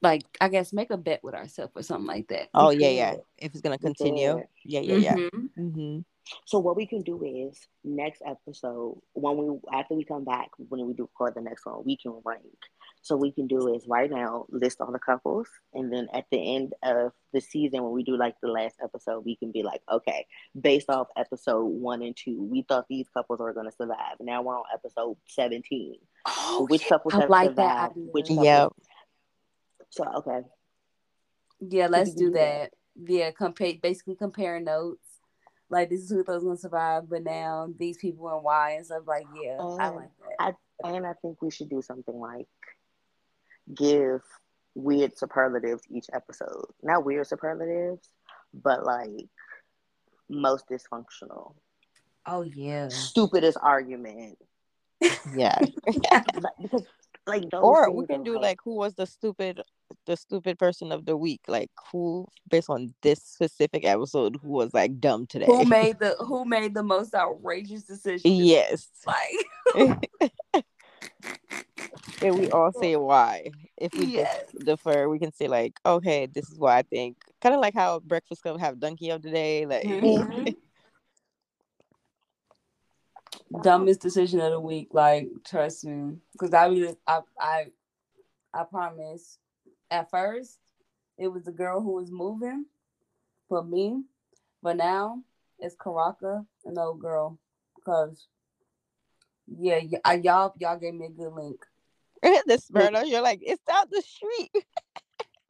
like 0.01 0.23
I 0.41 0.47
guess, 0.49 0.73
make 0.73 0.91
a 0.91 0.97
bet 0.97 1.23
with 1.23 1.35
ourselves 1.35 1.73
or 1.75 1.83
something 1.83 2.07
like 2.07 2.27
that. 2.29 2.49
Oh 2.53 2.69
yeah, 2.71 2.89
yeah. 2.89 3.15
If 3.37 3.51
it's 3.51 3.61
gonna 3.61 3.77
continue. 3.77 4.33
could. 4.35 4.47
Yeah, 4.63 4.79
yeah, 4.79 4.95
yeah. 4.95 5.15
Mhm. 5.15 5.49
Mm-hmm. 5.57 5.99
So 6.45 6.59
what 6.59 6.75
we 6.75 6.85
can 6.85 7.01
do 7.01 7.23
is 7.23 7.67
next 7.83 8.21
episode 8.25 9.01
when 9.13 9.37
we 9.37 9.59
after 9.73 9.95
we 9.95 10.05
come 10.05 10.23
back 10.23 10.49
when 10.69 10.85
we 10.87 10.93
do 10.93 11.03
record 11.03 11.35
the 11.35 11.41
next 11.41 11.65
one 11.65 11.83
we 11.85 11.97
can 11.97 12.13
rank. 12.23 12.43
So 13.01 13.15
we 13.15 13.31
can 13.31 13.47
do 13.47 13.73
is 13.73 13.85
right 13.87 14.09
now 14.09 14.45
list 14.49 14.81
all 14.81 14.91
the 14.91 14.99
couples 14.99 15.47
and 15.73 15.91
then 15.91 16.07
at 16.13 16.25
the 16.31 16.55
end 16.55 16.73
of 16.83 17.11
the 17.33 17.41
season 17.41 17.81
when 17.83 17.93
we 17.93 18.03
do 18.03 18.17
like 18.17 18.35
the 18.41 18.49
last 18.49 18.75
episode 18.83 19.23
we 19.25 19.35
can 19.37 19.51
be 19.51 19.63
like 19.63 19.81
okay 19.91 20.25
based 20.59 20.89
off 20.89 21.07
episode 21.17 21.63
one 21.65 22.01
and 22.01 22.15
two 22.15 22.43
we 22.43 22.61
thought 22.63 22.85
these 22.89 23.07
couples 23.09 23.39
were 23.39 23.53
going 23.53 23.65
to 23.65 23.75
survive 23.75 24.15
now 24.19 24.41
we're 24.41 24.57
on 24.57 24.63
episode 24.73 25.15
seventeen 25.27 25.95
Oh, 26.27 26.67
which 26.69 26.81
yeah. 26.83 26.89
couples 26.89 27.13
I 27.15 27.21
have 27.21 27.29
like 27.29 27.55
that 27.55 27.91
survived 27.91 27.91
idea. 27.97 28.07
which 28.11 28.27
couples 28.27 28.45
Yep. 28.45 28.71
so 29.91 30.03
okay 30.17 30.41
Yeah, 31.61 31.87
let's 31.87 32.13
do 32.13 32.25
do 32.25 32.31
that. 32.31 32.71
that. 32.95 33.11
Yeah, 33.11 33.31
compare 33.31 33.73
basically 33.81 34.15
compare 34.15 34.59
notes. 34.59 35.05
Like 35.69 35.89
this 35.89 36.01
is 36.01 36.09
who 36.09 36.23
thought 36.23 36.35
was 36.35 36.43
gonna 36.43 36.57
survive, 36.57 37.09
but 37.09 37.23
now 37.23 37.69
these 37.77 37.97
people 37.97 38.27
and 38.29 38.43
why 38.43 38.71
and 38.71 38.85
stuff. 38.85 39.03
Like, 39.07 39.25
yeah, 39.41 39.57
I 39.59 39.89
like 39.89 40.09
that. 40.39 40.55
and 40.83 41.05
I 41.05 41.13
think 41.21 41.41
we 41.41 41.51
should 41.51 41.69
do 41.69 41.81
something 41.81 42.15
like 42.19 42.47
give 43.73 44.21
weird 44.75 45.17
superlatives 45.17 45.83
each 45.89 46.07
episode. 46.13 46.65
Not 46.81 47.05
weird 47.05 47.27
superlatives, 47.27 48.09
but 48.53 48.85
like 48.85 49.27
most 50.29 50.65
dysfunctional, 50.69 51.53
Oh 52.25 52.41
yeah. 52.43 52.87
stupidest 52.89 53.57
argument. 53.61 54.37
Yeah. 55.33 55.59
Because 56.61 56.83
like 57.27 57.49
those 57.49 57.61
or 57.63 57.91
we 57.91 58.05
can 58.07 58.23
do 58.23 58.33
like, 58.33 58.41
like 58.41 58.59
who 58.63 58.75
was 58.75 58.95
the 58.95 59.05
stupid 59.05 59.61
the 60.05 60.15
stupid 60.17 60.57
person 60.57 60.91
of 60.91 61.05
the 61.05 61.15
week 61.15 61.41
like 61.47 61.69
who 61.91 62.27
based 62.49 62.69
on 62.69 62.93
this 63.01 63.19
specific 63.23 63.85
episode 63.85 64.37
who 64.41 64.49
was 64.49 64.73
like 64.73 64.99
dumb 64.99 65.25
today 65.27 65.45
Who 65.45 65.65
made 65.65 65.99
the 65.99 66.15
Who 66.19 66.45
made 66.45 66.73
the 66.73 66.83
most 66.83 67.13
outrageous 67.13 67.83
decision? 67.83 68.31
yes 68.31 68.89
Like, 69.05 69.93
and 72.21 72.37
we 72.37 72.49
all 72.49 72.71
say 72.71 72.95
why 72.95 73.51
if 73.77 73.93
we 73.93 74.05
Yes. 74.07 74.51
defer 74.63 75.07
we 75.09 75.19
can 75.19 75.31
say 75.33 75.47
like 75.47 75.73
okay 75.85 76.25
this 76.25 76.49
is 76.49 76.59
why 76.59 76.77
i 76.77 76.81
think 76.81 77.17
kind 77.41 77.55
of 77.55 77.61
like 77.61 77.73
how 77.73 77.99
breakfast 77.99 78.41
club 78.41 78.59
have 78.59 78.79
donkey 78.79 79.09
of 79.09 79.21
the 79.21 79.31
day 79.31 79.65
like 79.65 79.83
Mhm. 79.85 80.55
dumbest 83.61 84.01
decision 84.01 84.39
of 84.39 84.51
the 84.51 84.59
week. 84.59 84.89
Like, 84.91 85.29
trust 85.45 85.85
me, 85.85 86.17
because 86.33 86.53
I 86.53 86.67
was, 86.67 86.95
I, 87.07 87.19
I, 87.39 87.65
I 88.53 88.63
promise. 88.63 89.39
At 89.91 90.09
first, 90.09 90.59
it 91.17 91.27
was 91.27 91.43
the 91.43 91.51
girl 91.51 91.81
who 91.81 91.93
was 91.93 92.11
moving 92.11 92.65
for 93.47 93.63
me, 93.63 94.03
but 94.61 94.77
now 94.77 95.23
it's 95.59 95.75
Karaka 95.75 96.45
an 96.65 96.77
old 96.77 96.99
girl. 96.99 97.39
Cause, 97.83 98.27
yeah, 99.47 99.79
y- 99.81 99.99
I, 100.05 100.13
y'all, 100.15 100.53
y'all 100.59 100.77
gave 100.77 100.93
me 100.93 101.07
a 101.07 101.09
good 101.09 101.33
link. 101.33 101.65
the 102.45 102.57
Smyrna, 102.57 103.05
you're 103.05 103.21
like 103.21 103.39
it's 103.41 103.61
down 103.63 103.85
the 103.89 104.01
street 104.01 104.65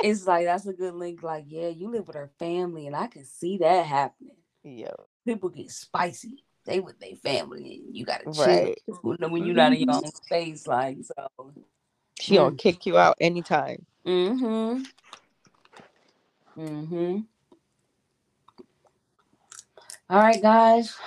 It's 0.01 0.25
like 0.25 0.45
that's 0.45 0.65
a 0.65 0.73
good 0.73 0.93
link. 0.93 1.23
Like, 1.23 1.45
yeah, 1.47 1.67
you 1.67 1.89
live 1.89 2.07
with 2.07 2.15
her 2.15 2.31
family, 2.39 2.87
and 2.87 2.95
I 2.95 3.07
can 3.07 3.25
see 3.25 3.57
that 3.57 3.85
happening. 3.85 4.37
yeah 4.63 4.91
People 5.25 5.49
get 5.49 5.71
spicy. 5.71 6.43
They 6.65 6.79
with 6.79 6.99
their 6.99 7.15
family, 7.15 7.81
and 7.85 7.95
you 7.95 8.05
gotta 8.05 8.25
chill 8.25 8.45
right 8.45 8.77
when 9.01 9.31
when 9.31 9.45
you're 9.45 9.55
not 9.55 9.73
in 9.73 9.81
your 9.81 9.95
own 9.95 10.11
space. 10.11 10.67
Like, 10.67 10.97
so. 11.03 11.53
she 12.19 12.35
gonna 12.35 12.55
kick 12.55 12.85
you 12.85 12.97
out 12.97 13.17
anytime 13.19 13.85
Mm-hmm. 14.05 14.83
Mm-hmm. 16.59 17.19
All 20.09 20.19
right, 20.19 20.41
guys. 20.41 20.97